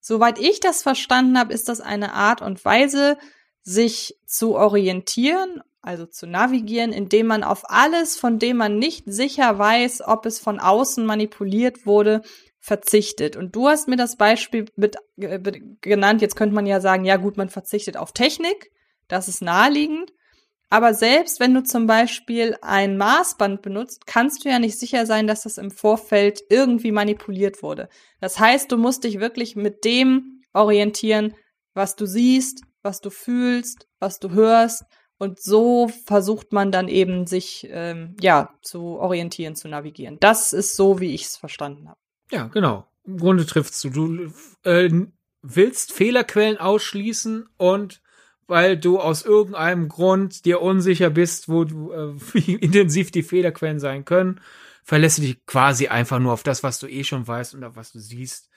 Soweit 0.00 0.38
ich 0.38 0.60
das 0.60 0.82
verstanden 0.82 1.38
habe, 1.38 1.52
ist 1.52 1.68
das 1.68 1.80
eine 1.80 2.12
Art 2.12 2.42
und 2.42 2.64
Weise, 2.64 3.16
sich 3.62 4.18
zu 4.26 4.54
orientieren, 4.54 5.62
also 5.80 6.06
zu 6.06 6.26
navigieren, 6.26 6.92
indem 6.92 7.26
man 7.26 7.42
auf 7.42 7.70
alles, 7.70 8.16
von 8.16 8.38
dem 8.38 8.58
man 8.58 8.78
nicht 8.78 9.04
sicher 9.06 9.58
weiß, 9.58 10.02
ob 10.06 10.26
es 10.26 10.38
von 10.38 10.60
außen 10.60 11.04
manipuliert 11.04 11.86
wurde, 11.86 12.22
verzichtet. 12.60 13.36
Und 13.36 13.54
du 13.54 13.68
hast 13.68 13.88
mir 13.88 13.96
das 13.96 14.16
Beispiel 14.16 14.66
mit, 14.76 14.96
äh, 15.16 15.38
genannt. 15.82 16.22
Jetzt 16.22 16.36
könnte 16.36 16.54
man 16.54 16.64
ja 16.64 16.80
sagen, 16.80 17.04
ja 17.04 17.16
gut, 17.16 17.36
man 17.36 17.50
verzichtet 17.50 17.98
auf 17.98 18.12
Technik. 18.12 18.70
Das 19.08 19.28
ist 19.28 19.42
naheliegend. 19.42 20.12
Aber 20.70 20.94
selbst 20.94 21.40
wenn 21.40 21.54
du 21.54 21.62
zum 21.62 21.86
Beispiel 21.86 22.56
ein 22.62 22.96
Maßband 22.96 23.62
benutzt, 23.62 24.06
kannst 24.06 24.44
du 24.44 24.48
ja 24.48 24.58
nicht 24.58 24.78
sicher 24.78 25.06
sein, 25.06 25.26
dass 25.26 25.42
das 25.42 25.58
im 25.58 25.70
Vorfeld 25.70 26.42
irgendwie 26.48 26.92
manipuliert 26.92 27.62
wurde. 27.62 27.88
Das 28.20 28.40
heißt, 28.40 28.72
du 28.72 28.76
musst 28.76 29.04
dich 29.04 29.20
wirklich 29.20 29.56
mit 29.56 29.84
dem 29.84 30.42
orientieren, 30.52 31.34
was 31.74 31.96
du 31.96 32.06
siehst, 32.06 32.62
was 32.82 33.00
du 33.00 33.10
fühlst, 33.10 33.88
was 33.98 34.18
du 34.18 34.30
hörst. 34.30 34.84
Und 35.18 35.40
so 35.40 35.88
versucht 35.88 36.52
man 36.52 36.72
dann 36.72 36.88
eben 36.88 37.26
sich 37.26 37.68
ähm, 37.70 38.16
ja 38.20 38.54
zu 38.62 38.98
orientieren, 38.98 39.54
zu 39.54 39.68
navigieren. 39.68 40.18
Das 40.20 40.52
ist 40.52 40.76
so, 40.76 41.00
wie 41.00 41.14
ich 41.14 41.24
es 41.24 41.36
verstanden 41.36 41.88
habe. 41.88 42.00
Ja, 42.30 42.48
genau. 42.48 42.86
Im 43.04 43.18
Grunde 43.18 43.46
triffst 43.46 43.82
du. 43.84 43.90
Du 43.90 44.32
äh, 44.64 44.90
willst 45.42 45.92
Fehlerquellen 45.92 46.58
ausschließen 46.58 47.48
und 47.56 48.02
weil 48.46 48.76
du 48.76 49.00
aus 49.00 49.24
irgendeinem 49.24 49.88
Grund 49.88 50.44
dir 50.44 50.60
unsicher 50.60 51.10
bist, 51.10 51.48
wo 51.48 51.64
du, 51.64 51.92
äh, 51.92 52.14
wie 52.32 52.54
intensiv 52.54 53.10
die 53.10 53.22
Fehlerquellen 53.22 53.80
sein 53.80 54.04
können, 54.04 54.40
verlässt 54.82 55.18
du 55.18 55.22
dich 55.22 55.44
quasi 55.46 55.88
einfach 55.88 56.18
nur 56.18 56.32
auf 56.32 56.42
das, 56.42 56.62
was 56.62 56.78
du 56.78 56.86
eh 56.86 57.04
schon 57.04 57.26
weißt 57.26 57.54
und 57.54 57.64
auf 57.64 57.76
was 57.76 57.92
du 57.92 57.98
siehst. 57.98 58.50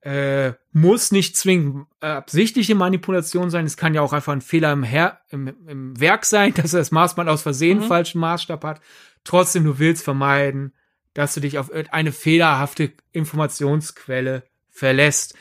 Äh, 0.00 0.52
muss 0.72 1.12
nicht 1.12 1.34
zwingend 1.34 1.86
absichtliche 2.00 2.74
Manipulation 2.74 3.48
sein. 3.48 3.64
Es 3.64 3.78
kann 3.78 3.94
ja 3.94 4.02
auch 4.02 4.12
einfach 4.12 4.34
ein 4.34 4.42
Fehler 4.42 4.70
im, 4.72 4.82
Her 4.82 5.20
im, 5.30 5.48
im 5.66 5.98
Werk 5.98 6.26
sein, 6.26 6.52
dass 6.56 6.72
das 6.72 6.90
Maßband 6.90 7.28
aus 7.28 7.42
Versehen 7.42 7.78
mhm. 7.78 7.84
falschen 7.84 8.20
Maßstab 8.20 8.64
hat. 8.64 8.80
Trotzdem, 9.24 9.64
du 9.64 9.78
willst 9.78 10.04
vermeiden, 10.04 10.74
dass 11.14 11.34
du 11.34 11.40
dich 11.40 11.58
auf 11.58 11.70
eine 11.72 12.12
fehlerhafte 12.12 12.92
Informationsquelle 13.12 14.44
verlässt 14.68 15.34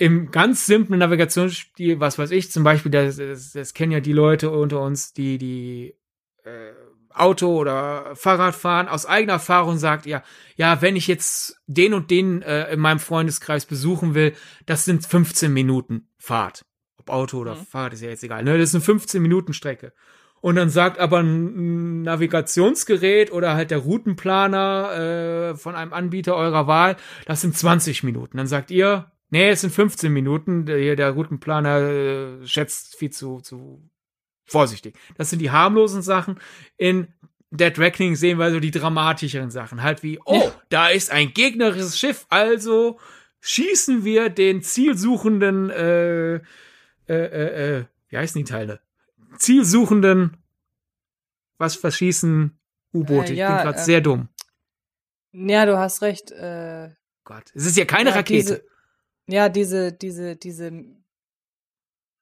im 0.00 0.30
ganz 0.30 0.64
simplen 0.64 0.98
Navigationsstil, 0.98 2.00
was 2.00 2.18
weiß 2.18 2.30
ich, 2.30 2.50
zum 2.50 2.64
Beispiel, 2.64 2.90
das, 2.90 3.18
das, 3.18 3.52
das 3.52 3.74
kennen 3.74 3.92
ja 3.92 4.00
die 4.00 4.14
Leute 4.14 4.48
unter 4.48 4.80
uns, 4.80 5.12
die, 5.12 5.36
die 5.36 5.94
äh, 6.42 6.72
Auto 7.10 7.54
oder 7.54 8.16
Fahrrad 8.16 8.54
fahren, 8.54 8.88
aus 8.88 9.04
eigener 9.04 9.34
Erfahrung 9.34 9.76
sagt, 9.76 10.06
ja, 10.06 10.22
ja, 10.56 10.80
wenn 10.80 10.96
ich 10.96 11.06
jetzt 11.06 11.60
den 11.66 11.92
und 11.92 12.10
den 12.10 12.40
äh, 12.40 12.72
in 12.72 12.80
meinem 12.80 12.98
Freundeskreis 12.98 13.66
besuchen 13.66 14.14
will, 14.14 14.32
das 14.64 14.86
sind 14.86 15.04
15 15.04 15.52
Minuten 15.52 16.08
Fahrt. 16.16 16.64
Ob 16.96 17.10
Auto 17.10 17.36
oder 17.36 17.56
mhm. 17.56 17.66
Fahrrad 17.66 17.92
ist 17.92 18.00
ja 18.00 18.08
jetzt 18.08 18.24
egal, 18.24 18.42
ne? 18.42 18.56
Das 18.56 18.70
ist 18.70 18.74
eine 18.74 18.84
15 18.84 19.20
Minuten 19.20 19.52
Strecke. 19.52 19.92
Und 20.40 20.56
dann 20.56 20.70
sagt 20.70 20.98
aber 20.98 21.18
ein 21.20 22.00
Navigationsgerät 22.00 23.32
oder 23.32 23.52
halt 23.52 23.70
der 23.70 23.78
Routenplaner 23.78 25.50
äh, 25.50 25.56
von 25.56 25.74
einem 25.74 25.92
Anbieter 25.92 26.36
eurer 26.36 26.66
Wahl, 26.66 26.96
das 27.26 27.42
sind 27.42 27.54
20 27.54 28.02
Minuten. 28.02 28.38
Dann 28.38 28.46
sagt 28.46 28.70
ihr, 28.70 29.12
Nee, 29.30 29.50
es 29.50 29.60
sind 29.60 29.72
15 29.72 30.12
Minuten. 30.12 30.66
Der, 30.66 30.96
der 30.96 31.10
Routenplaner 31.10 31.80
äh, 31.80 32.46
schätzt 32.46 32.96
viel 32.96 33.10
zu, 33.10 33.40
zu 33.40 33.82
vorsichtig. 34.44 34.98
Das 35.16 35.30
sind 35.30 35.38
die 35.38 35.50
harmlosen 35.50 36.02
Sachen. 36.02 36.40
In 36.76 37.08
Dead 37.50 37.76
Reckoning 37.78 38.16
sehen 38.16 38.38
wir 38.38 38.50
so 38.50 38.60
die 38.60 38.70
dramatischeren 38.70 39.50
Sachen. 39.50 39.82
Halt 39.82 40.02
wie, 40.02 40.18
oh, 40.24 40.50
da 40.68 40.88
ist 40.88 41.10
ein 41.10 41.32
gegnerisches 41.32 41.98
Schiff, 41.98 42.26
also 42.28 42.98
schießen 43.40 44.04
wir 44.04 44.28
den 44.28 44.62
zielsuchenden, 44.62 45.70
äh, 45.70 46.34
äh, 46.34 46.40
äh, 47.08 47.78
äh, 47.78 47.84
wie 48.08 48.16
heißen 48.16 48.38
die 48.38 48.50
Teile? 48.50 48.80
Zielsuchenden, 49.36 50.36
was 51.58 51.74
verschießen 51.76 52.58
U-Boote? 52.92 53.32
Äh, 53.32 53.36
ja, 53.36 53.48
ich 53.48 53.56
bin 53.56 53.64
gerade 53.64 53.78
äh, 53.78 53.84
sehr 53.84 54.00
dumm. 54.00 54.28
Ja, 55.32 55.66
du 55.66 55.78
hast 55.78 56.02
recht. 56.02 56.30
Äh, 56.32 56.90
Gott, 57.24 57.44
es 57.54 57.66
ist 57.66 57.76
ja 57.76 57.84
keine 57.84 58.10
ja, 58.10 58.16
Rakete. 58.16 58.42
Diese, 58.42 58.69
ja, 59.30 59.48
diese, 59.48 59.92
diese, 59.92 60.36
diese, 60.36 60.84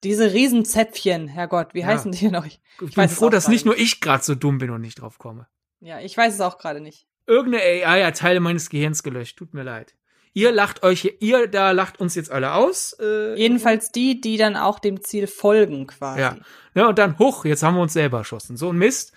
diese 0.03 0.33
Riesenzäpfchen, 0.33 1.27
Herrgott, 1.27 1.73
wie 1.73 1.81
ja. 1.81 1.87
heißen 1.87 2.11
die 2.11 2.29
noch? 2.29 2.45
Ich, 2.45 2.61
ich 2.81 2.95
bin 2.95 3.09
froh, 3.09 3.29
dass 3.29 3.47
nicht 3.47 3.65
nur 3.65 3.77
ich 3.77 4.01
gerade 4.01 4.23
so 4.23 4.35
dumm 4.35 4.57
bin 4.57 4.69
und 4.69 4.81
nicht 4.81 5.01
drauf 5.01 5.17
komme. 5.17 5.47
Ja, 5.81 5.99
ich 5.99 6.15
weiß 6.15 6.33
es 6.33 6.41
auch 6.41 6.57
gerade 6.57 6.81
nicht. 6.81 7.07
Irgendeine 7.27 7.63
AI 7.63 8.05
hat 8.05 8.17
Teile 8.17 8.39
meines 8.39 8.69
Gehirns 8.69 9.03
gelöscht. 9.03 9.37
Tut 9.37 9.53
mir 9.53 9.63
leid. 9.63 9.93
Ihr 10.33 10.51
lacht 10.51 10.83
euch, 10.83 11.17
ihr 11.19 11.47
da 11.47 11.71
lacht 11.71 11.99
uns 11.99 12.15
jetzt 12.15 12.31
alle 12.31 12.53
aus. 12.53 12.95
Äh, 12.99 13.35
Jedenfalls 13.35 13.91
die, 13.91 14.21
die 14.21 14.37
dann 14.37 14.55
auch 14.55 14.79
dem 14.79 15.01
Ziel 15.01 15.27
folgen, 15.27 15.87
quasi. 15.87 16.21
Ja. 16.21 16.37
ja. 16.75 16.87
Und 16.87 16.97
dann, 16.97 17.17
hoch, 17.19 17.45
jetzt 17.45 17.63
haben 17.63 17.75
wir 17.75 17.81
uns 17.81 17.93
selber 17.93 18.19
erschossen. 18.19 18.57
So 18.57 18.71
ein 18.71 18.77
Mist. 18.77 19.13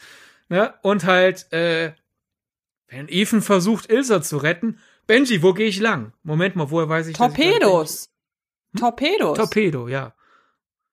Ne? 0.49 0.75
Und 0.83 1.05
halt, 1.05 1.53
äh, 1.53 1.93
wenn 2.89 3.09
Ethan 3.09 3.43
versucht, 3.43 3.91
Ilsa 3.91 4.23
zu 4.23 4.37
retten, 4.39 4.79
Benji, 5.07 5.43
wo 5.43 5.53
gehe 5.53 5.69
ich 5.69 5.81
lang? 5.81 6.13
Moment 6.23 6.57
mal, 6.57 6.71
woher 6.71 6.89
weiß 6.89 7.09
ich 7.09 7.17
Torpedos. 7.17 8.11
Ich 8.73 8.81
hm? 8.81 8.81
Torpedos. 8.81 9.37
Torpedo, 9.37 9.89
ja. 9.89 10.15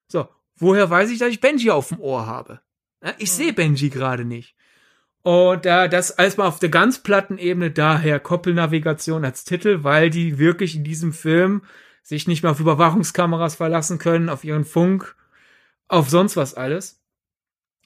So, 0.07 0.27
woher 0.55 0.89
weiß 0.89 1.11
ich, 1.11 1.19
dass 1.19 1.29
ich 1.29 1.39
Benji 1.39 1.69
auf 1.71 1.89
dem 1.89 1.99
Ohr 1.99 2.25
habe? 2.25 2.61
Ja, 3.03 3.13
ich 3.17 3.29
hm. 3.29 3.35
sehe 3.35 3.53
Benji 3.53 3.89
gerade 3.89 4.25
nicht. 4.25 4.55
Und 5.21 5.65
da 5.65 5.85
äh, 5.85 5.89
das 5.89 6.17
alles 6.17 6.37
mal 6.37 6.47
auf 6.47 6.59
der 6.59 6.69
ganz 6.69 6.99
platten 6.99 7.37
Ebene 7.37 7.71
daher 7.71 8.19
Koppelnavigation 8.19 9.25
als 9.25 9.43
Titel, 9.43 9.83
weil 9.83 10.09
die 10.09 10.39
wirklich 10.39 10.75
in 10.75 10.83
diesem 10.83 11.13
Film 11.13 11.63
sich 12.01 12.27
nicht 12.27 12.41
mehr 12.41 12.53
auf 12.53 12.59
Überwachungskameras 12.59 13.55
verlassen 13.55 13.99
können, 13.99 14.29
auf 14.29 14.43
ihren 14.43 14.65
Funk, 14.65 15.15
auf 15.87 16.09
sonst 16.09 16.37
was 16.37 16.53
alles. 16.53 16.98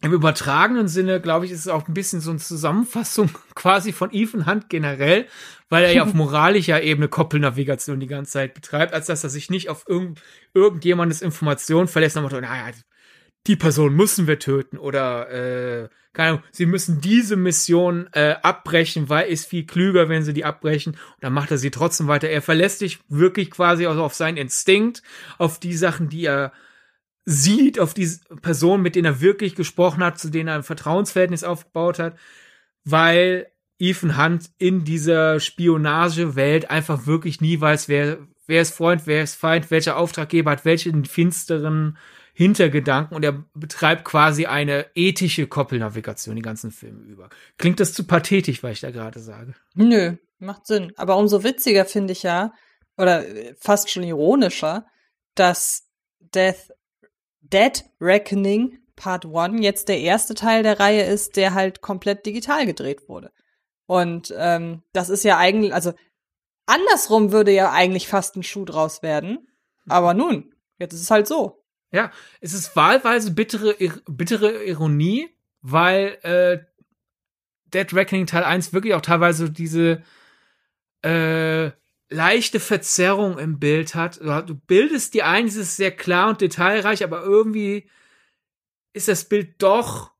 Im 0.04 0.12
übertragenen 0.12 0.90
Sinne, 0.90 1.22
glaube 1.22 1.46
ich, 1.46 1.52
ist 1.54 1.62
es 1.62 1.70
auch 1.70 1.88
ein 1.88 1.94
bisschen 1.94 2.20
so 2.20 2.32
eine 2.32 2.40
Zusammenfassung 2.40 3.30
quasi 3.56 3.94
von 3.94 4.10
Ethan 4.12 4.46
Hunt 4.46 4.70
generell, 4.70 5.28
weil 5.70 5.86
er 5.86 5.94
ja 5.94 6.04
auf 6.04 6.14
moralischer 6.14 6.84
Ebene 6.84 7.08
Koppelnavigation 7.08 8.02
die 8.02 8.08
ganze 8.08 8.34
Zeit 8.34 8.54
betreibt, 8.54 8.94
als 8.94 9.06
dass 9.06 9.24
er 9.24 9.30
sich 9.30 9.50
nicht 9.50 9.70
auf 9.70 9.86
irgend, 9.88 10.22
irgendjemandes 10.54 11.22
Information 11.22 11.88
verlässt, 11.88 12.18
nach 12.18 12.30
naja, 12.30 12.72
die 13.48 13.56
Person 13.56 13.96
müssen 13.96 14.28
wir 14.28 14.40
töten 14.40 14.78
oder 14.78 15.30
äh, 15.30 15.90
keine 16.12 16.30
Ahnung, 16.30 16.44
sie 16.52 16.66
müssen 16.66 17.00
diese 17.00 17.38
Mission 17.38 18.10
äh, 18.12 18.36
abbrechen, 18.42 19.08
weil 19.08 19.30
ist 19.30 19.48
viel 19.48 19.66
klüger, 19.66 20.10
wenn 20.10 20.24
sie 20.24 20.34
die 20.34 20.46
abbrechen. 20.46 20.94
Und 20.94 21.22
dann 21.22 21.34
macht 21.34 21.50
er 21.50 21.58
sie 21.58 21.72
trotzdem 21.72 22.08
weiter. 22.08 22.28
Er 22.30 22.42
verlässt 22.42 22.80
sich 22.80 23.00
wirklich 23.08 23.52
quasi 23.52 23.88
auch 23.88 23.96
auf 23.96 24.14
seinen 24.14 24.38
Instinkt, 24.38 25.02
auf 25.38 25.60
die 25.60 25.76
Sachen, 25.76 26.10
die 26.10 26.26
er 26.26 26.52
sieht, 27.26 27.80
auf 27.80 27.94
die 27.94 28.10
Personen, 28.42 28.84
mit 28.84 28.96
denen 28.96 29.06
er 29.06 29.22
wirklich 29.22 29.56
gesprochen 29.56 30.04
hat, 30.04 30.20
zu 30.20 30.30
denen 30.30 30.50
er 30.50 30.56
ein 30.56 30.64
Vertrauensverhältnis 30.64 31.44
aufgebaut 31.44 32.00
hat, 32.00 32.18
weil 32.84 33.48
Ethan 33.80 34.18
Hunt 34.18 34.50
in 34.58 34.84
dieser 34.84 35.40
Spionagewelt 35.40 36.70
einfach 36.70 37.06
wirklich 37.06 37.42
nie 37.42 37.60
weiß, 37.60 37.88
wer, 37.90 38.20
wer 38.46 38.62
ist 38.62 38.76
Freund, 38.76 39.04
wer 39.06 39.24
ist 39.24 39.36
Feind, 39.36 39.72
welcher 39.72 39.98
Auftraggeber 39.98 40.52
hat 40.52 40.66
welchen 40.66 41.06
finsteren 41.06 41.98
Hintergedanken 42.36 43.16
und 43.16 43.24
er 43.24 43.46
betreibt 43.54 44.06
quasi 44.06 44.48
eine 44.48 44.88
ethische 44.96 45.46
Koppelnavigation 45.46 46.36
die 46.36 46.42
ganzen 46.42 46.72
Filme 46.72 47.04
über. 47.04 47.30
Klingt 47.58 47.80
das 47.80 47.94
zu 47.94 48.06
pathetisch, 48.06 48.64
was 48.64 48.72
ich 48.72 48.80
da 48.82 48.90
gerade 48.90 49.20
sage? 49.20 49.54
Nö, 49.76 50.16
macht 50.40 50.66
Sinn. 50.66 50.94
Aber 50.96 51.18
umso 51.18 51.44
witziger 51.44 51.86
finde 51.86 52.14
ich 52.14 52.24
ja, 52.24 52.52
oder 52.98 53.24
fast 53.60 53.92
schon 53.92 54.04
ironischer, 54.04 54.88
dass 55.36 55.88
Death, 56.20 56.72
Dead 57.44 57.84
Reckoning 58.02 58.80
Part 58.96 59.26
1 59.26 59.62
jetzt 59.62 59.90
der 59.90 60.00
erste 60.00 60.34
Teil 60.34 60.64
der 60.64 60.80
Reihe 60.80 61.04
ist, 61.04 61.36
der 61.36 61.54
halt 61.54 61.82
komplett 61.82 62.26
digital 62.26 62.66
gedreht 62.66 63.10
wurde. 63.10 63.32
Und 63.86 64.34
ähm, 64.38 64.84
das 64.94 65.10
ist 65.10 65.24
ja 65.24 65.38
eigentlich, 65.38 65.74
also 65.74 65.94
andersrum 66.66 67.32
würde 67.32 67.52
ja 67.52 67.72
eigentlich 67.72 68.08
fast 68.08 68.36
ein 68.36 68.44
Schuh 68.44 68.66
draus 68.66 69.04
werden. 69.04 69.48
Aber 69.88 70.14
nun, 70.14 70.54
jetzt 70.80 70.94
ist 70.94 71.02
es 71.02 71.12
halt 71.12 71.28
so. 71.28 71.64
Ja, 71.92 72.12
es 72.42 72.54
ist 72.54 72.76
wahlweise 72.76 73.32
bittere, 73.32 73.76
bittere 74.08 74.64
Ironie, 74.64 75.30
weil 75.62 76.18
äh, 76.24 76.66
Dead 77.66 77.94
Reckoning 77.94 78.26
Teil 78.26 78.44
1 78.44 78.74
wirklich 78.74 78.94
auch 78.94 79.02
teilweise 79.02 79.52
diese 79.52 80.02
äh, 81.04 81.72
leichte 82.14 82.60
Verzerrung 82.60 83.38
im 83.38 83.60
Bild 83.60 83.96
hat. 83.96 84.22
Du 84.22 84.56
bildest 84.56 85.14
die 85.14 85.24
ein, 85.24 85.48
es 85.48 85.56
ist 85.56 85.76
sehr 85.76 85.92
klar 85.92 86.30
und 86.30 86.42
detailreich, 86.42 87.04
aber 87.04 87.24
irgendwie 87.24 87.90
ist 88.94 89.08
das 89.08 89.26
Bild 89.26 89.56
doch 89.62 90.12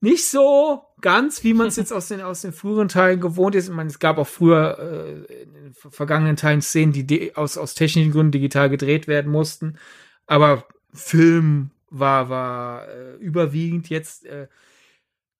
nicht 0.00 0.28
so 0.28 0.84
ganz, 1.00 1.42
wie 1.42 1.54
man 1.54 1.68
es 1.68 1.76
jetzt 1.76 1.92
aus 1.92 2.08
den, 2.08 2.20
aus 2.20 2.42
den 2.42 2.52
früheren 2.52 2.88
Teilen 2.88 3.20
gewohnt 3.20 3.54
ist. 3.54 3.68
Ich 3.68 3.74
meine, 3.74 3.88
es 3.88 3.98
gab 3.98 4.18
auch 4.18 4.26
früher 4.26 4.78
äh, 4.78 5.42
in 5.42 5.74
vergangenen 5.74 6.36
Teilen 6.36 6.62
Szenen, 6.62 6.92
die 6.92 7.34
aus, 7.34 7.56
aus 7.56 7.74
technischen 7.74 8.12
Gründen 8.12 8.32
digital 8.32 8.70
gedreht 8.70 9.08
werden 9.08 9.32
mussten. 9.32 9.78
Aber 10.26 10.66
Film 10.92 11.70
war, 11.90 12.28
war 12.28 12.88
äh, 12.88 13.14
überwiegend 13.16 13.88
jetzt, 13.88 14.26
äh, 14.26 14.48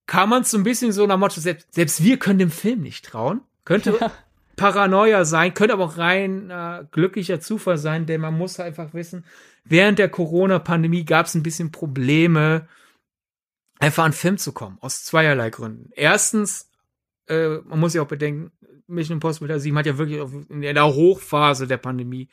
kann 0.07 0.31
man 0.31 0.45
so 0.45 0.57
ein 0.57 0.65
bisschen 0.65 0.91
so 0.93 1.07
nach 1.07 1.19
Motto, 1.19 1.41
selbst, 1.41 1.73
selbst 1.75 2.03
wir 2.03 2.19
können 2.19 2.39
dem 2.39 2.51
Film 2.51 2.81
nicht 2.81 3.05
trauen. 3.05 3.43
Könnte 3.65 3.99
ja. 4.01 4.11
Paranoia 4.59 5.25
sein, 5.25 5.55
könnte 5.55 5.73
aber 5.73 5.87
auch 5.87 5.97
rein 5.97 6.51
äh, 6.51 6.85
glücklicher 6.91 7.41
Zufall 7.41 7.79
sein, 7.79 8.05
denn 8.05 8.21
man 8.21 8.37
muss 8.37 8.61
einfach 8.61 8.93
wissen, 8.93 9.25
während 9.65 9.99
der 9.99 10.11
Corona-Pandemie 10.11 11.07
gab 11.07 11.27
es 11.27 11.35
ein 11.35 11.43
bisschen 11.43 11.73
Probleme, 11.73 12.69
einfach 13.79 14.05
an 14.05 14.13
Film 14.13 14.37
zu 14.37 14.53
kommen, 14.53 14.77
aus 14.83 15.05
zweierlei 15.05 15.49
Gründen. 15.49 15.91
Erstens, 15.95 16.71
äh, 17.29 17.59
man 17.65 17.81
muss 17.81 17.95
ja 17.95 18.03
auch 18.03 18.09
bedenken, 18.09 18.53
Mission 18.87 19.17
Impossible 19.17 19.59
7 19.59 19.79
hat 19.79 19.87
ja 19.87 19.99
wirklich 19.99 20.21
in 20.51 20.61
der 20.61 20.95
Hochphase 20.95 21.67
der 21.67 21.77
Pandemie 21.77 22.29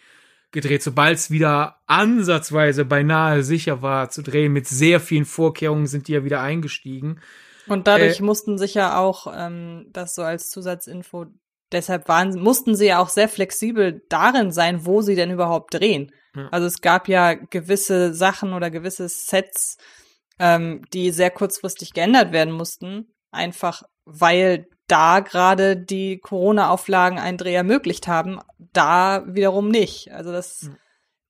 gedreht, 0.51 0.81
sobald 0.81 1.17
es 1.17 1.29
wieder 1.29 1.81
ansatzweise 1.85 2.85
beinahe 2.85 3.43
sicher 3.43 3.81
war 3.81 4.09
zu 4.09 4.23
drehen. 4.23 4.53
Mit 4.53 4.67
sehr 4.67 4.99
vielen 4.99 5.25
Vorkehrungen 5.25 5.85
sind 5.85 6.07
die 6.07 6.13
ja 6.13 6.23
wieder 6.23 6.41
eingestiegen. 6.41 7.19
Und 7.67 7.87
dadurch 7.87 8.19
äh, 8.19 8.23
mussten 8.23 8.57
sich 8.57 8.73
ja 8.73 8.97
auch, 8.97 9.31
ähm, 9.35 9.87
das 9.91 10.15
so 10.15 10.23
als 10.23 10.49
Zusatzinfo, 10.49 11.27
deshalb 11.71 12.07
waren, 12.07 12.39
mussten 12.39 12.75
sie 12.75 12.87
ja 12.87 12.99
auch 12.99 13.09
sehr 13.09 13.29
flexibel 13.29 14.01
darin 14.09 14.51
sein, 14.51 14.85
wo 14.85 15.01
sie 15.01 15.15
denn 15.15 15.31
überhaupt 15.31 15.73
drehen. 15.73 16.11
Ja. 16.35 16.49
Also 16.51 16.67
es 16.67 16.81
gab 16.81 17.07
ja 17.07 17.33
gewisse 17.33 18.13
Sachen 18.13 18.53
oder 18.53 18.69
gewisse 18.69 19.07
Sets, 19.09 19.77
ähm, 20.39 20.83
die 20.93 21.11
sehr 21.11 21.31
kurzfristig 21.31 21.93
geändert 21.93 22.31
werden 22.31 22.53
mussten, 22.53 23.13
einfach 23.31 23.83
weil 24.05 24.67
da 24.87 25.19
gerade 25.19 25.77
die 25.77 26.19
Corona-Auflagen 26.19 27.17
einen 27.17 27.37
Dreh 27.37 27.55
ermöglicht 27.55 28.07
haben, 28.07 28.39
da 28.73 29.23
wiederum 29.27 29.69
nicht. 29.69 30.11
Also 30.11 30.31
das, 30.31 30.63
mhm. 30.63 30.77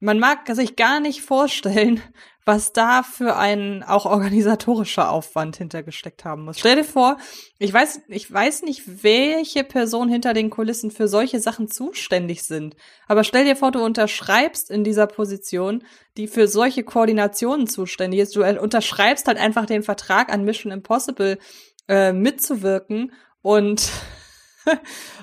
Man 0.05 0.19
mag 0.19 0.47
sich 0.53 0.75
gar 0.75 0.99
nicht 0.99 1.21
vorstellen, 1.21 1.99
was 2.45 2.73
da 2.73 3.01
für 3.01 3.37
ein 3.37 3.81
auch 3.81 4.05
organisatorischer 4.05 5.09
Aufwand 5.09 5.57
hintergesteckt 5.57 6.23
haben 6.25 6.45
muss. 6.45 6.59
Stell 6.59 6.75
dir 6.75 6.83
vor, 6.83 7.17
ich 7.57 7.73
weiß, 7.73 8.01
ich 8.09 8.31
weiß 8.31 8.61
nicht, 8.61 9.03
welche 9.03 9.63
Personen 9.63 10.11
hinter 10.11 10.33
den 10.33 10.51
Kulissen 10.51 10.91
für 10.91 11.07
solche 11.07 11.39
Sachen 11.39 11.69
zuständig 11.69 12.43
sind. 12.43 12.75
Aber 13.07 13.23
stell 13.23 13.45
dir 13.45 13.55
vor, 13.55 13.71
du 13.71 13.83
unterschreibst 13.83 14.69
in 14.69 14.83
dieser 14.83 15.07
Position, 15.07 15.83
die 16.17 16.27
für 16.27 16.47
solche 16.47 16.83
Koordinationen 16.83 17.65
zuständig 17.65 18.19
ist. 18.19 18.35
Du 18.35 18.43
unterschreibst 18.43 19.27
halt 19.27 19.39
einfach 19.39 19.65
den 19.65 19.81
Vertrag 19.81 20.31
an 20.31 20.45
Mission 20.45 20.71
Impossible 20.71 21.39
äh, 21.87 22.13
mitzuwirken 22.13 23.11
und 23.41 23.89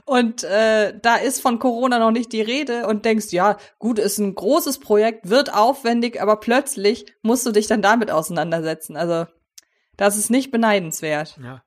und 0.05 0.45
äh, 0.45 0.99
da 1.01 1.17
ist 1.17 1.41
von 1.41 1.59
Corona 1.59 1.99
noch 1.99 2.11
nicht 2.11 2.33
die 2.33 2.43
Rede 2.43 2.87
und 2.87 3.05
denkst, 3.05 3.33
ja, 3.33 3.57
gut, 3.79 3.99
ist 3.99 4.19
ein 4.19 4.35
großes 4.35 4.79
Projekt, 4.79 5.29
wird 5.29 5.53
aufwendig, 5.53 6.21
aber 6.21 6.37
plötzlich 6.37 7.07
musst 7.23 7.47
du 7.47 7.53
dich 7.53 7.67
dann 7.67 7.83
damit 7.83 8.11
auseinandersetzen. 8.11 8.97
Also, 8.97 9.27
das 9.97 10.17
ist 10.17 10.31
nicht 10.31 10.51
beneidenswert. 10.51 11.39
Ja. 11.43 11.63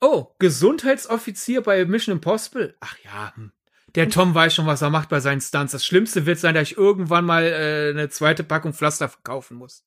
Oh, 0.00 0.28
Gesundheitsoffizier 0.38 1.62
bei 1.62 1.84
Mission 1.84 2.16
Impossible? 2.16 2.76
Ach 2.80 2.96
ja, 3.04 3.32
hm. 3.34 3.52
der 3.94 4.10
Tom 4.10 4.34
weiß 4.34 4.54
schon, 4.54 4.66
was 4.66 4.82
er 4.82 4.90
macht 4.90 5.08
bei 5.08 5.20
seinen 5.20 5.40
Stunts. 5.40 5.72
Das 5.72 5.84
Schlimmste 5.84 6.26
wird 6.26 6.38
sein, 6.38 6.54
dass 6.54 6.70
ich 6.70 6.76
irgendwann 6.76 7.24
mal 7.24 7.44
äh, 7.44 7.90
eine 7.90 8.08
zweite 8.08 8.44
Packung 8.44 8.72
Pflaster 8.72 9.08
verkaufen 9.08 9.56
muss. 9.56 9.84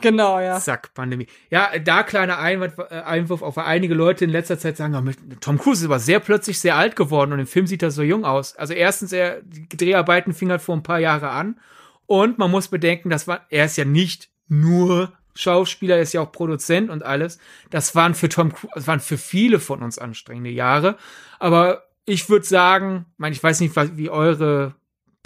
Genau, 0.00 0.40
ja. 0.40 0.58
Zack, 0.60 0.92
Pandemie. 0.94 1.26
Ja, 1.50 1.70
da 1.78 2.02
kleiner 2.02 2.38
Einwurf, 2.38 2.78
äh, 2.90 3.00
Einwurf 3.00 3.42
auf 3.42 3.58
einige 3.58 3.94
Leute 3.94 4.24
in 4.24 4.30
letzter 4.30 4.58
Zeit 4.58 4.76
sagen, 4.76 4.94
oh, 4.94 5.34
Tom 5.40 5.58
Cruise 5.58 5.80
ist 5.80 5.86
aber 5.86 5.98
sehr 5.98 6.20
plötzlich 6.20 6.58
sehr 6.58 6.76
alt 6.76 6.96
geworden 6.96 7.32
und 7.32 7.38
im 7.38 7.46
Film 7.46 7.66
sieht 7.66 7.82
er 7.82 7.90
so 7.90 8.02
jung 8.02 8.24
aus. 8.24 8.56
Also 8.56 8.74
erstens, 8.74 9.12
er, 9.12 9.40
die 9.42 9.68
Dreharbeiten 9.68 10.34
fing 10.34 10.50
halt 10.50 10.62
vor 10.62 10.76
ein 10.76 10.82
paar 10.82 10.98
Jahre 10.98 11.30
an 11.30 11.58
und 12.06 12.38
man 12.38 12.50
muss 12.50 12.68
bedenken, 12.68 13.10
das 13.10 13.26
war, 13.26 13.46
er 13.48 13.64
ist 13.64 13.76
ja 13.76 13.84
nicht 13.84 14.28
nur 14.48 15.12
Schauspieler, 15.34 15.96
er 15.96 16.02
ist 16.02 16.12
ja 16.12 16.22
auch 16.22 16.32
Produzent 16.32 16.90
und 16.90 17.02
alles. 17.02 17.38
Das 17.70 17.94
waren 17.94 18.14
für 18.14 18.28
Tom 18.28 18.52
Cruise, 18.52 18.72
das 18.74 18.86
waren 18.86 19.00
für 19.00 19.18
viele 19.18 19.60
von 19.60 19.82
uns 19.82 19.98
anstrengende 19.98 20.50
Jahre. 20.50 20.96
Aber 21.38 21.84
ich 22.04 22.28
würde 22.28 22.46
sagen, 22.46 23.06
ich 23.12 23.18
meine, 23.18 23.34
ich 23.34 23.42
weiß 23.42 23.60
nicht, 23.60 23.74
wie 23.96 24.10
eure 24.10 24.74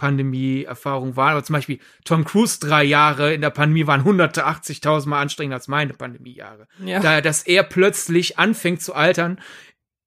Pandemie-Erfahrung 0.00 1.14
waren. 1.16 1.32
Aber 1.32 1.44
zum 1.44 1.52
Beispiel 1.52 1.78
Tom 2.04 2.24
Cruise 2.24 2.58
drei 2.58 2.82
Jahre 2.82 3.34
in 3.34 3.42
der 3.42 3.50
Pandemie 3.50 3.86
waren 3.86 4.02
180.000 4.02 5.06
Mal 5.08 5.20
anstrengender 5.20 5.56
als 5.56 5.68
meine 5.68 5.92
Pandemiejahre. 5.92 6.66
Ja. 6.82 7.00
Da, 7.00 7.20
dass 7.20 7.42
er 7.42 7.62
plötzlich 7.64 8.38
anfängt 8.38 8.80
zu 8.80 8.94
altern, 8.94 9.40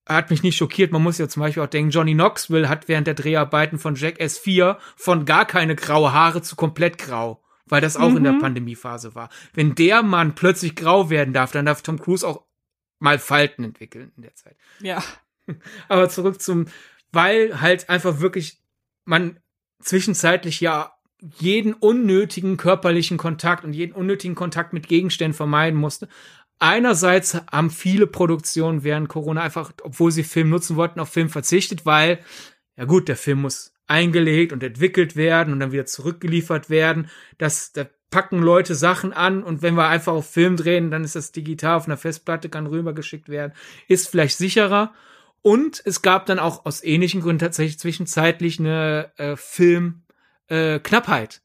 hat 0.07 0.31
mich 0.31 0.41
nicht 0.41 0.57
schockiert. 0.57 0.91
Man 0.91 1.03
muss 1.03 1.19
ja 1.19 1.27
zum 1.29 1.41
Beispiel 1.41 1.61
auch 1.61 1.67
denken, 1.67 1.91
Johnny 1.91 2.13
Knoxville 2.13 2.67
hat 2.69 2.87
während 2.87 3.05
der 3.05 3.13
Dreharbeiten 3.13 3.77
von 3.77 3.93
Jack 3.93 4.19
S4 4.19 4.77
von 4.95 5.25
gar 5.25 5.45
keine 5.45 5.75
graue 5.75 6.11
Haare 6.11 6.41
zu 6.41 6.55
komplett 6.55 6.97
grau. 6.97 7.43
Weil 7.67 7.79
das 7.79 7.95
auch 7.95 8.09
mhm. 8.09 8.17
in 8.17 8.23
der 8.23 8.33
mhm. 8.33 8.41
Pandemiephase 8.41 9.13
war. 9.15 9.29
Wenn 9.53 9.75
der 9.75 10.01
Mann 10.01 10.35
plötzlich 10.35 10.75
grau 10.75 11.11
werden 11.11 11.33
darf, 11.33 11.51
dann 11.51 11.65
darf 11.65 11.83
Tom 11.83 11.99
Cruise 11.99 12.27
auch 12.27 12.43
mal 12.99 13.19
Falten 13.19 13.63
entwickeln 13.63 14.11
in 14.17 14.23
der 14.23 14.33
Zeit. 14.33 14.57
Ja. 14.81 15.03
Aber 15.87 16.09
zurück 16.09 16.41
zum, 16.41 16.65
weil 17.11 17.61
halt 17.61 17.89
einfach 17.89 18.19
wirklich 18.19 18.63
man 19.05 19.39
zwischenzeitlich 19.83 20.61
ja 20.61 20.93
jeden 21.39 21.73
unnötigen 21.73 22.57
körperlichen 22.57 23.17
Kontakt 23.17 23.63
und 23.63 23.73
jeden 23.73 23.93
unnötigen 23.93 24.35
Kontakt 24.35 24.73
mit 24.73 24.87
Gegenständen 24.87 25.35
vermeiden 25.35 25.79
musste. 25.79 26.09
Einerseits 26.59 27.35
haben 27.51 27.69
viele 27.69 28.07
Produktionen 28.07 28.83
während 28.83 29.09
Corona 29.09 29.41
einfach, 29.41 29.71
obwohl 29.83 30.11
sie 30.11 30.23
Film 30.23 30.49
nutzen 30.49 30.75
wollten, 30.75 30.99
auf 30.99 31.09
Film 31.09 31.29
verzichtet, 31.29 31.85
weil, 31.85 32.19
ja 32.75 32.85
gut, 32.85 33.07
der 33.07 33.17
Film 33.17 33.41
muss 33.41 33.73
eingelegt 33.87 34.53
und 34.53 34.63
entwickelt 34.63 35.15
werden 35.15 35.53
und 35.53 35.59
dann 35.59 35.71
wieder 35.71 35.85
zurückgeliefert 35.85 36.69
werden. 36.69 37.09
Das, 37.37 37.73
da 37.73 37.85
packen 38.11 38.39
Leute 38.39 38.75
Sachen 38.75 39.11
an 39.11 39.43
und 39.43 39.61
wenn 39.61 39.75
wir 39.75 39.87
einfach 39.87 40.13
auf 40.13 40.29
Film 40.29 40.55
drehen, 40.55 40.91
dann 40.91 41.03
ist 41.03 41.15
das 41.15 41.31
digital 41.31 41.77
auf 41.77 41.85
einer 41.85 41.97
Festplatte, 41.97 42.47
kann 42.47 42.67
rübergeschickt 42.67 43.27
werden, 43.27 43.53
ist 43.87 44.07
vielleicht 44.07 44.37
sicherer. 44.37 44.93
Und 45.43 45.81
es 45.85 46.01
gab 46.01 46.25
dann 46.25 46.39
auch 46.39 46.65
aus 46.65 46.83
ähnlichen 46.83 47.21
Gründen 47.21 47.39
tatsächlich 47.39 47.77
zwischenzeitlich 47.77 48.59
eine 48.59 49.11
äh, 49.17 49.35
Filmknappheit. 49.35 51.41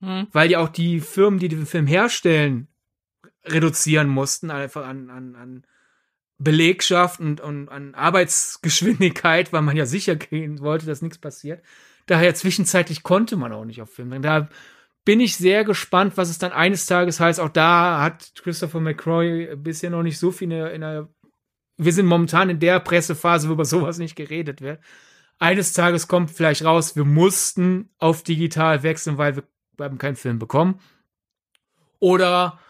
Äh, 0.00 0.06
hm. 0.06 0.28
Weil 0.32 0.52
ja 0.52 0.60
auch 0.60 0.68
die 0.68 1.00
Firmen, 1.00 1.40
die 1.40 1.48
den 1.48 1.66
Film 1.66 1.86
herstellen, 1.86 2.68
reduzieren 3.44 4.08
mussten, 4.08 4.50
einfach 4.50 4.86
an, 4.86 5.10
an, 5.10 5.34
an 5.34 5.66
Belegschaft 6.38 7.20
und, 7.20 7.40
und 7.40 7.68
an 7.68 7.94
Arbeitsgeschwindigkeit, 7.94 9.52
weil 9.52 9.62
man 9.62 9.76
ja 9.76 9.84
sicher 9.84 10.14
gehen 10.14 10.60
wollte, 10.60 10.86
dass 10.86 11.02
nichts 11.02 11.18
passiert. 11.18 11.62
Daher 12.06 12.34
zwischenzeitlich 12.34 13.02
konnte 13.02 13.36
man 13.36 13.52
auch 13.52 13.64
nicht 13.64 13.82
auf 13.82 13.92
Film 13.92 14.10
drehen. 14.10 14.22
Da 14.22 14.48
bin 15.04 15.20
ich 15.20 15.36
sehr 15.36 15.64
gespannt, 15.64 16.16
was 16.16 16.30
es 16.30 16.38
dann 16.38 16.52
eines 16.52 16.86
Tages 16.86 17.18
heißt. 17.18 17.40
Auch 17.40 17.48
da 17.48 18.00
hat 18.00 18.32
Christopher 18.42 18.80
McCroy 18.80 19.56
bisher 19.56 19.90
noch 19.90 20.04
nicht 20.04 20.18
so 20.18 20.30
viel 20.30 20.44
in 20.44 20.50
der, 20.50 20.72
in 20.72 20.80
der 20.82 21.08
wir 21.76 21.92
sind 21.92 22.06
momentan 22.06 22.50
in 22.50 22.60
der 22.60 22.80
Pressephase, 22.80 23.48
wo 23.48 23.52
über 23.52 23.64
sowas 23.64 23.98
nicht 23.98 24.16
geredet 24.16 24.60
wird. 24.60 24.80
Eines 25.38 25.72
Tages 25.72 26.06
kommt 26.08 26.30
vielleicht 26.30 26.64
raus, 26.64 26.96
wir 26.96 27.04
mussten 27.04 27.90
auf 27.98 28.22
digital 28.22 28.82
wechseln, 28.82 29.18
weil 29.18 29.36
wir, 29.36 29.44
haben 29.80 29.98
keinen 29.98 30.16
Film 30.16 30.38
bekommen. 30.38 30.80
Oder 31.98 32.60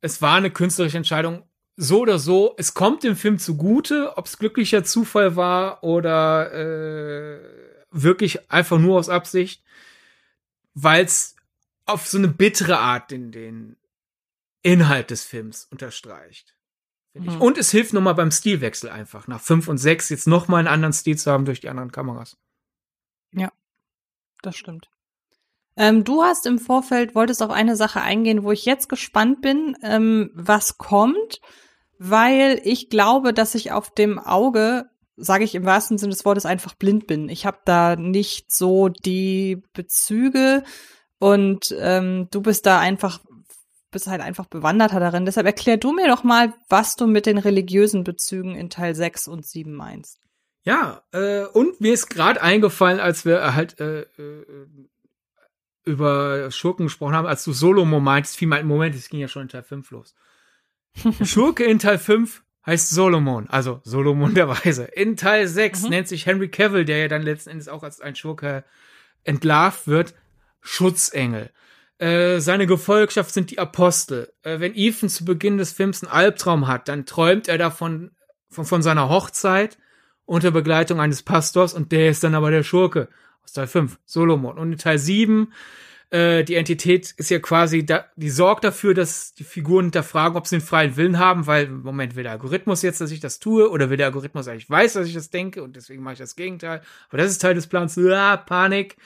es 0.00 0.22
war 0.22 0.36
eine 0.36 0.50
künstlerische 0.50 0.96
Entscheidung, 0.96 1.42
so 1.76 2.00
oder 2.00 2.18
so, 2.18 2.54
es 2.56 2.72
kommt 2.72 3.02
dem 3.02 3.16
Film 3.16 3.38
zugute, 3.38 4.16
ob 4.16 4.26
es 4.26 4.38
glücklicher 4.38 4.82
Zufall 4.82 5.36
war 5.36 5.84
oder 5.84 6.52
äh, 6.52 7.40
wirklich 7.90 8.50
einfach 8.50 8.78
nur 8.78 8.98
aus 8.98 9.10
Absicht, 9.10 9.62
weil 10.72 11.04
es 11.04 11.36
auf 11.84 12.06
so 12.06 12.16
eine 12.16 12.28
bittere 12.28 12.78
Art 12.78 13.10
den, 13.10 13.30
den 13.30 13.76
Inhalt 14.62 15.10
des 15.10 15.24
Films 15.24 15.66
unterstreicht. 15.70 16.55
Mhm. 17.18 17.40
Und 17.40 17.58
es 17.58 17.70
hilft 17.70 17.92
nochmal 17.92 18.14
beim 18.14 18.30
Stilwechsel 18.30 18.90
einfach, 18.90 19.28
nach 19.28 19.40
fünf 19.40 19.68
und 19.68 19.78
sechs 19.78 20.08
jetzt 20.08 20.26
nochmal 20.26 20.60
einen 20.60 20.68
anderen 20.68 20.92
Stil 20.92 21.16
zu 21.16 21.30
haben 21.30 21.44
durch 21.44 21.60
die 21.60 21.68
anderen 21.68 21.92
Kameras. 21.92 22.36
Ja, 23.32 23.52
das 24.42 24.56
stimmt. 24.56 24.88
Ähm, 25.76 26.04
du 26.04 26.22
hast 26.22 26.46
im 26.46 26.58
Vorfeld, 26.58 27.14
wolltest 27.14 27.42
auf 27.42 27.50
eine 27.50 27.76
Sache 27.76 28.00
eingehen, 28.00 28.44
wo 28.44 28.52
ich 28.52 28.64
jetzt 28.64 28.88
gespannt 28.88 29.42
bin, 29.42 29.76
ähm, 29.82 30.30
was 30.34 30.78
kommt 30.78 31.40
weil 31.98 32.60
ich 32.64 32.90
glaube, 32.90 33.32
dass 33.32 33.54
ich 33.54 33.72
auf 33.72 33.90
dem 33.90 34.18
Auge, 34.18 34.86
sage 35.16 35.44
ich 35.44 35.54
im 35.54 35.64
wahrsten 35.64 35.98
Sinne 35.98 36.10
des 36.10 36.24
Wortes, 36.24 36.46
einfach 36.46 36.74
blind 36.74 37.06
bin. 37.06 37.28
Ich 37.28 37.46
habe 37.46 37.58
da 37.64 37.96
nicht 37.96 38.52
so 38.52 38.88
die 38.88 39.62
Bezüge 39.72 40.62
und 41.18 41.74
ähm, 41.78 42.28
du 42.30 42.42
bist 42.42 42.66
da 42.66 42.78
einfach 42.78 43.20
bist 43.96 44.08
halt 44.08 44.20
einfach 44.20 44.44
bewanderter 44.44 45.00
darin. 45.00 45.24
Deshalb 45.24 45.46
erklär 45.46 45.78
du 45.78 45.90
mir 45.90 46.06
doch 46.06 46.22
mal, 46.22 46.52
was 46.68 46.96
du 46.96 47.06
mit 47.06 47.24
den 47.24 47.38
religiösen 47.38 48.04
Bezügen 48.04 48.54
in 48.54 48.68
Teil 48.68 48.94
6 48.94 49.26
und 49.26 49.46
7 49.46 49.72
meinst. 49.72 50.20
Ja, 50.64 51.02
äh, 51.12 51.44
und 51.46 51.80
mir 51.80 51.94
ist 51.94 52.10
gerade 52.10 52.42
eingefallen, 52.42 53.00
als 53.00 53.24
wir 53.24 53.54
halt 53.54 53.80
äh, 53.80 54.02
äh, 54.02 54.66
über 55.86 56.50
Schurken 56.50 56.86
gesprochen 56.86 57.14
haben, 57.14 57.26
als 57.26 57.42
du 57.42 57.54
Solomo 57.54 57.98
meintest, 57.98 58.36
fiel 58.36 58.48
mein 58.48 58.66
Moment, 58.66 58.94
es 58.94 59.08
ging 59.08 59.18
ja 59.18 59.28
schon 59.28 59.42
in 59.42 59.48
Teil 59.48 59.62
5 59.62 59.90
los. 59.92 60.14
Schurke 61.22 61.64
in 61.64 61.78
Teil 61.78 61.98
5 61.98 62.42
heißt 62.66 62.90
Solomon, 62.90 63.48
also 63.48 63.80
Solomon 63.82 64.34
der 64.34 64.48
Weise. 64.50 64.84
In 64.84 65.16
Teil 65.16 65.48
6 65.48 65.84
mhm. 65.84 65.88
nennt 65.88 66.08
sich 66.08 66.26
Henry 66.26 66.50
Cavill, 66.50 66.84
der 66.84 66.98
ja 66.98 67.08
dann 67.08 67.22
letzten 67.22 67.48
Endes 67.48 67.68
auch 67.68 67.82
als 67.82 68.02
ein 68.02 68.14
Schurke 68.14 68.62
entlarvt 69.24 69.86
wird, 69.86 70.14
Schutzengel. 70.60 71.50
Äh, 71.98 72.40
seine 72.40 72.66
Gefolgschaft 72.66 73.32
sind 73.32 73.50
die 73.50 73.58
Apostel. 73.58 74.32
Äh, 74.42 74.60
wenn 74.60 74.74
Ethan 74.74 75.08
zu 75.08 75.24
Beginn 75.24 75.58
des 75.58 75.72
Films 75.72 76.02
einen 76.02 76.12
Albtraum 76.12 76.66
hat, 76.68 76.88
dann 76.88 77.06
träumt 77.06 77.48
er 77.48 77.58
davon 77.58 78.10
von, 78.50 78.64
von 78.64 78.82
seiner 78.82 79.08
Hochzeit 79.08 79.78
unter 80.24 80.50
Begleitung 80.50 81.00
eines 81.00 81.22
Pastors 81.22 81.74
und 81.74 81.92
der 81.92 82.10
ist 82.10 82.24
dann 82.24 82.34
aber 82.34 82.50
der 82.50 82.62
Schurke 82.62 83.08
aus 83.42 83.52
Teil 83.52 83.66
5, 83.66 83.98
Solomon. 84.04 84.58
Und 84.58 84.72
in 84.72 84.78
Teil 84.78 84.98
7 84.98 85.52
äh, 86.10 86.44
die 86.44 86.54
Entität 86.54 87.12
ist 87.16 87.30
ja 87.30 87.38
quasi, 87.40 87.84
da, 87.84 88.04
die 88.14 88.30
sorgt 88.30 88.64
dafür, 88.64 88.94
dass 88.94 89.34
die 89.34 89.44
Figuren 89.44 89.86
hinterfragen, 89.86 90.36
ob 90.36 90.46
sie 90.46 90.58
den 90.58 90.64
freien 90.64 90.96
Willen 90.96 91.18
haben, 91.18 91.46
weil 91.46 91.64
im 91.64 91.82
Moment 91.82 92.14
will 92.14 92.22
der 92.22 92.32
Algorithmus 92.32 92.82
jetzt, 92.82 93.00
dass 93.00 93.10
ich 93.10 93.20
das 93.20 93.40
tue, 93.40 93.70
oder 93.70 93.90
will 93.90 93.96
der 93.96 94.06
Algorithmus 94.06 94.46
eigentlich 94.46 94.70
weiß, 94.70 94.92
dass 94.92 95.08
ich 95.08 95.14
das 95.14 95.30
denke 95.30 95.62
und 95.62 95.74
deswegen 95.74 96.02
mache 96.02 96.14
ich 96.14 96.18
das 96.20 96.36
Gegenteil. 96.36 96.80
Aber 97.08 97.18
das 97.18 97.30
ist 97.30 97.42
Teil 97.42 97.54
des 97.54 97.66
Plans. 97.66 97.98
Ah, 97.98 98.36
Panik. 98.36 98.96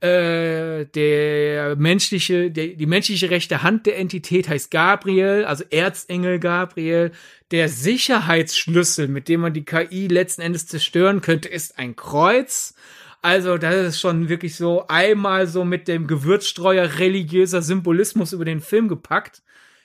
Äh, 0.00 0.86
der 0.86 1.76
menschliche, 1.76 2.50
der, 2.50 2.68
die 2.68 2.86
menschliche 2.86 3.28
rechte 3.28 3.62
Hand 3.62 3.84
der 3.84 3.98
Entität 3.98 4.48
heißt 4.48 4.70
Gabriel, 4.70 5.44
also 5.44 5.64
Erzengel 5.70 6.38
Gabriel. 6.38 7.12
Der 7.50 7.68
Sicherheitsschlüssel, 7.68 9.08
mit 9.08 9.28
dem 9.28 9.40
man 9.40 9.52
die 9.52 9.64
KI 9.64 10.06
letzten 10.06 10.40
Endes 10.40 10.66
zerstören 10.66 11.20
könnte, 11.20 11.48
ist 11.48 11.78
ein 11.78 11.96
Kreuz. 11.96 12.74
Also, 13.20 13.58
das 13.58 13.74
ist 13.74 14.00
schon 14.00 14.30
wirklich 14.30 14.56
so 14.56 14.86
einmal 14.88 15.46
so 15.46 15.64
mit 15.66 15.86
dem 15.86 16.06
Gewürzstreuer 16.06 16.98
religiöser 16.98 17.60
Symbolismus 17.60 18.32
über 18.32 18.46
den 18.46 18.60
Film 18.60 18.88
gepackt. 18.88 19.42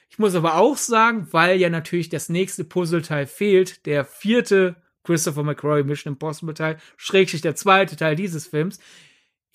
Ich 0.09 0.17
muss 0.17 0.35
aber 0.35 0.55
auch 0.55 0.77
sagen, 0.77 1.27
weil 1.31 1.59
ja 1.59 1.69
natürlich 1.69 2.07
das 2.07 2.29
nächste 2.29 2.63
Puzzleteil 2.63 3.27
fehlt, 3.27 3.85
der 3.85 4.05
vierte 4.05 4.77
Christopher 5.03 5.43
McCrory 5.43 5.83
Mission 5.83 6.13
Impossible 6.13 6.53
Teil, 6.53 6.77
schrägstrich 6.95 7.41
der 7.41 7.55
zweite 7.55 7.97
Teil 7.97 8.15
dieses 8.15 8.47
Films. 8.47 8.79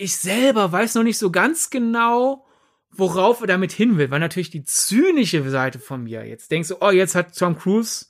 Ich 0.03 0.17
selber 0.17 0.73
weiß 0.73 0.95
noch 0.95 1.03
nicht 1.03 1.19
so 1.19 1.31
ganz 1.31 1.69
genau, 1.69 2.47
worauf 2.91 3.43
er 3.43 3.47
damit 3.47 3.71
hin 3.71 3.99
will, 3.99 4.11
weil 4.11 4.19
natürlich 4.19 4.49
die 4.49 4.65
zynische 4.65 5.47
Seite 5.51 5.79
von 5.79 6.05
mir 6.05 6.25
jetzt 6.27 6.51
denkst 6.51 6.71
du, 6.71 6.77
oh, 6.81 6.91
jetzt 6.91 7.15
hat 7.15 7.37
Tom 7.37 7.59
Cruise 7.59 8.07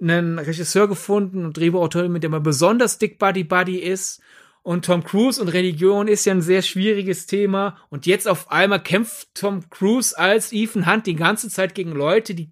einen 0.00 0.38
Regisseur 0.38 0.88
gefunden 0.88 1.44
und 1.44 1.58
Drehbuchautor, 1.58 2.08
mit 2.08 2.22
dem 2.22 2.32
er 2.32 2.40
besonders 2.40 2.96
dick 2.96 3.18
Buddy 3.18 3.44
Buddy 3.44 3.80
ist 3.80 4.22
und 4.62 4.86
Tom 4.86 5.04
Cruise 5.04 5.38
und 5.42 5.48
Religion 5.48 6.08
ist 6.08 6.24
ja 6.24 6.32
ein 6.32 6.40
sehr 6.40 6.62
schwieriges 6.62 7.26
Thema. 7.26 7.76
Und 7.90 8.06
jetzt 8.06 8.26
auf 8.26 8.50
einmal 8.50 8.82
kämpft 8.82 9.34
Tom 9.34 9.68
Cruise 9.68 10.18
als 10.18 10.54
Ethan 10.54 10.90
Hunt 10.90 11.06
die 11.06 11.16
ganze 11.16 11.50
Zeit 11.50 11.74
gegen 11.74 11.92
Leute, 11.92 12.34
die 12.34 12.50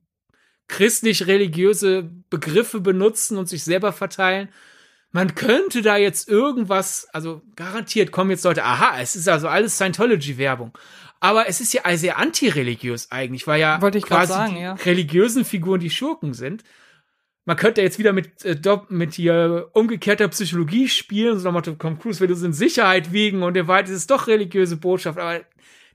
christlich-religiöse 0.67 2.11
Begriffe 2.29 2.81
benutzen 2.81 3.39
und 3.39 3.49
sich 3.49 3.65
selber 3.65 3.95
verteilen. 3.95 4.51
Man 5.11 5.35
könnte 5.35 5.83
da 5.83 5.97
jetzt 5.97 6.29
irgendwas, 6.29 7.09
also 7.13 7.43
garantiert 7.57 8.13
kommen 8.13 8.31
jetzt 8.31 8.45
Leute, 8.45 8.65
aha, 8.65 9.01
es 9.01 9.17
ist 9.17 9.29
also 9.29 9.49
alles 9.49 9.77
Scientology-Werbung. 9.77 10.77
Aber 11.21 11.49
es 11.49 11.61
ist 11.61 11.73
ja 11.73 11.97
sehr 11.97 12.19
antireligiös 12.19 13.11
eigentlich, 13.11 13.47
weil 13.47 13.61
ja 13.61 13.81
Wollte 13.83 13.99
ich 13.99 14.05
quasi 14.05 14.33
sagen, 14.33 14.55
die 14.55 14.61
ja. 14.61 14.75
religiösen 14.75 15.45
Figuren 15.45 15.81
die 15.81 15.91
Schurken 15.91 16.35
sind 16.35 16.63
man 17.49 17.57
könnte 17.57 17.81
jetzt 17.81 17.99
wieder 17.99 18.13
mit, 18.13 18.45
äh, 18.45 18.61
mit 18.91 19.15
hier 19.15 19.71
umgekehrter 19.73 20.29
Psychologie 20.29 20.87
spielen, 20.87 21.39
so 21.39 21.51
nochmal 21.51 21.63
Tom 21.63 21.99
Cruise 21.99 22.21
will 22.21 22.31
uns 22.31 22.43
in 22.43 22.53
Sicherheit 22.53 23.11
wiegen 23.11 23.43
und 23.43 23.55
der 23.55 23.67
Wahrheit 23.67 23.89
ist 23.89 23.97
es 23.97 24.07
doch 24.07 24.27
religiöse 24.27 24.77
Botschaft, 24.77 25.19
aber 25.19 25.41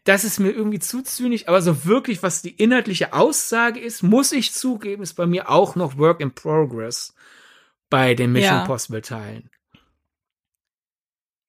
das 0.03 0.23
ist 0.23 0.39
mir 0.39 0.49
irgendwie 0.49 0.79
zu 0.79 1.03
zynisch, 1.03 1.47
aber 1.47 1.61
so 1.61 1.85
wirklich, 1.85 2.23
was 2.23 2.41
die 2.41 2.55
inhaltliche 2.55 3.13
Aussage 3.13 3.79
ist, 3.79 4.01
muss 4.01 4.31
ich 4.31 4.51
zugeben, 4.51 5.03
ist 5.03 5.13
bei 5.13 5.27
mir 5.27 5.47
auch 5.47 5.75
noch 5.75 5.95
Work 5.99 6.21
in 6.21 6.33
Progress 6.33 7.12
bei 7.93 8.15
den 8.15 8.31
Mission 8.31 8.55
ja. 8.55 8.65
Possible 8.65 9.03
Teilen. 9.03 9.51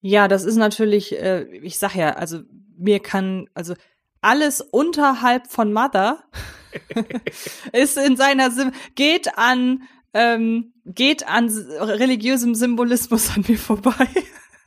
Ja, 0.02 0.28
das 0.28 0.44
ist 0.44 0.56
natürlich, 0.56 1.18
äh, 1.18 1.44
ich 1.62 1.78
sag 1.78 1.94
ja, 1.94 2.10
also 2.16 2.40
mir 2.76 3.00
kann, 3.00 3.48
also 3.54 3.72
alles 4.20 4.60
unterhalb 4.60 5.46
von 5.46 5.72
Mother 5.72 6.22
ist 7.72 7.96
in 7.96 8.18
seiner 8.18 8.50
Sim 8.50 8.72
geht 8.94 9.38
an 9.38 9.84
ähm, 10.12 10.74
geht 10.84 11.26
an 11.26 11.48
religiösem 11.48 12.54
Symbolismus 12.54 13.34
an 13.34 13.46
mir 13.48 13.56
vorbei. 13.56 14.06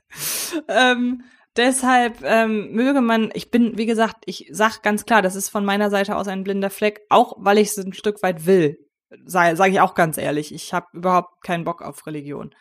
ähm, 0.68 1.26
deshalb 1.58 2.24
ähm, 2.24 2.72
möge 2.72 3.02
man, 3.02 3.30
ich 3.36 3.52
bin, 3.52 3.78
wie 3.78 3.86
gesagt, 3.86 4.24
ich 4.26 4.50
sag 4.52 4.82
ganz 4.82 5.06
klar, 5.06 5.22
das 5.22 5.36
ist 5.36 5.50
von 5.50 5.64
meiner 5.64 5.92
Seite 5.92 6.16
aus 6.16 6.28
ein 6.28 6.44
blinder 6.44 6.72
Fleck, 6.72 7.02
auch 7.10 7.36
weil 7.38 7.60
ich 7.60 7.68
es 7.68 7.78
ein 7.78 7.94
Stück 7.94 8.24
weit 8.24 8.48
will. 8.48 8.80
Sage 9.26 9.56
sag 9.56 9.72
ich 9.72 9.80
auch 9.80 9.96
ganz 9.96 10.18
ehrlich, 10.18 10.54
ich 10.54 10.74
habe 10.74 10.88
überhaupt 10.94 11.44
keinen 11.44 11.64
Bock 11.64 11.82
auf 11.82 12.06
Religion. 12.08 12.54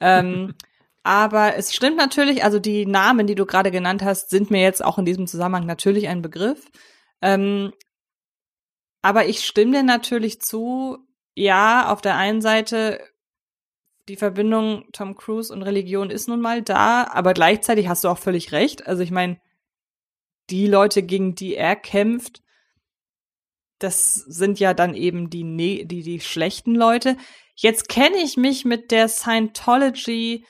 Ähm, 0.00 0.54
aber 1.02 1.56
es 1.56 1.74
stimmt 1.74 1.96
natürlich, 1.96 2.44
also 2.44 2.58
die 2.58 2.86
Namen, 2.86 3.26
die 3.26 3.34
du 3.34 3.46
gerade 3.46 3.70
genannt 3.70 4.02
hast, 4.02 4.30
sind 4.30 4.50
mir 4.50 4.62
jetzt 4.62 4.84
auch 4.84 4.98
in 4.98 5.04
diesem 5.04 5.26
Zusammenhang 5.26 5.66
natürlich 5.66 6.08
ein 6.08 6.22
Begriff. 6.22 6.70
Ähm, 7.22 7.72
aber 9.02 9.26
ich 9.26 9.44
stimme 9.44 9.72
dir 9.72 9.82
natürlich 9.82 10.40
zu, 10.40 10.98
ja, 11.34 11.90
auf 11.90 12.00
der 12.00 12.16
einen 12.16 12.40
Seite 12.40 13.00
die 14.08 14.16
Verbindung 14.16 14.84
Tom 14.92 15.14
Cruise 15.14 15.52
und 15.52 15.62
Religion 15.62 16.10
ist 16.10 16.28
nun 16.28 16.40
mal 16.40 16.62
da, 16.62 17.06
aber 17.10 17.32
gleichzeitig 17.32 17.88
hast 17.88 18.04
du 18.04 18.08
auch 18.08 18.18
völlig 18.18 18.52
recht. 18.52 18.86
Also 18.86 19.02
ich 19.02 19.10
meine, 19.10 19.40
die 20.50 20.66
Leute, 20.66 21.02
gegen 21.02 21.34
die 21.34 21.54
er 21.54 21.76
kämpft, 21.76 22.42
das 23.84 24.14
sind 24.14 24.58
ja 24.58 24.72
dann 24.72 24.94
eben 24.94 25.28
die, 25.28 25.44
ne 25.44 25.84
die, 25.84 26.02
die 26.02 26.20
schlechten 26.20 26.74
Leute. 26.74 27.16
Jetzt 27.54 27.88
kenne 27.88 28.16
ich 28.16 28.36
mich 28.36 28.64
mit 28.64 28.90
der 28.90 29.08
Scientology, 29.08 30.46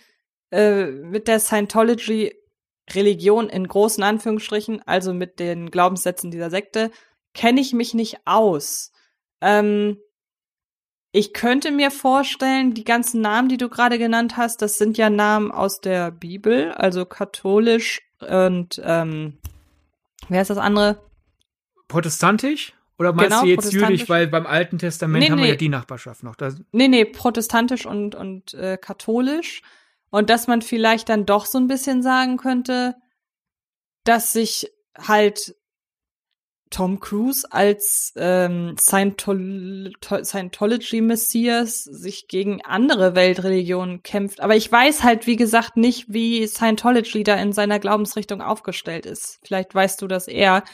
äh, 0.51 0.87
mit 0.87 1.27
der 1.27 1.41
Scientology 1.41 2.33
Religion 2.93 3.49
in 3.49 3.67
großen 3.67 4.05
Anführungsstrichen, 4.05 4.83
also 4.87 5.13
mit 5.13 5.41
den 5.41 5.71
Glaubenssätzen 5.71 6.31
dieser 6.31 6.51
Sekte, 6.51 6.91
kenne 7.33 7.61
ich 7.61 7.73
mich 7.73 7.93
nicht 7.93 8.19
aus. 8.25 8.93
Ähm, 9.41 9.99
ich 11.11 11.33
könnte 11.33 11.73
mir 11.73 11.91
vorstellen, 11.91 12.75
die 12.75 12.85
ganzen 12.85 13.21
Namen, 13.21 13.49
die 13.49 13.57
du 13.57 13.69
gerade 13.69 13.99
genannt 13.99 14.37
hast, 14.37 14.63
das 14.63 14.79
sind 14.79 14.97
ja 14.97 15.11
Namen 15.11 15.51
aus 15.51 15.81
der 15.81 16.11
Bibel, 16.13 16.73
also 16.73 17.05
katholisch 17.05 18.01
und 18.21 18.81
ähm, 18.85 19.39
wer 20.29 20.43
ist 20.43 20.51
das 20.51 20.59
andere? 20.59 21.05
Protestantisch? 21.89 22.75
Oder 22.99 23.13
meinst 23.13 23.31
genau, 23.31 23.43
du 23.43 23.49
jetzt 23.49 23.73
jüdisch, 23.73 24.09
weil 24.09 24.29
beim 24.29 24.47
Alten 24.47 24.79
Testament 24.79 25.25
nee, 25.25 25.31
haben 25.31 25.41
wir 25.41 25.49
ja 25.49 25.57
die 25.57 25.69
Nachbarschaft 25.69 26.23
noch. 26.23 26.37
Das 26.37 26.57
nee, 26.73 26.89
nee, 26.89 27.05
protestantisch 27.05 27.87
und, 27.87 28.15
und 28.15 28.55
äh, 28.55 28.77
katholisch. 28.81 29.63
Und 30.11 30.31
dass 30.31 30.47
man 30.47 30.63
vielleicht 30.63 31.09
dann 31.09 31.27
doch 31.27 31.47
so 31.47 31.59
ein 31.59 31.67
bisschen 31.67 32.03
sagen 32.03 32.37
könnte, 32.37 32.95
dass 34.05 34.33
sich 34.33 34.71
halt 34.97 35.57
Tom 36.71 36.99
Cruise 37.01 37.47
als 37.51 38.13
ähm, 38.17 38.77
Scientol 38.79 39.93
Scientology-Messias 40.01 41.85
sich 41.85 42.27
gegen 42.29 42.65
andere 42.65 43.15
Weltreligionen 43.15 44.03
kämpft. 44.03 44.41
Aber 44.41 44.57
ich 44.57 44.71
weiß 44.71 45.03
halt, 45.05 45.27
wie 45.27 45.37
gesagt, 45.37 45.77
nicht, 45.77 46.13
wie 46.13 46.47
Scientology 46.47 47.23
da 47.23 47.35
in 47.37 47.53
seiner 47.53 47.79
Glaubensrichtung 47.79 48.41
aufgestellt 48.41 49.07
ist. 49.07 49.39
Vielleicht 49.45 49.75
weißt 49.75 50.03
du 50.03 50.09
das 50.09 50.27
eher. 50.27 50.65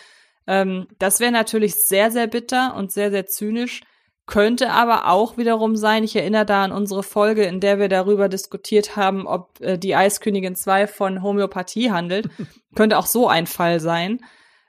Ähm, 0.46 0.86
das 0.98 1.20
wäre 1.20 1.32
natürlich 1.32 1.74
sehr, 1.74 2.10
sehr 2.10 2.26
bitter 2.26 2.74
und 2.76 2.92
sehr, 2.92 3.10
sehr 3.10 3.26
zynisch. 3.26 3.82
Könnte 4.26 4.70
aber 4.70 5.08
auch 5.08 5.38
wiederum 5.38 5.74
sein, 5.74 6.04
ich 6.04 6.14
erinnere 6.14 6.46
da 6.46 6.62
an 6.62 6.70
unsere 6.70 7.02
Folge, 7.02 7.42
in 7.42 7.58
der 7.58 7.80
wir 7.80 7.88
darüber 7.88 8.28
diskutiert 8.28 8.94
haben, 8.94 9.26
ob 9.26 9.60
äh, 9.60 9.76
die 9.76 9.96
Eiskönigin 9.96 10.54
2 10.54 10.86
von 10.86 11.22
Homöopathie 11.22 11.90
handelt. 11.90 12.28
Könnte 12.76 12.98
auch 12.98 13.06
so 13.06 13.28
ein 13.28 13.46
Fall 13.46 13.80
sein. 13.80 14.20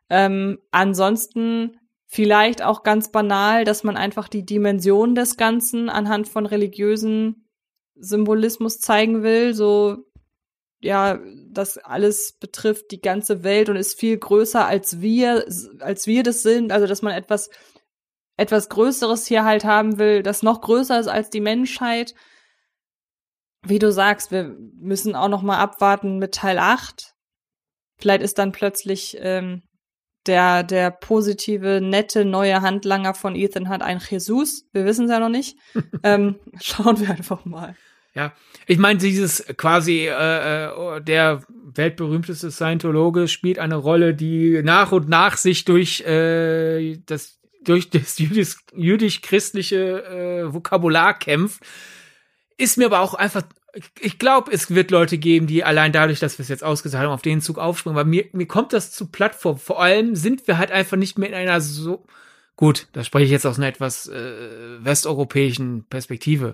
Ähm, 0.09 0.57
ansonsten 0.71 1.77
vielleicht 2.07 2.63
auch 2.63 2.83
ganz 2.83 3.11
banal, 3.11 3.63
dass 3.63 3.83
man 3.83 3.97
einfach 3.97 4.27
die 4.27 4.45
Dimension 4.45 5.15
des 5.15 5.37
Ganzen 5.37 5.89
anhand 5.89 6.27
von 6.27 6.45
religiösen 6.45 7.47
Symbolismus 7.95 8.79
zeigen 8.79 9.23
will. 9.23 9.53
So, 9.53 9.99
ja, 10.81 11.19
das 11.49 11.77
alles 11.77 12.33
betrifft 12.33 12.91
die 12.91 13.01
ganze 13.01 13.43
Welt 13.43 13.69
und 13.69 13.75
ist 13.75 13.99
viel 13.99 14.17
größer 14.17 14.65
als 14.65 14.99
wir, 15.01 15.45
als 15.79 16.07
wir 16.07 16.23
das 16.23 16.43
sind. 16.43 16.71
Also, 16.71 16.87
dass 16.87 17.01
man 17.01 17.13
etwas 17.13 17.49
etwas 18.41 18.69
Größeres 18.69 19.27
hier 19.27 19.45
halt 19.45 19.65
haben 19.65 19.99
will, 19.99 20.23
das 20.23 20.41
noch 20.41 20.61
größer 20.61 20.99
ist 20.99 21.07
als 21.07 21.29
die 21.29 21.41
Menschheit. 21.41 22.15
Wie 23.63 23.77
du 23.77 23.91
sagst, 23.91 24.31
wir 24.31 24.55
müssen 24.79 25.15
auch 25.15 25.27
noch 25.27 25.43
mal 25.43 25.59
abwarten 25.59 26.17
mit 26.17 26.33
Teil 26.33 26.57
8. 26.57 27.13
Vielleicht 27.99 28.23
ist 28.23 28.39
dann 28.39 28.51
plötzlich 28.51 29.15
ähm, 29.19 29.61
der, 30.25 30.63
der 30.63 30.89
positive, 30.89 31.81
nette, 31.81 32.25
neue 32.25 32.61
Handlanger 32.61 33.13
von 33.13 33.35
Ethan 33.35 33.69
hat 33.69 33.83
ein 33.83 33.99
Jesus. 33.99 34.65
Wir 34.71 34.85
wissen 34.85 35.05
es 35.05 35.11
ja 35.11 35.19
noch 35.19 35.29
nicht. 35.29 35.55
ähm, 36.03 36.39
schauen 36.59 36.99
wir 36.99 37.11
einfach 37.11 37.45
mal. 37.45 37.75
Ja, 38.13 38.33
ich 38.67 38.77
meine, 38.77 38.99
dieses 38.99 39.45
quasi 39.55 40.07
äh, 40.07 40.65
äh, 40.65 41.01
der 41.01 41.43
weltberühmteste 41.73 42.51
Scientologe 42.51 43.29
spielt 43.29 43.57
eine 43.57 43.75
Rolle, 43.75 44.13
die 44.13 44.61
nach 44.63 44.91
und 44.91 45.07
nach 45.07 45.37
sich 45.37 45.63
durch 45.63 46.01
äh, 46.01 46.97
das 47.05 47.39
durch 47.63 47.89
das 47.89 48.17
jüdisch-christliche 48.17 50.03
äh, 50.03 50.53
Vokabular 50.53 51.17
kämpft, 51.17 51.61
ist 52.57 52.77
mir 52.77 52.85
aber 52.87 53.01
auch 53.01 53.13
einfach, 53.13 53.43
ich 53.99 54.19
glaube, 54.19 54.51
es 54.51 54.73
wird 54.73 54.91
Leute 54.91 55.17
geben, 55.17 55.47
die 55.47 55.63
allein 55.63 55.91
dadurch, 55.91 56.19
dass 56.19 56.37
wir 56.37 56.43
es 56.43 56.49
jetzt 56.49 56.63
ausgesagt 56.63 57.03
haben, 57.03 57.13
auf 57.13 57.21
den 57.21 57.41
Zug 57.41 57.57
aufspringen, 57.59 57.95
weil 57.95 58.05
mir, 58.05 58.25
mir 58.33 58.47
kommt 58.47 58.73
das 58.73 58.91
zu 58.91 59.11
Plattform. 59.11 59.57
Vor 59.57 59.81
allem 59.81 60.15
sind 60.15 60.47
wir 60.47 60.57
halt 60.57 60.71
einfach 60.71 60.97
nicht 60.97 61.17
mehr 61.17 61.29
in 61.29 61.35
einer 61.35 61.61
so, 61.61 62.05
gut, 62.55 62.87
da 62.93 63.03
spreche 63.03 63.25
ich 63.25 63.31
jetzt 63.31 63.45
aus 63.45 63.57
einer 63.57 63.67
etwas 63.67 64.07
äh, 64.07 64.83
westeuropäischen 64.83 65.85
Perspektive. 65.89 66.53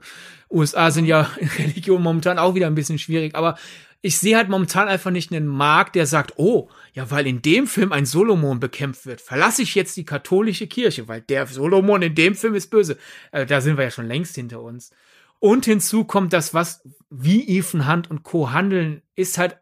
USA 0.49 0.91
sind 0.91 1.05
ja 1.05 1.29
in 1.39 1.47
Religion 1.47 2.01
momentan 2.01 2.39
auch 2.39 2.55
wieder 2.55 2.67
ein 2.67 2.75
bisschen 2.75 2.99
schwierig, 2.99 3.35
aber 3.35 3.57
ich 4.01 4.17
sehe 4.19 4.37
halt 4.37 4.47
momentan 4.47 4.87
einfach 4.87 5.11
nicht 5.11 5.33
einen 5.33 5.47
Markt, 5.47 5.95
der 5.95 6.05
sagt, 6.05 6.33
oh, 6.37 6.69
ja, 6.93 7.09
weil 7.09 7.25
in 7.27 7.41
dem 7.41 7.67
Film 7.67 7.91
ein 7.91 8.05
Solomon 8.05 8.59
bekämpft 8.59 9.05
wird, 9.05 9.21
verlasse 9.21 9.63
ich 9.63 9.75
jetzt 9.75 9.97
die 9.97 10.05
katholische 10.05 10.67
Kirche, 10.67 11.07
weil 11.07 11.21
der 11.21 11.47
Solomon 11.47 12.01
in 12.01 12.15
dem 12.15 12.35
Film 12.35 12.55
ist 12.55 12.69
böse. 12.69 12.97
Äh, 13.31 13.45
da 13.45 13.59
sind 13.59 13.77
wir 13.77 13.85
ja 13.85 13.91
schon 13.91 14.07
längst 14.07 14.35
hinter 14.35 14.61
uns. 14.61 14.91
Und 15.39 15.65
hinzu 15.65 16.03
kommt 16.05 16.33
das, 16.33 16.53
was 16.53 16.83
wie 17.09 17.57
Ethan 17.57 17.87
Hunt 17.87 18.09
und 18.09 18.23
Co. 18.23 18.51
handeln, 18.51 19.01
ist 19.15 19.37
halt 19.37 19.57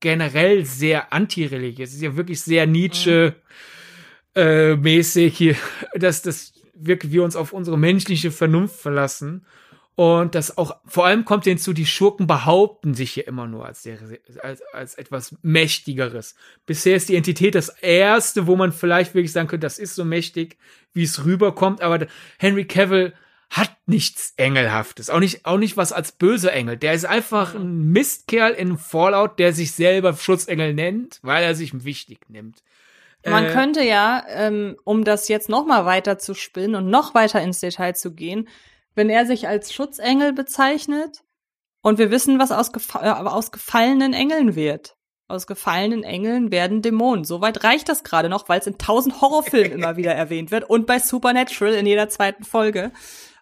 generell 0.00 0.64
sehr 0.64 1.12
antireligiös. 1.12 1.90
Es 1.90 1.96
ist 1.96 2.02
ja 2.02 2.16
wirklich 2.16 2.40
sehr 2.40 2.66
Nietzsche 2.66 3.36
äh, 4.34 4.76
mäßig 4.76 5.36
hier, 5.36 5.56
dass 5.94 6.22
das 6.22 6.52
wirklich 6.74 7.12
wir 7.12 7.24
uns 7.24 7.36
auf 7.36 7.52
unsere 7.52 7.78
menschliche 7.78 8.30
Vernunft 8.30 8.76
verlassen 8.80 9.44
und 10.00 10.34
das 10.34 10.56
auch, 10.56 10.76
vor 10.86 11.04
allem 11.04 11.26
kommt 11.26 11.44
hinzu, 11.44 11.74
die 11.74 11.84
Schurken 11.84 12.26
behaupten 12.26 12.94
sich 12.94 13.12
hier 13.12 13.28
immer 13.28 13.46
nur 13.46 13.66
als, 13.66 13.82
der, 13.82 13.98
als, 14.42 14.62
als 14.72 14.94
etwas 14.94 15.36
Mächtigeres. 15.42 16.36
Bisher 16.64 16.96
ist 16.96 17.10
die 17.10 17.16
Entität 17.16 17.54
das 17.54 17.68
erste, 17.68 18.46
wo 18.46 18.56
man 18.56 18.72
vielleicht 18.72 19.14
wirklich 19.14 19.30
sagen 19.30 19.46
könnte, 19.46 19.66
das 19.66 19.78
ist 19.78 19.94
so 19.94 20.06
mächtig, 20.06 20.56
wie 20.94 21.02
es 21.02 21.26
rüberkommt, 21.26 21.82
aber 21.82 22.06
Henry 22.38 22.64
Cavill 22.64 23.12
hat 23.50 23.76
nichts 23.84 24.32
Engelhaftes. 24.38 25.10
Auch 25.10 25.20
nicht, 25.20 25.44
auch 25.44 25.58
nicht 25.58 25.76
was 25.76 25.92
als 25.92 26.12
böser 26.12 26.54
Engel. 26.54 26.78
Der 26.78 26.94
ist 26.94 27.04
einfach 27.04 27.54
ein 27.54 27.92
Mistkerl 27.92 28.52
in 28.52 28.78
Fallout, 28.78 29.38
der 29.38 29.52
sich 29.52 29.72
selber 29.72 30.14
Schutzengel 30.14 30.72
nennt, 30.72 31.18
weil 31.20 31.44
er 31.44 31.54
sich 31.54 31.84
wichtig 31.84 32.20
nimmt. 32.30 32.62
Man 33.24 33.46
äh, 33.46 33.52
könnte 33.52 33.82
ja, 33.82 34.24
ähm, 34.28 34.76
um 34.84 35.04
das 35.04 35.28
jetzt 35.28 35.48
noch 35.48 35.66
mal 35.66 35.84
weiter 35.84 36.18
zu 36.18 36.34
spinnen 36.34 36.74
und 36.74 36.90
noch 36.90 37.14
weiter 37.14 37.40
ins 37.40 37.60
Detail 37.60 37.94
zu 37.94 38.14
gehen, 38.14 38.48
wenn 38.94 39.10
er 39.10 39.26
sich 39.26 39.46
als 39.46 39.72
Schutzengel 39.72 40.32
bezeichnet 40.32 41.22
und 41.82 41.98
wir 41.98 42.10
wissen, 42.10 42.38
was 42.38 42.52
aus, 42.52 42.70
äh, 42.94 43.08
aus 43.08 43.52
gefallenen 43.52 44.12
Engeln 44.12 44.54
wird. 44.54 44.96
Aus 45.28 45.46
gefallenen 45.46 46.02
Engeln 46.02 46.50
werden 46.50 46.82
Dämonen. 46.82 47.24
Soweit 47.24 47.62
reicht 47.62 47.88
das 47.88 48.02
gerade 48.02 48.28
noch, 48.28 48.48
weil 48.48 48.58
es 48.58 48.66
in 48.66 48.78
tausend 48.78 49.20
Horrorfilmen 49.20 49.72
immer 49.72 49.96
wieder 49.96 50.12
erwähnt 50.12 50.50
wird 50.50 50.68
und 50.68 50.86
bei 50.86 50.98
Supernatural 50.98 51.74
in 51.74 51.86
jeder 51.86 52.08
zweiten 52.08 52.44
Folge. 52.44 52.90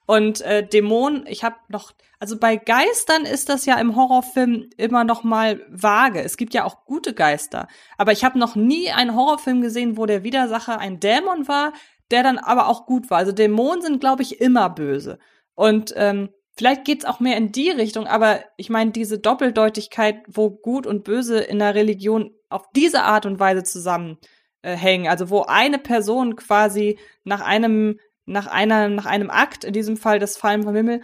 Und 0.09 0.41
äh, 0.41 0.67
Dämonen, 0.67 1.27
ich 1.27 1.45
habe 1.45 1.57
noch, 1.69 1.93
also 2.19 2.39
bei 2.39 2.57
Geistern 2.57 3.27
ist 3.27 3.51
das 3.51 3.67
ja 3.67 3.79
im 3.79 3.95
Horrorfilm 3.95 4.71
immer 4.79 5.05
noch 5.05 5.23
mal 5.23 5.61
vage. 5.69 6.23
Es 6.23 6.39
gibt 6.39 6.55
ja 6.55 6.65
auch 6.65 6.87
gute 6.87 7.13
Geister, 7.13 7.69
aber 7.99 8.13
ich 8.13 8.25
habe 8.25 8.39
noch 8.39 8.57
nie 8.57 8.91
einen 8.91 9.15
Horrorfilm 9.15 9.61
gesehen, 9.61 9.99
wo 9.99 10.07
der 10.07 10.25
Widersacher 10.25 10.79
ein 10.79 10.99
Dämon 10.99 11.47
war, 11.47 11.75
der 12.11 12.23
dann 12.23 12.39
aber 12.39 12.69
auch 12.69 12.87
gut 12.87 13.11
war. 13.11 13.19
Also 13.19 13.33
Dämonen 13.33 13.83
sind, 13.83 14.01
glaube 14.01 14.23
ich, 14.23 14.41
immer 14.41 14.71
böse. 14.71 15.19
Und 15.55 15.93
ähm, 15.95 16.31
vielleicht 16.57 16.87
geht's 16.87 17.05
auch 17.05 17.21
mehr 17.21 17.37
in 17.37 17.53
die 17.53 17.69
Richtung, 17.69 18.07
aber 18.07 18.41
ich 18.57 18.71
meine, 18.71 18.93
diese 18.93 19.19
Doppeldeutigkeit, 19.19 20.23
wo 20.27 20.49
Gut 20.49 20.87
und 20.87 21.05
Böse 21.05 21.39
in 21.39 21.59
der 21.59 21.75
Religion 21.75 22.31
auf 22.49 22.65
diese 22.75 23.03
Art 23.03 23.27
und 23.27 23.41
Weise 23.41 23.63
zusammenhängen, 23.63 25.05
äh, 25.05 25.09
also 25.09 25.29
wo 25.29 25.43
eine 25.43 25.79
Person 25.79 26.35
quasi 26.35 26.99
nach 27.25 27.43
einem 27.43 27.99
nach 28.29 28.47
einer 28.47 28.89
nach 28.89 29.07
einem 29.07 29.31
Akt, 29.31 29.65
in 29.65 29.73
diesem 29.73 29.97
Fall 29.97 30.19
das 30.19 30.37
Fallen 30.37 30.63
vom 30.63 30.75
Himmel, 30.75 31.03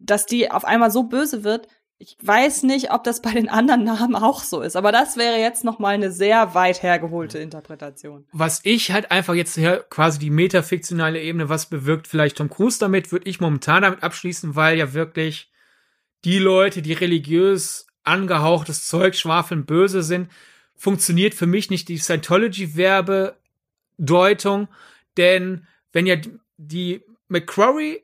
dass 0.00 0.26
die 0.26 0.50
auf 0.50 0.64
einmal 0.64 0.90
so 0.90 1.04
böse 1.04 1.44
wird, 1.44 1.68
ich 2.02 2.16
weiß 2.22 2.62
nicht, 2.62 2.92
ob 2.92 3.04
das 3.04 3.20
bei 3.20 3.32
den 3.32 3.50
anderen 3.50 3.84
Namen 3.84 4.16
auch 4.16 4.42
so 4.42 4.62
ist, 4.62 4.74
aber 4.74 4.90
das 4.90 5.18
wäre 5.18 5.38
jetzt 5.38 5.64
noch 5.64 5.78
mal 5.78 5.94
eine 5.94 6.10
sehr 6.10 6.54
weit 6.54 6.82
hergeholte 6.82 7.38
Interpretation. 7.38 8.26
Was 8.32 8.60
ich 8.62 8.90
halt 8.90 9.10
einfach 9.10 9.34
jetzt 9.34 9.54
hier 9.54 9.84
quasi 9.90 10.18
die 10.18 10.30
metafiktionale 10.30 11.20
Ebene, 11.20 11.50
was 11.50 11.66
bewirkt 11.66 12.08
vielleicht 12.08 12.38
Tom 12.38 12.48
Cruise 12.48 12.78
damit, 12.78 13.12
würde 13.12 13.28
ich 13.28 13.38
momentan 13.38 13.82
damit 13.82 14.02
abschließen, 14.02 14.56
weil 14.56 14.78
ja 14.78 14.94
wirklich 14.94 15.52
die 16.24 16.38
Leute, 16.38 16.80
die 16.80 16.94
religiös 16.94 17.86
angehauchtes 18.02 18.86
Zeug 18.86 19.14
schwafeln 19.14 19.66
böse 19.66 20.02
sind, 20.02 20.30
funktioniert 20.76 21.34
für 21.34 21.46
mich 21.46 21.68
nicht 21.68 21.90
die 21.90 21.98
Scientology-Werbedeutung, 21.98 24.68
denn 25.18 25.66
wenn 25.92 26.06
ja 26.06 26.16
die 26.56 27.02
McCrory 27.28 28.02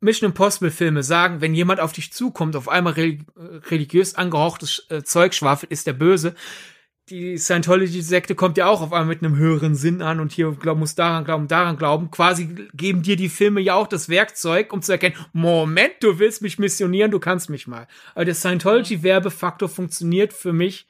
Mission 0.00 0.30
Impossible 0.30 0.70
Filme 0.70 1.02
sagen, 1.02 1.40
wenn 1.40 1.54
jemand 1.54 1.80
auf 1.80 1.92
dich 1.92 2.12
zukommt, 2.12 2.56
auf 2.56 2.68
einmal 2.68 2.94
religiös 2.94 4.14
angehauchtes 4.14 4.86
äh, 4.88 5.02
Zeug 5.02 5.34
schwafelt, 5.34 5.70
ist 5.70 5.86
der 5.86 5.92
böse. 5.92 6.34
Die 7.10 7.36
Scientology-Sekte 7.36 8.34
kommt 8.34 8.56
ja 8.56 8.66
auch 8.66 8.80
auf 8.82 8.92
einmal 8.92 9.14
mit 9.14 9.22
einem 9.22 9.36
höheren 9.36 9.74
Sinn 9.74 10.00
an 10.00 10.20
und 10.20 10.32
hier 10.32 10.56
muss 10.76 10.94
daran 10.94 11.24
glauben, 11.24 11.48
daran 11.48 11.76
glauben. 11.76 12.10
Quasi 12.10 12.68
geben 12.72 13.02
dir 13.02 13.16
die 13.16 13.28
Filme 13.28 13.60
ja 13.60 13.74
auch 13.74 13.88
das 13.88 14.08
Werkzeug, 14.08 14.72
um 14.72 14.80
zu 14.80 14.92
erkennen, 14.92 15.16
Moment, 15.32 15.94
du 16.00 16.18
willst 16.18 16.40
mich 16.40 16.58
missionieren, 16.58 17.10
du 17.10 17.18
kannst 17.18 17.50
mich 17.50 17.66
mal. 17.66 17.88
Aber 18.14 18.24
der 18.24 18.34
Scientology-Werbefaktor 18.34 19.68
funktioniert 19.68 20.32
für 20.32 20.52
mich 20.52 20.86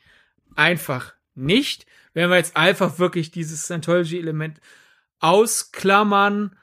einfach 0.54 1.14
nicht. 1.34 1.86
Wenn 2.12 2.28
wir 2.28 2.36
jetzt 2.36 2.56
einfach 2.56 2.98
wirklich 2.98 3.30
dieses 3.30 3.64
Scientology-Element 3.64 4.60
ausklammern, 5.20 6.56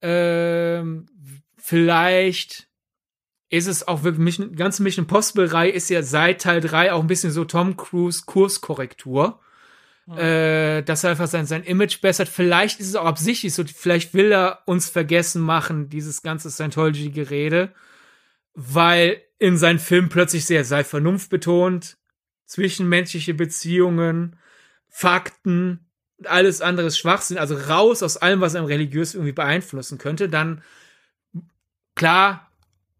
ähm, 0.00 1.06
vielleicht 1.56 2.68
ist 3.50 3.66
es 3.66 3.86
auch 3.86 4.02
wirklich, 4.02 4.24
Mission, 4.24 4.56
ganze 4.56 4.82
Mission 4.82 5.04
Impossible-Reihe 5.04 5.70
ist 5.70 5.90
ja 5.90 6.02
seit 6.02 6.42
Teil 6.42 6.60
3 6.60 6.92
auch 6.92 7.00
ein 7.00 7.06
bisschen 7.06 7.32
so 7.32 7.44
Tom 7.44 7.76
Cruise 7.76 8.22
Kurskorrektur. 8.26 9.40
Äh, 10.16 10.82
dass 10.84 11.04
er 11.04 11.10
einfach 11.10 11.26
sein, 11.26 11.44
sein 11.44 11.64
Image 11.64 12.00
bessert. 12.00 12.30
Vielleicht 12.30 12.80
ist 12.80 12.88
es 12.88 12.96
auch 12.96 13.04
absichtlich 13.04 13.52
so, 13.52 13.62
vielleicht 13.64 14.14
will 14.14 14.32
er 14.32 14.62
uns 14.64 14.88
vergessen 14.88 15.42
machen, 15.42 15.90
dieses 15.90 16.22
ganze 16.22 16.50
Scientology-Gerede, 16.50 17.74
weil 18.54 19.20
in 19.38 19.58
seinen 19.58 19.78
Filmen 19.78 20.08
plötzlich 20.08 20.46
sehr 20.46 20.64
sei 20.64 20.82
Vernunft 20.82 21.28
betont, 21.28 21.98
zwischenmenschliche 22.46 23.34
Beziehungen, 23.34 24.36
Fakten, 24.88 25.87
alles 26.24 26.60
andere 26.60 26.88
ist 26.88 26.98
Schwachsinn, 26.98 27.38
also 27.38 27.54
raus 27.56 28.02
aus 28.02 28.16
allem, 28.16 28.40
was 28.40 28.54
einem 28.54 28.66
religiös 28.66 29.14
irgendwie 29.14 29.32
beeinflussen 29.32 29.98
könnte, 29.98 30.28
dann 30.28 30.62
klar, 31.94 32.50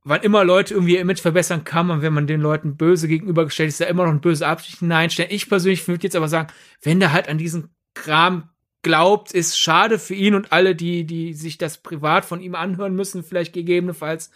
wann 0.05 0.23
immer 0.23 0.45
Leute 0.45 0.75
irgendwie 0.75 0.95
ihr 0.95 1.01
Image 1.01 1.21
verbessern 1.21 1.65
kann 1.65 1.87
man, 1.87 2.03
wenn 2.03 2.13
man 2.13 2.27
den 2.27 2.41
Leuten 2.41 2.77
böse 2.77 3.09
gegenübergestellt 3.09 3.69
ist, 3.69 3.81
da 3.81 3.87
immer 3.87 4.05
noch 4.05 4.13
ein 4.13 4.21
böse 4.21 4.47
Absicht 4.47 4.79
hineinstellen. 4.79 5.33
Ich 5.33 5.49
persönlich 5.49 5.87
würde 5.89 6.05
jetzt 6.05 6.17
aber 6.17 6.29
sagen, 6.29 6.49
wenn 6.83 7.01
der 7.01 7.13
halt 7.13 7.29
an 7.29 7.39
diesen 7.39 7.71
Kram 7.95 8.49
glaubt, 8.83 9.33
ist 9.33 9.59
schade 9.59 9.99
für 9.99 10.15
ihn 10.15 10.35
und 10.35 10.53
alle, 10.53 10.75
die, 10.75 11.05
die 11.05 11.35
sich 11.35 11.59
das 11.59 11.79
privat 11.79 12.25
von 12.25 12.41
ihm 12.41 12.55
anhören 12.55 12.95
müssen, 12.95 13.25
vielleicht 13.25 13.53
gegebenenfalls. 13.53 14.31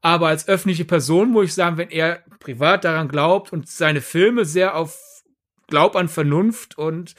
Aber 0.00 0.28
als 0.28 0.46
öffentliche 0.46 0.84
Person 0.84 1.30
muss 1.30 1.46
ich 1.46 1.54
sagen, 1.54 1.76
wenn 1.76 1.90
er 1.90 2.22
privat 2.38 2.84
daran 2.84 3.08
glaubt 3.08 3.52
und 3.52 3.68
seine 3.68 4.00
Filme 4.00 4.44
sehr 4.44 4.76
auf 4.76 5.24
Glaub 5.66 5.96
an 5.96 6.08
Vernunft 6.08 6.78
und 6.78 7.14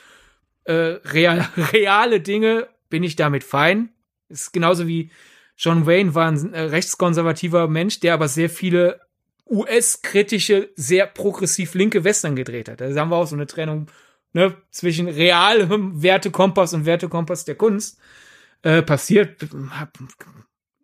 äh, 0.70 1.00
real, 1.10 1.48
reale 1.74 2.22
Dinge, 2.22 2.68
bin 2.90 3.04
ich 3.04 3.16
damit 3.16 3.44
fein. 3.44 3.90
Ist 4.30 4.54
genauso 4.54 4.88
wie 4.88 5.10
John 5.58 5.88
Wayne 5.88 6.14
war 6.14 6.32
ein 6.32 6.54
äh, 6.54 6.62
rechtskonservativer 6.62 7.68
Mensch, 7.68 8.00
der 8.00 8.14
aber 8.14 8.28
sehr 8.28 8.50
viele 8.50 9.02
US-kritische, 9.50 10.70
sehr 10.76 11.08
progressiv 11.08 11.74
linke 11.74 12.04
Western 12.04 12.36
gedreht 12.36 12.70
hat. 12.70 12.82
Da 12.82 12.94
haben 12.94 13.10
wir 13.10 13.16
auch 13.16 13.26
so 13.26 13.36
eine 13.36 13.48
Trennung 13.48 13.88
ne, 14.34 14.56
zwischen 14.70 15.08
realem 15.08 16.04
Wertekompass 16.04 16.76
und 16.76 16.86
Wertekompass 16.86 17.46
der 17.46 17.56
Kunst 17.56 18.00
äh, 18.62 18.84
passiert. 18.84 19.42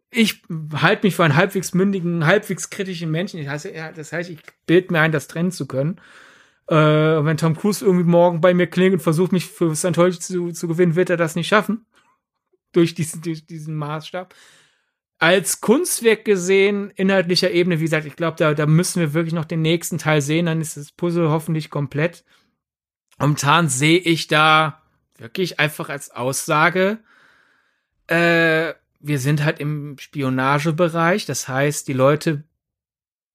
Ich 0.10 0.41
halte 0.74 1.06
mich 1.06 1.16
für 1.16 1.26
einen 1.26 1.36
halbwegs 1.36 1.76
mündigen, 1.76 2.26
halbwegs 2.26 2.72
kritischen 2.72 3.12
Menschen. 3.12 3.45
Das 3.45 4.12
heißt 4.12 4.30
ich 4.32 4.40
bilde 4.66 4.91
mir 4.91 5.02
ein, 5.02 5.12
das 5.12 5.28
trennen 5.28 5.52
zu 5.52 5.68
können. 5.68 6.02
Äh, 6.68 6.76
wenn 6.76 7.38
Tom 7.38 7.56
Cruise 7.56 7.86
irgendwie 7.86 8.10
morgen 8.10 8.42
bei 8.42 8.54
mir 8.54 8.68
klingt 8.68 8.94
und 8.94 9.02
versucht, 9.02 9.32
mich 9.32 9.46
für 9.46 9.76
Scientology 9.76 10.20
zu, 10.20 10.52
zu 10.52 10.68
gewinnen, 10.68 10.96
wird 10.96 11.10
er 11.10 11.18
das 11.18 11.36
nicht 11.36 11.48
schaffen. 11.48 11.86
Durch 12.72 12.96
diesen, 12.96 13.22
durch 13.22 13.46
diesen 13.46 13.76
Maßstab 13.76 14.34
als 15.18 15.62
Kunstwerk 15.62 16.26
gesehen, 16.26 16.92
inhaltlicher 16.92 17.52
Ebene, 17.52 17.80
wie 17.80 17.86
gesagt, 17.86 18.06
ich 18.06 18.16
glaube, 18.16 18.38
da, 18.38 18.54
da 18.54 18.66
müssen 18.66 19.00
wir 19.00 19.14
wirklich 19.14 19.34
noch 19.34 19.46
den 19.46 19.62
nächsten 19.62 19.98
Teil 19.98 20.22
sehen, 20.22 20.46
dann 20.46 20.62
ist 20.62 20.78
das 20.78 20.92
Puzzle 20.92 21.30
hoffentlich 21.30 21.70
komplett. 21.70 22.26
Momentan 23.18 23.70
sehe 23.70 24.00
ich 24.00 24.28
da 24.28 24.82
wirklich 25.18 25.60
einfach 25.60 25.90
als 25.90 26.12
Aussage, 26.12 27.00
äh, 28.08 28.74
wir 29.00 29.20
sind 29.20 29.44
halt 29.44 29.60
im 29.60 29.98
Spionagebereich, 30.00 31.26
das 31.26 31.48
heißt, 31.48 31.88
die 31.88 31.94
Leute 31.94 32.44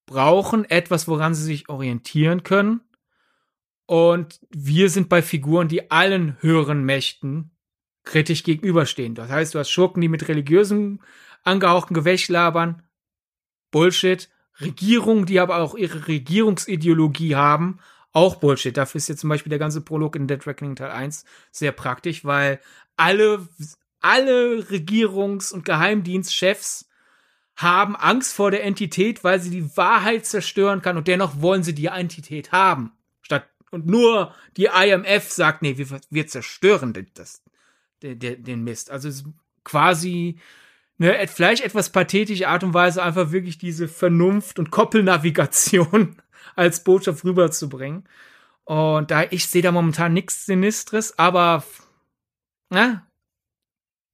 brauchen 0.07 0.69
etwas, 0.69 1.09
woran 1.09 1.35
sie 1.35 1.45
sich 1.45 1.69
orientieren 1.69 2.43
können. 2.43 2.81
Und 3.91 4.39
wir 4.51 4.89
sind 4.89 5.09
bei 5.09 5.21
Figuren, 5.21 5.67
die 5.67 5.91
allen 5.91 6.37
höheren 6.39 6.85
Mächten 6.85 7.51
kritisch 8.05 8.45
gegenüberstehen. 8.45 9.17
Das 9.17 9.29
heißt, 9.29 9.53
du 9.53 9.59
hast 9.59 9.69
Schurken, 9.69 10.01
die 10.01 10.07
mit 10.07 10.29
religiösem 10.29 11.01
angehauchten 11.43 11.95
Gewäsch 11.95 12.29
labern. 12.29 12.85
Bullshit. 13.73 14.29
Regierungen, 14.61 15.27
die 15.27 15.41
aber 15.41 15.57
auch 15.57 15.75
ihre 15.75 16.07
Regierungsideologie 16.07 17.35
haben, 17.35 17.81
auch 18.13 18.37
Bullshit. 18.37 18.77
Dafür 18.77 19.01
ist 19.01 19.09
jetzt 19.09 19.23
zum 19.23 19.31
Beispiel 19.31 19.51
der 19.51 19.59
ganze 19.59 19.81
Prolog 19.81 20.15
in 20.15 20.29
Dead 20.29 20.47
Reckoning 20.47 20.77
Teil 20.77 20.93
1 20.93 21.25
sehr 21.51 21.73
praktisch, 21.73 22.25
weil 22.25 22.61
alle, 22.97 23.49
alle 24.01 24.61
Regierungs- 24.71 25.53
und 25.53 25.65
Geheimdienstchefs 25.65 26.89
haben 27.57 27.97
Angst 27.97 28.35
vor 28.35 28.53
der 28.53 28.63
Entität, 28.63 29.25
weil 29.25 29.41
sie 29.41 29.51
die 29.51 29.77
Wahrheit 29.77 30.27
zerstören 30.27 30.81
kann 30.81 30.97
und 30.97 31.09
dennoch 31.09 31.43
wollen 31.43 31.65
sie 31.65 31.75
die 31.75 31.87
Entität 31.87 32.53
haben. 32.53 32.93
Und 33.71 33.87
nur 33.87 34.35
die 34.57 34.67
IMF 34.67 35.31
sagt, 35.31 35.63
nee, 35.63 35.79
wir, 35.79 36.01
wir 36.11 36.27
zerstören 36.27 36.93
das, 37.15 37.43
den, 38.03 38.19
den 38.43 38.65
Mist. 38.65 38.91
Also 38.91 39.09
quasi 39.65 40.39
ne, 40.99 41.27
vielleicht 41.27 41.65
etwas 41.65 41.91
pathetische 41.91 42.49
Art 42.49 42.63
und 42.63 42.75
Weise 42.75 43.03
einfach 43.03 43.33
wirklich 43.33 43.59
diese 43.59 43.89
Vernunft 43.89 44.59
und 44.59 44.71
Koppelnavigation 44.71 46.17
als 46.57 46.85
Botschaft 46.85 47.25
rüberzubringen. 47.25 48.09
Und 48.65 49.11
da 49.11 49.25
ich 49.31 49.47
sehe 49.47 49.63
da 49.63 49.73
momentan 49.73 50.13
nichts 50.13 50.47
Sinistres, 50.47 51.19
aber 51.19 51.65
na, 52.69 53.07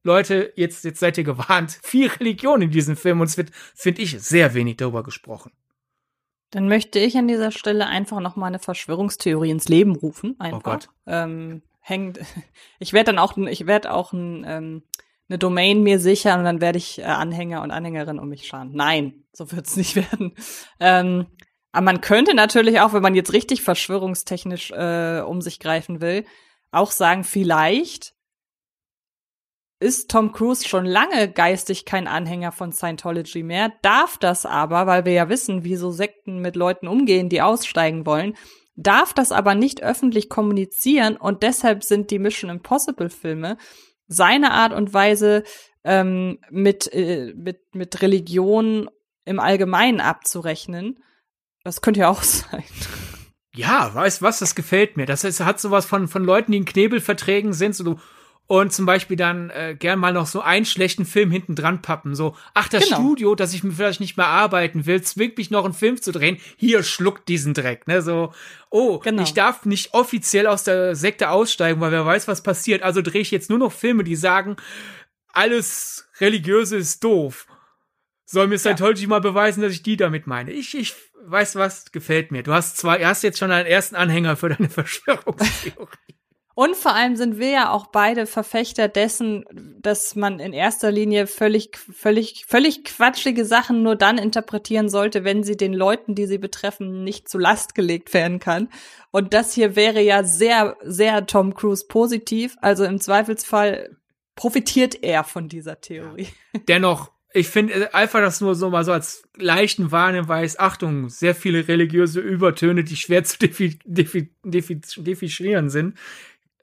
Leute, 0.02 0.52
jetzt, 0.56 0.84
jetzt 0.84 1.00
seid 1.00 1.18
ihr 1.18 1.24
gewarnt. 1.24 1.78
Viel 1.82 2.08
Religion 2.08 2.62
in 2.62 2.70
diesem 2.70 2.96
Film 2.96 3.20
und 3.20 3.26
es 3.26 3.36
wird, 3.36 3.50
finde 3.74 4.02
ich, 4.02 4.18
sehr 4.22 4.54
wenig 4.54 4.76
darüber 4.78 5.02
gesprochen. 5.02 5.52
Dann 6.50 6.68
möchte 6.68 6.98
ich 6.98 7.16
an 7.16 7.28
dieser 7.28 7.50
Stelle 7.50 7.86
einfach 7.86 8.20
noch 8.20 8.36
mal 8.36 8.46
eine 8.46 8.58
Verschwörungstheorie 8.58 9.50
ins 9.50 9.68
Leben 9.68 9.96
rufen. 9.96 10.36
Einfach. 10.38 10.58
Oh 10.58 10.62
Gott. 10.62 10.88
Ähm, 11.06 11.62
hängt. 11.80 12.20
Ich 12.78 12.92
werde 12.92 13.12
dann 13.12 13.18
auch, 13.18 13.36
ich 13.36 13.66
werde 13.66 13.92
auch 13.92 14.12
ein 14.12 14.44
ähm, 14.46 14.82
eine 15.28 15.38
Domain 15.38 15.82
mir 15.82 15.98
sichern 15.98 16.40
und 16.40 16.44
dann 16.44 16.60
werde 16.60 16.78
ich 16.78 16.98
äh, 16.98 17.04
Anhänger 17.04 17.62
und 17.62 17.70
Anhängerin 17.70 18.18
um 18.18 18.28
mich 18.28 18.46
scharen. 18.46 18.70
Nein, 18.72 19.24
so 19.32 19.50
wird's 19.52 19.76
nicht 19.76 19.96
werden. 19.96 20.34
Ähm, 20.80 21.26
aber 21.72 21.84
man 21.84 22.00
könnte 22.00 22.34
natürlich 22.34 22.80
auch, 22.80 22.92
wenn 22.92 23.02
man 23.02 23.14
jetzt 23.14 23.32
richtig 23.32 23.62
verschwörungstechnisch 23.62 24.70
äh, 24.70 25.20
um 25.20 25.42
sich 25.42 25.58
greifen 25.60 26.00
will, 26.00 26.24
auch 26.70 26.90
sagen, 26.90 27.24
vielleicht 27.24 28.14
ist 29.78 30.10
Tom 30.10 30.32
Cruise 30.32 30.66
schon 30.66 30.86
lange 30.86 31.30
geistig 31.30 31.84
kein 31.84 32.08
Anhänger 32.08 32.52
von 32.52 32.72
Scientology 32.72 33.42
mehr, 33.42 33.72
darf 33.82 34.16
das 34.18 34.46
aber, 34.46 34.86
weil 34.86 35.04
wir 35.04 35.12
ja 35.12 35.28
wissen, 35.28 35.64
wie 35.64 35.76
so 35.76 35.90
Sekten 35.90 36.40
mit 36.40 36.56
Leuten 36.56 36.88
umgehen, 36.88 37.28
die 37.28 37.42
aussteigen 37.42 38.06
wollen, 38.06 38.34
darf 38.74 39.12
das 39.12 39.32
aber 39.32 39.54
nicht 39.54 39.82
öffentlich 39.82 40.28
kommunizieren 40.28 41.16
und 41.16 41.42
deshalb 41.42 41.84
sind 41.84 42.10
die 42.10 42.18
Mission 42.18 42.50
Impossible 42.50 43.10
Filme 43.10 43.58
seine 44.08 44.52
Art 44.52 44.72
und 44.72 44.94
Weise 44.94 45.42
ähm, 45.84 46.38
mit, 46.50 46.92
äh, 46.92 47.32
mit, 47.34 47.74
mit 47.74 48.00
Religion 48.02 48.88
im 49.24 49.40
Allgemeinen 49.40 50.00
abzurechnen. 50.00 51.02
Das 51.64 51.80
könnte 51.80 52.00
ja 52.00 52.08
auch 52.08 52.22
sein. 52.22 52.64
Ja, 53.54 53.94
weißt 53.94 54.22
was, 54.22 54.38
das 54.38 54.54
gefällt 54.54 54.96
mir. 54.96 55.06
Das 55.06 55.24
ist, 55.24 55.40
hat 55.40 55.60
sowas 55.60 55.86
von, 55.86 56.08
von 56.08 56.24
Leuten, 56.24 56.52
die 56.52 56.58
in 56.58 56.64
Knebelverträgen 56.66 57.52
sind, 57.52 57.74
so 57.74 57.98
und 58.48 58.72
zum 58.72 58.86
Beispiel 58.86 59.16
dann 59.16 59.50
äh, 59.50 59.74
gern 59.76 59.98
mal 59.98 60.12
noch 60.12 60.26
so 60.26 60.40
einen 60.40 60.64
schlechten 60.64 61.04
Film 61.04 61.30
hinten 61.30 61.56
dran 61.56 61.82
pappen. 61.82 62.14
So, 62.14 62.36
ach, 62.54 62.68
das 62.68 62.84
genau. 62.84 62.96
Studio, 62.98 63.34
dass 63.34 63.52
ich 63.54 63.62
vielleicht 63.62 64.00
nicht 64.00 64.16
mehr 64.16 64.28
arbeiten 64.28 64.86
will, 64.86 65.02
zwingt 65.02 65.36
mich 65.36 65.50
noch 65.50 65.64
einen 65.64 65.74
Film 65.74 66.00
zu 66.00 66.12
drehen. 66.12 66.38
Hier 66.56 66.82
schluckt 66.84 67.28
diesen 67.28 67.54
Dreck, 67.54 67.88
ne? 67.88 68.02
So, 68.02 68.32
oh, 68.70 69.00
genau. 69.00 69.22
ich 69.22 69.34
darf 69.34 69.64
nicht 69.64 69.94
offiziell 69.94 70.46
aus 70.46 70.62
der 70.62 70.94
Sekte 70.94 71.30
aussteigen, 71.30 71.80
weil 71.80 71.90
wer 71.90 72.06
weiß, 72.06 72.28
was 72.28 72.42
passiert. 72.42 72.82
Also 72.82 73.02
drehe 73.02 73.22
ich 73.22 73.32
jetzt 73.32 73.50
nur 73.50 73.58
noch 73.58 73.72
Filme, 73.72 74.04
die 74.04 74.16
sagen, 74.16 74.56
alles 75.32 76.08
Religiöse 76.20 76.76
ist 76.76 77.02
doof. 77.02 77.46
Soll 78.24 78.46
mir 78.46 78.58
Scientology 78.58 79.02
ja. 79.02 79.08
mal 79.08 79.20
beweisen, 79.20 79.62
dass 79.62 79.72
ich 79.72 79.82
die 79.82 79.96
damit 79.96 80.26
meine. 80.26 80.52
Ich, 80.52 80.76
ich 80.76 80.94
weiß 81.24 81.56
was, 81.56 81.90
gefällt 81.92 82.32
mir. 82.32 82.42
Du 82.42 82.52
hast 82.52 82.76
zwar, 82.76 82.98
hast 83.00 83.22
jetzt 83.22 83.38
schon 83.38 83.50
einen 83.50 83.66
ersten 83.66 83.96
Anhänger 83.96 84.36
für 84.36 84.48
deine 84.48 84.68
Verschwörungstheorie. 84.70 86.16
Und 86.58 86.74
vor 86.74 86.94
allem 86.94 87.16
sind 87.16 87.38
wir 87.38 87.50
ja 87.50 87.70
auch 87.70 87.88
beide 87.88 88.24
Verfechter 88.24 88.88
dessen, 88.88 89.44
dass 89.78 90.16
man 90.16 90.40
in 90.40 90.54
erster 90.54 90.90
Linie 90.90 91.26
völlig, 91.26 91.76
völlig, 91.76 92.46
völlig 92.48 92.82
quatschige 92.82 93.44
Sachen 93.44 93.82
nur 93.82 93.94
dann 93.94 94.16
interpretieren 94.16 94.88
sollte, 94.88 95.22
wenn 95.22 95.44
sie 95.44 95.58
den 95.58 95.74
Leuten, 95.74 96.14
die 96.14 96.24
sie 96.24 96.38
betreffen, 96.38 97.04
nicht 97.04 97.28
zu 97.28 97.36
Last 97.36 97.74
gelegt 97.74 98.14
werden 98.14 98.38
kann. 98.38 98.70
Und 99.10 99.34
das 99.34 99.52
hier 99.52 99.76
wäre 99.76 100.00
ja 100.00 100.24
sehr, 100.24 100.78
sehr 100.82 101.26
Tom 101.26 101.52
Cruise 101.52 101.84
positiv. 101.86 102.56
Also 102.62 102.84
im 102.84 103.02
Zweifelsfall 103.02 103.94
profitiert 104.34 105.02
er 105.02 105.24
von 105.24 105.50
dieser 105.50 105.82
Theorie. 105.82 106.28
Dennoch 106.68 107.12
ich 107.34 107.48
finde 107.48 107.74
äh, 107.74 107.88
einfach 107.92 108.20
das 108.20 108.40
nur 108.40 108.54
so 108.54 108.70
mal 108.70 108.82
so 108.82 108.92
als 108.92 109.28
leichten 109.36 109.92
Warnhinweis. 109.92 110.58
Achtung, 110.58 111.10
sehr 111.10 111.34
viele 111.34 111.68
religiöse 111.68 112.20
Übertöne, 112.20 112.82
die 112.82 112.96
schwer 112.96 113.24
zu 113.24 113.36
defi 113.42 113.78
defi 113.84 114.32
defi 114.42 114.80
definieren 114.96 115.68
sind 115.68 115.98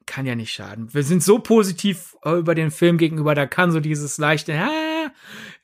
kann 0.06 0.26
ja 0.26 0.36
nicht 0.36 0.54
schaden. 0.54 0.94
Wir 0.94 1.04
sind 1.04 1.24
so 1.24 1.40
positiv 1.40 2.16
äh, 2.24 2.32
über 2.32 2.56
den 2.56 2.72
Film 2.72 2.98
gegenüber, 2.98 3.36
da 3.36 3.46
kann 3.46 3.72
so 3.72 3.80
dieses 3.80 4.18
leichte, 4.18 4.54
ah, 4.54 5.12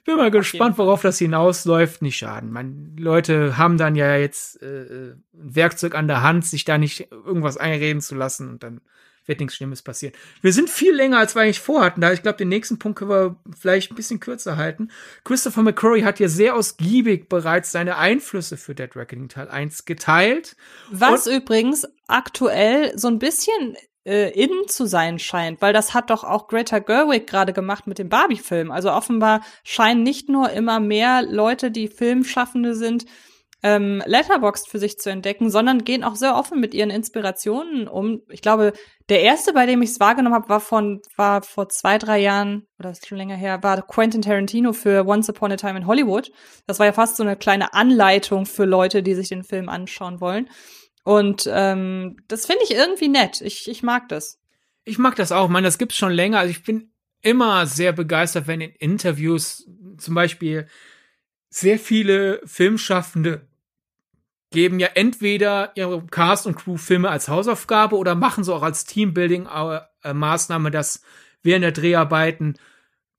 bin 0.06 0.18
mal 0.18 0.32
gespannt, 0.32 0.78
worauf 0.78 1.02
das 1.02 1.20
hinausläuft, 1.20 2.02
nicht 2.02 2.18
schaden. 2.18 2.52
Man, 2.52 2.96
Leute 2.98 3.58
haben 3.58 3.78
dann 3.78 3.96
ja 3.96 4.16
jetzt 4.16 4.62
äh, 4.62 5.14
ein 5.14 5.24
Werkzeug 5.34 5.96
an 5.96 6.08
der 6.08 6.24
Hand, 6.24 6.46
sich 6.46 6.66
da 6.66 6.78
nicht 6.78 7.12
irgendwas 7.12 7.58
einreden 7.58 8.02
zu 8.02 8.16
lassen 8.16 8.50
und 8.50 8.64
dann 8.64 8.82
wird 9.30 9.40
nichts 9.40 9.56
Schlimmes 9.56 9.84
passieren. 9.84 10.16
Wir 10.42 10.52
sind 10.52 10.70
viel 10.70 10.94
länger, 10.94 11.20
als 11.20 11.36
wir 11.36 11.44
eigentlich 11.44 11.60
vorhatten. 11.60 12.02
Da 12.02 12.12
ich 12.12 12.24
glaube, 12.24 12.40
den 12.40 12.50
nächsten 12.50 12.80
Punkt 12.80 12.98
können 12.98 13.12
wir 13.12 13.36
vielleicht 13.58 13.92
ein 13.92 13.96
bisschen 13.96 14.20
kürzer 14.20 14.58
halten. 14.58 14.90
Christopher 15.24 15.62
McCrory 15.62 16.02
hat 16.02 16.20
ja 16.20 16.28
sehr 16.28 16.56
ausgiebig 16.56 17.30
bereits 17.30 17.72
seine 17.72 17.98
Einflüsse 17.98 18.58
für 18.58 18.74
Dead 18.74 18.94
Reckoning 18.96 19.30
Teil 19.30 19.48
1 19.48 19.86
geteilt. 19.86 20.58
Was 20.90 21.28
Und 21.28 21.36
übrigens 21.36 21.88
aktuell 22.08 22.98
so 22.98 23.08
ein 23.08 23.20
bisschen 23.20 23.78
äh, 24.06 24.32
in 24.32 24.68
zu 24.68 24.86
sein 24.86 25.20
scheint, 25.20 25.62
weil 25.62 25.74
das 25.74 25.94
hat 25.94 26.10
doch 26.10 26.24
auch 26.24 26.48
Greta 26.48 26.80
Gerwig 26.80 27.28
gerade 27.28 27.54
gemacht 27.54 27.88
mit 27.88 28.00
dem 28.00 28.10
Barbie-Film. 28.10 28.72
Also 28.72 28.92
offenbar 28.92 29.42
scheinen 29.64 30.04
nicht 30.04 30.30
nur 30.30 30.50
immer 30.52 30.80
mehr 30.80 31.22
Leute, 31.22 31.72
die 31.72 31.88
Filmschaffende 31.88 32.76
sind, 32.76 33.06
ähm, 33.62 34.02
Letterboxd 34.06 34.70
für 34.70 34.80
sich 34.80 35.00
zu 35.00 35.10
entdecken, 35.10 35.50
sondern 35.50 35.84
gehen 35.84 36.04
auch 36.04 36.16
sehr 36.16 36.36
offen 36.36 36.60
mit 36.60 36.74
ihren 36.74 36.90
Inspirationen 36.90 37.88
um. 37.88 38.22
Ich 38.30 38.42
glaube, 38.42 38.74
der 39.10 39.22
erste, 39.22 39.54
bei 39.54 39.66
dem 39.66 39.82
ich 39.82 39.90
es 39.90 40.00
wahrgenommen 40.00 40.36
habe, 40.36 40.50
war 40.50 40.62
von 40.62 41.02
war 41.18 41.42
vor 41.42 41.68
zwei 41.68 41.98
drei 41.98 42.20
Jahren 42.20 42.68
oder 42.80 42.92
ist 42.92 43.08
schon 43.08 43.18
länger 43.18 43.36
her, 43.36 43.62
war 43.62 43.82
Quentin 43.82 44.22
Tarantino 44.22 44.72
für 44.72 45.06
Once 45.06 45.30
Upon 45.30 45.52
a 45.52 45.58
Time 45.58 45.78
in 45.78 45.88
Hollywood. 45.88 46.32
Das 46.68 46.80
war 46.80 46.86
ja 46.86 46.94
fast 46.94 47.18
so 47.18 47.24
eine 47.24 47.36
kleine 47.36 47.74
Anleitung 47.74 48.46
für 48.46 48.66
Leute, 48.66 49.04
die 49.04 49.16
sich 49.16 49.28
den 49.28 49.44
Film 49.44 49.68
anschauen 49.68 50.22
wollen. 50.22 50.50
Und 51.04 51.50
ähm, 51.52 52.18
das 52.28 52.46
finde 52.46 52.64
ich 52.64 52.72
irgendwie 52.72 53.08
nett. 53.08 53.42
Ich, 53.42 53.68
ich 53.70 53.84
mag 53.84 54.10
das. 54.10 54.40
Ich 54.86 54.98
mag 54.98 55.16
das 55.16 55.32
auch. 55.32 55.50
Man, 55.50 55.64
das 55.64 55.78
gibt's 55.78 55.98
schon 55.98 56.12
länger. 56.12 56.40
Also 56.40 56.52
ich 56.52 56.64
bin 56.64 56.92
immer 57.22 57.66
sehr 57.66 57.94
begeistert, 57.94 58.48
wenn 58.48 58.62
in 58.62 58.72
Interviews 58.72 59.68
zum 59.98 60.16
Beispiel 60.16 60.68
sehr 61.50 61.80
viele 61.80 62.42
Filmschaffende 62.46 63.48
geben 64.52 64.80
ja 64.80 64.88
entweder 64.96 65.72
ihre 65.76 66.06
Cast- 66.08 66.48
und 66.48 66.56
Crew-Filme 66.56 67.10
als 67.10 67.28
Hausaufgabe 67.28 67.96
oder 67.98 68.16
machen 68.16 68.44
so 68.44 68.56
auch 68.56 68.64
als 68.64 68.86
Teambuilding-Maßnahme, 68.88 70.72
dass 70.72 71.04
während 71.44 71.64
der 71.64 71.72
Dreharbeiten 71.72 72.56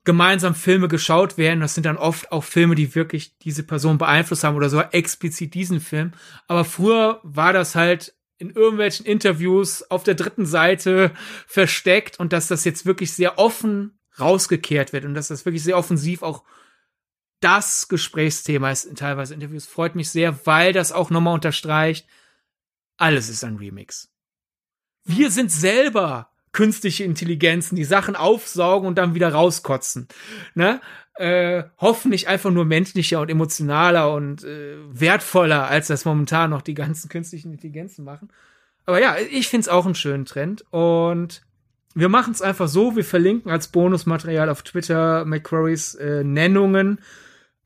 gemeinsam 0.05 0.55
Filme 0.55 0.89
geschaut 0.89 1.37
werden. 1.37 1.61
Das 1.61 1.75
sind 1.75 1.85
dann 1.85 1.97
oft 1.97 2.33
auch 2.33 2.45
Filme, 2.45 2.75
die 2.75 2.95
wirklich 2.95 3.39
diese 3.39 3.63
Person 3.63 3.99
beeinflusst 3.99 4.45
haben 4.45 4.57
oder 4.57 4.71
so 4.71 4.81
explizit 4.81 5.55
diesen 5.55 5.81
Film. 5.81 6.13
Aber 6.49 6.65
früher 6.65 7.21
war 7.23 7.53
das 7.53 7.75
halt 7.75 8.15
in 8.39 8.51
irgendwelchen 8.51 9.05
Interviews 9.05 9.83
auf 9.91 10.03
der 10.03 10.15
dritten 10.15 10.47
Seite 10.47 11.13
versteckt 11.47 12.19
und 12.19 12.33
dass 12.33 12.49
das 12.49 12.65
jetzt 12.65 12.87
wirklich 12.87 13.13
sehr 13.13 13.39
offen 13.39 13.99
rausgekehrt 14.19 14.93
wird 14.93 15.05
und 15.05 15.15
dass 15.15 15.29
das 15.29 15.45
wirklich 15.45 15.63
sehr 15.63 15.77
offensiv 15.77 16.23
auch 16.23 16.43
das 17.41 17.89
Gesprächsthema 17.89 18.71
ist 18.71 18.85
in 18.85 18.97
teilweise 18.97 19.35
Interviews. 19.35 19.67
Freut 19.67 19.95
mich 19.95 20.11
sehr, 20.11 20.47
weil 20.47 20.73
das 20.73 20.93
auch 20.93 21.11
nochmal 21.11 21.35
unterstreicht, 21.35 22.07
alles 22.97 23.29
ist 23.29 23.45
ein 23.45 23.57
Remix. 23.57 24.11
Wir 25.05 25.31
sind 25.31 25.51
selber 25.51 26.31
künstliche 26.53 27.05
Intelligenzen, 27.05 27.77
die 27.77 27.85
Sachen 27.85 28.17
aufsaugen 28.17 28.89
und 28.89 28.99
dann 28.99 29.15
wieder 29.15 29.33
rauskotzen. 29.33 30.09
Ne? 30.55 30.81
Äh, 31.15 31.65
hoffentlich 31.79 32.29
einfach 32.29 32.51
nur 32.51 32.65
menschlicher 32.65 33.21
und 33.21 33.31
emotionaler 33.31 34.13
und 34.13 34.43
äh, 34.45 34.77
wertvoller, 34.91 35.69
als 35.69 35.89
das 35.89 36.05
momentan 36.05 36.51
noch 36.51 36.63
die 36.63 36.75
ganzen 36.75 37.09
künstlichen 37.09 37.53
Intelligenzen 37.53 38.05
machen. 38.05 38.31
Aber 38.87 39.01
ja, 39.01 39.17
ich 39.31 39.49
find's 39.49 39.69
auch 39.69 39.85
einen 39.85 39.95
schönen 39.95 40.25
Trend 40.25 40.65
und 40.71 41.43
wir 41.95 42.09
machen 42.09 42.33
es 42.33 42.43
einfach 42.43 42.69
so, 42.69 42.97
wir 42.97 43.05
verlinken 43.05 43.51
als 43.51 43.69
Bonusmaterial 43.69 44.49
auf 44.49 44.63
Twitter 44.63 45.25
McQuarries 45.25 45.95
äh, 45.97 46.25
Nennungen 46.25 47.01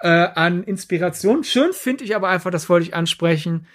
äh, 0.01 0.09
an 0.09 0.65
Inspiration. 0.65 1.45
Schön 1.45 1.73
finde 1.73 2.05
ich 2.05 2.17
aber 2.17 2.29
einfach, 2.29 2.51
das 2.51 2.69
wollte 2.69 2.87
ich 2.87 2.95
ansprechen, 2.95 3.67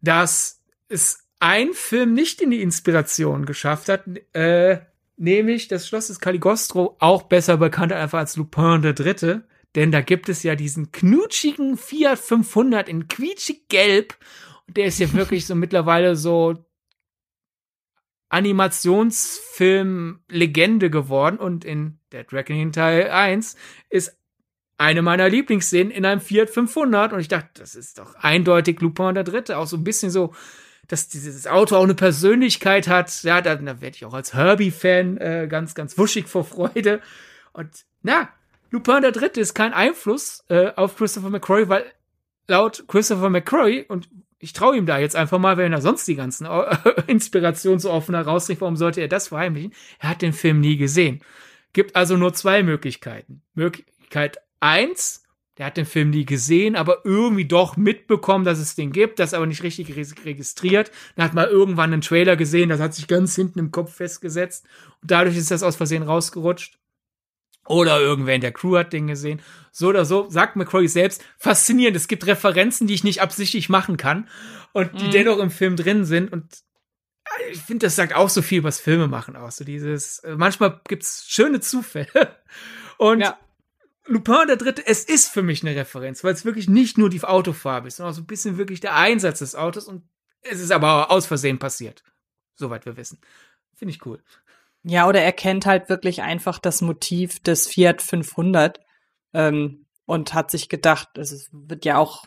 dass 0.00 0.62
es 0.88 1.27
ein 1.40 1.72
Film 1.72 2.14
nicht 2.14 2.40
in 2.40 2.50
die 2.50 2.62
Inspiration 2.62 3.46
geschafft 3.46 3.88
hat, 3.88 4.04
äh, 4.34 4.78
nämlich 5.16 5.68
das 5.68 5.86
Schloss 5.86 6.08
des 6.08 6.18
Caligostro, 6.20 6.96
auch 6.98 7.22
besser 7.24 7.58
bekannt 7.58 7.92
einfach 7.92 8.18
als 8.18 8.36
Lupin 8.36 8.82
der 8.82 8.94
Dritte. 8.94 9.46
Denn 9.74 9.92
da 9.92 10.00
gibt 10.00 10.28
es 10.28 10.42
ja 10.42 10.56
diesen 10.56 10.92
knutschigen 10.92 11.76
Fiat 11.76 12.18
500 12.18 12.88
in 12.88 13.08
quietschig 13.08 13.68
gelb. 13.68 14.16
Und 14.66 14.76
der 14.76 14.86
ist 14.86 14.98
ja 14.98 15.12
wirklich 15.12 15.46
so 15.46 15.54
mittlerweile 15.54 16.16
so 16.16 16.64
Animationsfilm-Legende 18.30 20.90
geworden. 20.90 21.38
Und 21.38 21.64
in 21.64 21.98
Dead 22.12 22.30
Reckoning 22.32 22.72
Teil 22.72 23.10
1 23.10 23.56
ist 23.90 24.18
eine 24.78 25.02
meiner 25.02 25.28
Lieblingsszenen 25.28 25.90
in 25.90 26.04
einem 26.04 26.20
Fiat 26.20 26.50
500. 26.50 27.12
Und 27.12 27.20
ich 27.20 27.28
dachte, 27.28 27.60
das 27.60 27.74
ist 27.74 27.98
doch 27.98 28.14
eindeutig 28.16 28.80
Lupin 28.80 29.14
der 29.14 29.24
Dritte. 29.24 29.58
Auch 29.58 29.66
so 29.66 29.76
ein 29.76 29.84
bisschen 29.84 30.10
so 30.10 30.32
dass 30.88 31.08
dieses 31.08 31.46
Auto 31.46 31.76
auch 31.76 31.84
eine 31.84 31.94
Persönlichkeit 31.94 32.88
hat. 32.88 33.22
Ja, 33.22 33.40
da, 33.40 33.54
da 33.56 33.80
werde 33.80 33.96
ich 33.96 34.04
auch 34.04 34.14
als 34.14 34.34
Herbie-Fan 34.34 35.18
äh, 35.18 35.46
ganz, 35.48 35.74
ganz 35.74 35.96
wuschig 35.96 36.26
vor 36.26 36.44
Freude. 36.44 37.00
Und 37.52 37.84
na, 38.02 38.28
Lupin 38.70 39.02
der 39.02 39.12
Dritte 39.12 39.40
ist 39.40 39.54
kein 39.54 39.72
Einfluss 39.74 40.44
äh, 40.48 40.72
auf 40.76 40.96
Christopher 40.96 41.30
McCrory, 41.30 41.68
weil 41.68 41.84
laut 42.46 42.84
Christopher 42.88 43.30
McCrory, 43.30 43.84
und 43.86 44.08
ich 44.38 44.52
traue 44.52 44.76
ihm 44.76 44.86
da 44.86 44.98
jetzt 44.98 45.16
einfach 45.16 45.38
mal, 45.38 45.56
wenn 45.56 45.72
er 45.72 45.82
sonst 45.82 46.06
die 46.08 46.16
ganzen 46.16 46.46
äh, 46.46 46.76
Inspirationen 47.06 47.78
so 47.78 47.90
offen 47.90 48.14
herausricht, 48.14 48.60
warum 48.60 48.76
sollte 48.76 49.00
er 49.00 49.08
das 49.08 49.28
verheimlichen? 49.28 49.72
Er 49.98 50.10
hat 50.10 50.22
den 50.22 50.32
Film 50.32 50.60
nie 50.60 50.76
gesehen. 50.76 51.20
Gibt 51.74 51.96
also 51.96 52.16
nur 52.16 52.32
zwei 52.32 52.62
Möglichkeiten. 52.62 53.42
Möglichkeit 53.54 54.38
eins, 54.60 55.22
der 55.58 55.66
hat 55.66 55.76
den 55.76 55.86
Film 55.86 56.10
nie 56.10 56.24
gesehen, 56.24 56.76
aber 56.76 57.04
irgendwie 57.04 57.44
doch 57.44 57.76
mitbekommen, 57.76 58.44
dass 58.44 58.60
es 58.60 58.76
den 58.76 58.92
gibt, 58.92 59.18
das 59.18 59.34
aber 59.34 59.46
nicht 59.46 59.64
richtig 59.64 59.94
registriert. 59.96 60.92
Dann 61.16 61.24
hat 61.24 61.34
mal 61.34 61.48
irgendwann 61.48 61.92
einen 61.92 62.00
Trailer 62.02 62.36
gesehen, 62.36 62.68
das 62.68 62.80
hat 62.80 62.94
sich 62.94 63.08
ganz 63.08 63.34
hinten 63.34 63.58
im 63.58 63.72
Kopf 63.72 63.94
festgesetzt 63.94 64.66
und 65.02 65.10
dadurch 65.10 65.36
ist 65.36 65.50
das 65.50 65.64
aus 65.64 65.76
Versehen 65.76 66.04
rausgerutscht. 66.04 66.78
Oder 67.66 68.00
irgendwer 68.00 68.34
in 68.34 68.40
der 68.40 68.52
Crew 68.52 68.78
hat 68.78 68.94
den 68.94 69.08
gesehen. 69.08 69.42
So 69.72 69.88
oder 69.88 70.06
so, 70.06 70.30
sagt 70.30 70.56
McCrory 70.56 70.88
selbst, 70.88 71.22
faszinierend. 71.36 71.98
Es 71.98 72.08
gibt 72.08 72.26
Referenzen, 72.26 72.86
die 72.86 72.94
ich 72.94 73.04
nicht 73.04 73.20
absichtlich 73.20 73.68
machen 73.68 73.98
kann 73.98 74.26
und 74.72 74.98
die 74.98 75.06
mhm. 75.06 75.10
dennoch 75.10 75.38
im 75.38 75.50
Film 75.50 75.76
drin 75.76 76.06
sind 76.06 76.32
und 76.32 76.46
ich 77.52 77.60
finde, 77.60 77.86
das 77.86 77.96
sagt 77.96 78.14
auch 78.14 78.28
so 78.28 78.40
viel, 78.40 78.64
was 78.64 78.80
Filme 78.80 79.06
machen 79.06 79.36
aus. 79.36 79.56
So 79.56 79.64
dieses, 79.64 80.20
äh, 80.20 80.34
manchmal 80.36 80.80
gibt's 80.88 81.26
schöne 81.28 81.60
Zufälle. 81.60 82.36
Und 82.96 83.20
ja. 83.20 83.38
Lupin 84.08 84.46
der 84.46 84.56
Dritte, 84.56 84.86
es 84.86 85.04
ist 85.04 85.28
für 85.28 85.42
mich 85.42 85.62
eine 85.62 85.76
Referenz, 85.76 86.24
weil 86.24 86.32
es 86.32 86.44
wirklich 86.44 86.68
nicht 86.68 86.98
nur 86.98 87.10
die 87.10 87.22
Autofarbe 87.22 87.88
ist, 87.88 87.96
sondern 87.96 88.12
auch 88.12 88.16
so 88.16 88.22
ein 88.22 88.26
bisschen 88.26 88.56
wirklich 88.56 88.80
der 88.80 88.96
Einsatz 88.96 89.40
des 89.40 89.54
Autos 89.54 89.86
und 89.86 90.02
es 90.42 90.60
ist 90.60 90.72
aber 90.72 91.10
aus 91.10 91.26
Versehen 91.26 91.58
passiert. 91.58 92.02
Soweit 92.54 92.86
wir 92.86 92.96
wissen. 92.96 93.20
Finde 93.74 93.94
ich 93.94 94.04
cool. 94.06 94.22
Ja, 94.82 95.06
oder 95.06 95.20
er 95.20 95.32
kennt 95.32 95.66
halt 95.66 95.88
wirklich 95.88 96.22
einfach 96.22 96.58
das 96.58 96.80
Motiv 96.80 97.40
des 97.40 97.66
Fiat 97.66 98.00
500 98.00 98.80
ähm, 99.34 99.86
und 100.06 100.32
hat 100.34 100.50
sich 100.50 100.68
gedacht, 100.68 101.18
es 101.18 101.50
wird 101.52 101.84
ja 101.84 101.98
auch 101.98 102.24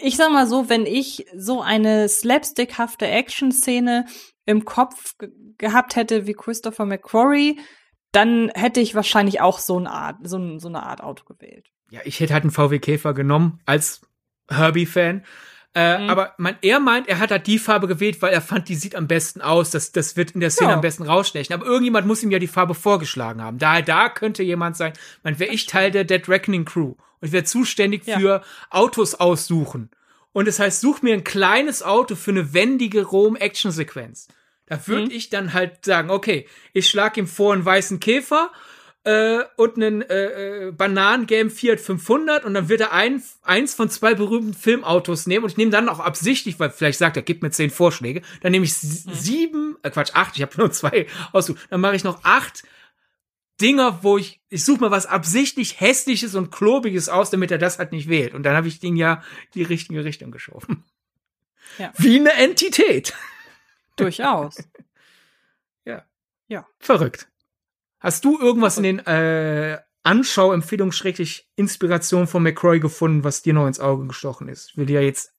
ich 0.00 0.16
sag 0.16 0.30
mal 0.30 0.46
so, 0.46 0.68
wenn 0.68 0.86
ich 0.86 1.26
so 1.34 1.60
eine 1.60 2.08
slapstickhafte 2.08 3.06
Action-Szene 3.06 4.06
im 4.44 4.64
Kopf 4.64 5.14
gehabt 5.58 5.96
hätte 5.96 6.26
wie 6.26 6.34
Christopher 6.34 6.84
McQuarrie, 6.84 7.58
dann 8.12 8.50
hätte 8.54 8.80
ich 8.80 8.94
wahrscheinlich 8.94 9.40
auch 9.40 9.58
so 9.58 9.76
eine 9.76 9.90
Art, 9.90 10.16
so, 10.22 10.58
so 10.58 10.68
eine 10.68 10.82
Art 10.82 11.02
Auto 11.02 11.24
gewählt. 11.24 11.66
Ja, 11.90 12.00
ich 12.04 12.20
hätte 12.20 12.34
halt 12.34 12.44
einen 12.44 12.50
VW 12.50 12.78
Käfer 12.78 13.14
genommen 13.14 13.60
als 13.66 14.02
Herbie-Fan. 14.50 15.24
Äh, 15.74 15.98
mhm. 15.98 16.10
Aber 16.10 16.34
man, 16.38 16.56
er 16.62 16.80
meint, 16.80 17.08
er 17.08 17.18
hat 17.18 17.30
halt 17.30 17.46
die 17.46 17.58
Farbe 17.58 17.86
gewählt, 17.86 18.20
weil 18.22 18.32
er 18.32 18.40
fand, 18.40 18.68
die 18.68 18.74
sieht 18.74 18.94
am 18.94 19.06
besten 19.06 19.40
aus. 19.40 19.70
Das, 19.70 19.92
das 19.92 20.16
wird 20.16 20.32
in 20.32 20.40
der 20.40 20.50
Szene 20.50 20.70
ja. 20.70 20.74
am 20.74 20.80
besten 20.80 21.04
rausstechen. 21.04 21.54
Aber 21.54 21.66
irgendjemand 21.66 22.06
muss 22.06 22.22
ihm 22.22 22.30
ja 22.30 22.38
die 22.38 22.46
Farbe 22.46 22.74
vorgeschlagen 22.74 23.42
haben. 23.42 23.58
Daher, 23.58 23.82
da 23.82 24.08
könnte 24.08 24.42
jemand 24.42 24.76
sein. 24.76 24.92
Man 25.22 25.38
wäre 25.38 25.52
ich 25.52 25.66
Teil 25.66 25.90
der 25.90 26.04
Dead 26.04 26.26
Reckoning 26.28 26.64
Crew 26.64 26.94
und 27.20 27.32
wäre 27.32 27.44
zuständig 27.44 28.06
ja. 28.06 28.18
für 28.18 28.42
Autos 28.70 29.14
aussuchen. 29.14 29.90
Und 30.32 30.48
das 30.48 30.58
heißt, 30.58 30.80
such 30.80 31.02
mir 31.02 31.14
ein 31.14 31.24
kleines 31.24 31.82
Auto 31.82 32.14
für 32.14 32.30
eine 32.30 32.52
wendige 32.52 33.04
Rom-Action-Sequenz. 33.04 34.28
Da 34.68 34.86
würde 34.86 35.06
mhm. 35.06 35.10
ich 35.10 35.30
dann 35.30 35.52
halt 35.52 35.84
sagen, 35.84 36.10
okay, 36.10 36.46
ich 36.72 36.88
schlag 36.88 37.16
ihm 37.16 37.26
vor 37.26 37.52
einen 37.52 37.64
weißen 37.64 38.00
Käfer 38.00 38.50
äh, 39.04 39.40
und 39.56 39.76
einen 39.76 40.02
äh, 40.02 40.66
äh, 40.66 40.72
bananengelben 40.72 41.50
Fiat 41.50 41.80
500 41.80 42.44
und 42.44 42.54
dann 42.54 42.68
wird 42.68 42.80
er 42.80 42.92
ein, 42.92 43.22
eins 43.42 43.74
von 43.74 43.88
zwei 43.88 44.14
berühmten 44.14 44.54
Filmautos 44.54 45.26
nehmen 45.26 45.44
und 45.44 45.50
ich 45.50 45.56
nehme 45.56 45.70
dann 45.70 45.88
auch 45.88 46.00
absichtlich, 46.00 46.60
weil 46.60 46.70
vielleicht 46.70 46.98
sagt 46.98 47.16
er, 47.16 47.22
gib 47.22 47.42
mir 47.42 47.50
zehn 47.50 47.70
Vorschläge, 47.70 48.22
dann 48.42 48.52
nehme 48.52 48.66
ich 48.66 48.72
mhm. 48.82 49.12
sieben, 49.14 49.76
äh, 49.82 49.90
Quatsch, 49.90 50.10
acht, 50.14 50.36
ich 50.36 50.42
habe 50.42 50.56
nur 50.58 50.70
zwei 50.72 51.06
ausgesucht, 51.32 51.66
dann 51.70 51.80
mache 51.80 51.96
ich 51.96 52.04
noch 52.04 52.22
acht 52.24 52.64
Dinger, 53.60 54.00
wo 54.02 54.18
ich, 54.18 54.40
ich 54.50 54.64
suche 54.64 54.82
mal 54.82 54.90
was 54.90 55.06
absichtlich 55.06 55.80
hässliches 55.80 56.34
und 56.34 56.52
klobiges 56.52 57.08
aus, 57.08 57.30
damit 57.30 57.50
er 57.50 57.58
das 57.58 57.78
halt 57.78 57.90
nicht 57.90 58.08
wählt. 58.08 58.32
Und 58.32 58.44
dann 58.44 58.54
habe 58.54 58.68
ich 58.68 58.78
den 58.78 58.96
ja 58.96 59.22
die 59.54 59.64
richtige 59.64 60.04
Richtung 60.04 60.30
geschoben. 60.30 60.84
Ja. 61.76 61.92
Wie 61.96 62.18
eine 62.20 62.32
Entität. 62.32 63.14
Durchaus. 63.98 64.56
ja. 65.84 66.04
Ja. 66.48 66.66
Verrückt. 66.78 67.28
Hast 68.00 68.24
du 68.24 68.38
irgendwas 68.38 68.76
in 68.76 68.84
den 68.84 68.98
äh, 69.00 69.78
Anschauempfehlungen 70.02 70.92
schrecklich 70.92 71.48
Inspiration 71.56 72.26
von 72.26 72.42
McCroy 72.42 72.80
gefunden, 72.80 73.24
was 73.24 73.42
dir 73.42 73.52
noch 73.52 73.66
ins 73.66 73.80
Auge 73.80 74.06
gestochen 74.06 74.48
ist? 74.48 74.70
Ich 74.70 74.76
will 74.76 74.86
dir 74.86 75.02
jetzt 75.02 75.34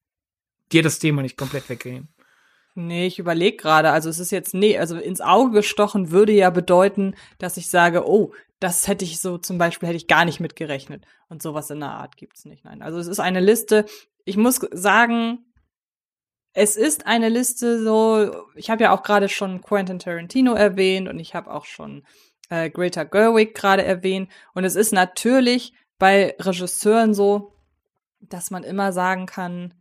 dir 0.71 0.83
das 0.83 0.99
Thema 0.99 1.21
nicht 1.21 1.37
komplett 1.37 1.69
weggehen. 1.69 2.09
Nee, 2.75 3.07
ich 3.07 3.19
überlege 3.19 3.57
gerade. 3.57 3.91
Also 3.91 4.09
es 4.09 4.19
ist 4.19 4.31
jetzt, 4.31 4.53
nee, 4.53 4.77
also 4.77 4.97
ins 4.97 5.21
Auge 5.21 5.51
gestochen 5.51 6.11
würde 6.11 6.31
ja 6.31 6.49
bedeuten, 6.49 7.15
dass 7.37 7.57
ich 7.57 7.69
sage, 7.69 8.07
oh, 8.07 8.33
das 8.59 8.87
hätte 8.87 9.05
ich 9.05 9.19
so 9.19 9.37
zum 9.37 9.57
Beispiel, 9.57 9.87
hätte 9.87 9.97
ich 9.97 10.07
gar 10.07 10.25
nicht 10.25 10.39
mitgerechnet. 10.39 11.05
Und 11.29 11.41
sowas 11.41 11.69
in 11.69 11.79
der 11.79 11.89
Art 11.89 12.17
gibt's 12.17 12.45
nicht. 12.45 12.65
Nein. 12.65 12.81
Also 12.81 12.99
es 12.99 13.07
ist 13.07 13.19
eine 13.19 13.39
Liste. 13.39 13.85
Ich 14.25 14.37
muss 14.37 14.59
sagen, 14.71 15.45
es 16.59 16.75
ist 16.75 17.07
eine 17.07 17.29
Liste 17.29 17.81
so, 17.81 18.45
ich 18.53 18.69
habe 18.69 18.83
ja 18.83 18.91
auch 18.93 19.01
gerade 19.01 19.29
schon 19.29 19.61
Quentin 19.61 19.97
Tarantino 19.97 20.55
erwähnt 20.55 21.07
und 21.07 21.17
ich 21.17 21.33
habe 21.33 21.53
auch 21.53 21.63
schon 21.63 22.03
äh, 22.49 22.69
Greta 22.69 23.05
Gerwig 23.05 23.55
gerade 23.55 23.85
erwähnt. 23.85 24.29
Und 24.53 24.65
es 24.65 24.75
ist 24.75 24.91
natürlich 24.91 25.73
bei 25.99 26.35
Regisseuren 26.37 27.13
so, 27.13 27.53
dass 28.19 28.51
man 28.51 28.63
immer 28.63 28.91
sagen 28.91 29.25
kann, 29.25 29.73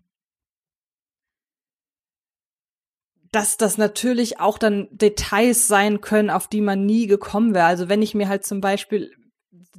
dass 3.33 3.57
das 3.57 3.77
natürlich 3.77 4.39
auch 4.39 4.57
dann 4.57 4.87
Details 4.93 5.67
sein 5.67 6.01
können, 6.01 6.31
auf 6.31 6.47
die 6.47 6.61
man 6.61 6.87
nie 6.87 7.09
gekommen 7.09 7.55
wäre. 7.55 7.67
Also 7.67 7.89
wenn 7.89 8.03
ich 8.03 8.15
mir 8.15 8.29
halt 8.29 8.47
zum 8.47 8.61
Beispiel 8.61 9.11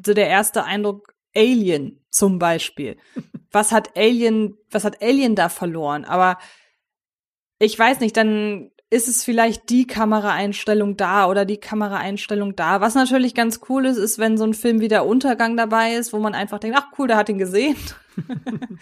so 0.06 0.14
der 0.14 0.28
erste 0.28 0.66
Eindruck 0.66 1.16
Alien 1.34 2.04
zum 2.10 2.40
Beispiel. 2.40 2.98
Was 3.52 3.72
hat 3.72 3.98
Alien, 3.98 4.58
was 4.70 4.84
hat 4.84 5.02
Alien 5.02 5.34
da 5.34 5.50
verloren? 5.50 6.06
Aber 6.06 6.38
ich 7.60 7.78
weiß 7.78 8.00
nicht, 8.00 8.16
dann 8.18 8.72
ist 8.90 9.08
es 9.08 9.24
vielleicht 9.24 9.70
die 9.70 9.86
Kameraeinstellung 9.86 10.98
da 10.98 11.28
oder 11.28 11.46
die 11.46 11.60
Kameraeinstellung 11.60 12.56
da. 12.56 12.82
Was 12.82 12.96
natürlich 12.96 13.36
ganz 13.36 13.60
cool 13.70 13.86
ist, 13.86 13.98
ist, 13.98 14.18
wenn 14.18 14.38
so 14.38 14.46
ein 14.46 14.56
Film 14.56 14.80
wie 14.80 14.88
der 14.88 15.06
Untergang 15.06 15.56
dabei 15.56 15.94
ist, 15.94 16.12
wo 16.12 16.20
man 16.20 16.34
einfach 16.34 16.60
denkt, 16.60 16.78
ach 16.80 16.88
cool, 16.98 17.08
der 17.08 17.18
hat 17.18 17.30
ihn 17.30 17.38
gesehen. 17.38 17.78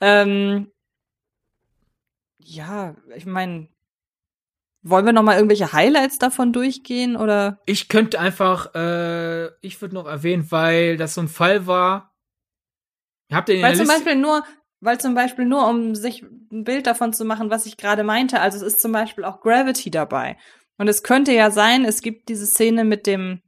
ähm, 0.00 0.70
ja, 2.38 2.96
ich 3.14 3.26
meine, 3.26 3.68
wollen 4.82 5.04
wir 5.04 5.12
noch 5.12 5.22
mal 5.22 5.36
irgendwelche 5.36 5.72
Highlights 5.74 6.18
davon 6.18 6.54
durchgehen 6.54 7.16
oder? 7.16 7.60
Ich 7.66 7.88
könnte 7.88 8.18
einfach, 8.20 8.74
äh, 8.74 9.48
ich 9.60 9.82
würde 9.82 9.94
noch 9.94 10.06
erwähnen, 10.06 10.50
weil 10.50 10.96
das 10.96 11.14
so 11.14 11.20
ein 11.20 11.28
Fall 11.28 11.66
war. 11.66 12.14
Habt 13.30 13.50
ihr 13.50 13.56
den 13.56 13.64
weil 13.64 13.76
zum 13.76 13.86
Beispiel 13.86 14.14
nur, 14.14 14.42
weil 14.80 14.98
zum 14.98 15.14
Beispiel 15.14 15.44
nur, 15.44 15.68
um 15.68 15.94
sich 15.94 16.22
ein 16.22 16.64
Bild 16.64 16.86
davon 16.86 17.12
zu 17.12 17.24
machen, 17.24 17.50
was 17.50 17.66
ich 17.66 17.76
gerade 17.76 18.04
meinte. 18.04 18.40
Also 18.40 18.58
es 18.58 18.74
ist 18.74 18.80
zum 18.80 18.92
Beispiel 18.92 19.24
auch 19.24 19.40
Gravity 19.40 19.90
dabei. 19.90 20.36
Und 20.76 20.88
es 20.88 21.02
könnte 21.02 21.32
ja 21.32 21.50
sein, 21.50 21.84
es 21.84 22.02
gibt 22.02 22.28
diese 22.28 22.46
Szene 22.46 22.84
mit 22.84 23.06
dem 23.06 23.42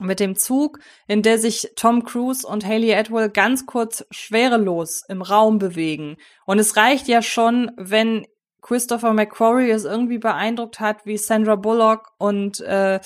mit 0.00 0.18
dem 0.18 0.34
Zug, 0.34 0.80
in 1.06 1.22
der 1.22 1.38
sich 1.38 1.70
Tom 1.76 2.04
Cruise 2.04 2.44
und 2.44 2.64
Haley 2.64 2.94
Atwell 2.94 3.30
ganz 3.30 3.64
kurz 3.64 4.04
schwerelos 4.10 5.04
im 5.08 5.22
Raum 5.22 5.58
bewegen. 5.58 6.16
Und 6.46 6.58
es 6.58 6.76
reicht 6.76 7.06
ja 7.06 7.22
schon, 7.22 7.70
wenn 7.76 8.26
Christopher 8.60 9.12
McQuarrie 9.12 9.70
es 9.70 9.84
irgendwie 9.84 10.18
beeindruckt 10.18 10.80
hat, 10.80 11.06
wie 11.06 11.16
Sandra 11.16 11.54
Bullock 11.54 12.10
und 12.18 12.60
äh, 12.60 12.98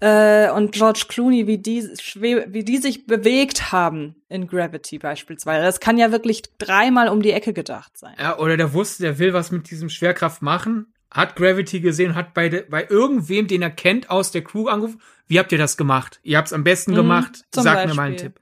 äh, 0.00 0.50
und 0.50 0.72
George 0.72 1.04
Clooney, 1.08 1.46
wie 1.46 1.58
die, 1.58 1.82
wie 1.82 2.64
die 2.64 2.78
sich 2.78 3.06
bewegt 3.06 3.72
haben 3.72 4.16
in 4.28 4.46
Gravity 4.46 4.98
beispielsweise. 4.98 5.64
Das 5.64 5.80
kann 5.80 5.98
ja 5.98 6.12
wirklich 6.12 6.42
dreimal 6.58 7.08
um 7.08 7.22
die 7.22 7.32
Ecke 7.32 7.52
gedacht 7.52 7.96
sein. 7.96 8.14
Ja, 8.18 8.38
oder 8.38 8.56
der 8.56 8.72
wusste, 8.72 9.04
der 9.04 9.18
will 9.18 9.32
was 9.32 9.50
mit 9.50 9.70
diesem 9.70 9.88
Schwerkraft 9.88 10.42
machen, 10.42 10.92
hat 11.10 11.36
Gravity 11.36 11.80
gesehen, 11.80 12.16
hat 12.16 12.34
bei, 12.34 12.48
de, 12.48 12.64
bei 12.68 12.86
irgendwem, 12.88 13.46
den 13.46 13.62
er 13.62 13.70
kennt, 13.70 14.10
aus 14.10 14.32
der 14.32 14.42
Crew 14.42 14.66
angerufen. 14.66 15.00
Wie 15.26 15.38
habt 15.38 15.52
ihr 15.52 15.58
das 15.58 15.76
gemacht? 15.76 16.20
Ihr 16.22 16.36
habt 16.36 16.48
es 16.48 16.52
am 16.52 16.64
besten 16.64 16.92
mhm, 16.92 16.96
gemacht. 16.96 17.44
Sag 17.54 17.64
Beispiel. 17.64 17.88
mir 17.88 17.94
mal 17.94 18.06
einen 18.08 18.16
Tipp. 18.16 18.40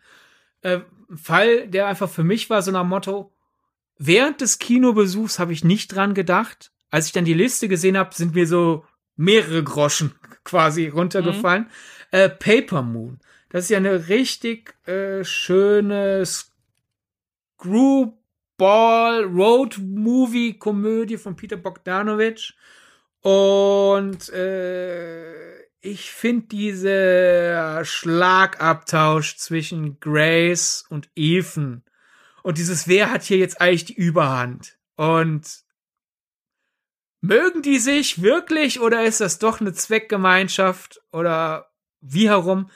Äh, 0.62 0.80
Fall, 1.14 1.68
der 1.68 1.86
einfach 1.86 2.08
für 2.08 2.24
mich 2.24 2.48
war, 2.48 2.62
so 2.62 2.70
nach 2.70 2.84
Motto, 2.84 3.32
während 3.98 4.40
des 4.40 4.58
Kinobesuchs 4.58 5.38
habe 5.38 5.52
ich 5.52 5.64
nicht 5.64 5.94
dran 5.94 6.14
gedacht. 6.14 6.72
Als 6.90 7.06
ich 7.06 7.12
dann 7.12 7.24
die 7.24 7.34
Liste 7.34 7.68
gesehen 7.68 7.98
habe, 7.98 8.14
sind 8.14 8.34
mir 8.34 8.46
so 8.46 8.84
mehrere 9.16 9.62
Groschen 9.62 10.14
quasi 10.44 10.88
runtergefallen. 10.88 11.64
Mhm. 11.64 11.68
Äh, 12.10 12.28
Paper 12.28 12.82
Moon. 12.82 13.20
Das 13.50 13.64
ist 13.64 13.70
ja 13.70 13.78
eine 13.78 14.08
richtig 14.08 14.74
äh, 14.86 15.24
schöne 15.24 16.24
Screwball 17.58 19.24
Road 19.24 19.78
Movie 19.78 20.54
Komödie 20.58 21.18
von 21.18 21.36
Peter 21.36 21.56
Bogdanovich. 21.56 22.54
Und 23.20 24.28
äh, 24.30 25.62
ich 25.80 26.10
finde 26.10 26.46
dieser 26.48 27.84
Schlagabtausch 27.84 29.36
zwischen 29.36 30.00
Grace 30.00 30.84
und 30.88 31.08
Ethan 31.14 31.82
und 32.42 32.58
dieses 32.58 32.88
Wer 32.88 33.10
hat 33.10 33.22
hier 33.22 33.38
jetzt 33.38 33.60
eigentlich 33.60 33.84
die 33.86 33.94
Überhand? 33.94 34.76
Und 34.96 35.62
mögen 37.22 37.62
die 37.62 37.78
sich 37.78 38.20
wirklich 38.20 38.80
oder 38.80 39.04
ist 39.04 39.20
das 39.20 39.38
doch 39.38 39.60
eine 39.60 39.72
Zweckgemeinschaft 39.72 41.00
oder 41.12 41.70
wie 42.00 42.28
herum? 42.28 42.68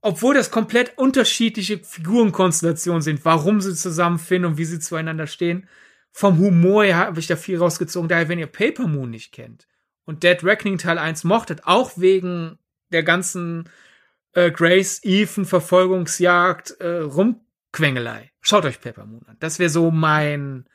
Obwohl 0.00 0.34
das 0.34 0.52
komplett 0.52 0.96
unterschiedliche 0.96 1.78
Figurenkonstellationen 1.78 3.02
sind, 3.02 3.24
warum 3.24 3.60
sie 3.60 3.74
zusammenfinden 3.74 4.52
und 4.52 4.58
wie 4.58 4.64
sie 4.64 4.78
zueinander 4.78 5.26
stehen. 5.26 5.68
Vom 6.12 6.38
Humor 6.38 6.84
her 6.84 6.96
habe 6.96 7.18
ich 7.18 7.26
da 7.26 7.36
viel 7.36 7.58
rausgezogen. 7.58 8.08
Daher, 8.08 8.28
wenn 8.28 8.38
ihr 8.38 8.46
Paper 8.46 8.86
Moon 8.86 9.10
nicht 9.10 9.32
kennt 9.32 9.66
und 10.04 10.22
Dead 10.22 10.42
Reckoning 10.44 10.78
Teil 10.78 10.98
1 10.98 11.24
mochtet, 11.24 11.64
auch 11.64 11.98
wegen 11.98 12.58
der 12.92 13.02
ganzen 13.02 13.68
äh, 14.32 14.52
Grace 14.52 15.00
Ethan 15.02 15.44
Verfolgungsjagd 15.44 16.76
äh, 16.78 16.98
Rumquengelei. 16.98 18.30
Schaut 18.40 18.64
euch 18.64 18.80
Paper 18.80 19.06
Moon 19.06 19.26
an. 19.26 19.36
Das 19.40 19.58
wäre 19.58 19.70
so 19.70 19.90
mein 19.90 20.68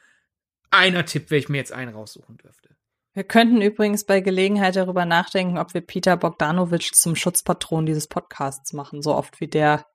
einer 0.71 1.05
Tipp, 1.05 1.31
wenn 1.31 1.39
ich 1.39 1.49
mir 1.49 1.57
jetzt 1.57 1.71
einen 1.71 1.93
raussuchen 1.93 2.37
dürfte. 2.37 2.75
Wir 3.13 3.25
könnten 3.25 3.61
übrigens 3.61 4.05
bei 4.05 4.21
Gelegenheit 4.21 4.77
darüber 4.77 5.05
nachdenken, 5.05 5.57
ob 5.57 5.73
wir 5.73 5.81
Peter 5.81 6.15
Bogdanovich 6.15 6.93
zum 6.93 7.15
Schutzpatron 7.15 7.85
dieses 7.85 8.07
Podcasts 8.07 8.71
machen, 8.71 9.01
so 9.01 9.13
oft 9.13 9.41
wie 9.41 9.47
der, 9.47 9.85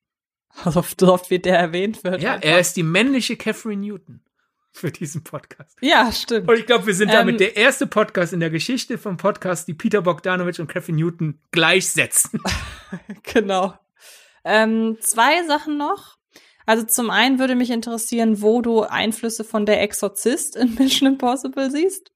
so 0.67 0.81
oft, 0.81 1.31
wie 1.31 1.39
der 1.39 1.59
erwähnt 1.59 2.05
wird. 2.05 2.23
Ja, 2.23 2.35
einfach. 2.35 2.49
er 2.49 2.61
ist 2.61 2.77
die 2.77 2.83
männliche 2.83 3.37
Catherine 3.37 3.81
Newton 3.81 4.21
für 4.71 4.91
diesen 4.91 5.25
Podcast. 5.25 5.79
Ja, 5.81 6.13
stimmt. 6.13 6.47
Und 6.47 6.59
ich 6.59 6.67
glaube, 6.67 6.87
wir 6.87 6.95
sind 6.95 7.11
damit 7.11 7.35
ähm, 7.35 7.39
der 7.39 7.57
erste 7.57 7.87
Podcast 7.87 8.35
in 8.35 8.41
der 8.41 8.51
Geschichte 8.51 8.99
vom 8.99 9.17
Podcast, 9.17 9.67
die 9.67 9.73
Peter 9.73 10.03
Bogdanovich 10.03 10.61
und 10.61 10.67
Catherine 10.67 10.99
Newton 10.99 11.41
gleichsetzen. 11.53 12.43
genau. 13.23 13.73
Ähm, 14.45 14.99
zwei 15.01 15.43
Sachen 15.47 15.79
noch. 15.79 16.19
Also 16.67 16.85
zum 16.85 17.09
einen 17.09 17.39
würde 17.39 17.55
mich 17.55 17.71
interessieren, 17.71 18.43
wo 18.43 18.61
du 18.61 18.83
Einflüsse 18.83 19.45
von 19.45 19.65
der 19.65 19.81
Exorzist 19.81 20.57
in 20.57 20.75
Mission 20.75 21.09
Impossible 21.09 21.71
siehst 21.71 22.13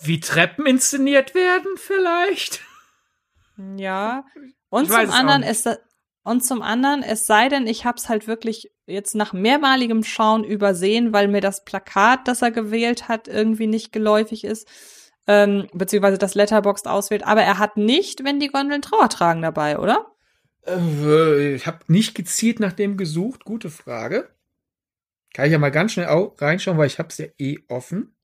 wie 0.00 0.20
Treppen 0.20 0.66
inszeniert 0.66 1.34
werden, 1.34 1.76
vielleicht. 1.76 2.60
Ja. 3.76 4.24
Und 4.68 4.90
zum 4.90 5.10
anderen 5.10 5.42
ist 5.42 5.68
und 6.26 6.44
zum 6.44 6.60
anderen, 6.60 7.04
es 7.04 7.24
sei 7.26 7.48
denn, 7.48 7.68
ich 7.68 7.84
hab's 7.84 8.08
halt 8.08 8.26
wirklich 8.26 8.72
jetzt 8.86 9.14
nach 9.14 9.32
mehrmaligem 9.32 10.02
Schauen 10.02 10.42
übersehen, 10.42 11.12
weil 11.12 11.28
mir 11.28 11.40
das 11.40 11.64
Plakat, 11.64 12.26
das 12.26 12.42
er 12.42 12.50
gewählt 12.50 13.06
hat, 13.06 13.28
irgendwie 13.28 13.68
nicht 13.68 13.92
geläufig 13.92 14.42
ist, 14.42 14.66
ähm, 15.28 15.68
beziehungsweise 15.72 16.18
das 16.18 16.34
Letterboxd 16.34 16.88
auswählt. 16.88 17.24
Aber 17.24 17.42
er 17.42 17.60
hat 17.60 17.76
nicht, 17.76 18.24
wenn 18.24 18.40
die 18.40 18.48
Gondeln 18.48 18.82
Trauer 18.82 19.08
tragen 19.08 19.40
dabei, 19.40 19.78
oder? 19.78 20.16
Äh, 20.66 21.54
ich 21.54 21.68
habe 21.68 21.78
nicht 21.86 22.16
gezielt 22.16 22.58
nach 22.58 22.72
dem 22.72 22.96
gesucht. 22.96 23.44
Gute 23.44 23.70
Frage. 23.70 24.28
Kann 25.32 25.46
ich 25.46 25.52
ja 25.52 25.58
mal 25.58 25.70
ganz 25.70 25.92
schnell 25.92 26.08
reinschauen, 26.38 26.76
weil 26.76 26.88
ich 26.88 26.98
hab's 26.98 27.18
ja 27.18 27.26
eh 27.38 27.58
offen. 27.68 28.15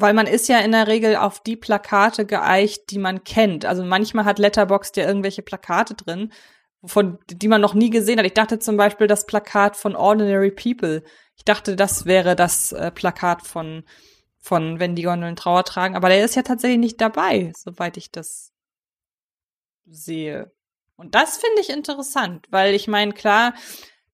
Weil 0.00 0.14
man 0.14 0.26
ist 0.26 0.48
ja 0.48 0.58
in 0.60 0.72
der 0.72 0.86
Regel 0.86 1.16
auf 1.16 1.40
die 1.42 1.56
Plakate 1.56 2.26
geeicht, 2.26 2.90
die 2.90 2.98
man 2.98 3.24
kennt. 3.24 3.64
Also 3.64 3.84
manchmal 3.84 4.24
hat 4.24 4.38
Letterboxd 4.38 4.96
ja 4.96 5.06
irgendwelche 5.06 5.42
Plakate 5.42 5.94
drin, 5.94 6.32
von 6.84 7.18
die 7.28 7.48
man 7.48 7.60
noch 7.60 7.74
nie 7.74 7.90
gesehen 7.90 8.18
hat. 8.18 8.26
Ich 8.26 8.34
dachte 8.34 8.58
zum 8.58 8.76
Beispiel 8.76 9.06
das 9.06 9.26
Plakat 9.26 9.76
von 9.76 9.96
Ordinary 9.96 10.50
People. 10.50 11.02
Ich 11.36 11.44
dachte, 11.44 11.74
das 11.74 12.06
wäre 12.06 12.36
das 12.36 12.72
äh, 12.72 12.90
Plakat 12.90 13.42
von 13.42 13.84
von 14.40 14.78
wenn 14.78 14.94
die 14.94 15.02
Gondeln 15.02 15.36
Trauer 15.36 15.64
tragen, 15.64 15.96
aber 15.96 16.08
der 16.08 16.24
ist 16.24 16.36
ja 16.36 16.42
tatsächlich 16.42 16.78
nicht 16.78 17.00
dabei, 17.00 17.52
soweit 17.56 17.96
ich 17.96 18.10
das 18.10 18.52
sehe. 19.84 20.52
Und 20.96 21.14
das 21.14 21.38
finde 21.38 21.60
ich 21.60 21.70
interessant, 21.70 22.46
weil 22.50 22.74
ich 22.74 22.88
meine, 22.88 23.12
klar, 23.12 23.54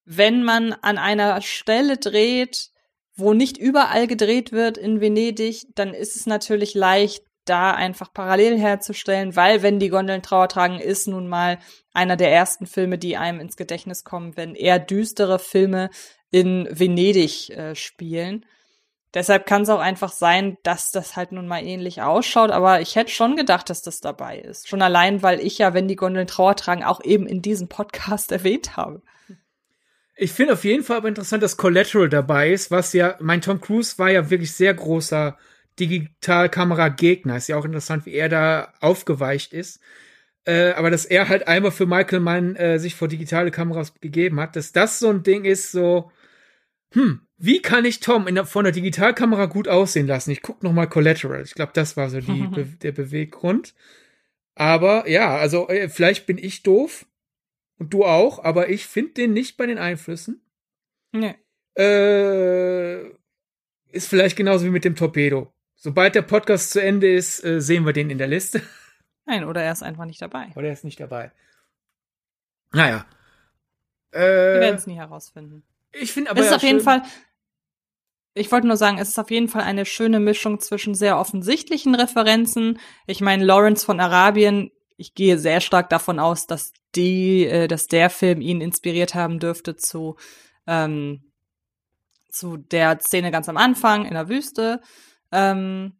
wenn 0.03 0.43
man 0.43 0.73
an 0.73 0.97
einer 0.97 1.41
Stelle 1.41 1.97
dreht, 1.97 2.71
wo 3.15 3.33
nicht 3.33 3.57
überall 3.57 4.07
gedreht 4.07 4.51
wird 4.51 4.77
in 4.77 5.01
Venedig, 5.01 5.67
dann 5.75 5.93
ist 5.93 6.15
es 6.15 6.25
natürlich 6.25 6.73
leicht, 6.73 7.23
da 7.45 7.71
einfach 7.73 8.11
parallel 8.11 8.57
herzustellen, 8.57 9.35
weil 9.35 9.61
wenn 9.61 9.79
die 9.79 9.89
Gondeln 9.89 10.23
Trauer 10.23 10.49
tragen, 10.49 10.79
ist 10.79 11.07
nun 11.07 11.27
mal 11.27 11.59
einer 11.93 12.17
der 12.17 12.31
ersten 12.31 12.65
Filme, 12.65 12.97
die 12.97 13.17
einem 13.17 13.39
ins 13.39 13.55
Gedächtnis 13.55 14.03
kommen, 14.03 14.35
wenn 14.35 14.55
eher 14.55 14.79
düstere 14.79 15.39
Filme 15.39 15.91
in 16.31 16.67
Venedig 16.71 17.51
äh, 17.51 17.75
spielen. 17.75 18.45
Deshalb 19.13 19.45
kann 19.45 19.61
es 19.61 19.69
auch 19.69 19.79
einfach 19.79 20.11
sein, 20.11 20.57
dass 20.63 20.91
das 20.91 21.15
halt 21.15 21.31
nun 21.31 21.47
mal 21.47 21.63
ähnlich 21.63 22.01
ausschaut, 22.01 22.51
aber 22.51 22.81
ich 22.81 22.97
hätte 22.97 23.11
schon 23.11 23.37
gedacht, 23.37 23.69
dass 23.69 23.81
das 23.81 24.01
dabei 24.01 24.39
ist. 24.39 24.67
Schon 24.67 24.81
allein, 24.81 25.23
weil 25.23 25.39
ich 25.39 25.57
ja, 25.57 25.73
wenn 25.73 25.87
die 25.87 25.95
Gondeln 25.95 26.27
Trauer 26.27 26.55
tragen, 26.55 26.83
auch 26.83 27.01
eben 27.01 27.25
in 27.25 27.41
diesem 27.41 27.69
Podcast 27.69 28.31
erwähnt 28.33 28.75
habe. 28.75 29.01
Ich 30.17 30.31
finde 30.31 30.53
auf 30.53 30.63
jeden 30.63 30.83
Fall 30.83 30.97
aber 30.97 31.09
interessant, 31.09 31.43
dass 31.43 31.57
Collateral 31.57 32.09
dabei 32.09 32.51
ist, 32.51 32.71
was 32.71 32.93
ja, 32.93 33.17
mein 33.19 33.41
Tom 33.41 33.59
Cruise 33.59 33.97
war 33.97 34.09
ja 34.09 34.29
wirklich 34.29 34.53
sehr 34.53 34.73
großer 34.73 35.37
Digitalkamera-Gegner. 35.79 37.35
Ist 37.35 37.49
ja 37.49 37.57
auch 37.57 37.65
interessant, 37.65 38.05
wie 38.05 38.13
er 38.13 38.29
da 38.29 38.73
aufgeweicht 38.79 39.51
ist. 39.51 39.81
Äh, 40.45 40.71
aber 40.71 40.89
dass 40.91 41.05
er 41.05 41.27
halt 41.27 41.47
einmal 41.47 41.71
für 41.71 41.85
Michael 41.85 42.21
Mann 42.21 42.55
äh, 42.55 42.79
sich 42.79 42.95
vor 42.95 43.07
digitale 43.07 43.51
Kameras 43.51 43.93
gegeben 43.99 44.39
hat, 44.39 44.55
dass 44.55 44.71
das 44.71 44.99
so 44.99 45.09
ein 45.09 45.23
Ding 45.23 45.43
ist, 45.43 45.71
so, 45.71 46.11
hm, 46.91 47.21
wie 47.37 47.61
kann 47.61 47.83
ich 47.83 47.99
Tom 47.99 48.27
in 48.27 48.35
der, 48.35 48.45
von 48.45 48.63
der 48.63 48.71
Digitalkamera 48.71 49.47
gut 49.47 49.67
aussehen 49.67 50.07
lassen? 50.07 50.31
Ich 50.31 50.41
guck 50.41 50.63
noch 50.63 50.71
mal 50.71 50.87
Collateral. 50.87 51.41
Ich 51.43 51.55
glaube, 51.55 51.71
das 51.73 51.97
war 51.97 52.09
so 52.09 52.21
die, 52.21 52.47
Be 52.55 52.65
der 52.65 52.91
Beweggrund. 52.93 53.73
Aber 54.53 55.09
ja, 55.09 55.35
also 55.35 55.67
äh, 55.67 55.89
vielleicht 55.89 56.25
bin 56.25 56.37
ich 56.37 56.63
doof 56.63 57.05
und 57.77 57.93
du 57.93 58.05
auch, 58.05 58.43
aber 58.43 58.69
ich 58.69 58.85
finde 58.87 59.13
den 59.13 59.33
nicht 59.33 59.57
bei 59.57 59.65
den 59.65 59.77
Einflüssen. 59.77 60.41
Nee. 61.11 61.35
Äh, 61.77 63.09
ist 63.91 64.07
vielleicht 64.09 64.35
genauso 64.37 64.65
wie 64.65 64.69
mit 64.71 64.85
dem 64.85 64.95
Torpedo. 64.95 65.53
Sobald 65.75 66.15
der 66.15 66.21
Podcast 66.21 66.71
zu 66.71 66.81
Ende 66.81 67.11
ist, 67.13 67.43
äh, 67.43 67.61
sehen 67.61 67.85
wir 67.85 67.93
den 67.93 68.09
in 68.09 68.17
der 68.17 68.27
Liste. 68.27 68.61
Nein, 69.25 69.43
oder 69.43 69.61
er 69.63 69.71
ist 69.71 69.83
einfach 69.83 70.05
nicht 70.05 70.21
dabei. 70.21 70.47
Oder 70.55 70.67
er 70.67 70.73
ist 70.73 70.83
nicht 70.83 70.99
dabei. 70.99 71.31
Naja. 72.71 73.05
Äh, 74.11 74.19
wir 74.19 74.59
werden 74.61 74.75
es 74.75 74.87
nie 74.87 74.95
herausfinden. 74.95 75.63
Ich 75.91 76.11
finde 76.11 76.31
aber. 76.31 76.39
Es 76.39 76.45
ist 76.47 76.51
ja 76.51 76.57
auf 76.57 76.63
jeden 76.63 76.79
schön- 76.79 76.85
Fall. 76.85 77.01
Ich 78.37 78.51
wollte 78.51 78.67
nur 78.67 78.75
sagen, 78.75 78.97
es 78.97 79.07
ist 79.09 79.17
auf 79.19 79.31
jeden 79.31 79.47
Fall 79.47 79.61
eine 79.63 79.85
schöne 79.85 80.19
Mischung 80.19 80.59
zwischen 80.59 80.93
sehr 80.93 81.17
offensichtlichen 81.17 81.95
Referenzen. 81.95 82.79
Ich 83.07 83.21
meine, 83.21 83.45
Lawrence 83.45 83.85
von 83.85 84.01
Arabien, 84.01 84.71
ich 84.97 85.13
gehe 85.13 85.37
sehr 85.37 85.61
stark 85.61 85.89
davon 85.89 86.19
aus, 86.19 86.47
dass 86.47 86.73
die, 86.95 87.45
äh, 87.45 87.67
dass 87.67 87.87
der 87.87 88.09
Film 88.09 88.41
ihn 88.41 88.61
inspiriert 88.61 89.15
haben 89.15 89.39
dürfte 89.39 89.75
zu, 89.75 90.15
ähm, 90.67 91.31
zu 92.29 92.57
der 92.57 92.99
Szene 92.99 93.31
ganz 93.31 93.49
am 93.49 93.57
Anfang 93.57 94.05
in 94.05 94.13
der 94.13 94.29
Wüste. 94.29 94.81
Ähm, 95.31 95.97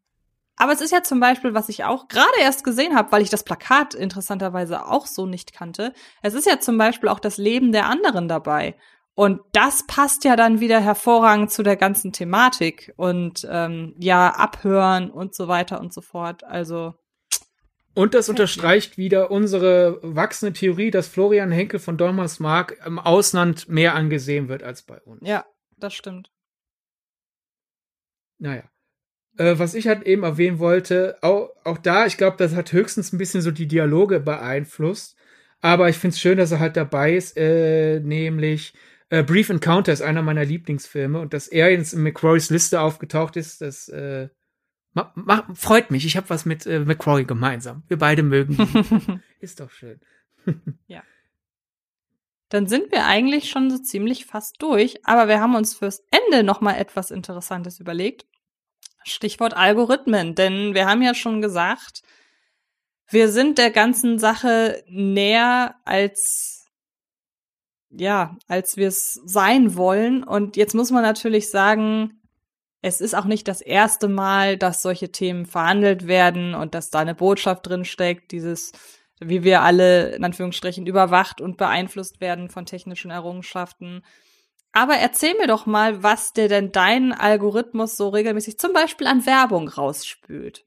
aber 0.57 0.71
es 0.71 0.81
ist 0.81 0.91
ja 0.91 1.03
zum 1.03 1.19
Beispiel, 1.19 1.53
was 1.53 1.67
ich 1.67 1.83
auch 1.83 2.07
gerade 2.07 2.39
erst 2.39 2.63
gesehen 2.63 2.95
habe, 2.95 3.11
weil 3.11 3.21
ich 3.21 3.29
das 3.29 3.43
Plakat 3.43 3.93
interessanterweise 3.93 4.85
auch 4.85 5.05
so 5.05 5.25
nicht 5.25 5.51
kannte. 5.51 5.93
Es 6.21 6.33
ist 6.33 6.47
ja 6.47 6.59
zum 6.59 6.77
Beispiel 6.77 7.09
auch 7.09 7.19
das 7.19 7.37
Leben 7.37 7.73
der 7.73 7.87
anderen 7.87 8.27
dabei. 8.27 8.75
Und 9.15 9.41
das 9.53 9.85
passt 9.87 10.23
ja 10.25 10.35
dann 10.35 10.59
wieder 10.59 10.79
hervorragend 10.79 11.51
zu 11.51 11.63
der 11.63 11.77
ganzen 11.77 12.11
Thematik 12.11 12.93
und 12.97 13.47
ähm, 13.49 13.95
ja, 13.97 14.29
abhören 14.29 15.09
und 15.09 15.33
so 15.35 15.47
weiter 15.47 15.79
und 15.79 15.93
so 15.93 16.01
fort. 16.01 16.43
Also 16.43 16.95
Und 17.95 18.13
das 18.13 18.29
unterstreicht 18.29 18.97
wieder 18.97 19.31
unsere 19.31 19.99
wachsende 20.03 20.53
Theorie, 20.53 20.91
dass 20.91 21.07
Florian 21.07 21.51
Henkel 21.51 21.79
von 21.79 21.97
Donnersmarck 21.97 22.77
im 22.85 22.99
Ausland 22.99 23.69
mehr 23.69 23.95
angesehen 23.95 24.49
wird 24.49 24.63
als 24.63 24.81
bei 24.83 24.99
uns. 25.01 25.27
ja, 25.27 25.45
das 25.77 25.93
stimmt. 25.93 26.31
Naja. 28.37 28.63
Äh, 29.37 29.57
was 29.57 29.73
ich 29.73 29.87
halt 29.87 30.03
eben 30.03 30.23
erwähnen 30.23 30.59
wollte, 30.59 31.17
auch, 31.21 31.49
auch 31.63 31.77
da, 31.77 32.05
ich 32.05 32.17
glaube, 32.17 32.37
das 32.37 32.53
hat 32.53 32.71
höchstens 32.71 33.11
ein 33.11 33.17
bisschen 33.17 33.41
so 33.41 33.51
die 33.51 33.67
Dialoge 33.67 34.19
beeinflusst. 34.19 35.17
Aber 35.61 35.89
ich 35.89 35.97
finde 35.97 36.13
es 36.13 36.19
schön, 36.19 36.37
dass 36.37 36.51
er 36.51 36.59
halt 36.59 36.77
dabei 36.77 37.15
ist, 37.15 37.37
äh, 37.37 37.99
nämlich 37.99 38.73
äh, 39.09 39.23
Brief 39.23 39.49
Encounter 39.49 39.93
ist 39.93 40.01
einer 40.01 40.21
meiner 40.21 40.45
Lieblingsfilme 40.45 41.19
und 41.19 41.33
dass 41.33 41.47
er 41.47 41.71
jetzt 41.71 41.93
in 41.93 42.03
McCroys 42.03 42.49
Liste 42.49 42.81
aufgetaucht 42.81 43.35
ist, 43.35 43.61
das 43.61 43.87
äh, 43.89 44.29
ma, 44.95 45.11
ma, 45.13 45.47
freut 45.53 45.91
mich. 45.91 46.05
Ich 46.05 46.17
habe 46.17 46.29
was 46.29 46.45
mit 46.45 46.65
äh, 46.65 46.79
McCroy 46.79 47.25
gemeinsam. 47.25 47.83
Wir 47.87 47.99
beide 47.99 48.23
mögen 48.23 48.57
ihn. 48.57 49.23
ist 49.39 49.59
doch 49.59 49.69
schön. 49.69 49.99
Dann 52.49 52.67
sind 52.67 52.91
wir 52.91 53.05
eigentlich 53.05 53.49
schon 53.49 53.69
so 53.69 53.77
ziemlich 53.77 54.25
fast 54.25 54.61
durch, 54.61 55.05
aber 55.05 55.27
wir 55.27 55.41
haben 55.41 55.55
uns 55.55 55.75
fürs 55.75 56.03
Ende 56.11 56.43
noch 56.43 56.61
mal 56.61 56.75
etwas 56.75 57.11
Interessantes 57.11 57.79
überlegt. 57.79 58.25
Stichwort 59.03 59.55
Algorithmen, 59.55 60.35
denn 60.35 60.73
wir 60.73 60.87
haben 60.87 61.01
ja 61.01 61.13
schon 61.13 61.41
gesagt, 61.41 62.01
wir 63.09 63.29
sind 63.29 63.57
der 63.57 63.71
ganzen 63.71 64.19
Sache 64.19 64.83
näher 64.87 65.75
als 65.85 66.65
ja, 67.89 68.37
als 68.47 68.77
wir 68.77 68.87
es 68.87 69.21
sein 69.25 69.75
wollen 69.75 70.23
und 70.23 70.57
jetzt 70.57 70.75
muss 70.75 70.91
man 70.91 71.03
natürlich 71.03 71.49
sagen, 71.49 72.21
es 72.85 73.01
ist 73.01 73.15
auch 73.15 73.25
nicht 73.25 73.47
das 73.47 73.61
erste 73.61 74.07
Mal, 74.07 74.57
dass 74.57 74.83
solche 74.83 75.11
Themen 75.11 75.47
verhandelt 75.47 76.05
werden 76.05 76.53
und 76.53 76.75
dass 76.75 76.91
da 76.91 76.99
eine 76.99 77.15
Botschaft 77.15 77.67
drin 77.67 77.83
steckt, 77.83 78.31
dieses 78.31 78.73
wie 79.19 79.43
wir 79.43 79.63
alle 79.63 80.15
in 80.15 80.23
Anführungsstrichen 80.23 80.85
überwacht 80.85 81.41
und 81.41 81.57
beeinflusst 81.57 82.21
werden 82.21 82.49
von 82.49 82.67
technischen 82.67 83.09
Errungenschaften. 83.09 84.03
Aber 84.71 84.95
erzähl 84.97 85.33
mir 85.39 85.47
doch 85.47 85.65
mal, 85.65 86.03
was 86.03 86.33
dir 86.33 86.47
denn 86.47 86.71
dein 86.71 87.11
Algorithmus 87.11 87.97
so 87.97 88.09
regelmäßig 88.09 88.59
zum 88.59 88.73
Beispiel 88.73 89.07
an 89.07 89.25
Werbung 89.25 89.67
rausspült. 89.67 90.63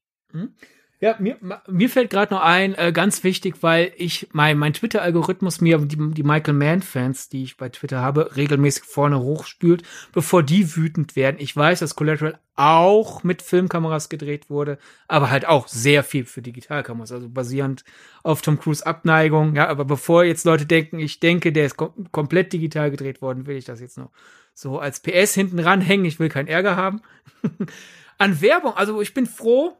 Ja, 1.01 1.15
mir, 1.21 1.37
mir 1.69 1.89
fällt 1.89 2.11
gerade 2.11 2.35
noch 2.35 2.43
ein, 2.43 2.75
äh, 2.75 2.91
ganz 2.93 3.23
wichtig, 3.23 3.63
weil 3.63 3.93
ich 3.97 4.29
mein, 4.33 4.59
mein 4.59 4.73
Twitter-Algorithmus 4.73 5.61
mir 5.61 5.79
die, 5.79 5.97
die 5.97 6.23
Michael 6.25 6.55
Mann-Fans, 6.55 7.29
die 7.29 7.45
ich 7.45 7.57
bei 7.57 7.69
Twitter 7.69 8.01
habe, 8.01 8.35
regelmäßig 8.35 8.83
vorne 8.83 9.21
hochspült, 9.21 9.85
bevor 10.13 10.43
die 10.43 10.75
wütend 10.75 11.15
werden. 11.15 11.37
Ich 11.39 11.57
weiß, 11.57 11.79
dass 11.79 11.95
Collateral 11.95 12.41
auch 12.57 13.23
mit 13.23 13.43
Filmkameras 13.43 14.09
gedreht 14.09 14.51
wurde, 14.51 14.79
aber 15.07 15.31
halt 15.31 15.47
auch 15.47 15.69
sehr 15.69 16.03
viel 16.03 16.25
für 16.25 16.43
Digitalkameras, 16.43 17.13
also 17.13 17.29
basierend 17.29 17.85
auf 18.25 18.43
Tom 18.43 18.59
Cruise 18.59 18.85
Abneigung. 18.85 19.55
Ja, 19.55 19.69
aber 19.69 19.85
bevor 19.85 20.25
jetzt 20.25 20.45
Leute 20.45 20.67
denken, 20.67 20.99
ich 20.99 21.21
denke, 21.21 21.53
der 21.53 21.67
ist 21.67 21.77
kom 21.77 22.11
komplett 22.11 22.53
digital 22.53 22.91
gedreht 22.91 23.23
worden, 23.23 23.47
will 23.47 23.57
ich 23.57 23.65
das 23.65 23.81
jetzt 23.81 23.99
noch 23.99 24.11
so 24.53 24.81
als 24.81 24.99
PS 24.99 25.35
hinten 25.35 25.61
ranhängen. 25.61 26.07
Ich 26.07 26.19
will 26.19 26.29
keinen 26.29 26.49
Ärger 26.49 26.75
haben. 26.75 27.03
An 28.19 28.41
Werbung, 28.41 28.73
also 28.75 29.01
ich 29.01 29.15
bin 29.15 29.27
froh, 29.27 29.77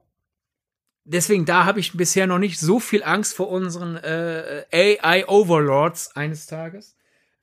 deswegen 1.09 1.45
da 1.45 1.65
habe 1.65 1.81
ich 1.81 1.95
bisher 1.95 2.27
noch 2.27 2.39
nicht 2.39 2.61
so 2.61 2.79
viel 2.79 3.03
Angst 3.03 3.35
vor 3.35 3.49
unseren 3.49 3.97
äh, 3.97 4.65
AI 4.73 5.27
Overlords 5.27 6.15
eines 6.15 6.47
Tages. 6.47 6.97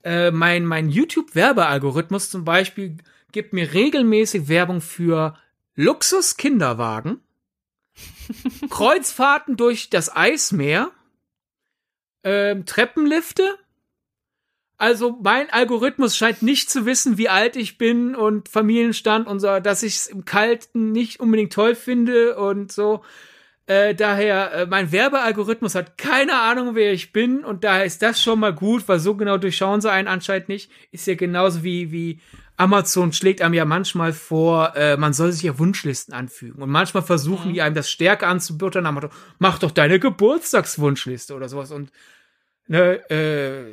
Äh, 0.04 0.30
mein 0.30 0.64
mein 0.64 0.88
YouTube 0.88 1.34
Werbealgorithmus 1.34 2.30
zum 2.30 2.44
Beispiel 2.44 2.96
gibt 3.32 3.52
mir 3.52 3.72
regelmäßig 3.72 4.48
Werbung 4.48 4.80
für 4.80 5.36
Luxus 5.74 6.36
Kinderwagen, 6.36 7.20
Kreuzfahrten 8.70 9.56
durch 9.56 9.90
das 9.90 10.14
Eismeer, 10.14 10.90
ähm, 12.24 12.64
Treppenlifte. 12.66 13.58
Also 14.78 15.18
mein 15.22 15.50
Algorithmus 15.50 16.16
scheint 16.16 16.42
nicht 16.42 16.70
zu 16.70 16.84
wissen, 16.84 17.16
wie 17.18 17.30
alt 17.30 17.56
ich 17.56 17.78
bin 17.78 18.14
und 18.14 18.48
Familienstand 18.48 19.26
und 19.26 19.40
so, 19.40 19.58
dass 19.58 19.82
ich 19.82 19.96
es 19.96 20.06
im 20.06 20.24
Kalten 20.24 20.92
nicht 20.92 21.18
unbedingt 21.18 21.52
toll 21.52 21.74
finde 21.74 22.36
und 22.36 22.70
so. 22.70 23.02
Äh, 23.66 23.96
daher, 23.96 24.52
äh, 24.52 24.66
mein 24.66 24.92
Werbealgorithmus 24.92 25.74
hat 25.74 25.98
keine 25.98 26.40
Ahnung, 26.40 26.76
wer 26.76 26.92
ich 26.92 27.12
bin 27.12 27.44
und 27.44 27.64
daher 27.64 27.84
ist 27.84 28.00
das 28.00 28.22
schon 28.22 28.38
mal 28.38 28.54
gut, 28.54 28.86
weil 28.86 29.00
so 29.00 29.16
genau 29.16 29.38
durchschauen 29.38 29.80
sie 29.80 29.90
einen 29.90 30.06
anscheinend 30.06 30.48
nicht. 30.48 30.70
Ist 30.92 31.06
ja 31.08 31.16
genauso 31.16 31.64
wie, 31.64 31.90
wie 31.90 32.20
Amazon 32.56 33.12
schlägt 33.12 33.42
einem 33.42 33.54
ja 33.54 33.64
manchmal 33.64 34.12
vor, 34.12 34.76
äh, 34.76 34.96
man 34.96 35.12
soll 35.12 35.32
sich 35.32 35.42
ja 35.42 35.58
Wunschlisten 35.58 36.14
anfügen 36.14 36.62
und 36.62 36.70
manchmal 36.70 37.02
versuchen 37.02 37.50
Mhm. 37.50 37.54
die 37.54 37.62
einem 37.62 37.74
das 37.74 37.90
stärker 37.90 38.28
dem 38.28 38.94
Motto, 38.94 39.08
mach 39.40 39.58
doch 39.58 39.72
deine 39.72 39.98
Geburtstagswunschliste 39.98 41.34
oder 41.34 41.48
sowas 41.48 41.72
und 41.72 41.90
ne, 42.68 42.98
äh, 43.10 43.64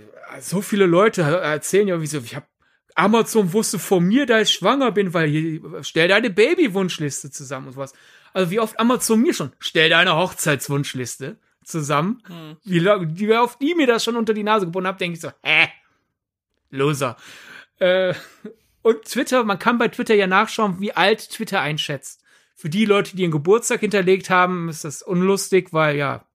so 0.42 0.62
viele 0.62 0.88
Leute 0.88 1.22
erzählen 1.22 1.88
ja, 1.88 2.02
wie 2.02 2.08
so, 2.08 2.18
ich 2.18 2.36
hab 2.36 2.48
Amazon 2.96 3.54
wusste 3.54 3.80
von 3.80 4.04
mir, 4.04 4.26
da 4.26 4.42
ich 4.42 4.52
schwanger 4.52 4.92
bin, 4.92 5.14
weil 5.14 5.28
hier, 5.28 5.62
stell 5.84 6.08
deine 6.08 6.30
Babywunschliste 6.30 7.32
zusammen 7.32 7.68
und 7.68 7.74
sowas. 7.74 7.94
Also 8.34 8.52
wie 8.52 8.60
oft 8.60 8.80
Amazon 8.80 9.22
mir 9.22 9.34
schon, 9.34 9.54
stell 9.60 9.90
deine 9.90 10.16
Hochzeitswunschliste 10.16 11.38
zusammen. 11.64 12.22
Hm. 12.28 12.58
Wie, 12.64 12.84
wie 12.84 13.34
oft 13.38 13.62
die 13.62 13.76
mir 13.76 13.88
das 13.88 14.04
schon 14.04 14.16
unter 14.16 14.34
die 14.34 14.44
Nase 14.44 14.66
gebunden 14.66 14.88
haben, 14.88 14.98
denke 14.98 15.16
ich 15.16 15.22
so, 15.22 15.32
hä? 15.44 15.70
Loser. 16.70 17.16
Äh, 17.80 18.14
und 18.82 19.04
Twitter, 19.06 19.44
man 19.44 19.60
kann 19.60 19.78
bei 19.78 19.88
Twitter 19.88 20.16
ja 20.16 20.28
nachschauen, 20.28 20.80
wie 20.80 20.94
alt 20.94 21.30
Twitter 21.30 21.62
einschätzt. 21.62 22.22
Für 22.56 22.70
die 22.70 22.86
Leute, 22.86 23.16
die 23.16 23.22
ihren 23.24 23.32
Geburtstag 23.32 23.80
hinterlegt 23.82 24.30
haben, 24.30 24.70
ist 24.70 24.84
das 24.84 25.02
unlustig, 25.02 25.72
weil 25.72 25.96
ja, 25.96 26.26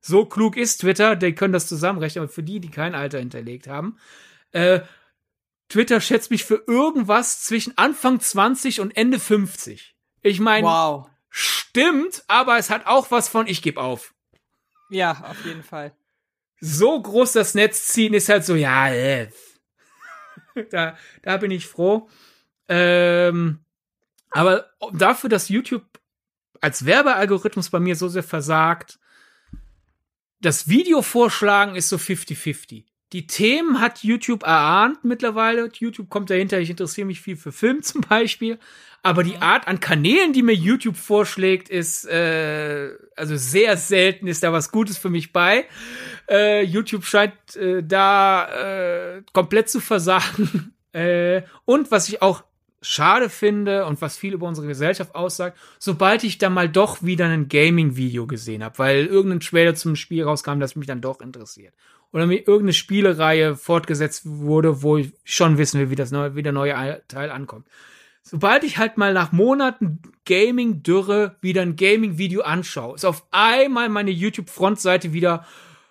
so 0.00 0.24
klug 0.24 0.56
ist 0.56 0.78
Twitter, 0.78 1.16
die 1.16 1.34
können 1.34 1.52
das 1.52 1.68
zusammenrechnen, 1.68 2.24
aber 2.24 2.32
für 2.32 2.42
die, 2.42 2.60
die 2.60 2.70
kein 2.70 2.94
Alter 2.94 3.18
hinterlegt 3.18 3.66
haben, 3.68 3.98
äh, 4.52 4.80
Twitter 5.68 6.00
schätzt 6.00 6.30
mich 6.30 6.44
für 6.44 6.64
irgendwas 6.66 7.42
zwischen 7.42 7.78
Anfang 7.78 8.18
20 8.18 8.80
und 8.80 8.96
Ende 8.96 9.20
50. 9.20 9.94
Ich 10.22 10.40
meine, 10.40 10.66
Wow. 10.66 11.08
Stimmt, 11.30 12.24
aber 12.28 12.58
es 12.58 12.68
hat 12.68 12.86
auch 12.86 13.10
was 13.10 13.28
von 13.28 13.46
ich 13.46 13.62
geb 13.62 13.78
auf. 13.78 14.12
Ja, 14.90 15.12
auf 15.30 15.44
jeden 15.44 15.62
Fall. 15.62 15.92
So 16.60 17.00
groß 17.00 17.32
das 17.32 17.54
Netz 17.54 17.86
ziehen 17.88 18.12
ist 18.12 18.28
halt 18.28 18.44
so, 18.44 18.54
ja, 18.54 18.88
äh. 18.88 19.30
da, 20.70 20.96
da 21.22 21.36
bin 21.38 21.50
ich 21.50 21.66
froh. 21.66 22.08
Ähm, 22.68 23.64
aber 24.30 24.70
dafür, 24.92 25.30
dass 25.30 25.48
YouTube 25.48 25.84
als 26.60 26.84
Werbealgorithmus 26.84 27.70
bei 27.70 27.80
mir 27.80 27.96
so 27.96 28.08
sehr 28.08 28.22
versagt, 28.22 28.98
das 30.40 30.68
Video 30.68 31.02
vorschlagen 31.02 31.74
ist 31.74 31.88
so 31.88 31.96
50-50. 31.96 32.84
die 33.12 33.26
Themen 33.26 33.80
hat 33.80 34.02
YouTube 34.02 34.44
erahnt 34.44 35.04
mittlerweile. 35.04 35.70
YouTube 35.74 36.08
kommt 36.08 36.30
dahinter. 36.30 36.60
Ich 36.60 36.70
interessiere 36.70 37.06
mich 37.06 37.20
viel 37.20 37.36
für 37.36 37.52
Film 37.52 37.82
zum 37.82 38.02
Beispiel. 38.02 38.58
Aber 39.02 39.22
die 39.22 39.36
Art 39.38 39.66
an 39.66 39.80
Kanälen, 39.80 40.32
die 40.32 40.42
mir 40.42 40.54
YouTube 40.54 40.96
vorschlägt, 40.96 41.70
ist 41.70 42.04
äh, 42.06 42.90
also 43.16 43.36
sehr 43.36 43.76
selten 43.76 44.26
ist 44.26 44.42
da 44.42 44.52
was 44.52 44.70
Gutes 44.70 44.98
für 44.98 45.08
mich 45.08 45.32
bei. 45.32 45.64
Äh, 46.28 46.64
YouTube 46.64 47.04
scheint 47.04 47.56
äh, 47.56 47.82
da 47.82 49.16
äh, 49.16 49.22
komplett 49.32 49.70
zu 49.70 49.80
versagen. 49.80 50.74
äh, 50.92 51.42
und 51.64 51.90
was 51.90 52.08
ich 52.08 52.20
auch 52.20 52.44
schade 52.82 53.28
finde 53.28 53.86
und 53.86 54.00
was 54.00 54.16
viel 54.16 54.32
über 54.32 54.46
unsere 54.46 54.66
Gesellschaft 54.66 55.14
aussagt, 55.14 55.58
sobald 55.78 56.24
ich 56.24 56.38
da 56.38 56.48
mal 56.48 56.68
doch 56.68 57.02
wieder 57.02 57.26
ein 57.26 57.48
Gaming-Video 57.48 58.26
gesehen 58.26 58.64
habe, 58.64 58.78
weil 58.78 59.06
irgendein 59.06 59.40
Trailer 59.40 59.74
zum 59.74 59.96
Spiel 59.96 60.24
rauskam, 60.24 60.60
das 60.60 60.76
mich 60.76 60.86
dann 60.86 61.02
doch 61.02 61.20
interessiert. 61.20 61.74
Oder 62.12 62.26
mir 62.26 62.38
irgendeine 62.38 62.72
Spielereihe 62.72 63.56
fortgesetzt 63.56 64.22
wurde, 64.24 64.82
wo 64.82 64.96
ich 64.96 65.12
schon 65.24 65.58
wissen 65.58 65.78
will, 65.78 65.90
wie 65.90 65.96
das 65.96 66.10
neue, 66.10 66.34
wie 66.34 66.42
der 66.42 66.52
neue 66.52 67.02
Teil 67.06 67.30
ankommt. 67.30 67.66
Sobald 68.22 68.64
ich 68.64 68.78
halt 68.78 68.96
mal 68.96 69.12
nach 69.12 69.32
Monaten 69.32 70.00
Gaming-Dürre 70.26 71.36
wieder 71.40 71.62
ein 71.62 71.76
Gaming-Video 71.76 72.42
anschaue, 72.42 72.94
ist 72.94 73.04
auf 73.04 73.24
einmal 73.30 73.88
meine 73.88 74.10
YouTube-Frontseite 74.10 75.12
wieder 75.12 75.46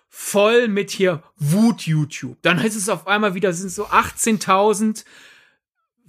voll 0.08 0.68
mit 0.68 0.90
hier 0.90 1.22
Wut-YouTube. 1.36 2.38
Dann 2.42 2.60
heißt 2.60 2.76
es 2.76 2.88
auf 2.88 3.06
einmal 3.06 3.34
wieder, 3.34 3.52
sind 3.52 3.70
so 3.70 3.86
18.000 3.86 5.04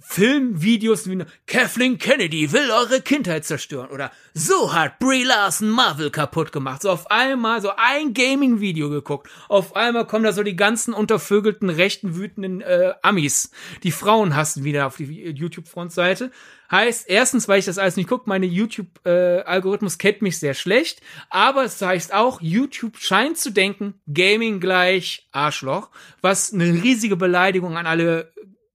Filmvideos 0.02 1.08
wie 1.08 1.24
Kathleen 1.46 1.98
Kennedy 1.98 2.52
will 2.52 2.70
eure 2.70 3.00
Kindheit 3.00 3.44
zerstören 3.44 3.90
oder 3.90 4.10
so 4.34 4.72
hat 4.72 4.98
Brie 4.98 5.24
Larson 5.24 5.70
Marvel 5.70 6.10
kaputt 6.10 6.52
gemacht. 6.52 6.82
So 6.82 6.90
auf 6.90 7.10
einmal 7.10 7.60
so 7.60 7.70
ein 7.76 8.14
Gaming-Video 8.14 8.90
geguckt. 8.90 9.30
Auf 9.48 9.76
einmal 9.76 10.06
kommen 10.06 10.24
da 10.24 10.32
so 10.32 10.42
die 10.42 10.56
ganzen 10.56 10.94
untervögelten, 10.94 11.70
rechten, 11.70 12.16
wütenden 12.16 12.60
äh, 12.60 12.94
Amis. 13.02 13.50
Die 13.82 13.92
Frauen 13.92 14.34
hassen 14.34 14.64
wieder 14.64 14.86
auf 14.86 14.96
die 14.96 15.04
YouTube-Frontseite. 15.04 16.30
Heißt, 16.70 17.08
erstens, 17.08 17.48
weil 17.48 17.58
ich 17.58 17.66
das 17.66 17.76
alles 17.76 17.96
nicht 17.96 18.08
gucke, 18.08 18.28
meine 18.28 18.46
YouTube-Algorithmus 18.46 19.96
äh, 19.96 19.98
kennt 19.98 20.22
mich 20.22 20.38
sehr 20.38 20.54
schlecht. 20.54 21.02
Aber 21.28 21.64
es 21.64 21.80
heißt 21.82 22.14
auch, 22.14 22.40
YouTube 22.40 22.96
scheint 22.96 23.36
zu 23.36 23.50
denken, 23.50 24.00
Gaming 24.12 24.58
gleich 24.58 25.28
Arschloch, 25.32 25.90
was 26.22 26.52
eine 26.52 26.82
riesige 26.82 27.16
Beleidigung 27.16 27.76
an 27.76 27.86
alle 27.86 28.32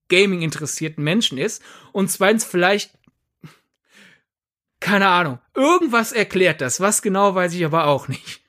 Gaming 0.09 0.41
interessierten 0.41 1.03
Menschen 1.03 1.37
ist. 1.37 1.63
Und 1.91 2.09
zweitens 2.09 2.43
vielleicht, 2.45 2.97
keine 4.79 5.07
Ahnung, 5.07 5.39
irgendwas 5.55 6.11
erklärt 6.11 6.61
das. 6.61 6.79
Was 6.79 7.01
genau 7.01 7.35
weiß 7.35 7.53
ich 7.53 7.65
aber 7.65 7.87
auch 7.87 8.07
nicht. 8.07 8.41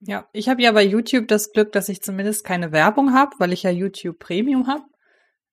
Ja, 0.00 0.28
ich 0.32 0.48
habe 0.48 0.62
ja 0.62 0.72
bei 0.72 0.84
YouTube 0.84 1.26
das 1.26 1.52
Glück, 1.52 1.72
dass 1.72 1.88
ich 1.88 2.02
zumindest 2.02 2.44
keine 2.44 2.70
Werbung 2.70 3.12
habe, 3.12 3.34
weil 3.38 3.52
ich 3.52 3.62
ja 3.62 3.70
YouTube 3.70 4.18
Premium 4.18 4.66
habe. 4.66 4.84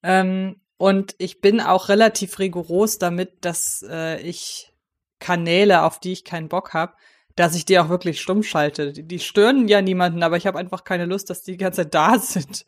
Ähm, 0.03 0.61
und 0.77 1.15
ich 1.17 1.39
bin 1.39 1.61
auch 1.61 1.89
relativ 1.89 2.39
rigoros 2.39 2.99
damit, 2.99 3.45
dass 3.45 3.85
äh, 3.89 4.21
ich 4.21 4.73
Kanäle, 5.19 5.83
auf 5.83 5.99
die 5.99 6.11
ich 6.11 6.25
keinen 6.25 6.49
Bock 6.49 6.73
habe, 6.73 6.93
dass 7.35 7.55
ich 7.55 7.65
die 7.65 7.79
auch 7.79 7.89
wirklich 7.89 8.21
stumm 8.21 8.43
schalte. 8.43 8.91
Die, 8.91 9.03
die 9.03 9.19
stören 9.19 9.67
ja 9.67 9.81
niemanden, 9.81 10.23
aber 10.23 10.37
ich 10.37 10.45
habe 10.47 10.59
einfach 10.59 10.83
keine 10.83 11.05
Lust, 11.05 11.29
dass 11.29 11.41
die 11.43 11.53
die 11.53 11.57
ganze 11.57 11.83
Zeit 11.83 11.93
da 11.93 12.19
sind. 12.19 12.65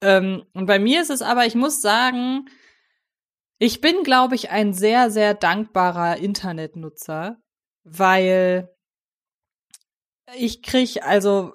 Ähm, 0.00 0.44
und 0.52 0.66
bei 0.66 0.78
mir 0.78 1.02
ist 1.02 1.10
es 1.10 1.22
aber, 1.22 1.46
ich 1.46 1.54
muss 1.54 1.80
sagen, 1.80 2.46
ich 3.58 3.80
bin, 3.80 4.02
glaube 4.02 4.34
ich, 4.34 4.50
ein 4.50 4.72
sehr, 4.72 5.10
sehr 5.10 5.34
dankbarer 5.34 6.16
Internetnutzer, 6.16 7.36
weil 7.84 8.70
ich 10.34 10.62
krieg 10.62 11.02
also 11.02 11.54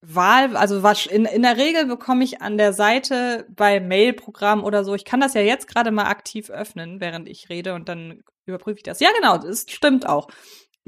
Wahl, 0.00 0.56
also 0.56 0.84
was 0.84 1.06
in, 1.06 1.24
in 1.24 1.42
der 1.42 1.56
Regel 1.56 1.86
bekomme 1.86 2.22
ich 2.22 2.40
an 2.40 2.56
der 2.56 2.72
Seite 2.72 3.46
bei 3.50 3.80
Mailprogrammen 3.80 4.64
oder 4.64 4.84
so, 4.84 4.94
ich 4.94 5.04
kann 5.04 5.20
das 5.20 5.34
ja 5.34 5.40
jetzt 5.40 5.66
gerade 5.66 5.90
mal 5.90 6.06
aktiv 6.06 6.50
öffnen, 6.50 7.00
während 7.00 7.28
ich 7.28 7.48
rede 7.48 7.74
und 7.74 7.88
dann 7.88 8.22
überprüfe 8.46 8.76
ich 8.76 8.84
das. 8.84 9.00
Ja, 9.00 9.08
genau, 9.12 9.38
das 9.38 9.66
stimmt 9.68 10.08
auch. 10.08 10.28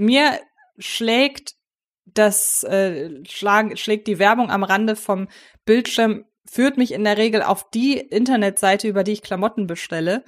Mir 0.01 0.41
schlägt 0.79 1.57
das 2.07 2.63
äh, 2.63 3.23
schlag, 3.29 3.79
schlägt 3.79 4.09
die 4.09 4.19
Werbung 4.19 4.51
am 4.51 4.65
Rande 4.65 4.97
vom 4.97 5.29
Bildschirm, 5.67 6.25
führt 6.47 6.79
mich 6.79 6.93
in 6.93 7.05
der 7.05 7.19
Regel 7.19 7.43
auf 7.43 7.69
die 7.69 7.99
Internetseite, 7.99 8.89
über 8.89 9.05
die 9.05 9.13
ich 9.13 9.23
Klamotten 9.23 9.67
bestelle. 9.67 10.25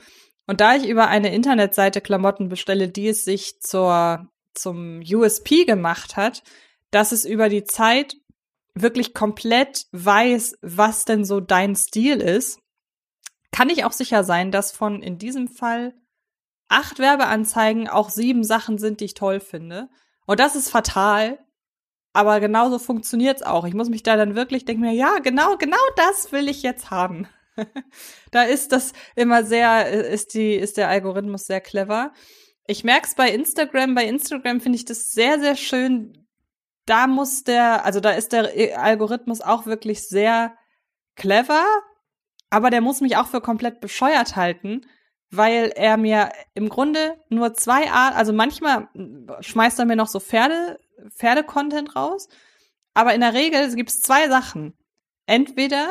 Und 0.47 0.61
da 0.61 0.77
ich 0.77 0.87
über 0.87 1.09
eine 1.09 1.35
Internetseite 1.35 2.03
Klamotten 2.03 2.51
bestelle, 2.51 2.91
die 2.91 3.09
es 3.09 3.25
sich 3.25 3.61
zur, 3.61 4.29
zum 4.53 5.01
USP 5.01 5.65
gemacht 5.65 6.17
hat, 6.17 6.43
dass 6.91 7.13
es 7.13 7.25
über 7.25 7.49
die 7.49 7.65
Zeit 7.65 8.17
wirklich 8.75 9.15
komplett 9.15 9.87
weiß, 9.93 10.59
was 10.61 11.07
denn 11.07 11.25
so 11.25 11.41
dein 11.41 11.77
Stil 11.77 12.21
ist, 12.21 12.61
kann 13.53 13.71
ich 13.71 13.87
auch 13.87 13.93
sicher 13.93 14.23
sein, 14.23 14.51
dass 14.51 14.71
von 14.71 15.01
in 15.01 15.17
diesem 15.17 15.49
Fall 15.49 15.95
acht 16.73 16.99
Werbeanzeigen 16.99 17.89
auch 17.89 18.11
sieben 18.11 18.45
Sachen 18.45 18.79
sind, 18.79 19.01
die 19.01 19.07
ich 19.07 19.15
toll 19.15 19.41
finde. 19.41 19.89
Und 20.27 20.41
das 20.41 20.57
ist 20.57 20.71
fatal, 20.71 21.39
aber 22.13 22.41
genauso 22.41 22.79
funktioniert's 22.79 23.43
auch. 23.43 23.65
Ich 23.65 23.75
muss 23.75 23.89
mich 23.89 24.03
da 24.03 24.17
dann 24.17 24.35
wirklich 24.35 24.65
denken 24.65 24.85
ja, 24.91 25.19
genau, 25.19 25.57
genau 25.57 25.77
das 25.97 26.33
will 26.33 26.49
ich 26.49 26.63
jetzt 26.63 26.91
haben. 26.91 27.29
da 28.31 28.43
ist 28.43 28.73
das 28.73 28.93
immer 29.17 29.45
sehr, 29.45 29.89
ist 29.89 30.35
die, 30.35 30.55
ist 30.55 30.77
der 30.77 30.89
Algorithmus 30.89 31.45
sehr 31.47 31.61
clever. 31.61 32.13
Ich 32.67 32.85
merk's 32.85 33.15
bei 33.15 33.31
Instagram. 33.31 33.95
Bei 33.95 34.07
Instagram 34.07 34.61
finde 34.61 34.77
ich 34.77 34.85
das 34.85 35.11
sehr, 35.13 35.41
sehr 35.41 35.57
schön. 35.57 36.27
Da 36.87 37.07
muss 37.07 37.45
der, 37.45 37.85
also 37.85 38.01
da 38.01 38.11
ist 38.11 38.33
der 38.33 38.51
Algorithmus 38.81 39.41
auch 39.41 39.67
wirklich 39.67 40.09
sehr 40.09 40.57
clever, 41.15 41.65
aber 42.51 42.71
der 42.71 42.81
muss 42.81 43.01
mich 43.01 43.17
auch 43.17 43.27
für 43.27 43.41
komplett 43.41 43.81
bescheuert 43.81 44.37
halten, 44.37 44.83
weil 45.33 45.73
er 45.75 45.97
mir 45.97 46.31
im 46.55 46.69
Grunde 46.69 47.17
nur 47.31 47.55
zwei 47.55 47.91
Art, 47.91 48.15
also 48.15 48.33
manchmal 48.33 48.89
schmeißt 49.41 49.79
er 49.79 49.87
mir 49.87 49.97
noch 49.97 50.09
so 50.09 50.21
Pferde, 50.21 50.79
Pferde-Content 51.11 51.97
raus, 51.97 52.29
aber 52.95 53.15
in 53.15 53.23
der 53.23 53.33
Regel 53.33 53.75
gibt 53.75 53.91
es 53.91 54.01
zwei 54.01 54.29
Sachen. 54.29 54.75
Entweder 55.27 55.89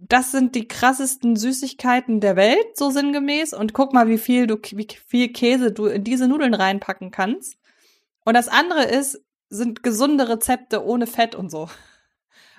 das 0.00 0.30
sind 0.30 0.54
die 0.54 0.68
krassesten 0.68 1.36
Süßigkeiten 1.36 2.20
der 2.20 2.36
Welt, 2.36 2.76
so 2.76 2.90
sinngemäß, 2.90 3.54
und 3.54 3.72
guck 3.72 3.92
mal, 3.92 4.08
wie 4.08 4.18
viel 4.18 4.46
du, 4.46 4.56
wie 4.56 4.86
viel 5.06 5.32
Käse 5.32 5.72
du 5.72 5.86
in 5.86 6.04
diese 6.04 6.28
Nudeln 6.28 6.54
reinpacken 6.54 7.10
kannst. 7.10 7.58
Und 8.24 8.34
das 8.34 8.48
andere 8.48 8.84
ist, 8.84 9.24
sind 9.48 9.82
gesunde 9.82 10.28
Rezepte 10.28 10.84
ohne 10.84 11.06
Fett 11.06 11.34
und 11.34 11.50
so. 11.50 11.68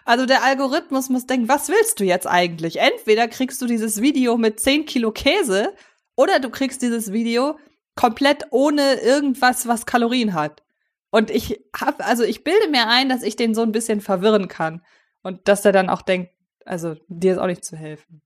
Also 0.09 0.25
der 0.25 0.43
Algorithmus 0.43 1.09
muss 1.09 1.27
denken, 1.27 1.49
was 1.49 1.69
willst 1.69 1.99
du 1.99 2.03
jetzt 2.03 2.25
eigentlich? 2.25 2.79
Entweder 2.79 3.27
kriegst 3.27 3.61
du 3.61 3.67
dieses 3.67 4.01
Video 4.01 4.37
mit 4.37 4.59
10 4.59 4.87
Kilo 4.87 5.11
Käse 5.11 5.71
oder 6.15 6.39
du 6.39 6.49
kriegst 6.49 6.81
dieses 6.81 7.11
Video 7.11 7.59
komplett 7.93 8.47
ohne 8.49 8.95
irgendwas, 9.01 9.67
was 9.67 9.85
Kalorien 9.85 10.33
hat. 10.33 10.63
Und 11.11 11.29
ich 11.29 11.63
hab, 11.79 12.03
also 12.03 12.23
ich 12.23 12.43
bilde 12.43 12.69
mir 12.69 12.87
ein, 12.87 13.07
dass 13.07 13.21
ich 13.21 13.35
den 13.35 13.53
so 13.53 13.61
ein 13.61 13.71
bisschen 13.71 14.01
verwirren 14.01 14.47
kann. 14.47 14.81
Und 15.21 15.47
dass 15.47 15.61
der 15.61 15.73
dann 15.73 15.91
auch 15.91 16.01
denkt, 16.01 16.31
also 16.65 16.95
dir 17.07 17.33
ist 17.33 17.37
auch 17.37 17.45
nicht 17.45 17.63
zu 17.63 17.77
helfen. 17.77 18.23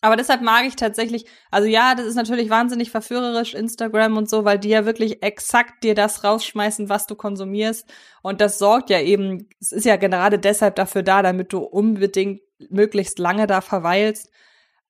Aber 0.00 0.14
deshalb 0.16 0.42
mag 0.42 0.64
ich 0.64 0.76
tatsächlich, 0.76 1.26
also 1.50 1.66
ja, 1.66 1.94
das 1.96 2.06
ist 2.06 2.14
natürlich 2.14 2.50
wahnsinnig 2.50 2.90
verführerisch, 2.90 3.54
Instagram 3.54 4.16
und 4.16 4.30
so, 4.30 4.44
weil 4.44 4.58
die 4.58 4.68
ja 4.68 4.86
wirklich 4.86 5.22
exakt 5.24 5.82
dir 5.82 5.96
das 5.96 6.22
rausschmeißen, 6.22 6.88
was 6.88 7.06
du 7.06 7.16
konsumierst. 7.16 7.92
Und 8.22 8.40
das 8.40 8.58
sorgt 8.58 8.90
ja 8.90 9.00
eben, 9.00 9.48
es 9.60 9.72
ist 9.72 9.84
ja 9.84 9.96
gerade 9.96 10.38
deshalb 10.38 10.76
dafür 10.76 11.02
da, 11.02 11.22
damit 11.22 11.52
du 11.52 11.58
unbedingt 11.58 12.42
möglichst 12.70 13.18
lange 13.18 13.48
da 13.48 13.60
verweilst. 13.60 14.30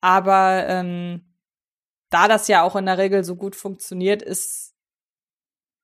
Aber 0.00 0.66
ähm, 0.68 1.24
da 2.10 2.28
das 2.28 2.48
ja 2.48 2.62
auch 2.62 2.76
in 2.76 2.86
der 2.86 2.98
Regel 2.98 3.24
so 3.24 3.36
gut 3.36 3.56
funktioniert, 3.56 4.22
ist, 4.22 4.74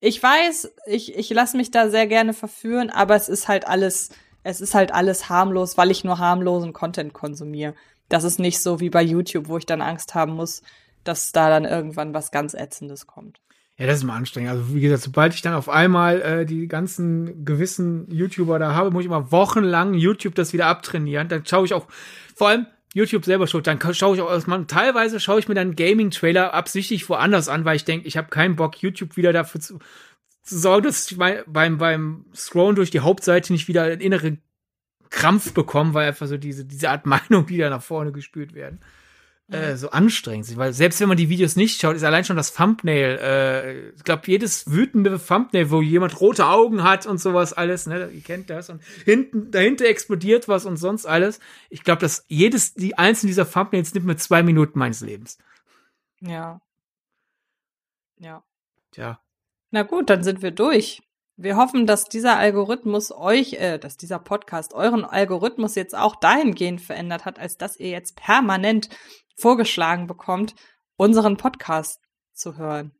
ich 0.00 0.22
weiß, 0.22 0.74
ich, 0.86 1.16
ich 1.16 1.30
lasse 1.30 1.56
mich 1.56 1.70
da 1.70 1.88
sehr 1.88 2.06
gerne 2.06 2.34
verführen, 2.34 2.90
aber 2.90 3.16
es 3.16 3.30
ist 3.30 3.48
halt 3.48 3.66
alles, 3.66 4.10
es 4.42 4.60
ist 4.60 4.74
halt 4.74 4.92
alles 4.92 5.30
harmlos, 5.30 5.78
weil 5.78 5.90
ich 5.90 6.04
nur 6.04 6.18
harmlosen 6.18 6.74
Content 6.74 7.14
konsumiere. 7.14 7.74
Das 8.14 8.22
ist 8.22 8.38
nicht 8.38 8.60
so 8.60 8.78
wie 8.78 8.90
bei 8.90 9.02
YouTube, 9.02 9.48
wo 9.48 9.58
ich 9.58 9.66
dann 9.66 9.80
Angst 9.80 10.14
haben 10.14 10.34
muss, 10.34 10.62
dass 11.02 11.32
da 11.32 11.48
dann 11.48 11.64
irgendwann 11.64 12.14
was 12.14 12.30
ganz 12.30 12.54
Ätzendes 12.54 13.08
kommt. 13.08 13.40
Ja, 13.76 13.88
das 13.88 13.96
ist 13.96 14.04
mal 14.04 14.14
anstrengend. 14.14 14.52
Also 14.52 14.72
wie 14.72 14.80
gesagt, 14.80 15.02
sobald 15.02 15.34
ich 15.34 15.42
dann 15.42 15.52
auf 15.52 15.68
einmal 15.68 16.22
äh, 16.22 16.46
die 16.46 16.68
ganzen 16.68 17.44
gewissen 17.44 18.08
YouTuber 18.08 18.60
da 18.60 18.72
habe, 18.72 18.92
muss 18.92 19.00
ich 19.00 19.06
immer 19.06 19.32
wochenlang 19.32 19.94
YouTube 19.94 20.36
das 20.36 20.52
wieder 20.52 20.66
abtrainieren. 20.66 21.26
Dann 21.26 21.44
schaue 21.44 21.64
ich 21.64 21.74
auch, 21.74 21.88
vor 22.36 22.50
allem 22.50 22.66
YouTube 22.92 23.24
selber 23.24 23.48
schuld, 23.48 23.66
dann 23.66 23.80
schaue 23.92 24.14
ich 24.14 24.22
auch 24.22 24.30
erstmal, 24.30 24.64
teilweise 24.66 25.18
schaue 25.18 25.40
ich 25.40 25.48
mir 25.48 25.56
dann 25.56 25.74
Gaming-Trailer 25.74 26.54
absichtlich 26.54 27.08
woanders 27.08 27.48
an, 27.48 27.64
weil 27.64 27.74
ich 27.74 27.84
denke, 27.84 28.06
ich 28.06 28.16
habe 28.16 28.28
keinen 28.28 28.54
Bock, 28.54 28.80
YouTube 28.80 29.16
wieder 29.16 29.32
dafür 29.32 29.60
zu, 29.60 29.80
zu 30.44 30.56
sorgen, 30.56 30.84
dass 30.84 31.10
ich 31.10 31.16
mein, 31.16 31.38
beim, 31.48 31.78
beim 31.78 32.26
Scrollen 32.32 32.76
durch 32.76 32.92
die 32.92 33.00
Hauptseite 33.00 33.52
nicht 33.52 33.66
wieder 33.66 34.00
innere 34.00 34.38
Krampf 35.14 35.54
bekommen, 35.54 35.94
weil 35.94 36.08
einfach 36.08 36.26
so 36.26 36.36
diese, 36.36 36.64
diese 36.64 36.90
Art 36.90 37.06
Meinung, 37.14 37.46
die 37.46 37.56
da 37.58 37.70
nach 37.70 37.82
vorne 37.82 38.12
gespürt 38.12 38.54
werden. 38.54 38.80
äh, 39.50 39.76
so 39.76 39.90
anstrengend 39.90 40.46
sind, 40.46 40.56
weil 40.56 40.72
selbst 40.72 41.00
wenn 41.00 41.08
man 41.08 41.18
die 41.18 41.28
Videos 41.28 41.54
nicht 41.54 41.78
schaut, 41.80 41.96
ist 41.96 42.02
allein 42.02 42.24
schon 42.24 42.36
das 42.36 42.54
Thumbnail, 42.54 43.18
äh, 43.20 43.88
ich 43.90 44.02
glaube, 44.02 44.22
jedes 44.26 44.70
wütende 44.70 45.20
Thumbnail, 45.22 45.70
wo 45.70 45.82
jemand 45.82 46.18
rote 46.20 46.46
Augen 46.46 46.82
hat 46.82 47.04
und 47.06 47.18
sowas 47.18 47.52
alles, 47.52 47.86
ne, 47.86 48.08
ihr 48.10 48.22
kennt 48.22 48.48
das 48.48 48.70
und 48.70 48.82
hinten, 49.04 49.50
dahinter 49.50 49.84
explodiert 49.84 50.48
was 50.48 50.64
und 50.64 50.78
sonst 50.78 51.04
alles. 51.04 51.40
Ich 51.68 51.84
glaube, 51.84 52.00
dass 52.00 52.24
jedes, 52.28 52.72
die 52.74 52.96
einzelnen 52.96 53.28
dieser 53.28 53.50
Thumbnails 53.50 53.92
nimmt 53.92 54.06
mir 54.06 54.16
zwei 54.16 54.42
Minuten 54.42 54.78
meines 54.78 55.02
Lebens. 55.02 55.38
Ja. 56.20 56.60
Ja. 58.18 58.42
Tja. 58.92 59.20
Na 59.70 59.82
gut, 59.82 60.08
dann 60.08 60.24
sind 60.24 60.40
wir 60.40 60.52
durch. 60.52 61.02
Wir 61.36 61.56
hoffen, 61.56 61.86
dass 61.86 62.04
dieser 62.04 62.36
Algorithmus 62.36 63.10
euch, 63.10 63.54
äh, 63.54 63.78
dass 63.78 63.96
dieser 63.96 64.20
Podcast 64.20 64.72
euren 64.72 65.04
Algorithmus 65.04 65.74
jetzt 65.74 65.96
auch 65.96 66.14
dahingehend 66.16 66.80
verändert 66.80 67.24
hat, 67.24 67.38
als 67.38 67.56
dass 67.56 67.78
ihr 67.78 67.90
jetzt 67.90 68.16
permanent 68.16 68.88
vorgeschlagen 69.36 70.06
bekommt, 70.06 70.54
unseren 70.96 71.36
Podcast 71.36 72.00
zu 72.32 72.56
hören. 72.56 72.92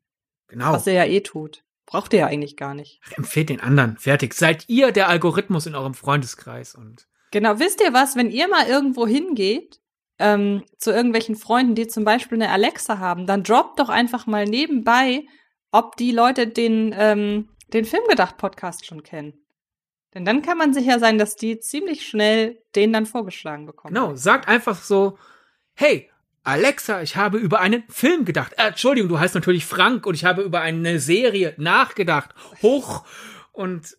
Genau. 0.47 0.73
Was 0.73 0.85
ihr 0.85 0.93
ja 0.93 1.05
eh 1.05 1.21
tut. 1.21 1.63
Braucht 1.85 2.13
ihr 2.13 2.19
ja 2.19 2.27
eigentlich 2.27 2.57
gar 2.57 2.73
nicht. 2.73 2.99
Ach, 3.05 3.17
empfehlt 3.17 3.49
den 3.49 3.61
anderen. 3.61 3.97
Fertig. 3.97 4.33
Seid 4.33 4.67
ihr 4.67 4.91
der 4.91 5.07
Algorithmus 5.07 5.65
in 5.65 5.75
eurem 5.75 5.93
Freundeskreis 5.93 6.75
und. 6.75 7.07
Genau, 7.31 7.59
wisst 7.59 7.81
ihr 7.81 7.93
was, 7.93 8.15
wenn 8.15 8.31
ihr 8.31 8.47
mal 8.47 8.67
irgendwo 8.67 9.05
hingeht, 9.07 9.79
ähm, 10.19 10.63
zu 10.77 10.91
irgendwelchen 10.91 11.35
Freunden, 11.35 11.75
die 11.75 11.87
zum 11.87 12.03
Beispiel 12.03 12.41
eine 12.41 12.51
Alexa 12.51 12.99
haben, 12.99 13.27
dann 13.27 13.43
droppt 13.43 13.79
doch 13.79 13.89
einfach 13.89 14.25
mal 14.25 14.45
nebenbei, 14.45 15.25
ob 15.71 15.97
die 15.97 16.11
Leute 16.11 16.47
den, 16.47 16.95
ähm, 16.97 17.49
den 17.73 17.85
Filmgedacht-Podcast 17.85 18.85
schon 18.85 19.03
kennen. 19.03 19.45
Denn 20.13 20.23
dann 20.23 20.41
kann 20.41 20.57
man 20.57 20.73
sicher 20.73 20.99
sein, 20.99 21.17
dass 21.17 21.35
die 21.35 21.59
ziemlich 21.59 22.07
schnell 22.07 22.61
den 22.75 22.93
dann 22.93 23.05
vorgeschlagen 23.05 23.65
bekommen. 23.65 23.93
Genau, 23.93 24.15
sagt 24.15 24.47
einfach 24.47 24.81
so, 24.81 25.17
hey, 25.73 26.09
Alexa, 26.43 27.01
ich 27.01 27.17
habe 27.17 27.37
über 27.37 27.59
einen 27.59 27.83
Film 27.89 28.23
gedacht. 28.23 28.53
Äh, 28.57 28.67
Entschuldigung, 28.67 29.09
du 29.09 29.19
heißt 29.19 29.35
natürlich 29.35 29.65
Frank 29.65 30.05
und 30.05 30.13
ich 30.13 30.23
habe 30.23 30.43
über 30.43 30.61
eine 30.61 30.99
Serie 30.99 31.53
nachgedacht. 31.57 32.33
Hoch 32.61 33.05
und 33.51 33.97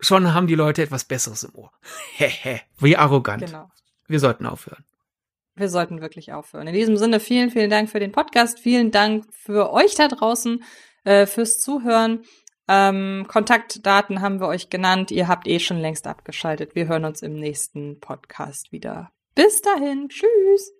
schon 0.00 0.32
haben 0.32 0.46
die 0.46 0.54
Leute 0.54 0.82
etwas 0.82 1.04
Besseres 1.04 1.42
im 1.42 1.54
Ohr. 1.54 1.72
Hehe, 2.14 2.60
wie 2.78 2.96
arrogant. 2.96 3.44
Genau. 3.44 3.70
Wir 4.06 4.20
sollten 4.20 4.46
aufhören. 4.46 4.84
Wir 5.56 5.68
sollten 5.68 6.00
wirklich 6.00 6.32
aufhören. 6.32 6.66
In 6.68 6.74
diesem 6.74 6.96
Sinne, 6.96 7.20
vielen, 7.20 7.50
vielen 7.50 7.70
Dank 7.70 7.90
für 7.90 8.00
den 8.00 8.12
Podcast. 8.12 8.58
Vielen 8.58 8.90
Dank 8.90 9.26
für 9.32 9.72
euch 9.72 9.94
da 9.94 10.08
draußen, 10.08 10.62
äh, 11.04 11.26
fürs 11.26 11.60
Zuhören. 11.60 12.24
Ähm, 12.74 13.26
Kontaktdaten 13.28 14.22
haben 14.22 14.40
wir 14.40 14.48
euch 14.48 14.70
genannt. 14.70 15.10
Ihr 15.10 15.28
habt 15.28 15.46
eh 15.46 15.58
schon 15.58 15.78
längst 15.78 16.06
abgeschaltet. 16.06 16.74
Wir 16.74 16.88
hören 16.88 17.04
uns 17.04 17.20
im 17.20 17.34
nächsten 17.34 18.00
Podcast 18.00 18.72
wieder. 18.72 19.10
Bis 19.34 19.60
dahin. 19.60 20.08
Tschüss. 20.08 20.72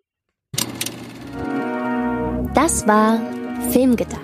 Das 2.55 2.86
war 2.86 3.20
Filmgedacht 3.73 4.23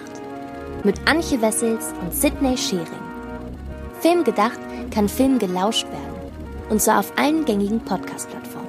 mit 0.83 0.99
Antje 1.07 1.43
Wessels 1.43 1.93
und 2.01 2.15
Sidney 2.15 2.57
Schering. 2.57 2.87
Filmgedacht 4.01 4.61
kann 4.91 5.07
Film 5.07 5.39
gelauscht 5.39 5.87
werden 5.89 6.33
und 6.71 6.81
zwar 6.81 7.01
auf 7.01 7.13
allen 7.19 7.45
gängigen 7.45 7.81
Podcast-Plattformen. 7.81 8.68